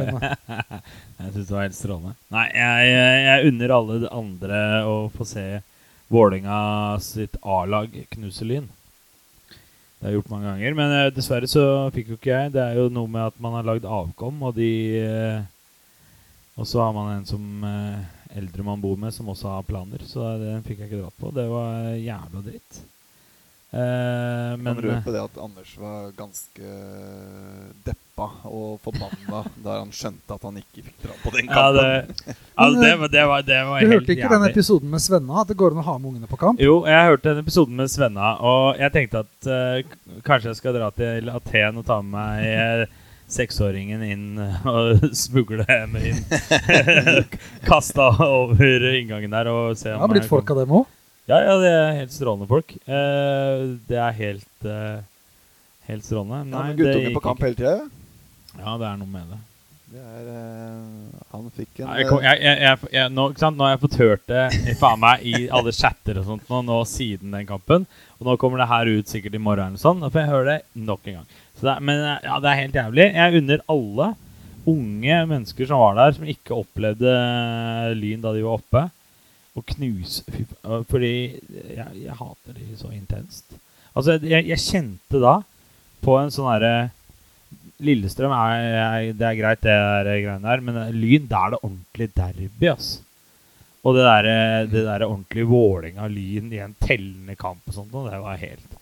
Jeg 1.20 1.32
syns 1.32 1.46
det 1.46 1.54
var 1.54 1.62
helt 1.62 1.78
strålende. 1.78 2.16
Nei, 2.34 2.46
jeg, 2.50 2.90
jeg, 2.90 3.52
unner 3.52 3.74
alle 3.76 4.10
andre 4.10 4.58
å 4.88 4.96
få 5.14 5.24
se 5.28 5.46
Vålinga 6.12 6.58
sitt 7.02 7.38
A-lag 7.42 7.94
knuse 8.12 8.46
Lyn. 8.46 8.68
Det 10.06 10.12
har 10.12 10.14
jeg 10.14 10.20
gjort 10.20 10.34
mange 10.36 10.46
ganger, 10.46 10.74
men 10.78 10.92
eh, 10.94 11.08
dessverre 11.10 11.48
så 11.50 11.62
fikk 11.90 12.12
jo 12.12 12.16
ikke 12.20 12.30
jeg. 12.30 12.50
Det 12.54 12.60
er 12.62 12.76
jo 12.78 12.84
noe 12.94 13.10
med 13.10 13.24
at 13.24 13.40
man 13.42 13.56
har 13.56 13.64
lagd 13.66 13.88
avkom, 13.90 14.36
og 14.46 14.52
de 14.54 14.68
eh, 15.02 15.40
Og 16.54 16.68
så 16.70 16.78
har 16.78 16.92
man 16.94 17.08
en 17.10 17.26
som 17.26 17.64
eh, 17.66 18.04
eldre 18.38 18.62
man 18.62 18.78
bor 18.80 18.94
med, 18.94 19.10
som 19.10 19.26
også 19.32 19.50
har 19.50 19.66
planer. 19.66 20.04
Så 20.06 20.22
den 20.38 20.62
fikk 20.62 20.78
jeg 20.84 20.92
ikke 20.92 21.00
dratt 21.00 21.18
på. 21.18 21.32
Det 21.34 21.48
var 21.50 21.90
jævla 21.98 22.44
dritt. 22.46 22.78
Eh, 23.76 24.56
Men 24.56 24.62
men 24.64 24.78
røpe 24.80 25.12
det 25.12 25.20
at 25.20 25.38
Anders 25.42 25.72
var 25.76 26.06
ganske 26.16 26.68
deppa 27.84 28.28
og 28.48 28.78
forbanna 28.80 29.42
da 29.60 29.74
han 29.82 29.90
skjønte 29.92 30.38
at 30.38 30.46
han 30.48 30.56
ikke 30.62 30.84
fikk 30.86 31.02
dra 31.02 31.16
på 31.20 31.32
den 31.34 31.50
ja, 31.50 31.58
kampen. 31.58 32.14
det, 32.16 32.36
altså, 32.54 32.80
det, 32.80 33.10
det 33.12 33.24
var, 33.28 33.42
det 33.44 33.58
var 33.68 33.80
Du 33.82 33.84
helt 33.84 33.94
hørte 33.98 34.14
ikke 34.16 34.30
den 34.32 34.46
episoden 34.48 34.94
med 34.94 35.04
Svenna? 35.04 35.42
At 35.42 35.50
det 35.52 35.58
går 35.60 35.76
an 35.76 35.82
å 35.82 35.86
ha 35.90 35.96
med 35.98 36.08
ungene 36.14 36.30
på 36.30 36.38
kamp? 36.40 36.62
Jo, 36.64 36.78
jeg 36.88 37.10
hørte 37.10 37.34
den 37.34 37.44
episoden 37.44 37.76
med 37.82 37.92
Svenna, 37.92 38.30
og 38.40 38.80
jeg 38.80 38.94
tenkte 38.96 39.24
at 39.26 39.50
uh, 39.50 39.96
kanskje 40.24 40.54
jeg 40.54 40.60
skal 40.62 40.78
dra 40.78 40.88
til 40.96 41.28
Aten 41.36 41.82
og 41.82 41.84
ta 41.90 42.00
med 42.00 42.16
meg 42.16 42.48
eh, 42.48 43.02
seksåringen 43.28 44.02
inn 44.06 44.26
og 44.40 45.04
smugle 45.26 45.66
henne 45.68 46.00
inn. 46.14 46.24
Kasta 47.68 48.08
over 48.24 48.88
inngangen 48.94 49.36
der 49.36 49.50
og 49.52 49.76
se 49.76 49.90
Det 49.90 49.98
om 49.98 50.06
har 50.06 50.14
blitt 50.16 50.30
folk 50.30 50.54
av 50.56 50.64
dem 50.64 50.78
òg. 50.80 50.86
Ja, 51.26 51.40
ja, 51.42 51.56
det 51.58 51.70
er 51.74 51.96
helt 52.00 52.14
strålende 52.14 52.46
folk. 52.50 52.72
Uh, 52.86 53.74
det 53.88 53.98
er 53.98 54.12
helt 54.20 54.66
uh, 54.68 55.00
Helt 55.88 56.02
strålende. 56.06 56.38
Ja, 56.50 56.62
men 56.66 56.76
guttungen 56.78 56.78
guttunge 56.82 57.14
på 57.16 57.22
kamp 57.24 57.42
ikke. 57.42 57.46
hele 57.46 57.58
tida. 57.60 58.62
Ja, 58.62 58.72
det 58.80 58.86
er 58.88 58.96
noe 59.00 59.10
med 59.10 59.28
det. 59.32 59.38
Det 59.96 60.02
er, 60.02 60.28
uh, 60.34 61.18
Han 61.30 61.44
fikk 61.54 61.80
en 61.84 61.90
Jeg, 61.98 62.06
kom, 62.10 62.22
jeg, 62.26 62.62
jeg, 62.90 63.10
nå, 63.14 63.26
nå 63.30 63.66
har 63.66 63.74
jeg 63.76 63.82
fått 63.84 63.98
hørt 64.02 64.24
det 64.30 64.44
faen 64.80 64.98
meg 65.02 65.22
i 65.30 65.44
alle 65.54 65.74
chatter 65.76 66.18
og 66.22 66.26
sånt 66.26 66.48
nå, 66.50 66.62
nå 66.66 66.78
siden 66.90 67.34
den 67.36 67.46
kampen. 67.46 67.86
Og 68.18 68.26
nå 68.30 68.34
kommer 68.42 68.62
det 68.62 68.70
her 68.70 68.90
ut 68.96 69.10
sikkert 69.12 69.34
i 69.38 69.42
morgen, 69.42 69.74
eller 69.74 69.82
sånn, 69.82 70.02
og 70.02 70.10
får 70.14 70.24
jeg 70.24 70.32
høre 70.32 70.56
det 70.56 70.86
nok 70.90 71.06
en 71.10 71.18
gang. 71.20 71.26
Så 71.58 71.66
det, 71.68 71.74
er- 71.76 71.86
men 71.90 72.02
ja, 72.26 72.38
det 72.42 72.50
er 72.52 72.60
helt 72.64 72.78
jævlig. 72.82 73.06
Jeg 73.18 73.42
unner 73.42 73.66
alle 73.76 74.08
unge 74.66 75.18
mennesker 75.30 75.68
som 75.70 75.78
var 75.78 75.94
der, 76.00 76.14
som 76.16 76.26
ikke 76.26 76.56
opplevde 76.58 77.12
Lyn 77.94 78.22
da 78.24 78.32
de 78.34 78.42
var 78.42 78.58
oppe, 78.58 78.82
å 79.56 79.62
knuse 79.64 80.22
Fordi 80.90 81.12
jeg, 81.72 81.86
jeg 82.04 82.16
hater 82.18 82.56
de 82.58 82.76
så 82.76 82.90
intenst. 82.92 83.56
Altså, 83.96 84.18
jeg, 84.20 84.44
jeg 84.50 84.60
kjente 84.60 85.20
da 85.22 85.38
på 86.04 86.18
en 86.20 86.32
sånn 86.34 86.50
herre 86.50 86.74
Lillestrøm 87.84 88.32
er, 88.32 88.62
er, 88.80 89.06
det 89.16 89.26
er 89.28 89.36
greit, 89.36 89.60
det 89.64 89.72
der 89.76 90.06
greiene 90.22 90.46
der, 90.48 90.62
men 90.64 90.78
Lyn, 90.96 91.26
da 91.28 91.42
er 91.44 91.54
det 91.54 91.58
ordentlig 91.60 92.06
derby, 92.16 92.70
ass. 92.70 92.94
Og 93.86 93.94
det 93.98 94.06
der, 94.06 94.28
det 94.72 94.84
der 94.86 95.04
ordentlige 95.06 95.48
Vålerenga-Lyn 95.50 96.48
i 96.56 96.62
en 96.64 96.72
tellende 96.80 97.36
kamp 97.38 97.68
og 97.68 97.76
sånt, 97.76 97.92
og 97.94 98.08
det 98.08 98.18
var 98.24 98.40
helt 98.40 98.72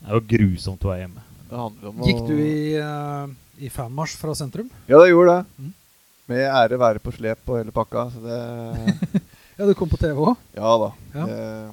Det 0.00 0.10
var 0.16 0.26
grusomt 0.32 0.84
å 0.84 0.90
være 0.90 1.04
hjemme. 1.04 1.22
det 1.50 1.60
om 1.92 2.02
å- 2.02 2.08
Gikk 2.08 2.20
du 2.26 2.34
i, 2.42 2.58
uh, 2.80 3.30
i 3.60 3.70
fanmarsj 3.70 4.16
fra 4.18 4.34
sentrum? 4.34 4.68
Ja, 4.88 4.98
det 4.98 5.10
gjorde 5.12 5.38
det. 5.38 5.46
Mm. 5.60 5.72
Med 6.30 6.44
ære 6.50 6.78
være 6.78 7.02
på 7.04 7.12
slep 7.14 7.46
og 7.46 7.58
hele 7.60 7.72
pakka. 7.74 8.08
Så 8.10 8.20
det 8.24 9.22
Ja, 9.60 9.66
du 9.68 9.74
kom 9.76 9.90
på 9.92 9.98
TV 10.00 10.16
òg? 10.24 10.36
Ja 10.56 10.70
da. 10.80 10.90
Ja. 11.12 11.24
Eh, 11.28 11.70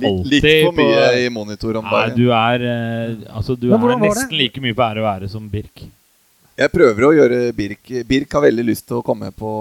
litt, 0.00 0.26
litt 0.30 0.44
for 0.46 0.70
på- 0.72 0.76
mye 0.80 1.08
i 1.20 1.28
monitor 1.34 1.76
om 1.76 1.84
Nei, 1.84 1.90
dagen. 2.08 2.16
du 2.16 2.30
er 2.32 2.62
eh, 2.64 3.16
Altså, 3.36 3.56
du 3.58 3.66
er 3.74 3.82
nesten 4.00 4.30
det? 4.30 4.38
like 4.38 4.62
mye 4.64 4.72
på 4.78 4.84
ære 4.86 5.02
og 5.02 5.08
ære 5.10 5.28
som 5.28 5.48
Birk. 5.52 5.82
Jeg 6.56 6.70
prøver 6.72 7.04
å 7.08 7.12
gjøre 7.16 7.40
Birk 7.56 7.90
Birk 8.08 8.32
har 8.36 8.42
veldig 8.46 8.64
lyst 8.70 8.86
til 8.88 9.00
å 9.00 9.04
komme 9.04 9.28
på 9.34 9.52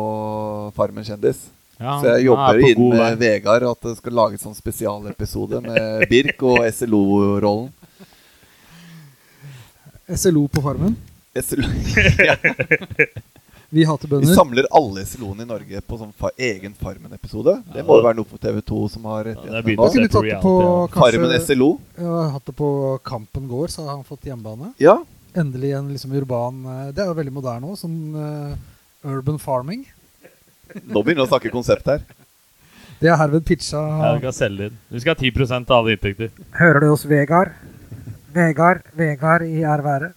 Farmen 0.78 1.04
kjendis. 1.08 1.44
Ja, 1.82 1.96
så 2.00 2.06
jeg 2.12 2.20
er 2.22 2.26
jobber 2.30 2.60
inn 2.70 2.82
med 2.94 3.00
vei. 3.00 3.16
Vegard 3.40 3.64
at 3.72 3.82
det 3.88 3.96
skal 3.98 4.14
lages 4.14 4.44
sånn 4.46 4.54
spesialepisode 4.56 5.62
med 5.66 6.08
Birk 6.12 6.44
og 6.46 6.60
SLO-rollen. 6.70 7.72
SLO 10.12 10.48
på 10.52 10.62
Farmen. 10.62 10.96
SLO. 11.42 11.68
Vi 13.74 13.86
hater 13.88 14.08
Vi 14.20 14.36
samler 14.36 14.66
alle 14.76 15.06
SLO-ene 15.06 15.46
i 15.46 15.48
Norge 15.48 15.82
på 15.88 15.96
sånn 15.96 16.10
fa 16.20 16.28
egen 16.36 16.74
Farmen-episode. 16.76 17.54
Det 17.72 17.86
må 17.88 18.02
jo 18.02 18.04
være 18.04 18.18
noe 18.18 18.28
for 18.28 18.42
TV2 18.44 18.80
som 18.92 19.06
har 19.08 19.30
Ja, 19.32 19.36
er 19.38 19.62
rettighetene 19.62 19.88
kunne 19.94 20.08
vi 20.08 20.12
tatt 20.12 20.28
det 20.28 20.40
på 20.44 20.56
kanskje. 20.92 21.22
Farmen 21.22 21.36
SLO. 21.46 21.70
Ja, 21.96 22.10
har 22.18 22.34
hatt 22.34 22.52
det 22.52 22.56
på 22.60 22.72
Kampen 23.08 23.48
gård, 23.48 23.72
så 23.72 23.86
har 23.86 23.94
han 23.94 24.04
fått 24.04 24.28
hjemmebane. 24.28 24.74
Ja. 24.84 24.98
Endelig 25.40 25.72
en 25.78 25.88
liksom 25.94 26.12
urban 26.20 26.66
eh, 26.68 26.86
Det 26.92 27.00
er 27.00 27.14
jo 27.14 27.16
veldig 27.22 27.32
moderne 27.32 27.72
òg, 27.72 27.80
sånn 27.80 27.96
uh, 28.12 29.08
urban 29.08 29.40
farming. 29.40 29.88
Nå 30.76 31.00
begynner 31.00 31.24
vi 31.24 31.30
å 31.30 31.32
snakke 31.32 31.56
konsept 31.56 31.88
her. 31.88 32.04
Det 33.00 33.08
er 33.08 33.16
herved 33.24 33.48
pitcha 33.48 33.80
Ja, 33.80 34.16
du 34.18 34.26
kan 34.28 34.36
selge 34.36 34.68
inn. 34.68 34.80
Vi 34.92 35.00
skal 35.00 35.16
ha 35.16 35.22
10% 35.24 35.72
av 35.72 35.78
alle 35.80 35.96
inntekter. 35.96 36.36
Hører 36.60 36.84
du 36.84 36.92
oss, 36.92 37.08
Vegard? 37.08 37.56
Vegard, 38.36 38.84
Vegard 39.00 39.48
i 39.48 39.64
ære 39.64 40.12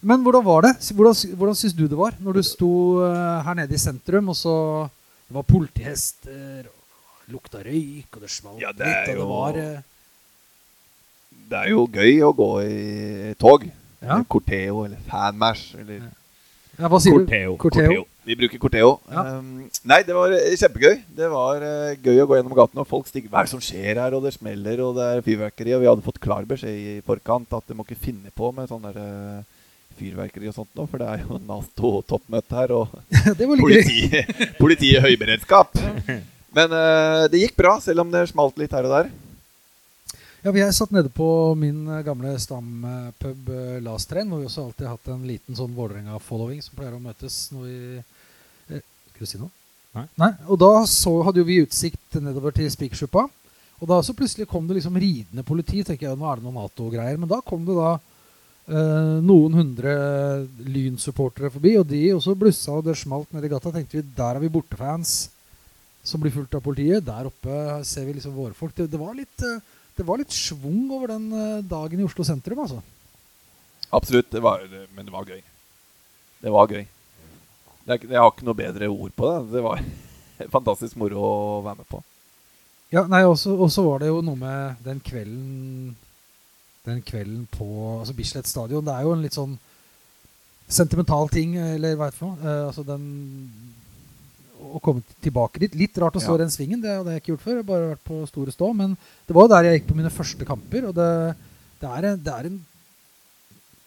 Men 0.00 0.22
hvordan 0.22 0.44
var 0.44 0.66
det? 0.66 0.74
Hvordan, 0.92 1.36
hvordan 1.38 1.58
syns 1.58 1.74
du 1.76 1.86
det 1.88 1.98
var 1.98 2.16
når 2.20 2.38
du 2.38 2.42
sto 2.46 2.72
eh, 3.06 3.44
her 3.46 3.58
nede 3.58 3.74
i 3.74 3.80
sentrum, 3.80 4.28
og 4.28 4.36
så 4.36 4.56
Det 5.26 5.34
var 5.34 5.42
politihester, 5.42 6.66
og 6.68 7.32
lukta 7.32 7.58
røyk, 7.58 8.06
og 8.14 8.20
det 8.22 8.30
smalt 8.30 8.62
Ja, 8.62 8.70
det 8.70 8.86
litt, 8.86 9.08
og 9.16 9.18
det 9.18 9.30
var 9.30 9.56
eh, 9.62 9.80
Det 11.50 11.58
er 11.62 11.72
jo 11.72 11.88
gøy 11.90 12.22
å 12.22 12.32
gå 12.36 12.50
i 12.62 13.34
tog. 13.40 13.66
Ja. 14.02 14.12
Eller 14.14 14.28
Corteo 14.28 14.84
eller 14.84 15.00
Fanmash 15.08 15.74
eller 15.80 16.04
ja, 16.76 16.90
Hva 16.92 17.00
sier 17.00 17.16
Corteo. 17.16 17.56
du? 17.56 17.58
Corteo. 17.62 18.04
Vi 18.26 18.34
bruker 18.36 18.60
Corteo. 18.60 18.88
Ja. 19.08 19.22
Um, 19.38 19.68
nei, 19.86 20.00
det 20.04 20.14
var 20.16 20.32
eh, 20.34 20.56
kjempegøy. 20.58 20.96
Det 21.16 21.28
var 21.32 21.62
uh, 21.62 21.94
gøy 21.94 22.20
å 22.20 22.26
gå 22.28 22.36
gjennom 22.36 22.56
gatene, 22.58 22.82
og 22.82 22.90
folk 22.90 23.06
stikker 23.08 23.30
Hva 23.30 23.40
er 23.40 23.48
det 23.48 23.52
som 23.54 23.62
skjer 23.62 24.00
her? 24.02 24.16
Og 24.18 24.24
det 24.26 24.34
smeller, 24.34 24.82
og 24.84 24.98
det 24.98 25.06
er 25.08 25.22
fyrverkeri. 25.24 25.72
Og 25.76 25.84
vi 25.84 25.88
hadde 25.88 26.04
fått 26.04 26.20
klar 26.20 26.48
beskjed 26.48 26.74
i 26.76 26.96
forkant 27.06 27.54
at 27.56 27.64
du 27.70 27.78
må 27.78 27.86
ikke 27.86 28.00
finne 28.08 28.34
på 28.34 28.50
med 28.56 28.68
sånn 28.68 28.84
der 28.88 28.98
eh, 29.00 29.54
fyrverkeri 29.98 30.50
og 30.50 30.56
sånt 30.56 30.72
nå, 30.76 30.86
for 30.90 31.02
det 31.02 31.10
er 31.12 31.24
jo 31.24 31.40
Nato-toppmøte 31.48 32.58
her, 32.58 32.74
og 32.76 32.96
det 33.38 33.48
var 33.48 33.62
politi, 34.60 34.92
i 34.92 35.02
høyberedskap. 35.02 35.78
Men 36.56 36.72
uh, 36.72 37.26
det 37.32 37.42
gikk 37.42 37.56
bra, 37.58 37.76
selv 37.84 38.04
om 38.04 38.12
det 38.12 38.28
smalt 38.30 38.58
litt 38.60 38.74
her 38.76 38.88
og 38.88 38.94
der. 38.96 39.14
Ja, 40.46 40.52
vi 40.54 40.62
er 40.62 40.70
satt 40.70 40.92
nede 40.94 41.10
på 41.10 41.26
min 41.58 41.88
eh, 41.90 42.04
gamle 42.06 42.36
stampub 42.38 43.48
eh, 43.50 43.80
Last 43.82 44.06
Train, 44.06 44.28
hvor 44.30 44.38
vi 44.38 44.46
også 44.46 44.68
alltid 44.68 44.86
har 44.86 44.92
hatt 44.94 45.08
en 45.10 45.24
liten 45.26 45.56
sånn 45.58 45.72
Vålerenga-following 45.74 46.60
som 46.62 46.76
pleier 46.78 46.94
å 46.94 47.00
møtes 47.02 47.38
når 47.50 47.64
vi 47.66 47.78
eh, 47.98 48.84
Skal 49.10 49.24
du 49.24 49.30
si 49.32 49.40
noe? 49.40 49.50
Nei. 49.96 50.28
Og 50.46 50.60
da 50.62 50.70
så, 50.86 51.16
hadde 51.26 51.42
jo 51.42 51.48
vi 51.48 51.58
utsikt 51.64 52.20
nedover 52.20 52.54
til 52.54 52.68
Spikersuppa. 52.70 53.24
Og 53.80 53.90
da 53.90 53.98
så 54.06 54.14
plutselig 54.14 54.46
kom 54.46 54.68
det 54.68 54.78
liksom 54.78 55.00
ridende 55.02 55.42
politi. 55.42 55.82
tenker 55.82 56.12
jeg, 56.12 56.20
Nå 56.20 56.30
er 56.30 56.38
det 56.38 56.46
noen 56.46 56.60
Nato-greier. 56.60 57.18
Men 57.18 57.32
da 57.32 57.40
kom 57.42 57.66
det 57.66 57.74
da 57.74 57.96
eh, 58.68 59.14
noen 59.22 59.56
hundre 59.60 59.94
Lyn-supportere 60.66 61.50
forbi, 61.54 61.76
og 61.80 61.86
de 61.90 62.02
også 62.14 62.36
blussa, 62.38 62.76
og 62.76 62.86
det 62.86 62.98
smalt 62.98 63.32
nedi 63.34 63.50
gata. 63.52 63.72
tenkte 63.74 64.00
vi, 64.00 64.04
Der 64.16 64.36
er 64.36 64.42
vi 64.42 64.52
bortefans 64.52 65.30
som 66.06 66.22
blir 66.22 66.34
fulgt 66.34 66.54
av 66.54 66.62
politiet. 66.62 67.04
Der 67.04 67.26
oppe 67.26 67.84
ser 67.84 68.06
vi 68.06 68.14
liksom 68.14 68.36
våre 68.36 68.54
folk. 68.54 68.74
Det, 68.76 68.90
det 68.90 69.00
var 69.00 69.14
litt 69.18 69.42
eh, 69.42 69.58
det 69.96 70.04
var 70.04 70.20
litt 70.20 70.34
schwung 70.34 70.90
over 70.92 71.14
den 71.14 71.30
eh, 71.32 71.62
dagen 71.64 72.00
i 72.00 72.04
Oslo 72.04 72.24
sentrum, 72.26 72.60
altså. 72.60 72.82
Absolutt. 73.96 74.28
Det 74.30 74.42
var, 74.44 74.66
men 74.92 75.06
det 75.06 75.14
var 75.14 75.30
gøy. 75.30 75.40
Det 76.42 76.52
var 76.52 76.68
gøy. 76.68 76.84
Det 77.86 78.00
jeg 78.02 78.18
har 78.18 78.32
ikke 78.32 78.44
noe 78.44 78.58
bedre 78.58 78.90
ord 78.92 79.14
på 79.16 79.30
det. 79.30 79.38
Det 79.54 79.62
var 79.64 79.80
fantastisk 80.56 80.98
moro 81.00 81.22
å 81.22 81.36
være 81.64 81.80
med 81.80 81.88
på. 81.88 82.02
Ja, 82.92 83.06
nei, 83.10 83.24
Og 83.26 83.38
så 83.40 83.82
var 83.82 84.02
det 84.02 84.12
jo 84.12 84.20
noe 84.22 84.38
med 84.38 84.82
den 84.84 85.00
kvelden 85.02 85.96
Den 86.86 87.00
kvelden 87.02 87.46
på 87.50 87.66
altså 88.00 88.14
Bislett 88.14 88.46
stadion. 88.46 88.84
Det 88.86 88.94
er 88.94 89.06
jo 89.06 89.14
en 89.16 89.24
litt 89.24 89.34
sånn 89.36 89.56
sentimental 90.68 91.28
ting, 91.30 91.56
eller 91.58 91.96
hva 91.98 92.08
er 92.08 92.14
det 92.14 92.18
for 92.18 92.32
noe? 92.32 92.42
Eh, 92.42 92.62
altså 92.68 92.84
den 92.86 93.02
Å 94.56 94.80
komme 94.82 95.02
tilbake 95.22 95.60
dit. 95.62 95.74
Litt 95.78 95.98
rart 96.00 96.16
å 96.16 96.20
stå 96.22 96.32
Ja. 96.32 96.38
i 96.40 96.42
den 96.46 96.50
svingen, 96.50 96.80
det 96.80 96.90
hadde 96.90 97.12
jeg 97.12 97.20
ikke 97.22 97.32
gjort 97.34 97.42
før. 97.44 97.52
Jeg 97.58 97.64
har 97.64 97.68
bare 97.68 97.90
vært 97.92 98.04
på 98.08 98.16
Store 98.26 98.50
Stå. 98.54 98.70
Men 98.74 98.96
det 99.28 99.34
var 99.36 99.44
jo 99.44 99.52
der 99.52 99.66
jeg 99.68 99.80
gikk 99.80 99.88
på 99.90 99.96
mine 99.98 100.10
første 100.10 100.44
kamper, 100.48 100.88
og 100.88 100.94
det, 100.96 101.36
det, 101.82 101.90
er, 101.90 102.06
en, 102.08 102.22
det 102.24 102.32
er 102.32 102.46
en 102.48 102.56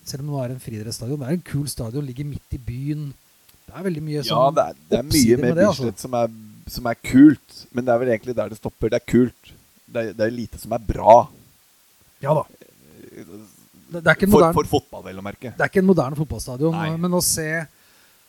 Selv 0.05 0.21
om 0.23 0.29
det 0.37 0.43
er 0.45 0.53
en 0.53 0.61
friidrettsstadion, 0.63 1.19
det 1.19 1.27
er 1.27 1.35
en 1.37 1.41
kul 1.49 1.67
stadion, 1.67 2.05
ligger 2.05 2.25
midt 2.25 2.55
i 2.55 2.57
byen. 2.57 3.13
Det 3.65 3.75
er 3.75 3.83
veldig 3.89 4.03
mye 4.05 4.21
Ja, 4.21 4.29
sånn 4.29 4.55
det 4.55 4.63
er, 4.69 4.77
det 4.89 4.99
er 4.99 5.03
mye 5.09 5.37
med 5.41 5.55
med 5.55 5.65
altså. 5.65 5.83
Bislett 5.83 5.99
som, 6.05 6.13
er, 6.21 6.31
som 6.77 6.85
er 6.89 6.95
kult. 7.03 7.59
Men 7.73 7.85
det 7.85 7.93
er 7.93 7.99
vel 8.05 8.13
egentlig 8.13 8.35
der 8.37 8.49
det 8.53 8.57
stopper. 8.61 8.89
Det 8.93 9.01
er 9.01 9.05
kult. 9.11 9.51
Det 9.89 10.05
det 10.17 10.25
er 10.25 10.31
lite 10.37 10.57
som 10.61 10.71
er 10.77 10.85
bra. 10.85 11.17
Ja 12.21 12.33
da. 12.37 12.45
Det, 13.25 13.99
det, 13.99 14.05
er 14.05 14.15
ikke 14.15 14.27
en 14.27 14.31
For, 14.31 14.39
moderne, 14.39 14.57
for 14.59 14.69
fotball, 14.69 15.03
vel 15.09 15.19
å 15.19 15.25
merke. 15.25 15.51
det 15.57 15.65
er 15.65 15.71
ikke 15.71 15.81
en 15.81 15.89
moderne 15.89 16.17
fotballstadion, 16.19 16.75
Nei. 16.77 16.95
men 17.01 17.17
å 17.17 17.21
se 17.25 17.49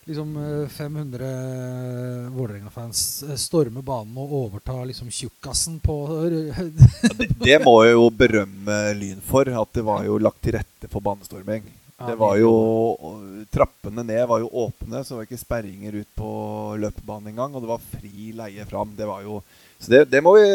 liksom 0.09 0.37
eh, 0.37 0.69
500 0.69 2.31
Vålerenga-fans 2.35 3.23
eh, 3.29 3.37
storme 3.39 3.83
banen 3.83 4.17
og 4.19 4.33
overta 4.45 4.79
liksom 4.89 5.11
tjukkasen 5.13 5.79
på 5.85 5.97
Ja, 6.31 6.65
det, 7.19 7.29
det 7.43 7.59
må 7.65 7.77
jeg 7.85 7.95
jo 7.95 8.09
berømme 8.11 8.79
Lyn 8.99 9.21
for. 9.25 9.49
At 9.51 9.77
det 9.77 9.85
var 9.87 10.07
jo 10.09 10.19
lagt 10.23 10.43
til 10.45 10.57
rette 10.59 10.91
for 10.91 11.05
banestorming. 11.05 11.69
Det 12.01 12.17
var 12.17 12.39
jo 12.41 12.53
Trappene 13.53 14.03
ned 14.07 14.23
var 14.29 14.41
jo 14.41 14.49
åpne, 14.63 15.03
så 15.05 15.13
det 15.13 15.19
var 15.19 15.27
ikke 15.27 15.41
sperringer 15.43 15.99
ut 16.01 16.09
på 16.17 16.31
løpebanen 16.81 17.35
engang. 17.35 17.55
Og 17.55 17.65
det 17.65 17.71
var 17.71 17.89
fri 17.93 18.31
leie 18.37 18.65
fram. 18.69 18.95
Det 18.97 19.09
var 19.09 19.27
jo 19.27 19.43
Så 19.79 19.93
det, 19.93 20.07
det 20.13 20.23
må 20.25 20.35
vi 20.39 20.49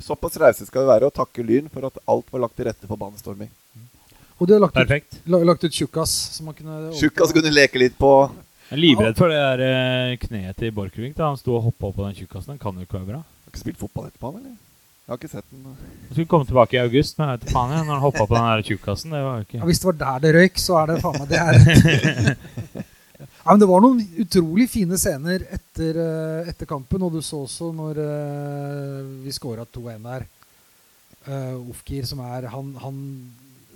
Såpass 0.00 0.36
rause 0.40 0.66
skal 0.66 0.82
vi 0.84 0.90
være 0.90 1.08
og 1.10 1.14
takke 1.16 1.44
Lyn 1.46 1.68
for 1.72 1.86
at 1.90 1.98
alt 2.08 2.30
var 2.32 2.44
lagt 2.46 2.56
til 2.58 2.66
rette 2.70 2.88
for 2.88 2.96
banestorming. 3.00 3.50
Og 4.40 4.48
de 4.48 4.54
har 4.56 4.62
lagt 4.62 4.74
Perfekt. 4.74 5.18
ut, 5.26 5.34
lagt 5.44 5.64
ut 5.66 5.74
tjukkas, 5.76 6.12
så 6.36 6.44
man 6.46 6.54
kunne 6.56 6.92
Tjukkas 6.96 7.32
kunne 7.36 7.52
leke 7.52 7.78
litt 7.82 7.98
på 8.00 8.10
Jeg 8.70 8.76
er 8.78 8.80
livredd 8.80 9.18
for 9.18 9.28
det 9.28 9.36
der 9.42 9.62
eh, 9.66 10.16
kneet 10.22 10.56
til 10.56 10.72
Borchgrevink. 10.72 11.16
da 11.18 11.28
Han 11.28 11.36
sto 11.36 11.56
og 11.58 11.66
hoppa 11.68 11.90
opp 11.90 11.96
på 11.98 12.06
den 12.06 12.16
tjukkasen. 12.16 12.54
Den 12.54 12.58
kan 12.62 12.74
jo 12.78 12.86
ikke 12.86 12.96
være 13.00 13.08
bra. 13.12 13.20
Har 13.20 13.52
ikke 13.52 13.60
spilt 13.66 13.80
fotball 13.82 14.06
etterpå, 14.08 14.30
han, 14.32 14.40
eller? 14.44 14.56
Jeg 15.10 15.12
har 15.12 15.18
ikke 15.18 15.32
sett 15.32 15.46
den. 15.50 15.64
Han 15.66 16.14
skulle 16.14 16.30
komme 16.30 16.46
tilbake 16.46 16.76
i 16.78 16.80
august, 16.84 17.18
men 17.18 17.26
jeg 17.28 17.36
vet 17.40 17.44
ikke 17.48 17.56
faen 17.58 17.72
jeg, 17.74 17.84
når 17.84 17.92
han 17.96 18.04
hoppa 18.06 18.26
på 18.30 18.36
den 18.38 18.64
tjukkasen. 18.70 19.10
Det 19.16 19.22
var 19.26 19.40
jo 19.42 19.58
Ja, 19.58 19.64
hvis 19.66 19.80
det 19.82 19.88
var 19.90 19.98
der 20.04 20.24
det 20.24 20.34
røyk, 20.38 20.60
så 20.62 20.76
er 20.80 20.86
det 20.92 21.00
faen 21.02 21.18
meg 21.18 21.28
det 21.28 21.40
er 21.44 22.84
ja, 23.44 23.50
men 23.50 23.60
Det 23.60 23.66
var 23.70 23.80
noen 23.84 24.00
utrolig 24.20 24.68
fine 24.70 24.98
scener 25.00 25.44
etter, 25.50 25.96
eh, 25.96 26.48
etter 26.50 26.66
kampen, 26.68 27.02
og 27.02 27.12
du 27.16 27.22
så 27.24 27.42
også 27.46 27.70
når 27.74 28.00
uh, 28.00 29.04
vi 29.24 29.32
scora 29.32 29.64
2-1 29.64 30.02
der. 30.04 30.26
Uh, 31.28 31.70
Ofkir, 31.70 32.04
som 32.08 32.20
er 32.24 32.46
han, 32.52 32.74
han 32.80 32.98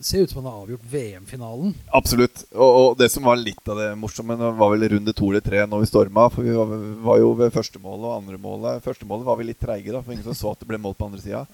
ser 0.05 0.25
ut 0.25 0.31
som 0.33 0.43
han 0.43 0.51
har 0.53 0.63
avgjort 0.65 0.85
VM-finalen. 0.91 1.75
Absolutt. 1.97 2.45
Og, 2.53 2.69
og 2.81 2.99
det 3.01 3.09
som 3.13 3.25
var 3.25 3.41
litt 3.41 3.69
av 3.73 3.79
det 3.81 3.91
morsomme, 4.01 4.37
var 4.37 4.73
vel 4.75 4.89
runde 4.97 5.15
to 5.17 5.31
eller 5.31 5.45
tre 5.45 5.65
når 5.69 5.85
vi 5.85 5.89
storma. 5.89 6.29
For 6.33 6.45
vi 6.45 6.55
var, 6.57 6.77
var 7.09 7.21
jo 7.23 7.33
ved 7.41 7.55
første 7.55 7.81
målet 7.81 8.09
og 8.11 8.17
andre 8.19 8.41
målet. 8.41 8.85
Første 8.85 9.09
målet 9.09 9.29
var 9.29 9.41
vi 9.41 9.49
litt 9.49 9.61
treige, 9.63 9.93
da, 9.95 10.03
for 10.05 10.13
ingen 10.17 10.27
som 10.29 10.37
så 10.37 10.53
at 10.53 10.61
det 10.65 10.69
ble 10.73 10.81
mål 10.83 10.97
på 10.99 11.09
andre 11.09 11.23
sida. 11.25 11.45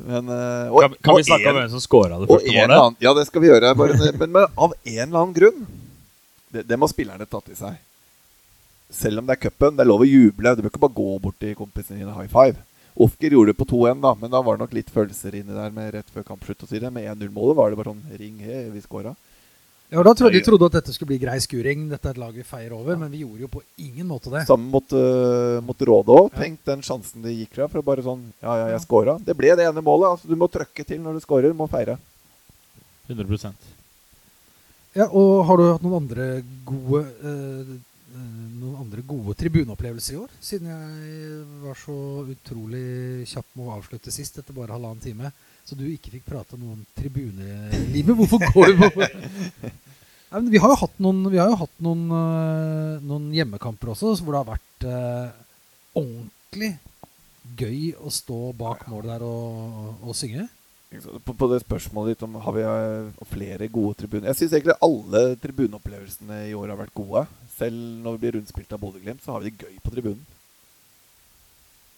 Men 0.00 0.28
eh, 0.32 0.68
og- 0.72 0.80
Kan, 0.84 0.96
kan 1.04 1.16
vi 1.20 1.28
snakke 1.28 1.48
en- 1.48 1.54
om 1.56 1.60
hvem 1.62 1.70
som 1.72 1.84
scora 1.84 2.20
det 2.20 2.28
første 2.28 2.52
målet? 2.52 2.76
annen, 2.76 2.96
Ja, 3.04 3.14
det 3.16 3.26
skal 3.28 3.42
vi 3.44 3.48
gjøre. 3.52 3.74
Bare, 3.76 3.96
men, 4.18 4.32
men 4.32 4.46
av 4.56 4.72
en 4.84 5.06
eller 5.08 5.20
annen 5.24 5.36
grunn 5.36 5.66
Det, 6.50 6.64
det 6.66 6.78
må 6.78 6.88
spillerne 6.90 7.28
ta 7.30 7.40
til 7.44 7.56
seg. 7.58 7.78
selv 8.90 9.20
om 9.20 9.26
det 9.26 9.36
er 9.36 9.44
cupen, 9.44 9.76
det 9.76 9.84
er 9.84 9.90
lov 9.90 10.02
å 10.02 10.08
juble. 10.08 10.54
Du 10.56 10.64
bør 10.64 10.72
ikke 10.72 10.82
bare 10.82 10.98
gå 10.98 11.10
bort 11.22 11.38
til 11.38 11.54
kompisene 11.58 12.02
dine 12.02 12.16
high 12.16 12.30
five. 12.30 12.58
Ofker 13.00 13.32
gjorde 13.32 13.52
det 13.52 13.58
på 13.60 13.68
2-1, 13.70 14.00
da, 14.02 14.14
men 14.18 14.32
da 14.32 14.40
var 14.42 14.56
det 14.56 14.64
nok 14.64 14.74
litt 14.74 14.90
følelser 14.90 15.36
inni 15.38 15.54
der 15.54 15.70
med 15.72 15.92
rett 15.94 16.10
før 16.10 16.26
kampslutt. 16.26 16.66
Og. 16.66 16.72
Med 16.90 17.06
1-0-målet 17.06 17.56
var 17.56 17.70
det 17.70 17.78
bare 17.78 17.92
sånn 17.92 18.18
Ring, 18.18 18.40
he, 18.42 18.64
vi 18.74 18.82
scora. 18.82 19.14
Ja, 19.90 20.02
da 20.06 20.12
trodde, 20.14 20.38
De 20.38 20.42
trodde 20.46 20.68
at 20.70 20.76
dette 20.78 20.92
skulle 20.94 21.10
bli 21.10 21.18
grei 21.18 21.38
skuring, 21.42 21.88
dette 21.90 22.06
er 22.06 22.14
et 22.14 22.20
lag 22.22 22.34
vi 22.34 22.44
feier 22.46 22.70
over, 22.76 22.94
men 22.98 23.10
vi 23.10 23.24
gjorde 23.24 23.42
jo 23.42 23.50
på 23.50 23.62
ingen 23.82 24.06
måte 24.06 24.30
det. 24.30 24.44
Sammen 24.46 24.70
mot, 24.70 24.94
uh, 24.94 25.58
mot 25.66 25.82
Råde 25.88 26.14
òg. 26.14 26.30
Tenk 26.36 26.62
den 26.66 26.84
sjansen 26.86 27.24
de 27.24 27.34
gikk 27.34 27.56
fra. 27.56 27.66
For 27.70 27.82
å 27.82 27.86
bare 27.86 28.06
sånn 28.06 28.22
Ja, 28.38 28.54
ja, 28.60 28.68
jeg 28.74 28.84
scora. 28.84 29.16
Det 29.26 29.34
ble 29.38 29.50
det 29.58 29.66
ene 29.66 29.82
målet. 29.82 30.12
Altså, 30.12 30.30
du 30.30 30.38
må 30.38 30.50
trøkke 30.50 30.86
til 30.86 31.02
når 31.02 31.18
du 31.18 31.24
scorer. 31.24 31.56
Må 31.56 31.66
feire. 31.70 31.98
100 33.10 33.50
Ja, 34.96 35.06
og 35.06 35.44
har 35.46 35.60
du 35.60 35.68
hatt 35.68 35.84
noen 35.84 36.00
andre 36.00 36.24
gode 36.66 37.04
eh, 37.22 37.74
eh, 38.10 38.30
noen 38.58 38.80
andre 38.82 39.04
gode 39.06 39.36
tribuneopplevelser 39.38 40.16
i 40.16 40.18
år? 40.18 40.32
Siden 40.42 40.72
jeg 40.72 41.44
var 41.62 41.78
så 41.78 41.94
utrolig 42.32 43.28
kjapp 43.30 43.46
med 43.54 43.68
å 43.68 43.76
avslutte 43.76 44.10
sist 44.14 44.40
etter 44.40 44.56
bare 44.56 44.74
halvannen 44.74 45.04
time. 45.04 45.30
Så 45.62 45.78
du 45.78 45.84
ikke 45.86 46.10
fikk 46.16 46.26
prate 46.26 46.58
noe 46.58 46.74
om 46.74 46.82
tribunelivet. 46.98 48.16
Hvorfor 48.18 48.42
går 48.50 48.74
du 48.74 48.84
på 48.96 49.06
Nei, 50.30 50.38
men 50.38 50.50
Vi 50.50 50.60
har 50.62 50.70
jo 50.70 50.78
hatt 50.78 50.98
noen, 51.02 51.24
vi 51.30 51.38
har 51.38 51.50
jo 51.50 51.58
hatt 51.58 51.80
noen, 51.82 52.04
eh, 52.14 53.06
noen 53.06 53.30
hjemmekamper 53.34 53.94
også 53.94 54.16
hvor 54.22 54.34
det 54.34 54.42
har 54.42 54.50
vært 54.52 54.86
eh, 54.86 55.40
ordentlig 55.98 56.72
gøy 57.58 57.80
å 57.98 58.10
stå 58.14 58.38
bak 58.58 58.86
målet 58.90 59.10
der 59.14 59.24
og, 59.26 60.02
og 60.06 60.14
synge. 60.18 60.46
På, 61.24 61.32
på, 61.34 61.46
det 61.52 61.60
spørsmålet 61.62 62.16
ditt 62.16 62.22
om 62.26 62.32
har 62.42 62.54
vi 62.56 62.62
uh, 62.66 63.26
flere 63.30 63.68
gode 63.70 63.94
tribuner 64.00 64.32
Jeg 64.32 64.40
syns 64.40 64.56
egentlig 64.56 64.74
alle 64.82 65.36
tribuneopplevelsene 65.38 66.40
i 66.48 66.54
år 66.58 66.72
har 66.72 66.80
vært 66.80 66.96
gode. 66.98 67.22
Selv 67.54 67.78
når 68.02 68.16
vi 68.16 68.22
blir 68.24 68.34
rundspilt 68.38 68.74
av 68.74 68.82
Bodø-Glimt, 68.82 69.22
så 69.22 69.36
har 69.36 69.44
vi 69.44 69.52
det 69.52 69.68
gøy 69.68 69.76
på 69.84 69.92
tribunen. 69.94 70.24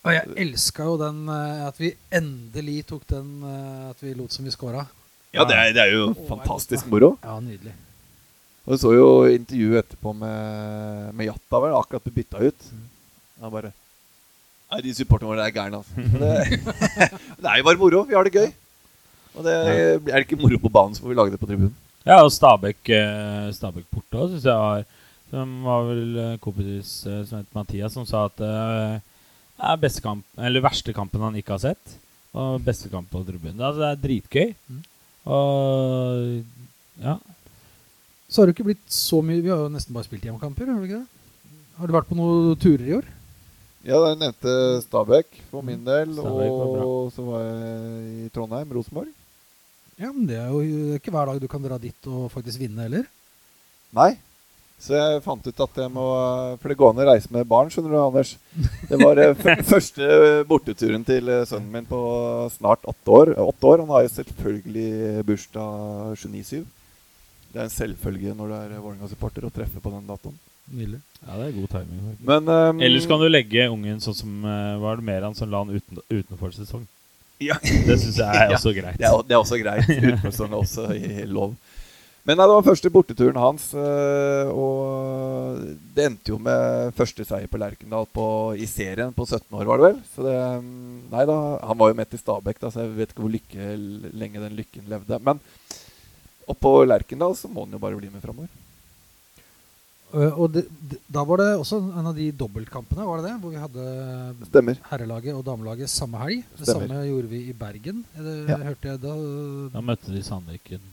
Og 0.03 0.12
jeg 0.12 0.36
elska 0.45 0.90
jo 0.90 0.99
den 1.01 1.24
uh, 1.30 1.64
at 1.70 1.80
vi 1.80 1.95
endelig 2.12 2.82
tok 2.90 3.07
den 3.14 3.32
uh, 3.47 3.88
at 3.95 4.05
vi 4.05 4.12
lot 4.18 4.34
som 4.34 4.45
vi 4.45 4.53
scora. 4.53 4.84
Ja, 5.32 5.47
det 5.49 5.57
er, 5.57 5.72
det 5.72 5.86
er 5.86 5.95
jo 5.95 6.11
oh, 6.11 6.24
fantastisk 6.28 6.90
moro. 6.93 7.14
Ja, 7.24 7.38
nydelig. 7.40 7.72
Og 8.66 8.74
jeg 8.74 8.82
så 8.82 8.93
jo 8.93 9.07
intervjuet 9.32 9.86
etterpå 9.86 10.12
med, 10.14 11.14
med 11.16 11.30
Jatta, 11.30 11.62
vel, 11.64 11.78
akkurat 11.78 12.05
ble 12.05 12.18
bytta 12.20 12.43
ut. 12.45 12.74
Han 13.40 13.55
bare 13.55 13.72
Nei, 14.72 14.80
de 14.84 14.93
supporterne 14.97 15.28
våre 15.28 15.45
er 15.45 15.53
gærne, 15.53 15.80
altså. 15.80 15.97
Det, 16.20 16.61
det 17.43 17.49
er 17.49 17.59
jo 17.61 17.66
bare 17.66 17.80
moro. 17.80 18.05
Vi 18.09 18.16
har 18.16 18.28
det 18.28 18.36
gøy. 18.36 18.53
Og 19.37 19.47
det 19.47 19.55
er 19.55 19.99
det 20.03 20.26
ikke 20.26 20.41
moro 20.41 20.59
på 20.61 20.72
banen, 20.72 20.95
så 20.95 21.05
får 21.05 21.12
vi 21.12 21.18
lage 21.18 21.35
det 21.35 21.41
på 21.41 21.49
tribunen. 21.49 21.74
Ja, 22.03 22.18
og 22.24 22.33
Stabæk, 22.35 22.80
eh, 22.91 23.53
Stabæk 23.55 23.87
Porto 23.91 24.26
syns 24.28 24.45
jeg 24.45 24.59
var 24.59 24.85
Som 25.30 25.53
var 25.64 25.85
vel 25.87 26.16
eh, 26.18 26.39
kompis 26.43 27.07
eh, 27.07 27.22
som 27.24 27.39
het 27.39 27.55
Mathias, 27.55 27.95
som 27.95 28.05
sa 28.05 28.26
at 28.26 28.37
det 28.37 28.51
er 29.62 29.78
beste 29.80 30.03
kamp, 30.03 30.24
eller 30.37 30.64
verste 30.64 30.93
kampen 30.93 31.22
han 31.22 31.37
ikke 31.39 31.55
har 31.55 31.62
sett. 31.62 31.95
Og 32.35 32.61
beste 32.64 32.91
kamp 32.91 33.09
på 33.09 33.22
tribunen. 33.24 33.61
Altså, 33.61 33.80
det 33.80 33.89
er 33.89 34.03
dritgøy. 34.03 34.53
Mm. 34.68 34.83
Og 35.30 36.43
ja. 37.01 37.16
Så 38.28 38.43
har 38.43 38.49
det 38.49 38.57
ikke 38.57 38.66
blitt 38.72 38.93
så 38.93 39.20
mye 39.22 39.43
Vi 39.45 39.53
har 39.53 39.61
jo 39.62 39.72
nesten 39.72 39.95
bare 39.95 40.09
spilt 40.09 40.24
hjemmekamper. 40.26 40.68
Har 40.68 40.80
du 40.80 40.89
ikke 40.89 41.01
det? 41.01 41.53
Har 41.78 41.89
du 41.89 41.97
vært 41.97 42.11
på 42.11 42.18
noen 42.18 42.59
turer 42.61 42.85
i 42.85 42.97
år? 42.99 43.09
Ja, 43.87 44.03
jeg 44.11 44.20
nevnte 44.20 44.53
Stabæk 44.85 45.41
for 45.51 45.64
min 45.64 45.80
del. 45.87 46.18
og 46.18 47.09
så 47.14 47.24
var 47.24 47.47
jeg 47.47 48.26
i 48.26 48.30
Trondheim, 48.35 48.76
Rosenborg. 48.76 49.09
Ja, 50.01 50.11
men 50.11 50.26
det 50.28 50.38
er 50.40 50.53
jo 50.53 50.61
ikke 50.97 51.12
hver 51.12 51.28
dag 51.28 51.40
du 51.43 51.49
kan 51.51 51.64
dra 51.64 51.78
dit 51.80 52.09
og 52.11 52.30
faktisk 52.32 52.62
vinne 52.62 52.86
heller. 52.86 53.09
Nei. 53.97 54.14
Så 54.82 54.97
jeg 54.97 55.22
fant 55.22 55.45
ut 55.47 55.61
at 55.62 55.76
jeg 55.78 55.90
må 55.95 56.05
For 56.59 56.72
det 56.72 56.76
går 56.80 56.90
an 56.90 57.01
å 57.05 57.07
reise 57.07 57.30
med 57.30 57.47
barn, 57.47 57.68
skjønner 57.70 57.93
du, 57.95 57.99
Anders. 58.03 58.32
Det 58.90 58.99
var 58.99 59.20
eh, 59.22 59.45
første 59.72 60.07
borteturen 60.49 61.05
til 61.07 61.30
eh, 61.30 61.45
sønnen 61.47 61.70
min 61.70 61.86
på 61.86 62.01
snart 62.57 62.88
åtte 62.90 63.18
år. 63.18 63.34
Åtte 63.38 63.68
år. 63.68 63.84
Han 63.84 63.93
har 63.95 64.07
jo 64.07 64.14
selvfølgelig 64.16 65.26
bursdag 65.28 66.16
29-7. 66.18 66.64
Det 67.53 67.61
er 67.61 67.68
en 67.68 67.76
selvfølge 67.76 68.34
når 68.34 68.51
du 68.51 68.57
er 68.57 68.74
Vålerenga-supporter 68.80 69.47
å 69.47 69.53
treffe 69.55 69.82
på 69.84 69.93
den 69.93 70.09
datoen. 70.09 70.34
Nydelig. 70.72 71.03
Ja, 71.20 71.36
det 71.36 71.47
er 71.47 71.57
god 71.61 71.70
timing. 71.76 72.03
Men, 72.26 72.51
um, 72.51 72.82
Ellers 72.82 73.07
kan 73.11 73.22
du 73.22 73.28
legge 73.28 73.68
ungen 73.68 74.01
sånn 74.03 74.16
som 74.16 74.45
Var 74.82 74.99
det 74.99 75.05
Meran 75.07 75.34
som 75.36 75.51
la 75.51 75.61
han 75.62 75.74
uten, 75.74 76.01
utenfor 76.11 76.55
sesong? 76.57 76.86
Ja. 77.51 77.59
Det 77.62 77.99
syns 78.01 78.18
jeg 78.22 78.43
er 78.47 78.57
også 78.57 78.72
greit. 78.76 78.99
Det 79.01 79.09
er, 79.09 79.20
det 79.28 79.36
er 79.36 79.43
også 79.43 79.59
greit. 79.61 79.88
Utenfor 79.88 80.59
også 80.62 80.88
i 80.97 81.26
lov. 81.28 81.55
Men 82.22 82.38
nei, 82.38 82.45
det 82.47 82.55
var 82.55 82.66
første 82.68 82.90
borteturen 82.95 83.38
hans, 83.43 83.64
eh, 83.74 84.51
og 84.55 85.59
det 85.97 86.05
endte 86.07 86.30
jo 86.30 86.36
med 86.38 86.93
første 86.95 87.26
seier 87.26 87.51
på 87.51 87.59
Lerkendal 87.59 88.07
på, 88.14 88.26
i 88.55 88.68
serien 88.70 89.11
på 89.16 89.26
17 89.26 89.49
år, 89.59 89.66
var 89.66 89.80
det 89.80 89.88
vel. 89.88 89.99
Så 90.14 90.26
det 90.28 90.36
Nei 91.12 91.24
da, 91.28 91.38
han 91.66 91.80
var 91.80 91.90
jo 91.90 91.97
med 91.99 92.09
til 92.12 92.22
Stabæk, 92.22 92.61
da, 92.62 92.70
så 92.70 92.84
jeg 92.84 92.95
vet 93.01 93.11
ikke 93.11 93.24
hvor 93.24 93.34
lykke, 93.34 93.72
lenge 94.22 94.45
den 94.45 94.55
lykken 94.57 94.86
levde. 94.93 95.18
Men 95.26 95.43
oppå 96.55 96.76
Lerkendal 96.86 97.34
så 97.36 97.51
må 97.51 97.66
han 97.66 97.74
jo 97.74 97.82
bare 97.82 97.99
bli 97.99 98.12
med 98.12 98.22
framover. 98.22 98.49
Uh, 100.13 100.33
og 100.45 100.51
det, 100.53 100.67
da 101.09 101.23
var 101.25 101.41
det 101.41 101.49
også 101.57 101.79
en 101.81 102.09
av 102.11 102.17
de 102.17 102.27
dobbeltkampene, 102.37 103.05
var 103.09 103.21
det 103.21 103.31
det? 103.31 103.37
Hvor 103.41 103.53
vi 103.55 103.61
hadde 103.63 104.49
Stemmer. 104.51 104.81
herrelaget 104.91 105.37
og 105.39 105.45
damelaget 105.47 105.89
samme 105.89 106.21
helg. 106.21 106.43
Det 106.59 106.67
Stemmer. 106.67 106.91
samme 106.91 107.07
gjorde 107.09 107.31
vi 107.31 107.41
i 107.49 107.55
Bergen. 107.57 108.03
Det, 108.17 108.35
ja. 108.51 108.59
hørte 108.67 108.91
jeg 108.91 109.01
da. 109.01 109.15
Da 109.73 109.85
møtte 109.85 110.13
de 110.13 110.25
Sandviken. 110.27 110.85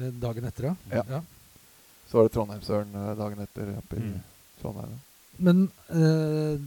Eh, 0.00 0.10
dagen 0.22 0.48
etter, 0.50 0.72
ja. 0.72 0.74
ja. 0.90 1.04
ja. 1.16 1.22
Så 2.10 2.18
var 2.18 2.26
det 2.26 2.34
Trondheimsøren 2.34 2.98
eh, 2.98 3.12
dagen 3.20 3.46
etter. 3.46 3.70
Oppe 3.78 4.00
i 4.00 4.02
mm. 4.08 4.18
Trondheim. 4.62 4.98
Men 5.44 5.64
uh, 5.90 6.58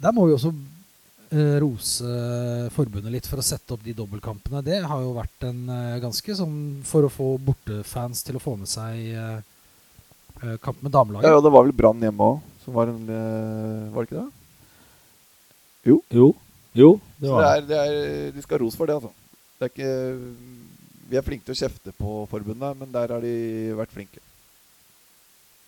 der 0.00 0.14
må 0.16 0.26
vi 0.28 0.36
også 0.36 0.52
uh, 0.52 1.56
rose 1.60 2.12
forbundet 2.72 3.12
litt 3.12 3.28
for 3.28 3.40
å 3.40 3.44
sette 3.44 3.72
opp 3.72 3.84
de 3.84 3.96
dobbeltkampene. 3.96 4.60
Det 4.64 4.82
har 4.84 5.00
jo 5.00 5.16
vært 5.16 5.48
en 5.48 5.64
ganske 6.00 6.36
sånn 6.36 6.56
For 6.88 7.08
å 7.08 7.12
få 7.12 7.34
bortefans 7.40 8.24
til 8.24 8.36
å 8.36 8.44
få 8.44 8.56
med 8.60 8.68
seg 8.68 9.16
Eh, 9.22 9.40
kamp 10.62 10.82
med 10.82 10.92
damelaget. 10.94 11.28
Ja, 11.28 11.36
ja, 11.36 11.42
det 11.44 11.52
var 11.54 11.66
vel 11.66 11.74
Brann 11.76 12.02
hjemme 12.02 12.30
òg, 12.34 12.40
som 12.64 12.74
var 12.74 12.90
en 12.90 13.02
uh, 13.06 13.92
Var 13.94 14.02
det 14.02 14.08
ikke 14.08 14.20
det? 14.20 14.30
Jo. 15.86 15.96
Jo. 16.10 16.26
jo 16.78 16.90
det 17.18 17.30
var. 17.30 17.38
Så 17.38 17.42
det 17.42 17.52
er, 17.52 17.68
det 17.68 17.78
er, 17.78 18.34
de 18.34 18.42
skal 18.44 18.58
ha 18.58 18.64
ros 18.64 18.78
for 18.78 18.90
det, 18.90 18.98
altså. 18.98 19.12
Det 19.58 19.68
er 19.68 19.72
ikke 19.72 19.94
Vi 21.10 21.18
er 21.18 21.26
flinke 21.26 21.46
til 21.46 21.54
å 21.54 21.60
kjefte 21.62 21.94
på 21.98 22.18
forbundet, 22.30 22.78
men 22.78 22.92
der 22.94 23.14
har 23.14 23.24
de 23.24 23.34
vært 23.78 23.94
flinke. 23.94 24.22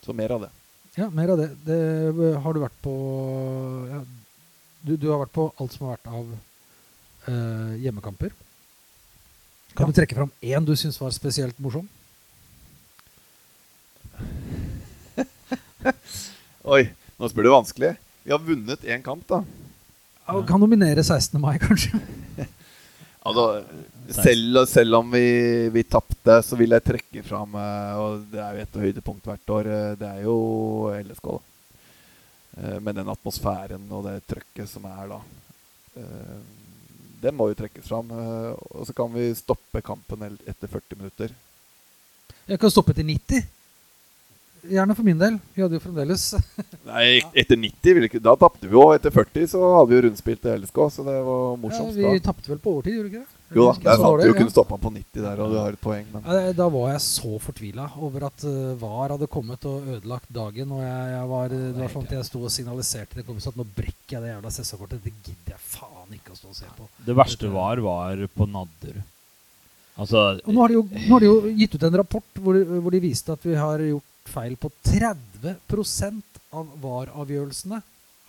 Så 0.05 0.15
mer 0.17 0.35
av 0.37 0.47
det. 0.47 0.53
Ja, 0.95 1.09
mer 1.11 1.35
av 1.35 1.41
det. 1.41 1.49
det 1.67 1.81
har 2.45 2.55
du 2.55 2.63
vært 2.63 2.77
på 2.85 2.95
ja, 3.91 4.03
du, 4.85 4.95
du, 4.97 5.09
har 5.11 5.23
vært 5.25 5.35
på 5.35 5.49
alt 5.59 5.75
som 5.75 5.87
har 5.87 5.97
vært 5.97 6.11
av 6.13 6.33
uh, 7.31 7.73
hjemmekamper. 7.81 8.35
Kan 9.75 9.89
ja. 9.89 9.91
du 9.91 9.99
trekke 9.99 10.19
fram 10.19 10.33
én 10.45 10.67
du 10.67 10.75
syns 10.79 11.01
var 11.01 11.15
spesielt 11.17 11.59
morsom? 11.63 11.89
Oi, 16.75 16.83
nå 17.19 17.29
spør 17.31 17.47
du 17.47 17.53
vanskelig. 17.53 17.95
Vi 18.25 18.33
har 18.33 18.43
vunnet 18.43 18.85
én 18.89 19.03
kamp, 19.05 19.27
da. 19.29 19.43
Ja, 20.25 20.39
kan 20.49 20.63
nominere 20.63 21.05
16. 21.05 21.37
mai, 21.41 21.59
kanskje. 21.61 21.99
altså, 23.29 23.65
selv, 24.09 24.63
selv, 24.71 25.01
om 25.01 25.11
vi, 25.13 25.69
vi 25.75 25.85
tapte, 25.85 26.39
så 26.47 26.57
vil 26.57 26.73
jeg 26.73 26.87
trekke 26.87 27.25
fram 27.27 27.57
eh, 27.61 28.01
Og 28.01 28.25
det 28.33 28.41
er 28.41 28.57
jo 28.57 28.65
et 28.65 28.79
høydepunkt 28.87 29.29
hvert 29.29 29.55
år. 29.59 29.69
Eh, 29.69 29.91
det 30.01 30.11
er 30.11 30.25
jo 30.25 30.37
LSK. 30.97 31.29
da. 31.35 32.79
med 32.81 32.95
den 32.95 33.09
atmosfæren 33.11 33.89
og 33.91 34.05
det 34.07 34.21
trøkket 34.31 34.69
som 34.71 34.85
er 34.87 35.09
da. 35.11 35.17
det 37.25 37.33
må 37.35 37.49
jo 37.51 37.57
trekkes 37.59 37.89
fram. 37.89 38.13
Og 38.15 38.87
så 38.87 38.95
kan 38.97 39.11
vi 39.13 39.33
stoppe 39.35 39.83
kampen 39.83 40.23
etter 40.47 40.71
40 40.71 41.01
minutter. 41.01 41.35
Jeg 42.47 42.61
kan 42.61 42.71
stoppe 42.71 42.95
til 42.95 43.07
90. 43.09 43.54
Gjerne 44.71 44.95
for 44.97 45.05
min 45.07 45.19
del. 45.21 45.39
Vi 45.55 45.63
hadde 45.63 45.77
jo 45.77 45.83
fremdeles 45.83 46.23
Nei, 46.89 47.21
etter 47.37 47.59
90 47.61 47.97
ville 47.97 48.09
ikke 48.09 48.21
Da 48.23 48.35
tapte 48.41 48.69
vi 48.69 48.77
jo. 48.77 48.87
Etter 48.97 49.13
40 49.13 49.49
så 49.53 49.61
hadde 49.77 49.91
vi 49.91 49.99
jo 49.99 50.05
rundspilt 50.07 50.43
til 50.45 50.63
LSK, 50.63 50.81
så 50.97 51.07
det 51.07 51.17
var 51.27 51.57
morsomt. 51.61 51.97
Ja, 52.01 52.13
vi 52.17 52.23
tapte 52.25 52.53
vel 52.53 52.61
på 52.63 52.77
overtid, 52.79 52.99
gjorde 52.99 53.11
vi 53.11 53.19
ikke 53.19 53.25
det? 53.25 53.41
Jo 53.55 53.69
da, 53.69 53.75
der 53.85 54.01
satt. 54.01 54.23
Du 54.25 54.27
ja. 54.27 54.37
kunne 54.39 54.51
stoppa 54.51 54.79
på 54.81 54.91
90 54.91 55.23
der, 55.23 55.41
og 55.45 55.53
du 55.53 55.59
har 55.61 55.77
et 55.77 55.83
poeng. 55.83 56.07
Men... 56.11 56.27
Ja, 56.27 56.53
da 56.57 56.67
var 56.73 56.91
jeg 56.95 57.03
så 57.05 57.39
fortvila 57.43 57.87
over 58.03 58.27
at 58.31 58.47
uh, 58.49 58.75
VAR 58.81 59.15
hadde 59.15 59.29
kommet 59.31 59.67
og 59.71 59.89
ødelagt 59.97 60.31
dagen. 60.35 60.73
Og 60.75 60.83
jeg, 60.83 61.09
jeg 61.13 61.31
var, 61.35 61.55
det 61.55 61.75
var 61.79 61.93
sånn 61.95 62.09
at 62.09 62.15
jeg 62.19 62.29
sto 62.31 62.43
og 62.43 62.55
signaliserte 62.55 63.21
til 63.21 63.43
sånn 63.45 63.55
at 63.55 63.61
nå 63.61 63.67
brekker 63.77 64.17
jeg 64.17 64.25
det 64.25 64.33
jævla 64.33 64.55
SSA-kortet. 64.57 65.05
Det 65.05 65.15
gidder 65.21 65.55
jeg 65.55 65.67
faen 65.75 66.17
ikke 66.19 66.35
å 66.35 66.41
stå 66.41 66.51
og 66.51 66.59
se 66.59 66.71
på. 66.79 66.89
Det 67.07 67.19
verste 67.21 67.53
var 67.53 67.85
var 67.85 68.25
på 68.35 68.49
Nadderud. 68.51 69.11
Altså, 69.95 70.25
og 70.43 70.51
nå 70.51 70.59
har, 70.59 70.73
de 70.73 70.75
jo, 70.75 70.83
nå 70.91 71.11
har 71.13 71.23
de 71.23 71.29
jo 71.29 71.53
gitt 71.55 71.77
ut 71.77 71.85
en 71.87 71.97
rapport 72.01 72.41
hvor, 72.43 72.57
hvor 72.83 72.91
de 72.91 73.01
viste 73.05 73.31
at 73.31 73.45
vi 73.47 73.55
har 73.55 73.79
gjort 73.87 74.09
feil 74.29 74.57
på 74.61 74.71
30% 74.87 76.23
av 76.55 76.69
VAR-avgjørelsene 76.83 77.81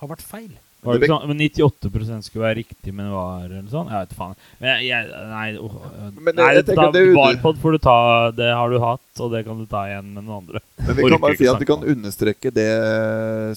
har 0.02 0.10
vært 0.12 0.24
feil. 0.26 0.54
Var 0.86 1.00
det 1.02 1.08
sånn, 1.10 1.24
men 1.32 1.40
98% 1.42 2.28
skulle 2.28 2.44
være 2.46 2.58
riktig, 2.60 2.92
men 2.94 3.08
var 3.10 3.48
eller 3.48 3.70
sånn? 3.72 3.88
Jeg 3.90 4.04
vet 4.04 4.12
faen. 4.14 4.36
Men 4.62 4.84
jeg, 4.86 5.08
nei, 5.32 5.46
oh, 5.58 5.78
Men 6.14 6.38
nei 6.38 6.50
jeg 6.54 6.66
da, 6.68 6.76
at 6.86 6.94
det- 6.94 7.16
Varpod 7.16 7.58
får 7.58 7.72
du 7.72 7.78
ta. 7.82 7.96
Det 8.38 8.50
har 8.54 8.70
du 8.70 8.78
hatt, 8.84 9.08
og 9.20 9.32
det 9.34 9.42
kan 9.48 9.58
du 9.58 9.66
ta 9.66 9.86
igjen 9.90 10.14
med 10.14 10.24
noen 10.28 10.44
andre. 10.44 10.62
Men 10.86 10.96
vi 10.96 11.10
kan 11.10 11.22
bare 11.22 11.38
si 11.38 11.48
at 11.50 11.60
vi 11.60 11.66
kan 11.66 11.82
understreke 11.82 12.54
det 12.54 12.70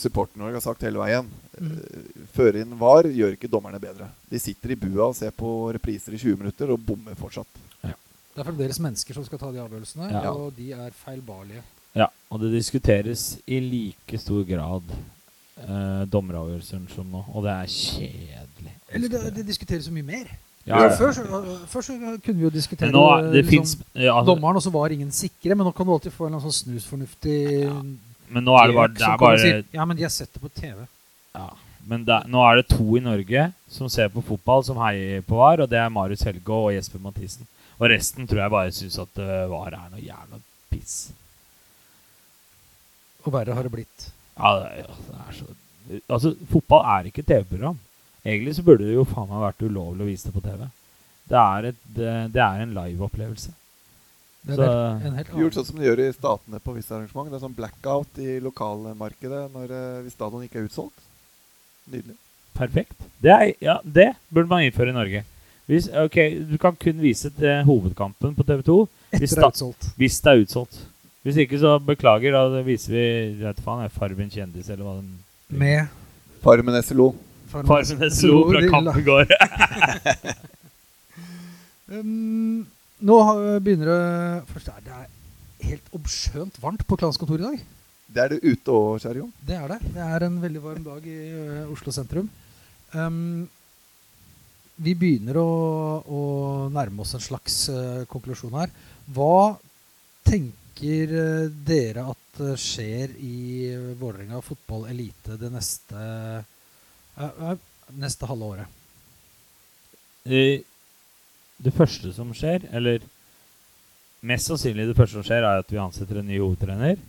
supporten 0.01 0.40
vår 0.40 0.56
har 0.56 0.65
sagt 0.65 0.81
hele 0.89 0.97
veien. 0.98 1.28
Mm. 1.60 1.77
Eh, 1.77 2.27
Føre 2.32 2.62
inn 2.62 2.78
VAR 2.78 3.05
gjør 3.05 3.36
ikke 3.36 3.51
dommerne 3.51 3.81
bedre. 3.82 4.09
De 4.31 4.39
sitter 4.39 4.73
i 4.73 4.77
bua 4.77 5.09
og 5.10 5.16
ser 5.16 5.31
på 5.31 5.73
repriser 5.74 6.15
i 6.15 6.19
20 6.23 6.39
minutter 6.39 6.70
og 6.73 6.81
bommer 6.81 7.15
fortsatt. 7.19 7.47
Det 7.82 8.44
er 8.47 8.52
fremdeles 8.52 8.78
mennesker 8.78 9.15
som 9.15 9.24
skal 9.27 9.39
ta 9.40 9.51
de 9.51 9.59
avgjørelsene, 9.59 10.12
Ja. 10.12 10.31
og 10.31 10.55
de 10.55 10.73
er 10.73 10.93
feilbarlige. 10.94 11.60
Ja, 11.97 12.09
og 12.31 12.40
det 12.43 12.52
diskuteres 12.52 13.39
i 13.47 13.60
like 13.65 14.19
stor 14.20 14.43
grad 14.48 14.90
eh, 14.93 16.02
dommeravgjørelser 16.12 16.82
som 16.93 17.09
nå, 17.12 17.23
og 17.32 17.47
det 17.47 17.55
er 17.55 17.73
kjedelig. 17.73 18.74
Eller 18.93 19.12
det, 19.15 19.23
det 19.39 19.47
diskuteres 19.48 19.89
så 19.89 19.94
mye 19.94 20.06
mer. 20.06 20.27
ja, 20.66 20.82
ja. 20.85 20.90
Før, 20.98 21.12
så, 21.16 21.24
før 21.69 21.86
så 21.86 21.97
kunne 22.24 22.36
vi 22.36 22.44
jo 22.44 22.51
diskutere 22.52 22.93
nå 22.93 23.05
liksom, 23.31 23.48
finnes 23.51 23.77
ja, 23.94 24.19
altså, 24.19 24.35
dommeren, 24.35 24.60
og 24.60 24.62
så 24.62 24.73
var 24.74 24.93
ingen 24.93 25.10
sikre, 25.15 25.55
men 25.55 25.65
nå 25.65 25.73
kan 25.73 25.89
du 25.89 25.94
alltid 25.94 26.12
få 26.12 26.28
en 26.28 26.40
sånn 26.44 26.59
snusfornuftig 26.62 27.39
Men 28.28 28.44
nå 28.44 28.59
er 28.60 28.69
det 28.69 28.77
bare, 28.77 28.93
det 28.93 29.09
er 29.09 29.23
bare 29.23 29.40
si, 29.40 29.55
Ja, 29.73 29.89
men 29.89 29.97
de 29.97 30.05
har 30.05 30.12
sett 30.12 30.35
det 30.35 30.44
på 30.44 30.52
TV. 30.52 30.85
ja. 31.39 31.48
Men 31.89 32.02
det, 32.05 32.19
nå 32.28 32.43
er 32.44 32.59
det 32.59 32.66
to 32.69 32.85
i 32.98 33.01
Norge 33.01 33.47
som 33.73 33.89
ser 33.89 34.10
på 34.12 34.20
fotball, 34.20 34.60
som 34.66 34.77
heier 34.82 35.23
på 35.24 35.39
VAR, 35.39 35.62
og 35.65 35.70
det 35.73 35.78
er 35.81 35.89
Marius 35.89 36.27
Helgå 36.28 36.66
og 36.66 36.74
Jesper 36.74 37.01
Mathisen. 37.01 37.48
Og 37.78 37.89
resten 37.89 38.28
tror 38.28 38.43
jeg 38.43 38.52
bare 38.52 38.74
syns 38.77 38.98
at 39.01 39.20
uh, 39.23 39.47
VAR 39.48 39.73
er 39.73 39.86
noe 39.94 40.02
jævla 40.02 40.40
piss. 40.69 40.98
Og 43.28 43.34
verre 43.36 43.55
har 43.56 43.66
det 43.68 43.72
blitt. 43.76 44.09
Ja, 44.38 44.55
det, 44.62 44.68
er- 44.84 44.98
det 45.09 45.20
er 45.28 45.36
så 45.42 45.48
Altså, 46.12 46.34
fotball 46.50 46.82
er 46.84 47.06
ikke 47.09 47.22
TV-program. 47.24 47.78
Egentlig 48.26 48.52
så 48.59 48.64
burde 48.66 48.84
det 48.84 48.96
jo 48.98 49.06
faen 49.09 49.28
meg 49.30 49.40
vært 49.40 49.62
ulovlig 49.64 50.05
å 50.05 50.09
vise 50.10 50.28
det 50.28 50.34
på 50.34 50.42
TV. 50.44 50.66
Det 51.30 51.38
er, 51.40 51.68
et, 51.70 51.78
det, 51.96 52.10
det 52.34 52.42
er 52.44 52.60
en 52.64 52.74
live-opplevelse. 52.76 53.55
Det 54.48 54.52
er 54.52 54.60
Så- 54.60 55.06
en, 55.09 55.16
en 55.22 55.40
Gjort 55.40 55.56
sånn 55.56 55.66
som 55.70 55.78
de 55.80 55.86
gjør 55.88 56.02
i 56.05 56.12
statene 56.12 56.60
på 56.60 56.74
visse 56.76 56.92
arrangement. 56.92 57.30
Det 57.32 57.38
er 57.38 57.44
sånn 57.46 57.56
blackout 57.56 58.20
i 58.20 58.36
lokalmarkedet 58.44 59.42
når, 59.55 59.72
eh, 59.78 60.02
hvis 60.05 60.16
stadion 60.18 60.44
ikke 60.44 60.60
er 60.60 60.68
utsolgt. 60.68 61.00
Nydelig. 61.88 62.16
Perfekt. 62.59 63.00
Det, 63.24 63.32
er, 63.32 63.55
ja, 63.64 63.78
det 63.84 64.10
burde 64.28 64.48
man 64.52 64.66
innføre 64.66 64.92
i 64.92 64.98
Norge. 64.98 65.24
Hvis, 65.68 65.88
ok, 66.05 66.16
Du 66.52 66.56
kan 66.60 66.76
kun 66.80 67.00
vise 67.00 67.30
til 67.36 67.64
hovedkampen 67.68 68.36
på 68.36 68.44
TV2 68.44 68.76
hvis, 69.16 70.20
det 70.20 70.32
er 70.32 70.44
utsolgt. 70.44 70.78
Hvis 71.27 71.40
ikke, 71.45 71.59
så 71.61 71.77
beklager. 71.82 72.32
Da 72.36 72.62
viser 72.66 72.95
vi 72.95 73.07
vet 73.43 73.59
faen, 73.65 73.85
er 73.85 73.93
Farmen 73.95 74.31
kjendis, 74.32 74.69
eller 74.70 74.85
hva 74.86 74.95
den 75.01 75.59
Med 75.59 75.89
Farmen 76.45 76.78
SLO. 76.85 77.11
Farmen 77.51 78.11
SLO 78.12 78.43
fra 78.51 78.61
de 78.61 78.69
la- 78.69 78.73
kamp 78.73 79.01
i 79.01 79.07
går. 79.09 79.27
Um, 81.89 82.66
nå 83.01 83.15
har- 83.24 83.61
begynner 83.65 83.89
det 83.89 84.49
Først 84.53 84.69
er 84.69 84.81
det 84.85 84.97
helt 85.69 85.86
obskjønt 85.97 86.59
varmt 86.61 86.82
på 86.86 86.99
klanskontoret 87.01 87.40
i 87.40 87.47
dag. 87.49 87.62
Det 88.12 88.20
er 88.24 88.28
det 88.35 88.40
ute 88.45 88.69
òg, 88.73 88.99
kjære 89.01 89.16
Jon. 89.23 89.32
Det 89.45 89.57
er 89.57 89.69
det. 89.73 89.78
Det 89.95 90.03
er 90.05 90.24
en 90.27 90.36
veldig 90.43 90.62
varm 90.65 90.85
dag 90.85 91.07
i 91.09 91.16
uh, 91.32 91.73
Oslo 91.73 91.93
sentrum. 91.93 92.28
Um, 92.93 93.49
vi 94.78 94.95
begynner 94.95 95.36
å, 95.40 95.49
å 96.05 96.20
nærme 96.73 97.01
oss 97.05 97.15
en 97.16 97.24
slags 97.24 97.57
uh, 97.73 98.05
konklusjon 98.09 98.53
her. 98.61 98.69
Hva 99.12 99.57
tenker 100.28 100.53
ø, 100.84 101.48
dere 101.66 102.05
at 102.12 102.40
skjer 102.60 103.14
i 103.18 103.72
Vålerenga 103.98 104.38
fotball 104.44 104.86
elite 104.92 105.36
det 105.40 105.50
neste, 105.50 105.98
ø, 107.18 107.26
ø, 107.26 107.55
neste 107.98 108.26
halve 108.30 108.44
året? 108.55 108.66
Eh, 110.28 110.60
Det 111.59 111.72
første 111.74 112.12
som 112.14 112.30
skjer, 112.36 112.68
eller 112.70 113.02
mest 114.22 114.46
sannsynlig 114.46 114.86
det 114.86 114.94
første 114.96 115.16
som 115.18 115.24
skjer, 115.26 115.42
er 115.42 115.59
at 115.64 115.72
vi 115.72 115.80
ansetter 115.82 116.20
en 116.20 116.28
ny 116.28 116.38
hovedtrener. 116.38 117.00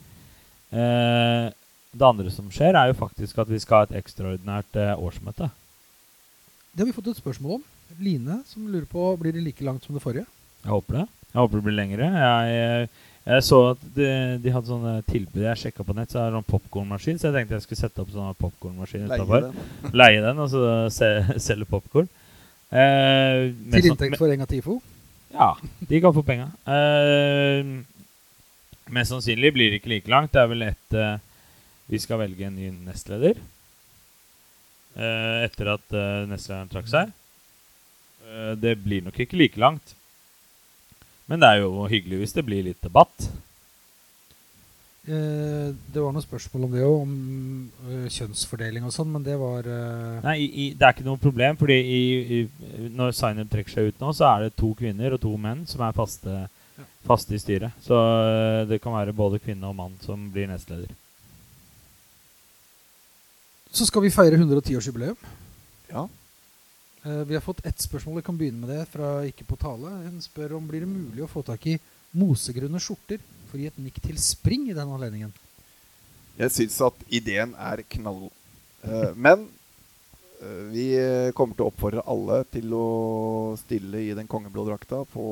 Eh, 0.74 1.52
det 1.94 2.06
andre 2.06 2.32
som 2.34 2.50
skjer, 2.50 2.74
er 2.74 2.90
jo 2.90 2.98
faktisk 2.98 3.38
at 3.38 3.50
vi 3.50 3.60
skal 3.62 3.84
ha 3.84 3.86
et 3.86 3.98
ekstraordinært 4.02 4.80
eh, 4.82 4.96
årsmøte. 4.98 5.52
Det 6.74 6.82
har 6.82 6.90
vi 6.90 6.96
fått 6.98 7.12
et 7.14 7.22
spørsmål 7.22 7.60
om. 7.60 7.64
Line 8.02 8.40
som 8.50 8.66
lurer 8.70 8.86
på 8.90 9.06
blir 9.22 9.34
det 9.34 9.42
like 9.46 9.66
langt 9.66 9.86
som 9.86 9.94
det 9.94 10.02
forrige. 10.02 10.26
Jeg 10.64 10.70
håper 10.74 11.00
det. 11.00 11.06
Jeg 11.30 11.40
håper 11.42 11.58
det 11.58 11.66
blir 11.66 11.78
lengre. 11.78 12.10
Jeg, 12.24 12.90
jeg 13.26 13.44
så 13.46 13.58
at 13.74 13.82
de, 13.96 14.06
de 14.42 14.52
hadde 14.54 14.68
sånne 14.72 14.94
tilbud 15.10 15.44
jeg 15.44 15.60
sjekka 15.64 15.84
på 15.86 15.94
nett, 15.98 16.10
så 16.14 16.22
er 16.22 16.30
det 16.32 16.40
sånn 16.40 16.48
popkornmaskin, 16.50 17.20
så 17.20 17.30
jeg 17.30 17.36
tenkte 17.36 17.58
jeg 17.60 17.66
skulle 17.68 17.82
sette 17.84 18.02
opp 18.02 18.14
sånn 18.14 18.38
popkornmaskin 18.40 19.06
Leie 19.10 19.20
utafor. 19.20 19.50
den. 19.50 19.94
Leie 20.02 20.24
den, 20.24 20.40
og 20.46 20.50
så 20.54 20.64
se, 20.94 21.10
selge 21.44 21.68
popkorn. 21.70 22.08
Eh, 22.70 23.50
Til 23.76 23.90
inntekt 23.92 24.18
for 24.22 24.32
Enga 24.34 24.48
Tifo. 24.50 24.80
Ja, 25.34 25.52
de 25.90 26.02
kan 26.02 26.14
få 26.16 26.24
penga. 26.26 26.48
Eh, 26.66 27.70
mest 28.90 29.14
sannsynlig 29.14 29.52
blir 29.54 29.70
det 29.74 29.82
ikke 29.84 29.92
like 29.94 30.10
langt. 30.10 30.34
Det 30.34 30.42
er 30.42 30.50
vel 30.50 30.66
et 30.72 30.98
eh, 30.98 31.16
Vi 31.90 32.00
skal 32.02 32.22
velge 32.24 32.48
en 32.48 32.56
ny 32.58 32.72
nestleder. 32.88 33.38
Eh, 34.98 35.38
etter 35.46 35.70
at 35.76 35.94
eh, 35.96 36.26
nestlederen 36.30 36.70
trakk 36.72 36.90
seg. 36.90 37.12
Eh, 38.26 38.54
det 38.62 38.74
blir 38.82 39.06
nok 39.06 39.18
ikke 39.22 39.38
like 39.38 39.62
langt. 39.62 39.94
Men 41.30 41.42
det 41.44 41.50
er 41.54 41.62
jo 41.64 41.86
hyggelig 41.92 42.24
hvis 42.24 42.34
det 42.36 42.44
blir 42.48 42.64
litt 42.66 42.82
debatt. 42.82 43.30
Eh, 45.10 45.70
det 45.94 46.02
var 46.02 46.12
noen 46.14 46.22
spørsmål 46.26 46.66
om 46.68 46.74
det 46.76 46.82
òg, 46.86 46.96
om 47.02 47.14
ø, 47.90 48.00
kjønnsfordeling 48.14 48.84
og 48.86 48.94
sånn, 48.94 49.10
men 49.14 49.24
det 49.26 49.38
var 49.42 49.66
ø, 49.66 49.78
Nei, 50.26 50.36
i, 50.44 50.48
i, 50.50 50.66
Det 50.78 50.86
er 50.86 50.94
ikke 50.94 51.06
noe 51.08 51.22
problem, 51.22 51.58
fordi 51.58 51.78
i, 51.80 52.02
i, 52.38 52.40
når 52.94 53.16
Zainab 53.18 53.50
trekker 53.50 53.74
seg 53.74 53.90
ut 53.90 54.04
nå, 54.04 54.12
så 54.14 54.28
er 54.30 54.44
det 54.48 54.58
to 54.60 54.70
kvinner 54.78 55.16
og 55.16 55.22
to 55.24 55.32
menn 55.42 55.64
som 55.70 55.82
er 55.88 55.96
faste, 55.98 56.36
Ja. 56.80 56.86
faste 57.08 57.34
i 57.36 57.42
styret. 57.42 57.74
Så 57.86 57.98
eh, 57.98 58.68
det 58.70 58.82
kan 58.84 58.94
være 58.98 59.16
både 59.18 59.40
kvinne 59.42 59.72
og 59.72 59.78
mann 59.80 59.98
som 60.06 60.28
blir 60.34 60.50
nestleder. 60.52 60.92
Så 63.72 63.86
skal 63.86 64.02
vi 64.06 64.10
feire 64.14 64.38
110-årsjubileum. 64.38 65.18
Ja. 65.94 66.06
Eh, 67.04 67.12
vi 67.12 67.34
har 67.34 67.42
fått 67.42 67.66
ett 67.66 67.80
spørsmål, 67.82 68.16
vi 68.16 68.22
kan 68.22 68.38
begynne 68.38 68.66
med 68.66 68.70
det, 68.76 68.86
fra 68.92 69.24
Ikke 69.28 69.46
på 69.48 69.56
tale. 69.60 69.92
Hun 70.04 70.20
spør 70.22 70.58
om 70.58 70.68
blir 70.68 70.84
det 70.84 70.92
mulig 70.92 71.24
å 71.24 71.32
få 71.32 71.44
tak 71.48 71.66
i 71.72 71.78
mosegrønne 72.20 72.82
skjorter 72.82 73.22
for 73.48 73.56
å 73.56 73.62
gi 73.62 73.70
et 73.70 73.78
nikk 73.80 74.02
til 74.04 74.18
spring 74.20 74.68
i 74.70 74.76
den 74.76 74.90
anledningen. 74.90 75.32
Jeg 76.40 76.52
syns 76.56 76.80
at 76.84 77.06
ideen 77.08 77.54
er 77.56 77.84
knallgod. 77.96 78.34
Eh, 78.84 79.14
men 79.16 79.46
eh, 80.44 80.64
vi 80.74 80.88
kommer 81.38 81.56
til 81.56 81.68
å 81.68 81.70
oppfordre 81.72 82.04
alle 82.04 82.42
til 82.52 82.76
å 82.76 82.88
stille 83.62 84.04
i 84.04 84.12
den 84.18 84.28
kongeblå 84.28 84.66
drakta 84.68 85.06
på 85.14 85.28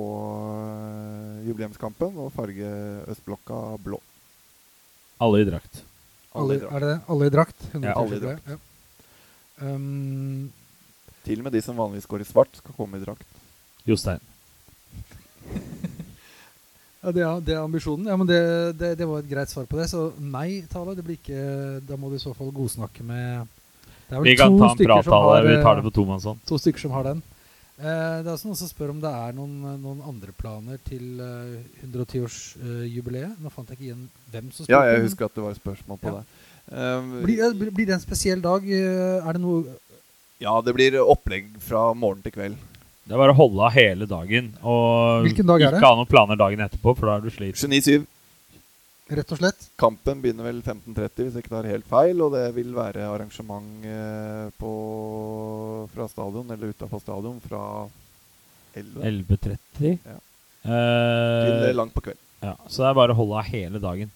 jubileumskampen 1.47 2.15
og 2.23 2.31
farge 2.35 2.71
østblokka 3.11 3.59
blå. 3.83 3.99
Alle 5.19 5.43
i 5.43 5.49
drakt. 5.49 5.83
Alle, 6.37 6.61
drakt. 6.61 6.71
er 6.75 6.79
det 6.79 6.93
det? 6.93 6.97
Alle 7.11 7.27
i 7.27 7.33
drakt? 7.33 7.67
Ja, 7.73 7.97
alle 7.97 8.15
i 8.15 8.21
110-årsjubileum, 8.21 8.55
Ja. 8.55 8.63
Um, 9.57 10.51
Til 11.27 11.41
og 11.41 11.47
med 11.49 11.55
de 11.57 11.61
som 11.63 11.75
vanligvis 11.75 12.07
går 12.07 12.23
i 12.23 12.27
svart, 12.29 12.55
skal 12.55 12.75
komme 12.77 12.99
i 12.99 13.03
drakt. 13.03 13.27
Jostein. 13.87 14.23
ja, 17.03 17.11
det, 17.11 17.21
er, 17.23 17.39
det 17.43 17.55
er 17.55 17.61
ambisjonen. 17.63 18.07
Ja, 18.07 18.15
men 18.19 18.27
det, 18.29 18.39
det, 18.79 18.93
det 18.99 19.07
var 19.09 19.23
et 19.23 19.29
greit 19.31 19.51
svar 19.51 19.67
på 19.69 19.79
det. 19.79 19.89
Så 19.91 20.09
nei, 20.19 20.63
Tale. 20.71 20.95
Det 20.97 21.05
blir 21.05 21.19
ikke 21.19 21.41
Da 21.87 21.99
må 21.99 22.11
du 22.11 22.17
i 22.17 22.23
så 22.23 22.33
fall 22.37 22.51
godsnakke 22.55 23.03
med 23.07 23.47
Det 24.07 24.15
er 24.15 24.21
vel 24.21 24.29
Vi 24.31 24.37
kan 24.39 24.55
to 24.55 24.61
ta 24.63 24.71
en 24.71 24.77
stykker 24.79 25.07
som 25.07 25.17
har, 25.27 25.47
Vi 25.47 25.57
tar 25.61 25.73
eh, 25.73 25.81
det 25.81 25.87
på 25.89 25.95
tomannshånd. 25.99 26.45
To 26.49 26.59
stykker 26.63 26.87
som 26.87 26.95
har 26.97 27.09
den. 27.11 27.23
Eh, 27.77 28.15
det 28.23 28.25
er 28.25 28.33
også 28.33 28.49
noen 28.49 28.57
som 28.57 28.71
spør 28.71 28.95
om 28.95 29.01
det 29.03 29.13
er 29.13 29.35
noen, 29.37 29.57
noen 29.83 29.99
andre 30.09 30.33
planer 30.33 30.79
til 30.87 31.19
uh, 31.21 31.59
110-årsjubileet. 31.85 33.35
Nå 33.43 33.51
fant 33.53 33.69
jeg 33.69 33.77
ikke 33.77 33.89
igjen 33.91 34.07
hvem 34.33 34.47
som 34.49 34.63
spurte. 34.65 34.73
Ja, 34.73 34.95
jeg 34.95 35.03
husker 35.05 35.27
at 35.29 35.35
det 35.37 35.43
var 35.45 35.53
et 35.53 35.61
spørsmål 35.61 35.99
på 36.01 36.13
Ja. 36.13 36.21
det. 36.21 36.43
Um, 36.67 37.11
Blir, 37.23 37.39
eh, 37.45 37.53
blir- 37.55 37.85
det 37.87 37.93
en 37.95 38.01
spesiell 38.03 38.41
dag? 38.43 38.65
Eh, 38.67 39.21
Er 39.27 39.33
det 39.33 39.41
noe 39.41 39.63
ja, 40.43 40.53
det 40.61 40.73
blir 40.77 40.97
opplegg 41.01 41.49
fra 41.63 41.87
morgen 41.97 42.21
til 42.25 42.33
kveld. 42.35 42.57
Det 43.07 43.15
er 43.15 43.21
bare 43.21 43.31
å 43.33 43.37
holde 43.39 43.63
av 43.63 43.71
hele 43.77 44.05
dagen. 44.09 44.49
Og 44.67 45.23
Hvilken 45.25 45.47
dag 45.47 45.61
er 45.63 45.71
det? 45.71 45.79
ikke 45.79 45.89
ha 45.89 45.95
noen 45.95 46.09
planer 46.11 46.39
dagen 46.39 46.63
etterpå, 46.65 46.93
for 46.97 47.07
da 47.07 47.15
er 47.17 47.23
du 47.25 47.31
sliten. 47.31 47.71
29-7. 47.71 48.05
Rett 49.17 49.29
og 49.31 49.39
slett? 49.39 49.69
Kampen 49.79 50.19
begynner 50.19 50.49
vel 50.49 50.57
15.30, 50.59 51.21
hvis 51.23 51.37
jeg 51.37 51.45
ikke 51.45 51.53
tar 51.53 51.69
helt 51.71 51.87
feil. 51.87 52.19
Og 52.25 52.33
det 52.35 52.43
vil 52.57 52.73
være 52.75 53.05
arrangement 53.07 53.85
eh, 53.87 54.49
på, 54.59 54.71
fra 55.93 56.09
stadion, 56.11 56.51
eller 56.51 56.73
utafor 56.75 56.99
stadion, 56.99 57.37
fra 57.47 57.61
11 58.75 59.07
11.30. 59.07 59.93
Ja. 60.03 60.17
Eh, 60.67 61.45
til 61.47 61.69
eh, 61.69 61.75
langt 61.79 61.95
på 61.95 62.03
kveld. 62.09 62.19
ja, 62.43 62.57
så 62.67 62.83
det 62.83 62.89
er 62.91 62.99
bare 62.99 63.15
å 63.15 63.19
holde 63.21 63.39
av 63.39 63.47
hele 63.47 63.79
dagen. 63.79 64.11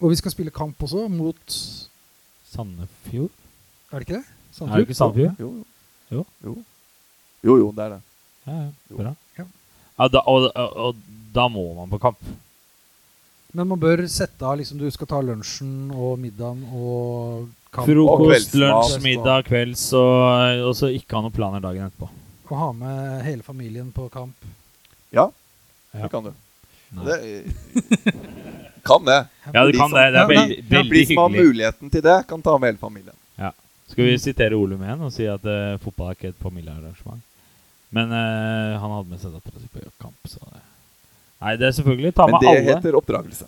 Og 0.00 0.12
vi 0.14 0.16
skal 0.22 0.32
spille 0.32 0.52
kamp 0.56 0.80
også, 0.88 1.04
mot 1.12 1.58
Sandefjord? 2.48 3.36
Er 3.92 4.00
det 4.00 4.08
ikke 4.08 4.18
det? 4.22 4.35
Er 4.62 4.72
det 4.76 4.86
ikke 4.86 4.94
Sandfjord? 4.98 5.36
Jo, 5.42 5.50
Jo. 6.10 6.24
jo. 6.44 6.56
Jo, 7.46 7.56
jo, 7.60 7.68
det 7.76 7.84
er 7.84 7.90
det. 7.96 8.00
Ja, 8.46 8.56
ja, 8.62 8.96
bra. 8.96 9.12
Ja. 9.38 9.44
Ja, 9.98 10.08
da, 10.12 10.22
og, 10.28 10.46
og, 10.54 10.76
og 10.86 10.96
da 11.34 11.46
må 11.52 11.66
man 11.76 11.90
på 11.92 11.98
kamp. 12.02 12.18
Men 13.56 13.68
man 13.70 13.80
bør 13.80 14.02
sette 14.12 14.44
av 14.44 14.58
liksom 14.60 14.78
Du 14.80 14.84
skal 14.92 15.08
ta 15.08 15.20
lunsjen 15.24 15.90
og 15.94 16.18
middagen 16.20 16.64
og 16.76 17.46
kamp. 17.72 17.86
Frokost, 17.88 18.54
lunsj, 18.58 18.96
middag, 19.04 19.46
kvelds, 19.48 19.86
og, 19.96 20.64
og 20.70 20.74
så 20.76 20.90
ikke 20.92 21.16
ha 21.16 21.22
noen 21.24 21.34
planer 21.36 21.64
dagen 21.64 21.86
etterpå. 21.88 22.08
Å 22.46 22.58
ha 22.60 22.70
med 22.76 23.22
hele 23.26 23.42
familien 23.46 23.88
på 23.94 24.08
kamp. 24.12 24.36
Ja, 25.14 25.28
Ja. 25.96 26.02
det 26.02 26.10
kan 26.12 26.26
du. 26.28 26.32
Nei. 26.96 27.04
Det, 27.06 28.12
kan 28.86 29.04
det. 29.04 29.16
Ja, 29.52 29.64
det 29.66 29.72
kan 29.78 29.90
det. 29.90 30.02
Det 30.12 30.20
er 30.20 30.28
veldig, 30.30 30.58
veldig, 30.70 30.70
hyggelig. 30.70 31.06
De 31.08 31.14
som 31.14 31.22
har 31.22 31.32
muligheten 31.34 31.90
til 31.90 32.02
det, 32.04 32.16
kan 32.28 32.42
ta 32.44 32.58
med 32.58 32.68
hele 32.74 32.78
familien. 32.82 33.16
Skal 33.86 34.08
vi 34.08 34.16
sitere 34.18 34.58
Olum 34.58 34.82
igjen 34.82 35.02
og 35.06 35.12
si 35.14 35.26
at 35.30 35.44
uh, 35.46 35.76
fotball 35.82 36.10
er 36.10 36.18
ikke 36.18 36.32
et 36.32 36.40
familiearrangement? 36.42 37.22
Men 37.94 38.10
uh, 38.10 38.78
han 38.82 38.94
hadde 38.96 39.12
med 39.12 39.20
seg 39.22 39.36
dattera 39.36 39.62
si 39.62 39.68
på 39.72 39.84
kamp, 40.02 40.18
så 40.30 40.42
det 40.50 40.64
Nei, 41.36 41.52
det 41.60 41.66
er 41.68 41.74
selvfølgelig 41.76 42.14
ta 42.16 42.24
Men 42.26 42.40
det 42.40 42.48
alle. 42.48 42.62
heter 42.64 42.96
oppdragelse. 42.96 43.46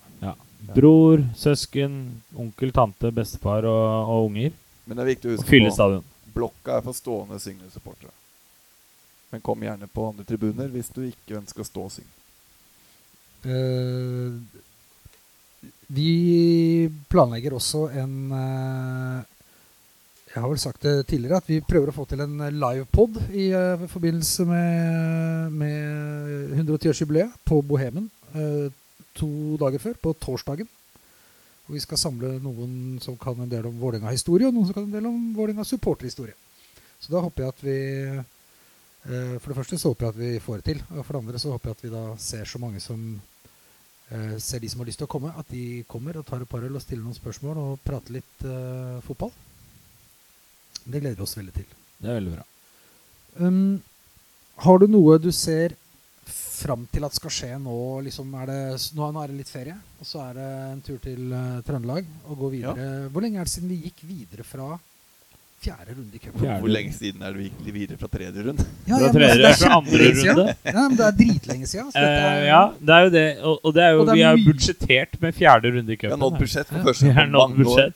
Bror, 0.77 1.23
søsken, 1.40 1.94
onkel, 2.36 2.73
tante, 2.77 3.09
bestefar 3.16 3.65
og, 3.65 4.10
og 4.12 4.27
unger. 4.27 4.52
Men 4.85 4.98
det 4.98 5.05
er 5.05 5.09
viktig 5.15 5.31
å 5.31 5.32
huske 5.32 5.48
fylle 5.48 5.70
på 5.70 5.77
stadion. 5.78 6.05
blokka 6.35 6.77
er 6.77 6.85
for 6.85 6.98
stående 6.98 7.39
syngende 7.40 7.73
supportere. 7.73 8.12
Men 9.32 9.40
kom 9.44 9.65
gjerne 9.65 9.89
på 9.89 10.05
andre 10.10 10.28
tribuner 10.28 10.69
hvis 10.73 10.93
du 10.93 11.01
ikke 11.06 11.39
ønsker 11.40 11.65
å 11.65 11.69
stå 11.70 11.86
og 11.89 11.94
synge. 11.97 12.15
Uh, 13.48 14.36
vi 15.89 16.12
planlegger 17.09 17.56
også 17.56 17.86
en 17.97 18.15
eh, 18.36 19.23
Jeg 20.39 20.44
har 20.44 20.52
vel 20.52 20.60
sagt 20.62 20.85
det 20.86 21.06
tidligere 21.10 21.40
at 21.40 21.48
vi 21.51 21.56
prøver 21.66 21.90
å 21.90 21.93
få 21.97 22.05
til 22.06 22.20
en 22.23 22.36
livepod 22.62 23.16
i 23.35 23.48
uh, 23.51 23.81
forbindelse 23.90 24.44
med, 24.47 25.56
med 25.59 26.52
110-årsjubileet 26.60 27.40
på 27.48 27.59
Bohemen. 27.66 28.05
uh, 28.36 28.69
to 29.19 29.56
dager 29.59 29.82
før, 29.82 29.97
på 29.98 30.12
torsdagen. 30.23 30.69
Og 31.66 31.74
vi 31.74 31.82
skal 31.82 31.98
samle 31.98 32.36
noen 32.39 33.01
som 33.02 33.16
kan 33.19 33.40
en 33.43 33.51
del 33.51 33.66
om 33.66 33.81
Vålerenga-historie, 33.81 34.47
og 34.47 34.55
noen 34.55 34.69
som 34.69 34.77
kan 34.77 34.86
en 34.86 34.94
del 34.94 35.09
om 35.10 35.16
Vålerenga 35.35 35.66
supporterhistorie. 35.66 36.36
Så 37.02 37.10
da 37.10 37.24
håper 37.24 37.43
jeg 37.43 37.56
at 37.56 37.65
vi 37.66 37.81
uh, 38.20 39.35
For 39.40 39.48
det 39.51 39.59
første 39.59 39.81
så 39.81 39.90
håper 39.90 40.06
jeg 40.06 40.15
at 40.15 40.23
vi 40.23 40.31
får 40.47 40.62
det 40.62 40.69
til. 40.70 40.85
Og 40.94 41.02
for 41.02 41.16
det 41.16 41.24
andre 41.24 41.43
så 41.43 41.56
håper 41.56 41.73
jeg 41.73 41.81
at 41.81 41.85
vi 41.89 41.93
da 41.97 42.05
ser 42.28 42.47
så 42.47 42.62
mange 42.62 42.85
som 42.85 43.10
ser 44.40 44.62
de 44.62 44.69
som 44.73 44.81
har 44.81 44.86
lyst 44.89 45.02
til 45.02 45.05
å 45.05 45.10
komme, 45.12 45.35
at 45.36 45.51
de 45.52 45.82
kommer 45.85 46.16
og 46.16 46.24
tar 46.24 46.40
et 46.40 46.48
par 46.48 46.62
øl 46.65 46.78
og 46.78 46.81
stiller 46.81 47.05
noen 47.05 47.16
spørsmål 47.19 47.59
og 47.60 47.82
prater 47.85 48.15
litt 48.16 48.47
fotball. 49.05 49.35
Det 50.89 51.01
gleder 51.02 51.16
vi 51.20 51.23
oss 51.27 51.36
veldig 51.36 51.52
til. 51.52 51.66
Det 52.01 52.09
er 52.10 52.19
veldig 52.20 52.32
bra. 52.39 52.44
Um, 53.44 53.81
har 54.65 54.78
du 54.82 54.86
noe 54.90 55.19
du 55.23 55.31
ser 55.32 55.74
fram 56.59 56.86
til 56.90 57.05
at 57.06 57.15
skal 57.15 57.31
skje 57.31 57.52
nå? 57.62 57.77
Liksom 58.09 58.32
er 58.40 58.47
det, 58.51 58.60
nå, 58.97 59.09
er 59.23 59.31
det 59.31 59.36
litt 59.44 59.52
ferie, 59.52 59.77
og 60.01 60.06
så 60.09 60.24
er 60.31 60.39
det 60.40 60.47
en 60.73 60.81
tur 60.86 60.98
til 61.05 61.28
uh, 61.32 61.60
Trøndelag 61.66 62.09
og 62.27 62.39
gå 62.40 62.51
videre. 62.56 62.89
Hvor 63.12 63.23
lenge 63.23 63.39
er 63.39 63.44
det 63.47 63.52
siden 63.52 63.69
vi 63.70 63.82
gikk 63.85 64.02
videre 64.09 64.47
fra 64.48 64.73
fjerde 65.59 65.94
runde 65.98 66.15
i 66.15 66.20
cupen? 66.23 66.43
Hvor 66.62 66.70
lenge 66.70 66.93
siden 66.94 67.23
er 67.27 67.35
det 67.35 67.40
vi 67.44 67.48
gikk 67.51 67.70
videre 67.74 67.98
fra 68.01 68.09
tredje 68.10 68.44
runde? 68.48 68.66
Ja, 68.86 68.98
ja, 69.02 69.09
det 69.12 69.31
er 69.52 69.56
fra 69.59 69.73
andre 69.81 70.10
runde. 70.19 70.44
Ja, 70.65 70.77
men 70.89 70.97
det 70.98 71.06
er 71.09 71.16
dritlenge 71.23 71.66
siden. 71.70 71.89
Så 71.93 71.98
dette 71.98 72.20
Eh, 72.23 72.28
er, 72.35 72.44
ja, 72.47 72.60
det 72.81 72.94
er 72.98 73.02
jo 73.09 73.10
det. 73.15 73.27
Og, 73.43 73.59
og 73.66 73.74
det 73.74 73.82
er 73.85 73.90
jo, 73.97 74.01
Og 74.01 74.06
det 74.06 74.12
er 74.12 74.19
vi 74.20 74.27
har 74.28 74.36
mye- 74.39 74.47
budsjettert 74.52 75.19
med 75.23 75.35
fjerde 75.35 75.73
runde 75.77 75.93
i 75.93 75.97
Vi 75.98 76.06
har 76.06 76.15
cupen. 76.15 76.23
nådd 76.27 76.39
budsjett 76.43 76.70
for 76.70 76.78
Ja. 76.78 76.85
første 76.90 77.06
Vi 77.06 77.12
gang 77.12 77.19
har 77.19 77.27
på 77.27 77.48
mange 77.48 77.69
år. 77.74 77.93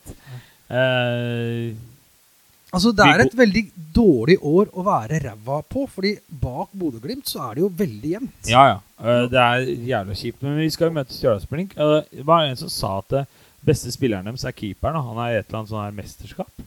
Eh, 2.72 2.76
Altså, 2.78 2.92
det 2.96 3.04
er 3.04 3.20
et 3.26 3.34
veldig 3.36 3.62
dårlig 3.94 4.38
år 4.40 4.70
å 4.72 4.82
være 4.86 5.18
ræva 5.20 5.58
på, 5.68 5.82
fordi 5.92 6.14
bak 6.40 6.70
Bodø-Glimt 6.72 7.28
så 7.28 7.50
er 7.50 7.54
det 7.58 7.60
jo 7.66 7.68
veldig 7.68 8.12
jevnt. 8.14 8.48
ja, 8.48 8.62
ja. 8.70 8.78
Eh, 9.02 9.26
det 9.28 9.38
er 9.38 9.66
jævla 9.90 10.14
kjipt. 10.16 10.40
Men 10.42 10.56
vi 10.56 10.70
skal 10.70 10.88
jo 10.88 10.94
møte 10.96 11.12
Stjørdalsblink. 11.12 11.74
Uh, 11.76 12.00
det 12.10 12.24
var 12.24 12.46
en 12.46 12.56
som 12.56 12.70
sa 12.72 12.98
at 13.02 13.08
det 13.12 13.26
beste 13.66 13.92
spilleren 13.92 14.24
deres 14.24 14.44
er 14.48 14.52
keeperen. 14.56 14.96
Og 14.96 15.10
han 15.10 15.20
er 15.26 15.34
i 15.34 15.38
et 15.40 15.48
eller 15.50 15.58
annet 15.58 15.68
sånn 15.74 15.84
her 15.84 15.96
mesterskap. 15.98 16.64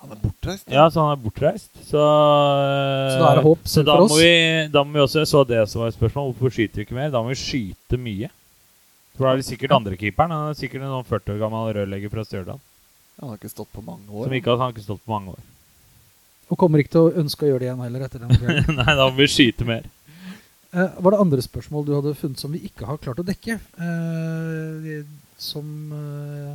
Han 0.00 0.10
er 0.16 0.20
bortreist. 0.22 0.64
Ja, 0.72 0.86
så 0.90 1.04
han 1.04 1.12
er 1.12 1.22
bortreist. 1.22 1.70
Så, 1.84 2.00
Så 2.00 3.20
da 3.20 3.30
er 3.30 3.36
det 3.36 3.44
håp 3.44 3.66
så 3.68 3.84
da 3.84 3.94
for 3.98 4.06
må 4.08 4.14
oss. 4.16 4.18
vi, 4.18 4.32
da 4.72 4.82
må 4.82 4.96
vi 4.96 5.04
også, 5.04 5.20
Jeg 5.20 5.28
så 5.28 5.44
det 5.46 5.60
som 5.68 5.82
var 5.82 5.92
et 5.92 5.98
spørsmål. 6.00 6.32
Hvorfor 6.32 6.56
skyter 6.56 6.80
vi 6.80 6.86
ikke 6.88 6.96
mer? 6.96 7.10
Da 7.12 7.20
må 7.22 7.28
vi 7.34 7.38
skyte 7.38 8.00
mye. 8.00 8.30
For 9.14 9.26
da 9.28 9.34
er 9.34 9.42
det 9.42 9.46
sikkert 9.52 9.76
andrekeeperen. 9.76 10.32
Han 10.32 10.50
er 10.50 10.58
sikkert 10.58 10.82
en 10.82 10.94
sånn 10.96 11.06
40 11.12 11.36
år 11.36 11.42
gammel 11.44 11.70
rørlegger 11.76 12.10
fra 12.16 12.24
Stjørdal. 12.24 12.58
Han 13.20 13.32
har 13.32 13.40
ikke 13.40 13.52
stått 13.52 13.72
på 13.72 13.84
mange 13.84 14.08
år. 14.08 14.26
Som 14.28 14.36
ikke 14.36 14.52
har, 14.52 14.58
han 14.58 14.70
har 14.70 14.76
ikke 14.76 14.86
stått 14.86 15.02
på 15.04 15.12
mange 15.12 15.34
år. 15.36 15.48
Og 16.50 16.58
kommer 16.58 16.82
ikke 16.82 16.94
til 16.96 17.06
å 17.06 17.14
ønske 17.22 17.46
å 17.46 17.50
gjøre 17.50 17.62
det 17.62 17.68
igjen 17.68 17.82
heller 17.84 18.04
etter 18.06 18.22
den 18.24 18.32
kvelden. 18.40 18.78
Nei, 18.80 18.94
da 18.96 19.06
må 19.06 19.14
vi 19.18 19.28
skyte 19.30 19.66
mer. 19.68 19.86
Uh, 20.70 20.86
var 21.02 21.14
det 21.14 21.20
andre 21.24 21.44
spørsmål 21.44 21.86
du 21.86 21.92
hadde 21.96 22.16
funnet 22.18 22.40
som 22.40 22.52
vi 22.54 22.62
ikke 22.68 22.86
har 22.88 23.00
klart 23.02 23.20
å 23.20 23.26
dekke? 23.26 23.58
Uh, 23.78 25.02
som, 25.40 25.66
uh, 25.92 26.54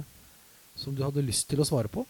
som 0.79 0.95
du 0.95 1.03
hadde 1.05 1.25
lyst 1.25 1.49
til 1.51 1.61
å 1.61 1.67
svare 1.67 1.91
på? 1.91 2.05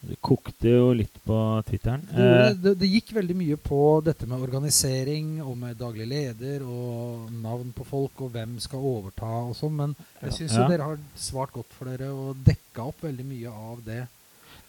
Det 0.00 0.16
kokte 0.24 0.70
jo 0.72 0.92
litt 0.96 1.16
på 1.26 1.36
Twitteren. 1.68 2.00
Det, 2.08 2.24
Eh, 2.24 2.54
det, 2.56 2.72
det, 2.80 2.88
gikk 2.88 3.12
veldig 3.12 3.36
mye 3.36 3.56
på 3.60 3.80
dette 4.04 4.26
med 4.26 4.40
organisering 4.40 5.42
og 5.44 5.58
med 5.60 5.76
daglig 5.76 6.06
leder 6.08 6.62
og 6.64 7.28
navn 7.42 7.72
på 7.76 7.84
folk 7.84 8.22
og 8.24 8.30
hvem 8.32 8.56
skal 8.64 8.80
overta 8.80 9.28
og 9.50 9.52
sånn, 9.58 9.76
men 9.76 9.92
jeg 10.22 10.32
syns 10.38 10.54
Ja. 10.56 10.62
jo 10.62 10.68
dere 10.72 10.88
har 10.88 10.98
svart 11.16 11.52
godt 11.52 11.76
for 11.76 11.84
dere 11.92 12.08
og 12.08 12.36
dekka 12.46 12.86
opp 12.88 13.04
veldig 13.04 13.26
mye 13.28 13.52
av 13.52 13.84
det. 13.84 14.06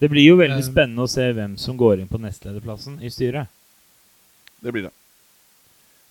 det 0.02 0.10
blir 0.10 0.28
jo 0.28 0.36
veldig 0.36 0.60
Eh, 0.60 0.72
spennende 0.74 1.04
å 1.06 1.10
se 1.10 1.32
hvem 1.32 1.58
som 1.58 1.78
går 1.78 2.00
inn 2.02 2.08
på 2.12 2.20
nestlederplassen 2.20 3.00
i 3.02 3.10
styret. 3.10 3.48
Det 4.62 4.72
blir 4.74 4.84
det. 4.84 4.92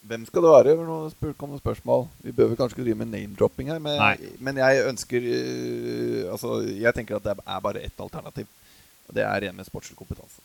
Hvem 0.08 0.24
skal 0.26 0.42
det 0.42 0.50
være? 0.50 0.76
Nå 0.80 1.34
kom 1.36 1.50
noen 1.50 1.60
spørsmål. 1.60 2.08
Vi 2.24 2.32
bør 2.32 2.48
vel 2.48 2.56
kanskje 2.56 2.78
ikke 2.78 2.84
drive 2.86 2.96
med 3.04 3.12
name-dropping 3.12 3.68
her, 3.68 3.78
men, 3.78 4.00
men 4.40 4.56
jeg 4.56 4.86
ønsker 4.88 5.20
øh, 5.20 6.32
Altså, 6.32 6.62
jeg 6.64 6.94
tenker 6.94 7.16
at 7.16 7.24
det 7.24 7.34
er 7.36 7.60
bare 7.60 7.82
ett 7.84 8.00
alternativ. 8.00 8.46
Og 9.10 9.16
det 9.16 9.26
er 9.26 9.40
ren 9.42 9.56
med 9.58 9.66
sportslig 9.66 9.98
kompetanse. 9.98 10.38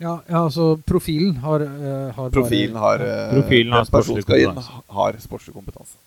Ja, 0.00 0.16
ja 0.26 0.40
altså 0.46 0.76
profilen 0.88 1.36
har, 1.44 1.60
uh, 1.60 2.14
har 2.16 2.30
Profilen 2.32 2.78
har 2.80 3.04
øh, 3.04 3.34
Profilen 3.36 3.72
har 3.76 3.84
sportslig 3.86 4.24
skal 4.24 4.40
inn, 4.40 4.54
kompetanse. 4.54 4.94
har 4.96 5.18
sportslig 5.20 5.54
kompetanse. 5.54 5.98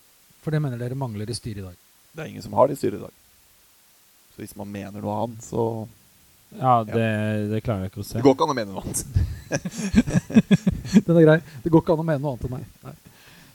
For 0.42 0.54
det 0.54 0.60
mener 0.62 0.80
dere 0.80 0.98
mangler 0.98 1.30
i 1.30 1.36
styret 1.38 1.62
i 1.62 1.68
dag. 1.68 1.78
Det 2.16 2.24
er 2.24 2.32
ingen 2.32 2.42
som 2.42 2.56
har 2.58 2.66
det 2.66 2.76
i 2.76 2.80
styret 2.82 2.98
i 2.98 3.04
dag. 3.04 3.14
Så 4.34 4.42
hvis 4.42 4.56
man 4.58 4.68
mener 4.68 4.98
noe 5.00 5.14
annet, 5.22 5.46
så 5.46 5.86
Ja, 6.56 6.82
det, 6.86 7.06
det 7.50 7.62
klarer 7.64 7.86
jeg 7.86 7.94
ikke 7.94 8.02
å 8.02 8.06
se. 8.06 8.18
Det 8.18 8.26
går 8.26 8.36
ikke 8.36 8.46
an 8.46 8.52
å 8.52 8.58
mene 8.58 8.74
noe 8.74 8.82
annet. 8.82 9.00
Den 11.06 11.16
er 11.16 11.24
grei. 11.26 11.40
Det 11.62 11.72
går 11.72 11.82
ikke 11.82 11.96
an 11.96 12.02
å 12.02 12.06
mene 12.10 12.22
noe 12.22 12.34
annet 12.34 12.46
enn 12.46 12.54
meg. 12.58 12.68
Nei, 12.86 12.94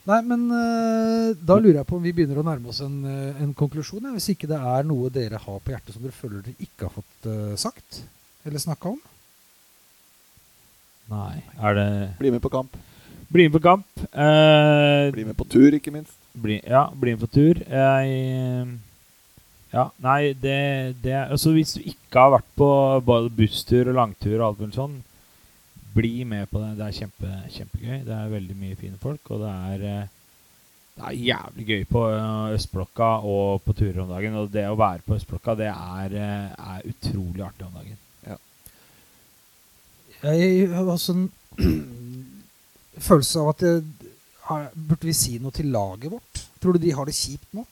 Nei 0.08 0.18
men 0.26 0.48
uh, 0.50 1.30
da 1.38 1.56
lurer 1.60 1.78
jeg 1.78 1.86
på 1.86 1.98
om 1.98 2.02
vi 2.02 2.12
begynner 2.14 2.40
å 2.40 2.46
nærme 2.46 2.72
oss 2.72 2.80
en, 2.82 2.96
eh, 3.06 3.42
en 3.44 3.52
konklusjon. 3.54 4.02
ja, 4.02 4.14
Hvis 4.16 4.32
ikke 4.32 4.48
det 4.50 4.58
er 4.58 4.86
noe 4.88 5.10
dere 5.14 5.38
har 5.38 5.60
på 5.62 5.70
hjertet 5.70 5.94
som 5.94 6.02
dere 6.02 6.16
føler 6.16 6.42
dere 6.42 6.58
ikke 6.58 6.88
har 6.88 6.94
fått 6.96 7.28
uh, 7.30 7.52
sagt 7.60 8.00
eller 8.42 8.58
snakka 8.58 8.90
om. 8.96 8.98
Nei. 11.12 11.42
Er 11.62 11.78
det 11.78 11.86
Bli 12.18 12.32
med 12.34 12.42
på 12.42 12.50
kamp. 12.50 12.74
Bli 13.30 13.46
med 13.46 13.54
på 13.54 13.62
kamp. 13.62 13.86
Uh, 14.10 15.12
Bli 15.14 15.28
med 15.28 15.38
på 15.38 15.46
tur, 15.46 15.70
ikke 15.78 15.94
minst. 15.94 16.18
bli, 16.34 16.58
ja, 16.66 16.88
bli 16.90 17.14
med 17.14 17.22
på 17.22 17.30
tur. 17.30 17.62
Jeg 17.62 18.66
Ja, 19.72 19.86
nei, 20.04 20.34
det, 20.34 20.96
det 21.04 21.14
Altså, 21.30 21.54
hvis 21.54 21.78
du 21.78 21.86
ikke 21.86 22.26
har 22.26 22.34
vært 22.40 22.50
på 22.58 22.68
både 23.06 23.30
busstur 23.38 23.86
og 23.88 23.94
langtur 23.96 24.34
og 24.40 24.48
alt 24.50 24.66
mulig 24.66 24.76
sånn, 24.76 24.98
bli 25.94 26.24
med 26.28 26.48
på 26.50 26.60
det. 26.62 26.72
Det 26.78 26.88
er 26.88 26.98
kjempe, 26.98 27.30
kjempegøy. 27.52 28.02
Det 28.06 28.16
er 28.16 28.34
veldig 28.34 28.58
mye 28.58 28.78
fine 28.80 28.98
folk, 29.00 29.30
og 29.34 29.44
det 29.44 29.52
er 29.52 29.86
eh, 29.90 30.18
det 30.92 31.04
er 31.08 31.16
jævlig 31.16 31.66
gøy 31.66 31.84
på 31.88 32.04
eh, 32.12 32.54
Østblokka 32.56 33.10
og 33.24 33.62
på 33.64 33.74
turer 33.76 34.02
om 34.04 34.12
dagen. 34.12 34.36
Og 34.40 34.50
det 34.52 34.66
å 34.68 34.78
være 34.78 35.04
på 35.06 35.16
Østblokka, 35.16 35.56
det 35.58 35.70
er, 35.72 36.16
eh, 36.20 36.72
er 36.76 36.88
utrolig 36.90 37.44
artig 37.46 37.68
om 37.68 37.76
dagen. 37.80 37.98
Jeg 40.22 40.68
har 40.70 40.86
også 40.86 41.16
en 41.16 41.24
følelse 43.08 43.40
av 43.40 43.48
at 43.50 43.64
jeg, 43.66 44.10
har, 44.46 44.68
Burde 44.74 45.08
vi 45.08 45.14
si 45.16 45.38
noe 45.42 45.54
til 45.54 45.72
laget 45.74 46.12
vårt? 46.12 46.42
Tror 46.62 46.76
du 46.76 46.82
de 46.82 46.92
har 46.94 47.08
det 47.08 47.16
kjipt 47.18 47.56
nå? 47.56 47.64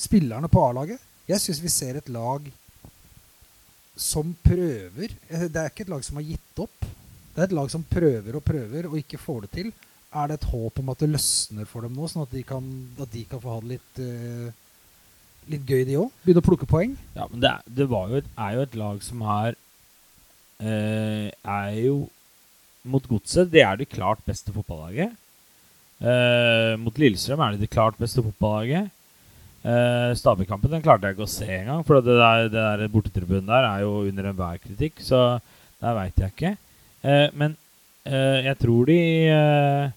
Spillerne 0.00 0.48
på 0.48 0.62
A-laget? 0.64 1.02
Jeg 1.28 1.42
syns 1.42 1.60
vi 1.60 1.72
ser 1.72 1.98
et 1.98 2.08
lag 2.12 2.46
som 3.96 4.32
prøver 4.44 5.12
Det 5.28 5.56
er 5.56 5.68
ikke 5.68 5.84
et 5.86 5.92
lag 5.92 6.04
som 6.04 6.16
har 6.20 6.26
gitt 6.30 6.64
opp. 6.64 6.88
Det 7.36 7.42
er 7.42 7.50
et 7.50 7.56
lag 7.58 7.68
som 7.68 7.82
prøver 7.84 8.38
og 8.38 8.44
prøver 8.46 8.86
og 8.88 8.96
ikke 8.96 9.20
får 9.20 9.44
det 9.44 9.50
til. 9.52 9.66
Er 10.16 10.30
det 10.30 10.38
et 10.38 10.46
håp 10.48 10.78
om 10.80 10.88
at 10.94 11.02
det 11.02 11.10
løsner 11.12 11.68
for 11.68 11.84
dem 11.84 11.92
nå, 11.92 12.08
sånn 12.08 12.24
at 12.24 12.32
de 12.32 12.40
kan, 12.48 12.64
at 12.96 13.10
de 13.12 13.24
kan 13.28 13.42
få 13.42 13.52
ha 13.52 13.60
det 13.60 13.74
litt, 13.74 14.00
uh, 14.00 14.48
litt 15.52 15.66
gøy, 15.68 15.82
de 15.84 15.98
òg? 16.00 16.14
Begynne 16.24 16.40
å 16.40 16.46
plukke 16.46 16.68
poeng? 16.70 16.94
Ja, 17.18 17.26
men 17.28 17.42
det, 17.44 17.50
er- 17.52 17.76
det 17.76 17.88
jo 17.90 18.20
et, 18.22 18.30
er 18.46 18.56
jo 18.56 18.64
et 18.64 18.78
lag 18.80 19.04
som 19.04 19.24
har 19.28 19.52
uh, 20.64 21.28
Er 21.28 21.76
jo 21.82 21.98
Mot 22.86 23.04
Godset, 23.10 23.50
det 23.52 23.64
er 23.66 23.76
det 23.76 23.88
klart 23.90 24.20
beste 24.24 24.52
fotballaget. 24.54 25.12
Uh, 25.98 26.76
mot 26.78 26.94
Lillestrøm 27.00 27.40
er 27.42 27.56
det 27.56 27.64
det 27.64 27.72
klart 27.72 27.96
beste 27.98 28.22
fotballaget. 28.22 28.92
Uh, 29.66 30.12
Stabæk-kampen 30.14 30.70
den 30.70 30.84
klarte 30.84 31.08
jeg 31.10 31.16
ikke 31.16 31.26
å 31.26 31.32
se 31.32 31.48
engang, 31.50 31.82
for 31.84 31.98
det 31.98 32.14
der, 32.14 32.44
det 32.46 32.62
der 32.62 32.92
bortetribunen 32.92 33.48
der 33.50 33.66
er 33.66 33.82
jo 33.82 34.04
under 34.06 34.30
enhver 34.30 34.60
kritikk, 34.62 35.02
så 35.02 35.40
der 35.82 35.96
veit 35.98 36.22
jeg 36.22 36.30
ikke. 36.30 36.52
Eh, 37.04 37.28
men 37.34 37.56
eh, 38.06 38.44
jeg 38.48 38.58
tror 38.62 38.86
de 38.88 38.96
eh, 39.28 39.90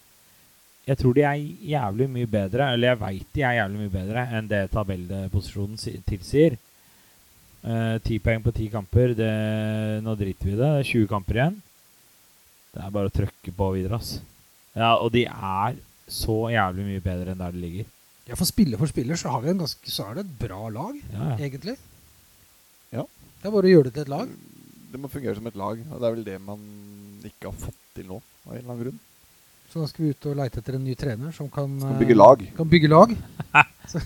Jeg 0.90 0.98
tror 0.98 1.14
de 1.14 1.22
er 1.26 1.44
jævlig 1.70 2.08
mye 2.10 2.28
bedre, 2.30 2.72
eller 2.74 2.92
jeg 2.94 3.00
veit 3.04 3.28
de 3.36 3.44
er 3.46 3.58
jævlig 3.60 3.80
mye 3.84 3.94
bedre 3.94 4.24
enn 4.38 4.48
det 4.50 4.64
tabellposisjonen 4.74 5.78
tilsier. 6.10 6.58
Eh, 7.62 7.98
Ti 8.06 8.18
poeng 8.24 8.42
på 8.46 8.54
ti 8.56 8.70
kamper, 8.74 9.14
det, 9.18 9.34
nå 10.06 10.16
driter 10.18 10.50
vi 10.50 10.56
i 10.56 10.58
det. 10.58 10.64
Det 10.64 10.80
er 10.80 10.90
20 10.94 11.08
kamper 11.12 11.40
igjen. 11.42 11.60
Det 12.74 12.82
er 12.86 12.92
bare 12.96 13.10
å 13.12 13.14
trøkke 13.14 13.54
på 13.58 13.70
videre, 13.76 14.00
ass. 14.02 14.16
Ja, 14.78 14.96
og 15.02 15.12
de 15.14 15.26
er 15.30 15.78
så 16.10 16.40
jævlig 16.54 16.86
mye 16.88 17.04
bedre 17.06 17.34
enn 17.36 17.42
der 17.42 17.54
de 17.54 17.62
ligger. 17.62 17.88
Ja, 18.30 18.36
For 18.38 18.46
spiller 18.50 18.78
for 18.78 18.90
spiller 18.90 19.18
så, 19.18 19.30
har 19.34 19.42
vi 19.46 19.50
en 19.54 19.62
ganske, 19.62 19.90
så 19.90 20.06
er 20.10 20.20
det 20.20 20.26
et 20.28 20.36
bra 20.42 20.68
lag, 20.74 20.98
Ja, 21.14 21.32
ja. 21.32 21.38
egentlig. 21.42 21.76
Ja. 22.94 23.04
Det 23.42 23.46
er 23.50 23.54
bare 23.56 23.70
å 23.70 23.74
gjøre 23.74 23.90
det 23.90 23.94
til 23.98 24.06
et 24.08 24.12
lag. 24.14 24.34
Det 24.90 25.00
må 25.02 25.12
fungere 25.12 25.38
som 25.38 25.48
et 25.50 25.60
lag, 25.60 25.82
og 25.86 26.00
det 26.02 26.08
er 26.08 26.16
vel 26.16 26.26
det 26.26 26.40
man 26.42 26.66
ikke 27.28 27.52
har 27.52 27.58
fått 27.68 27.80
til 27.98 28.08
nå. 28.10 28.18
Av 28.48 28.54
en 28.54 28.58
eller 28.58 28.72
annen 28.74 28.84
grunn. 28.88 29.00
Så 29.70 29.84
da 29.84 29.88
skal 29.90 30.06
vi 30.06 30.12
ut 30.16 30.28
og 30.32 30.38
leite 30.40 30.64
etter 30.64 30.80
en 30.80 30.86
ny 30.86 30.96
trener 30.98 31.34
som 31.36 31.50
kan, 31.54 31.76
Skal 31.78 31.94
eh, 31.94 32.00
bygge 32.02 32.16
lag. 32.18 32.46
Kan 32.58 32.70
bygge 32.72 32.90
lag. 32.90 33.12
så, 33.92 34.02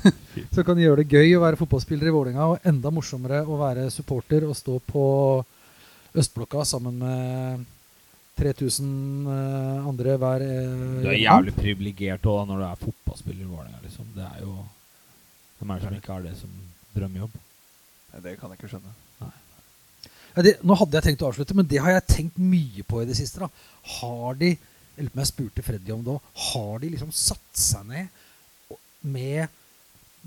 så 0.51 0.65
kan 0.67 0.81
gjøre 0.81 1.03
det 1.03 1.15
gøy 1.15 1.37
å 1.37 1.43
være 1.45 1.59
fotballspiller 1.61 2.09
i 2.09 2.15
Vålerenga, 2.15 2.49
og 2.51 2.67
enda 2.67 2.91
morsommere 2.91 3.45
å 3.47 3.59
være 3.61 3.87
supporter 3.95 4.43
og 4.49 4.57
stå 4.59 4.75
på 4.89 5.05
østblokka 6.19 6.65
sammen 6.67 6.99
med 6.99 7.63
3000 8.41 8.91
eh, 9.29 9.87
andre 9.87 10.17
hver 10.19 10.43
eh, 10.49 10.99
Du 11.05 11.09
er 11.13 11.21
jævlig 11.21 11.55
privilegert 11.55 12.27
òg 12.27 12.43
når 12.49 12.59
du 12.59 12.67
er 12.67 12.83
fotballspiller 12.83 13.45
i 13.45 13.51
Vålerenga. 13.53 13.79
Liksom. 13.85 14.11
Det 14.17 14.27
er 14.27 14.43
jo 14.43 14.57
Hvem 15.61 15.71
er 15.71 15.79
det 15.79 15.87
som 15.87 15.95
ikke 15.95 16.11
har 16.11 16.23
det 16.25 16.35
som 16.35 16.55
drømmejobb? 16.91 17.35
Nei, 18.11 18.21
Det 18.25 18.35
kan 18.41 18.51
jeg 18.51 18.59
ikke 18.59 18.73
skjønne. 18.73 18.97
Ja, 20.33 20.43
det, 20.45 20.55
nå 20.65 20.75
hadde 20.79 20.97
jeg 20.97 21.07
tenkt 21.09 21.23
å 21.25 21.29
avslutte, 21.29 21.55
men 21.57 21.67
det 21.69 21.81
har 21.83 21.93
jeg 21.93 22.07
tenkt 22.09 22.39
mye 22.41 22.85
på 22.87 23.03
i 23.03 23.09
det 23.09 23.17
siste. 23.19 23.43
da. 23.43 23.49
Har 23.99 24.39
de 24.39 24.55
jeg 24.93 25.07
lurer 25.07 25.13
på 25.13 25.17
om 25.17 25.23
jeg 25.23 25.31
spurte 25.31 25.63
Freddy 25.65 25.93
om 25.93 26.03
det 26.05 26.15
har 26.51 26.81
de 26.83 26.89
liksom 26.93 27.13
satt 27.17 27.57
seg 27.57 27.87
ned 27.89 28.75
med 29.01 29.49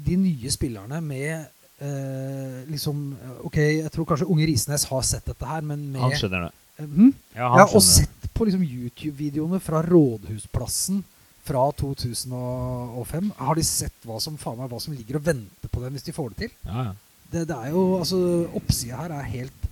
de 0.06 0.16
nye 0.20 0.50
spillerne, 0.52 0.98
med 1.00 1.46
eh, 1.80 2.64
liksom 2.68 2.98
Ok, 3.46 3.56
jeg 3.62 3.92
tror 3.94 4.08
kanskje 4.10 4.26
Unge 4.28 4.48
Risnes 4.50 4.84
har 4.90 5.04
sett 5.06 5.24
dette 5.30 5.46
her, 5.48 5.62
men 5.64 5.86
med 5.94 6.02
Han 6.02 6.16
skjønner 6.18 6.48
det. 6.48 6.50
Hm? 6.82 7.12
Ja, 7.36 7.46
han 7.52 7.62
Ja, 7.62 7.68
og 7.70 7.78
skjønner 7.78 7.86
det. 7.86 7.94
sett 7.94 8.26
på 8.36 8.48
liksom 8.48 8.66
YouTube-videoene 8.66 9.62
fra 9.64 9.80
Rådhusplassen 9.86 11.00
fra 11.46 11.62
2005. 11.78 13.30
Har 13.38 13.56
de 13.56 13.64
sett 13.64 14.04
hva 14.04 14.18
som, 14.20 14.36
faen 14.40 14.58
meg, 14.58 14.68
hva 14.72 14.82
som 14.82 14.96
ligger 14.98 15.20
og 15.20 15.28
venter 15.30 15.72
på 15.72 15.84
dem 15.84 15.94
hvis 15.96 16.04
de 16.08 16.14
får 16.16 16.34
det 16.34 16.42
til? 16.42 16.56
Ja, 16.66 16.88
ja. 16.90 16.94
Det, 17.30 17.46
det 17.48 17.56
er 17.56 17.72
jo, 17.74 17.86
altså, 18.00 18.18
Oppsida 18.58 18.98
her 19.00 19.14
er 19.16 19.30
helt 19.30 19.65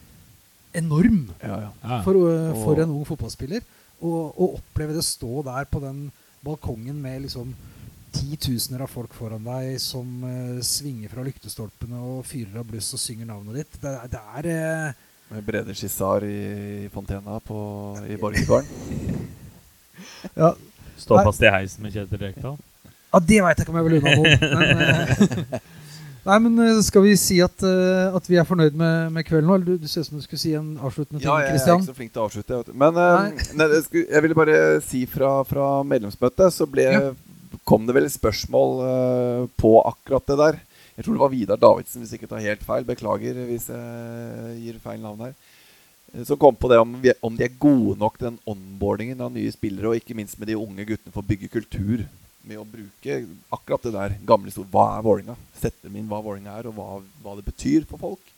enorm 0.75 1.29
Ja, 1.41 1.61
ja. 1.67 1.71
ja. 1.83 2.01
for, 2.05 2.19
øh, 2.29 2.51
for 2.65 2.83
en 2.83 2.93
ung 2.95 3.07
fotballspiller. 3.09 3.65
Og 4.05 4.35
å 4.35 4.51
oppleve 4.59 4.97
det 4.97 5.05
stå 5.07 5.45
der 5.47 5.69
på 5.71 5.81
den 5.83 6.09
balkongen 6.45 6.99
med 7.01 7.25
liksom 7.25 7.55
titusener 8.15 8.85
av 8.85 8.91
folk 8.93 9.15
foran 9.17 9.43
deg 9.43 9.79
som 9.83 10.07
uh, 10.23 10.61
svinger 10.63 11.11
fra 11.11 11.25
lyktestolpene 11.27 11.99
og 11.99 12.21
fyrer 12.29 12.61
av 12.61 12.69
bluss 12.69 12.93
og 12.95 13.03
synger 13.03 13.27
navnet 13.27 13.63
ditt, 13.63 13.79
det, 13.83 13.95
det 14.13 14.21
er 14.39 14.49
uh, 14.53 15.01
Med 15.33 15.47
Brede 15.49 15.75
Skissar 15.75 16.27
i 16.29 16.87
Fontena 16.95 17.41
på, 17.43 17.59
i 18.07 18.19
Borgergarden. 18.21 18.71
ja, 20.43 20.53
Stå 21.01 21.19
fast 21.27 21.43
i 21.43 21.51
heisen 21.51 21.83
med 21.83 21.97
Kjetil 21.97 22.23
Rekdal. 22.23 22.61
Ja, 23.15 23.21
det 23.23 23.41
veit 23.43 23.59
jeg 23.59 23.67
ikke 23.67 23.75
om 23.75 23.81
jeg 23.81 23.89
vil 23.89 23.99
unna 23.99 24.15
noen. 24.19 24.39
Men, 24.61 25.61
nei, 26.25 26.39
men 26.47 26.59
eh, 26.65 26.81
skal 26.87 27.05
vi 27.05 27.15
si 27.21 27.37
at, 27.45 27.63
eh, 27.67 28.15
at 28.17 28.27
vi 28.31 28.39
er 28.41 28.47
fornøyd 28.49 28.77
med, 28.81 29.13
med 29.15 29.27
kvelden 29.29 29.49
nå? 29.51 29.59
Eller 29.59 29.75
du, 29.75 29.85
du 29.85 29.89
ser 29.91 30.05
ut 30.05 30.09
som 30.11 30.19
du 30.21 30.25
skulle 30.25 30.41
si 30.43 30.55
en 30.57 30.75
avsluttende 30.79 31.21
ting, 31.21 31.29
Ja, 31.29 31.39
jeg 31.45 31.55
er 31.55 31.61
ikke 31.61 31.89
så 31.89 31.97
flink 31.97 32.13
til 32.15 32.23
å 32.23 32.27
avslutte. 32.29 32.61
Du. 32.69 32.73
Men 32.85 32.99
eh, 33.01 33.47
nei, 33.55 33.69
jeg, 33.77 33.85
skulle, 33.89 34.07
jeg 34.11 34.27
ville 34.27 34.39
bare 34.39 34.59
si 34.87 35.05
fra, 35.11 35.33
fra 35.49 35.69
medlemsmøtet 35.89 36.55
så 36.57 36.69
ble, 36.71 36.87
Ja. 36.95 37.03
kom 37.69 37.87
det 37.89 37.95
vel 37.97 38.09
spørsmål 38.13 38.79
på 39.61 39.75
akkurat 39.89 40.27
det 40.33 40.39
der. 40.41 40.59
Jeg 40.95 41.07
tror 41.07 41.17
det 41.17 41.23
var 41.25 41.33
Vidar 41.33 41.59
Davidsen, 41.59 42.03
hvis 42.05 42.13
jeg 42.15 42.21
ikke 42.23 42.31
tar 42.31 42.43
helt 42.45 42.63
feil. 42.63 42.85
Beklager 42.87 43.39
hvis 43.49 43.69
jeg 43.73 44.59
gir 44.63 44.77
feil 44.85 45.01
navn 45.03 45.25
her. 45.27 45.33
Som 46.29 46.39
kom 46.39 46.55
på 46.55 46.69
det 46.71 46.77
om, 46.79 46.93
vi, 47.03 47.11
om 47.27 47.35
de 47.35 47.43
er 47.49 47.57
gode 47.59 47.97
nok 47.99 48.21
til 48.21 48.29
den 48.29 48.37
onboardingen 48.47 49.19
av 49.25 49.33
nye 49.35 49.51
spillere, 49.51 49.91
og 49.91 49.99
ikke 49.99 50.15
minst 50.15 50.39
med 50.39 50.47
de 50.53 50.55
unge 50.61 50.85
guttene 50.87 51.11
for 51.11 51.25
å 51.25 51.27
bygge 51.27 51.51
kultur. 51.51 52.05
Med 52.45 52.61
å 52.61 52.66
bruke 52.69 53.19
akkurat 53.55 53.87
det 53.87 53.95
der 53.95 54.16
gamle 54.29 54.51
historien. 54.51 54.71
Hva 54.73 54.99
er 54.99 55.05
Vålinga? 55.07 55.37
Sette 55.57 55.87
dem 55.87 55.97
inn 56.01 56.09
hva 56.11 56.21
Vålinga 56.25 56.59
er, 56.59 56.69
og 56.69 56.77
hva, 56.77 57.01
hva 57.25 57.37
det 57.39 57.47
betyr 57.47 57.87
for 57.89 58.01
folk. 58.01 58.33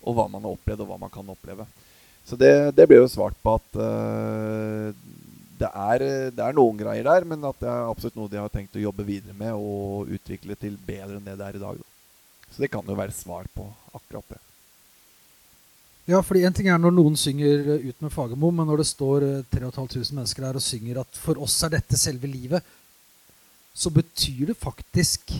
Og 0.00 0.16
hva 0.16 0.26
man 0.32 0.46
har 0.46 0.56
opplevd, 0.56 0.84
og 0.84 0.92
hva 0.92 1.00
man 1.02 1.12
kan 1.12 1.28
oppleve. 1.28 1.66
Så 2.24 2.38
det, 2.40 2.52
det 2.76 2.86
ble 2.88 3.00
jo 3.00 3.08
svart 3.10 3.36
på 3.42 3.56
at 3.58 3.80
uh, 3.80 4.92
det, 5.60 5.68
er, 5.68 6.04
det 6.32 6.44
er 6.44 6.56
noen 6.56 6.78
greier 6.80 7.04
der, 7.04 7.26
men 7.28 7.44
at 7.48 7.58
det 7.60 7.68
er 7.68 7.88
absolutt 7.88 8.16
noe 8.16 8.32
de 8.32 8.40
har 8.40 8.52
tenkt 8.52 8.76
å 8.78 8.84
jobbe 8.84 9.06
videre 9.08 9.36
med 9.36 9.56
og 9.56 10.12
utvikle 10.14 10.56
til 10.60 10.76
bedre 10.86 11.18
enn 11.18 11.26
det 11.26 11.36
det 11.40 11.48
er 11.48 11.58
i 11.58 11.64
dag. 11.64 11.80
Da. 11.80 12.46
Så 12.50 12.64
det 12.64 12.70
kan 12.72 12.86
jo 12.86 12.96
være 12.98 13.14
svar 13.14 13.48
på 13.54 13.66
akkurat 13.92 14.32
det. 14.32 14.40
Ja, 16.10 16.22
fordi 16.26 16.42
En 16.44 16.54
ting 16.56 16.66
er 16.66 16.78
når 16.80 16.94
noen 16.96 17.16
synger 17.18 17.74
eh, 17.76 17.88
ut 17.90 18.00
med 18.02 18.10
Fagermo, 18.10 18.50
men 18.50 18.66
når 18.66 18.82
det 18.82 18.88
står 18.88 19.26
eh, 19.26 19.42
3500 19.52 20.16
mennesker 20.16 20.46
her 20.46 20.58
og 20.58 20.64
synger 20.64 21.02
at 21.04 21.18
for 21.22 21.38
oss 21.44 21.58
er 21.66 21.76
dette 21.76 21.98
selve 22.00 22.30
livet, 22.30 22.64
så 23.74 23.92
betyr 23.94 24.50
det 24.50 24.58
faktisk 24.58 25.32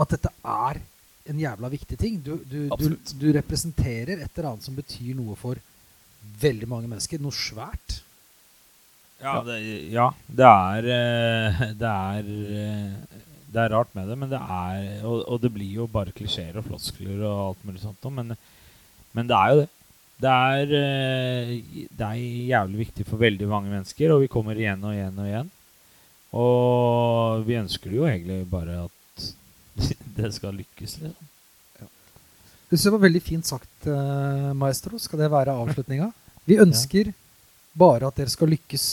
at 0.00 0.14
dette 0.14 0.30
er 0.44 0.80
en 1.30 1.40
jævla 1.40 1.70
viktig 1.72 1.98
ting. 1.98 2.18
Du, 2.24 2.36
du, 2.48 2.68
du, 2.78 2.88
du 3.18 3.28
representerer 3.34 4.18
et 4.18 4.30
eller 4.32 4.52
annet 4.52 4.66
som 4.66 4.76
betyr 4.76 5.14
noe 5.18 5.36
for 5.38 5.60
veldig 6.42 6.68
mange 6.70 6.90
mennesker. 6.90 7.22
Noe 7.22 7.34
svært. 7.34 8.00
Ja, 9.22 9.36
det, 9.46 9.58
ja, 9.94 10.08
det 10.26 10.48
er 10.48 10.86
eh, 10.90 11.60
Det 11.78 11.90
er 11.90 12.30
eh, 12.58 13.20
Det 13.54 13.60
er 13.62 13.70
rart 13.70 13.92
med 13.94 14.08
det, 14.10 14.16
men 14.18 14.32
det 14.32 14.40
er 14.40 15.04
Og, 15.06 15.20
og 15.30 15.38
det 15.44 15.52
blir 15.54 15.76
jo 15.76 15.86
bare 15.86 16.10
klisjeer 16.16 16.58
og 16.58 16.66
floskler 16.66 17.20
og 17.20 17.42
alt 17.44 17.62
mulig 17.68 17.84
sånt 17.84 18.08
men, 18.10 18.34
men 19.14 19.30
det 19.30 19.36
er 19.38 19.52
jo 19.52 19.60
det. 19.60 19.68
Det 20.22 20.30
er, 20.30 20.74
eh, 20.78 21.86
det 21.90 22.08
er 22.08 22.18
jævlig 22.50 22.84
viktig 22.84 23.06
for 23.08 23.18
veldig 23.18 23.46
mange 23.50 23.70
mennesker, 23.70 24.12
og 24.14 24.22
vi 24.22 24.30
kommer 24.30 24.58
igjen 24.58 24.82
og 24.86 24.94
igjen 24.94 25.18
og 25.18 25.26
igjen. 25.26 25.48
Og 26.32 27.44
vi 27.44 27.58
ønsker 27.60 27.92
jo 27.92 28.06
egentlig 28.08 28.42
bare 28.48 28.84
at 28.86 29.28
det 30.16 30.32
skal 30.36 30.56
lykkes, 30.56 30.98
liksom. 31.02 31.28
Du 32.72 32.78
syns 32.78 32.86
det 32.88 32.92
var 32.94 33.02
veldig 33.02 33.20
fint 33.20 33.44
sagt, 33.44 33.86
eh, 33.86 34.52
maestro. 34.56 34.96
Skal 34.96 35.20
det 35.20 35.26
være 35.28 35.52
avslutninga? 35.60 36.06
Vi 36.48 36.56
ønsker 36.56 37.10
bare 37.76 38.08
at 38.08 38.16
dere 38.16 38.32
skal 38.32 38.48
lykkes. 38.48 38.86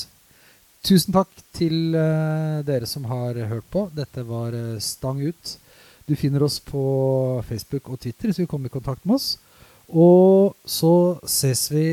Tusen 0.84 1.16
takk 1.16 1.32
til 1.56 1.96
eh, 1.96 2.60
dere 2.68 2.90
som 2.92 3.08
har 3.08 3.40
hørt 3.48 3.70
på. 3.72 3.86
Dette 3.96 4.26
var 4.28 4.52
eh, 4.52 4.82
Stang 4.84 5.24
ut. 5.24 5.54
Du 6.04 6.12
finner 6.20 6.44
oss 6.44 6.60
på 6.60 6.84
Facebook 7.48 7.88
og 7.88 8.02
Twitter, 8.04 8.34
så 8.34 8.44
vil 8.44 8.52
kommer 8.52 8.68
i 8.68 8.76
kontakt 8.76 9.08
med 9.08 9.16
oss. 9.16 9.38
Og 9.88 10.60
så 10.68 11.16
ses 11.24 11.70
vi 11.72 11.86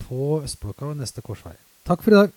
på 0.00 0.40
Østblokka 0.40 0.88
ved 0.88 1.02
neste 1.02 1.20
korsvei. 1.20 1.52
Takk 1.84 2.00
for 2.00 2.14
i 2.14 2.22
dag. 2.22 2.32